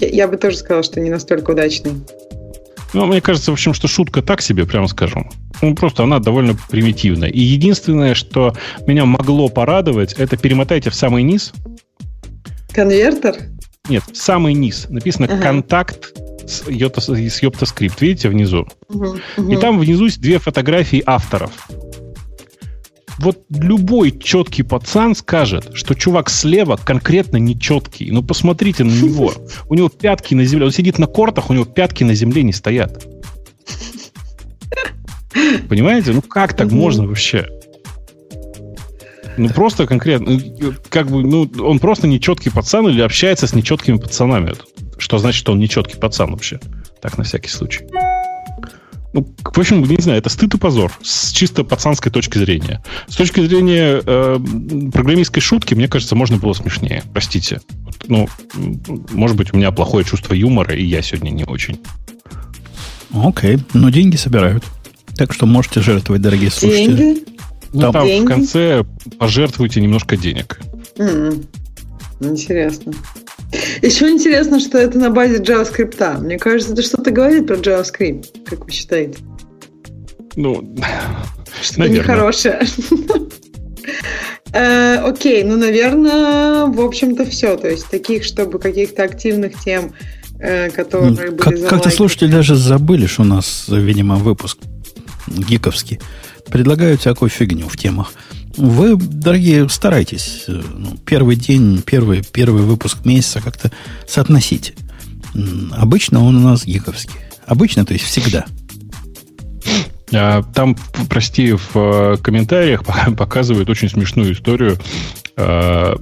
я, 0.00 0.08
я 0.08 0.28
бы 0.28 0.36
тоже 0.36 0.56
сказала, 0.56 0.82
что 0.82 1.00
не 1.00 1.10
настолько 1.10 1.50
удачный. 1.50 1.92
Ну, 2.94 3.04
мне 3.06 3.20
кажется, 3.20 3.50
в 3.50 3.54
общем, 3.54 3.74
что 3.74 3.88
шутка 3.88 4.22
так 4.22 4.40
себе, 4.40 4.64
прямо 4.64 4.86
скажем. 4.88 5.30
Ну, 5.60 5.74
просто 5.74 6.04
она 6.04 6.18
довольно 6.18 6.56
примитивная. 6.70 7.28
И 7.28 7.40
единственное, 7.40 8.14
что 8.14 8.54
меня 8.86 9.04
могло 9.04 9.48
порадовать, 9.48 10.14
это 10.14 10.36
перемотайте 10.36 10.90
в 10.90 10.94
самый 10.94 11.22
низ. 11.22 11.52
Конвертер? 12.72 13.36
Нет, 13.88 14.02
в 14.12 14.16
самый 14.16 14.54
низ. 14.54 14.86
Написано 14.88 15.26
Ага. 15.30 15.42
«Контакт 15.42 16.12
с 16.46 16.62
Йота- 16.68 17.00
с 17.00 17.42
Йоптаскрипт». 17.42 18.00
Видите, 18.00 18.28
внизу? 18.28 18.66
Мгм, 18.88 19.20
И 19.36 19.40
мгм. 19.40 19.60
там 19.60 19.78
внизу 19.78 20.04
есть 20.06 20.20
две 20.20 20.38
фотографии 20.38 21.02
авторов. 21.06 21.68
Вот 23.18 23.44
любой 23.50 24.10
четкий 24.18 24.62
пацан 24.62 25.14
скажет, 25.14 25.70
что 25.74 25.94
чувак 25.94 26.28
слева 26.28 26.76
конкретно 26.76 27.38
нечеткий. 27.38 28.10
Ну, 28.10 28.22
посмотрите 28.22 28.84
на 28.84 28.90
него. 28.90 29.32
У 29.68 29.74
него 29.74 29.88
пятки 29.88 30.34
на 30.34 30.44
земле. 30.44 30.66
Он 30.66 30.72
сидит 30.72 30.98
на 30.98 31.06
кортах, 31.06 31.50
у 31.50 31.54
него 31.54 31.64
пятки 31.64 32.04
на 32.04 32.14
земле 32.14 32.42
не 32.42 32.52
стоят. 32.52 33.06
Понимаете? 35.68 36.12
Ну, 36.12 36.22
как 36.22 36.54
так 36.54 36.70
можно 36.70 37.06
вообще? 37.06 37.46
Ну, 39.36 39.50
просто 39.50 39.86
конкретно. 39.86 40.38
ну, 40.58 40.74
Как 40.88 41.10
бы, 41.10 41.22
ну, 41.22 41.50
он 41.60 41.78
просто 41.78 42.06
нечеткий 42.06 42.50
пацан 42.50 42.88
или 42.88 43.02
общается 43.02 43.46
с 43.46 43.54
нечеткими 43.54 43.98
пацанами. 43.98 44.54
Что 44.98 45.18
значит, 45.18 45.38
что 45.38 45.52
он 45.52 45.58
нечеткий 45.58 45.98
пацан 45.98 46.30
вообще? 46.30 46.58
Так, 47.02 47.18
на 47.18 47.24
всякий 47.24 47.50
случай. 47.50 47.86
Ну, 49.16 49.26
в 49.42 49.58
общем, 49.58 49.82
не 49.82 49.96
знаю, 49.98 50.18
это 50.18 50.28
стыд 50.28 50.52
и 50.52 50.58
позор 50.58 50.92
с 51.02 51.32
чисто 51.32 51.64
пацанской 51.64 52.12
точки 52.12 52.36
зрения. 52.36 52.82
С 53.08 53.16
точки 53.16 53.40
зрения 53.40 54.02
э, 54.04 54.38
программистской 54.92 55.40
шутки, 55.40 55.72
мне 55.72 55.88
кажется, 55.88 56.14
можно 56.14 56.36
было 56.36 56.52
смешнее. 56.52 57.02
Простите. 57.14 57.62
Вот, 57.78 57.94
Ну, 58.08 58.28
может 59.12 59.34
быть, 59.38 59.54
у 59.54 59.56
меня 59.56 59.70
плохое 59.72 60.04
чувство 60.04 60.34
юмора, 60.34 60.74
и 60.74 60.84
я 60.84 61.00
сегодня 61.00 61.30
не 61.30 61.44
очень. 61.44 61.80
Окей, 63.14 63.58
но 63.72 63.88
деньги 63.88 64.16
собирают. 64.16 64.64
Так 65.16 65.32
что 65.32 65.46
можете 65.46 65.80
жертвовать, 65.80 66.20
дорогие 66.20 66.50
слушатели. 66.50 66.94
Деньги? 66.96 67.24
Ну, 67.72 67.80
Там- 67.80 67.92
там 67.94 68.04
в 68.04 68.06
Деньги? 68.08 68.26
конце 68.26 68.84
пожертвуйте 69.18 69.80
немножко 69.80 70.18
денег. 70.18 70.60
М, 70.98 71.42
Интересно. 72.20 72.92
Еще 73.82 74.10
интересно, 74.10 74.60
что 74.60 74.78
это 74.78 74.98
на 74.98 75.10
базе 75.10 75.38
JavaScript. 75.38 76.20
Мне 76.20 76.38
кажется, 76.38 76.72
это 76.72 76.82
что-то 76.82 77.10
говорит 77.10 77.46
про 77.46 77.56
JavaScript, 77.56 78.44
как 78.44 78.64
вы 78.64 78.70
считаете? 78.70 79.18
Ну, 80.34 80.76
Что-то 81.62 81.80
Наверное. 81.80 82.00
нехорошее. 82.00 82.60
Э, 84.52 84.96
Окей, 84.98 85.44
ну, 85.44 85.56
наверное, 85.56 86.66
в 86.66 86.80
общем-то, 86.80 87.26
все. 87.26 87.56
То 87.56 87.68
есть 87.68 87.88
таких, 87.90 88.24
чтобы 88.24 88.58
каких-то 88.58 89.02
активных 89.04 89.62
тем, 89.62 89.92
э, 90.38 90.70
которые 90.70 91.30
были 91.30 91.60
Как, 91.60 91.68
как-то 91.68 91.90
слушатели 91.90 92.30
даже 92.30 92.56
забыли, 92.56 93.06
что 93.06 93.22
у 93.22 93.26
нас, 93.26 93.66
видимо, 93.68 94.16
выпуск 94.16 94.58
гиковский. 95.26 96.00
Предлагают 96.46 97.00
всякую 97.00 97.28
фигню 97.28 97.68
в 97.68 97.76
темах. 97.76 98.12
Вы, 98.56 98.96
дорогие, 98.96 99.68
старайтесь. 99.68 100.44
э, 100.48 100.62
ну, 100.76 100.96
первый 101.04 101.36
день, 101.36 101.82
первый, 101.84 102.22
первый 102.22 102.62
выпуск 102.62 103.04
месяца 103.04 103.40
как-то 103.40 103.70
соотносите. 104.08 104.74
Обычно 105.72 106.24
он 106.24 106.36
у 106.36 106.40
нас 106.40 106.64
гиковский. 106.64 107.20
Обычно, 107.46 107.84
то 107.84 107.92
есть 107.92 108.04
всегда. 108.06 108.46
А, 110.12 110.42
Там, 110.54 110.76
прости, 111.10 111.52
в 111.52 111.70
э, 111.74 112.16
комментариях 112.22 112.84
пока- 112.84 113.10
показывают 113.16 113.68
очень 113.68 113.90
смешную 113.90 114.32
историю. 114.32 114.78
А, 115.36 115.96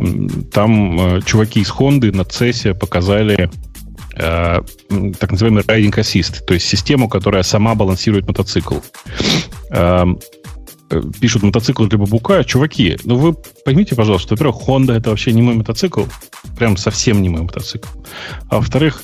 Там 0.52 1.16
э, 1.16 1.20
чуваки 1.26 1.60
из 1.60 1.70
Хонды 1.70 2.12
на 2.12 2.22
CES 2.22 2.74
показали 2.74 3.50
м, 4.16 5.12
так 5.14 5.32
называемый 5.32 5.64
Riding 5.64 5.92
Assist, 5.96 6.44
то 6.46 6.54
есть 6.54 6.68
систему, 6.68 7.08
которая 7.08 7.42
сама 7.42 7.74
балансирует 7.74 8.28
мотоцикл. 8.28 8.76
Пишут 11.20 11.42
мотоцикл 11.42 11.86
для 11.86 11.98
бабука. 11.98 12.44
Чуваки, 12.44 12.98
ну 13.04 13.16
вы 13.16 13.34
поймите, 13.64 13.94
пожалуйста, 13.94 14.34
во-первых, 14.34 14.68
Honda 14.68 14.92
это 14.92 15.10
вообще 15.10 15.32
не 15.32 15.42
мой 15.42 15.54
мотоцикл. 15.54 16.04
Прям 16.56 16.76
совсем 16.76 17.22
не 17.22 17.28
мой 17.28 17.42
мотоцикл. 17.42 17.88
А 18.48 18.56
во-вторых, 18.56 19.02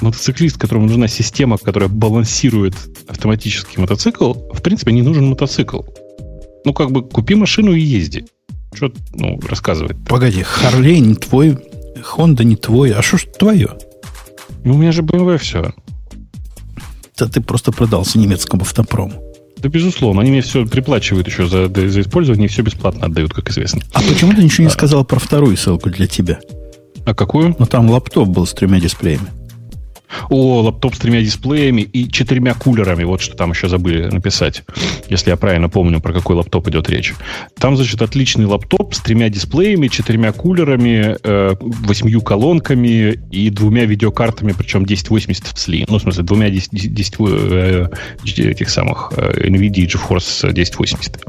мотоциклист, 0.00 0.58
которому 0.58 0.86
нужна 0.86 1.08
система, 1.08 1.58
которая 1.58 1.88
балансирует 1.88 2.74
автоматический 3.08 3.80
мотоцикл, 3.80 4.32
в 4.32 4.62
принципе, 4.62 4.92
не 4.92 5.02
нужен 5.02 5.26
мотоцикл. 5.28 5.82
Ну, 6.64 6.72
как 6.72 6.90
бы 6.90 7.02
купи 7.02 7.34
машину 7.34 7.72
и 7.72 7.80
езди. 7.80 8.26
Что, 8.74 8.92
ну, 9.14 9.38
рассказывать? 9.48 9.96
-то? 9.96 10.06
Погоди, 10.08 10.42
Харлей 10.42 11.00
не 11.00 11.14
твой, 11.14 11.58
Honda 12.16 12.44
не 12.44 12.56
твой, 12.56 12.92
а 12.92 13.02
что 13.02 13.18
ж 13.18 13.26
твое? 13.38 13.76
Ну, 14.64 14.74
у 14.74 14.78
меня 14.78 14.92
же 14.92 15.02
BMW 15.02 15.38
все. 15.38 15.72
Да 17.18 17.28
ты 17.28 17.40
просто 17.40 17.72
продался 17.72 18.18
немецкому 18.18 18.62
автопрому. 18.62 19.31
Да, 19.62 19.68
безусловно. 19.68 20.22
Они 20.22 20.30
мне 20.30 20.40
все 20.40 20.66
приплачивают 20.66 21.28
еще 21.28 21.46
за, 21.46 21.68
за 21.68 22.00
использование 22.00 22.46
и 22.46 22.48
все 22.48 22.62
бесплатно 22.62 23.06
отдают, 23.06 23.32
как 23.32 23.48
известно. 23.50 23.82
А 23.92 24.00
почему 24.00 24.32
ты 24.32 24.42
ничего 24.42 24.64
не 24.64 24.70
сказал 24.70 25.04
про 25.04 25.20
вторую 25.20 25.56
ссылку 25.56 25.88
для 25.88 26.06
тебя? 26.06 26.40
А 27.04 27.14
какую? 27.14 27.54
Ну, 27.58 27.66
там 27.66 27.88
лаптоп 27.88 28.28
был 28.28 28.46
с 28.46 28.52
тремя 28.52 28.80
дисплеями. 28.80 29.26
О, 30.28 30.62
лаптоп 30.62 30.94
с 30.94 30.98
тремя 30.98 31.20
дисплеями 31.20 31.82
и 31.82 32.10
четырьмя 32.10 32.54
кулерами. 32.54 33.04
Вот 33.04 33.20
что 33.20 33.36
там 33.36 33.50
еще 33.50 33.68
забыли 33.68 34.06
написать. 34.06 34.64
Если 35.08 35.30
я 35.30 35.36
правильно 35.36 35.68
помню, 35.68 36.00
про 36.00 36.12
какой 36.12 36.36
лаптоп 36.36 36.68
идет 36.68 36.88
речь. 36.90 37.14
Там, 37.58 37.76
значит, 37.76 38.02
отличный 38.02 38.46
лаптоп 38.46 38.94
с 38.94 39.00
тремя 39.00 39.28
дисплеями, 39.28 39.88
четырьмя 39.88 40.32
кулерами, 40.32 41.16
э, 41.22 41.54
восьмью 41.60 42.20
колонками 42.22 43.18
и 43.30 43.50
двумя 43.50 43.84
видеокартами, 43.84 44.54
причем 44.56 44.82
1080 44.82 45.46
в 45.46 45.58
сли. 45.58 45.84
Ну, 45.88 45.98
в 45.98 46.02
смысле, 46.02 46.22
двумя 46.22 46.50
10, 46.50 46.94
10, 46.94 47.14
э, 47.18 47.88
этих 48.24 48.70
самых 48.70 49.12
э, 49.16 49.48
NVIDIA 49.48 49.86
GeForce 49.86 50.48
1080. 50.48 51.20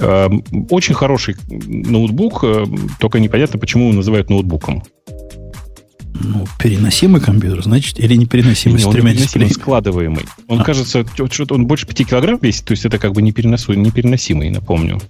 Э, 0.00 0.28
очень 0.70 0.94
хороший 0.94 1.36
ноутбук, 1.48 2.44
э, 2.44 2.64
только 2.98 3.20
непонятно, 3.20 3.58
почему 3.58 3.84
его 3.84 3.94
называют 3.94 4.30
ноутбуком. 4.30 4.82
Ну, 6.22 6.46
переносимый 6.58 7.20
компьютер, 7.20 7.62
значит, 7.64 7.98
или 7.98 8.14
непереносимый 8.14 8.76
Не, 8.78 8.82
с 8.84 8.86
он 8.86 8.92
тремя 8.92 9.10
непереносимый, 9.10 9.48
дисплеями. 9.48 9.52
складываемый. 9.52 10.26
Он 10.48 10.60
А. 10.60 10.64
кажется, 10.64 11.04
что-то 11.30 11.54
он 11.54 11.66
больше 11.66 11.86
5 11.86 12.04
килограмм 12.04 12.38
весит, 12.40 12.64
то 12.64 12.72
есть 12.72 12.84
это 12.84 12.98
как 12.98 13.12
бы 13.12 13.20
непереносу- 13.20 13.74
непереносимый, 13.74 14.50
напомню. 14.50 15.00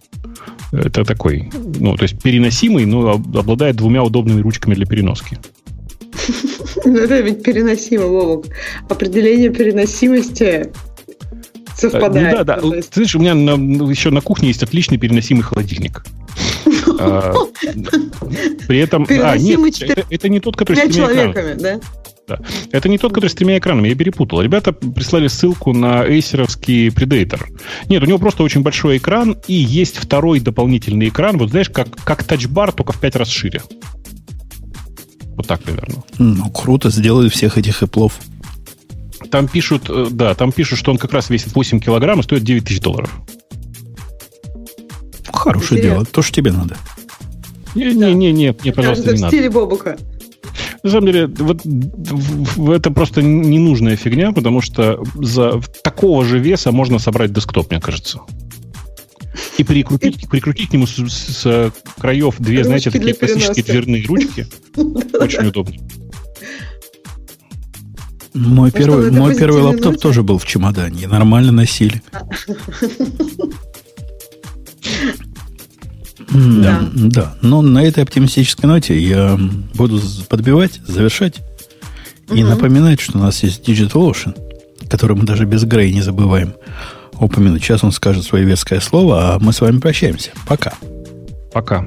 Это 0.73 1.05
такой, 1.05 1.51
ну, 1.79 1.95
то 1.97 2.03
есть 2.05 2.21
переносимый, 2.23 2.87
но 2.87 3.11
об- 3.11 3.37
обладает 3.37 3.77
двумя 3.77 4.03
удобными 4.03 4.41
ручками 4.41 4.75
для 4.75 4.87
переноски. 4.87 5.39
Ну, 6.87 6.99
это 6.99 7.21
ведь 7.21 7.43
переносимо, 7.43 8.07
Вовок. 8.07 8.47
Определение 8.91 9.49
переносимости 9.51 10.71
совпадает. 11.91 12.39
Ну 12.39 12.45
да, 12.45 12.57
да. 12.57 12.61
Ну, 12.63 12.71
Ты 12.73 12.83
знаешь, 12.93 13.15
у 13.15 13.19
меня 13.19 13.35
на- 13.35 13.91
еще 13.91 14.11
на 14.11 14.21
кухне 14.21 14.49
есть 14.49 14.63
отличный 14.63 14.99
переносимый 14.99 15.43
холодильник. 15.43 16.05
А, 16.97 17.35
При 18.69 18.79
этом... 18.79 19.05
А, 19.11 19.37
нет, 19.37 19.75
четыре- 19.75 20.05
это- 20.11 20.29
не 20.29 20.39
тот, 20.41 20.57
который 20.57 20.77
с 20.77 20.81
тремя 20.93 21.07
экранами. 21.07 21.33
человеками, 21.33 21.81
да? 22.27 22.39
Это 22.71 22.89
не 22.89 22.99
тот, 22.99 23.13
который 23.13 23.29
с 23.29 23.35
тремя 23.35 23.59
экранами, 23.59 23.89
я 23.89 23.95
перепутал. 23.97 24.41
Ребята 24.41 24.73
прислали 24.73 25.27
ссылку 25.29 25.73
на 25.73 26.07
эйсеровский 26.07 26.89
Predator. 26.89 27.43
Нет, 27.89 28.03
у 28.03 28.07
него 28.07 28.19
просто 28.19 28.43
очень 28.45 28.63
большой 28.63 28.99
экран, 28.99 29.37
и 29.49 29.55
есть 29.55 29.97
второй 29.99 30.41
дополнительный 30.41 31.09
экран, 31.09 31.37
вот 31.37 31.51
знаешь, 31.51 31.69
как, 31.69 31.89
как 32.05 32.23
тачбар, 32.25 32.73
только 32.73 32.93
в 32.93 33.01
пять 33.01 33.17
раз 33.17 33.29
шире. 33.29 33.61
Вот 35.37 35.47
так 35.49 35.63
примерно. 35.63 36.03
Ну, 36.19 36.49
круто, 36.51 36.91
сделали 36.91 37.29
всех 37.29 37.59
этих 37.59 37.83
эплов. 37.83 38.19
Там 39.31 39.49
пишут, 39.49 39.85
э, 39.89 40.07
да, 40.11 40.35
там 40.35 40.53
пишут, 40.53 40.79
что 40.79 40.91
он 40.93 40.99
как 40.99 41.13
раз 41.13 41.31
весит 41.31 41.55
8 41.55 41.81
килограмм 41.81 42.21
и 42.21 42.23
стоит 42.23 42.43
9 42.45 42.65
тысяч 42.65 42.81
долларов. 42.81 43.11
Хорошее 45.33 45.81
Интересно. 45.81 45.91
дело, 45.91 46.05
то, 46.07 46.23
что 46.23 46.33
тебе 46.35 46.53
надо. 46.53 46.77
Не-не-не, 47.75 48.55
мне, 48.63 48.73
пожалуйста, 48.73 49.05
Кажется, 49.05 49.11
не 49.13 49.19
в 49.19 49.21
надо. 49.21 49.37
стиле 49.37 49.51
Бобука. 49.51 49.97
На 50.85 50.91
самом 50.91 51.07
деле, 51.07 51.27
вот 51.27 51.63
в- 51.65 52.61
в- 52.63 52.71
это 52.71 52.91
просто 52.91 53.23
ненужная 53.23 53.97
фигня, 53.97 54.33
потому 54.33 54.61
что 54.61 55.03
за 55.15 55.61
такого 55.83 56.25
же 56.25 56.39
веса 56.39 56.71
можно 56.73 56.99
собрать 56.99 57.33
десктоп, 57.33 57.71
мне 57.71 57.81
кажется. 57.81 58.21
И 59.59 59.65
прикрутить, 59.65 60.29
прикрутить 60.29 60.71
к 60.71 60.73
нему 60.75 60.87
с, 60.87 60.97
с 61.09 61.73
краев 61.99 62.37
две, 62.39 62.59
Ручки 62.59 62.67
знаете, 62.67 62.91
такие 62.91 63.15
классические 63.15 63.65
переноски. 63.65 63.71
дверные 63.73 64.07
ручки. 64.07 64.47
Очень 65.21 65.47
удобно. 65.49 65.75
Мой 68.35 68.71
что, 68.71 68.79
первый, 68.79 69.11
мой 69.13 69.37
первый 69.37 69.63
лаптоп 69.63 69.85
ноты? 69.93 69.99
тоже 69.99 70.23
был 70.23 70.39
в 70.39 70.45
чемодане. 70.47 71.07
Нормально 71.07 71.53
носили. 71.53 72.03
М, 76.33 76.63
Да. 76.63 76.89
Да. 76.95 77.35
Но 77.43 77.63
на 77.63 77.85
этой 77.85 78.03
оптимистической 78.03 78.69
ноте 78.69 78.99
я 78.99 79.39
буду 79.75 80.01
подбивать, 80.29 80.81
завершать 80.87 81.41
и 82.33 82.43
напоминать, 82.43 83.01
что 83.01 83.19
у 83.19 83.21
нас 83.21 83.43
есть 83.43 83.69
Digital 83.69 84.11
Ocean, 84.11 84.35
который 84.89 85.17
мы 85.17 85.25
даже 85.25 85.45
без 85.45 85.65
Грей 85.65 85.93
не 85.93 86.03
забываем 86.03 86.55
упомянуть. 87.21 87.63
Сейчас 87.63 87.85
он 87.85 87.93
скажет 87.93 88.25
свое 88.25 88.45
веское 88.45 88.81
слово, 88.81 89.35
а 89.35 89.39
мы 89.39 89.53
с 89.53 89.61
вами 89.61 89.79
прощаемся. 89.79 90.31
Пока. 90.49 90.75
Пока. 91.53 91.87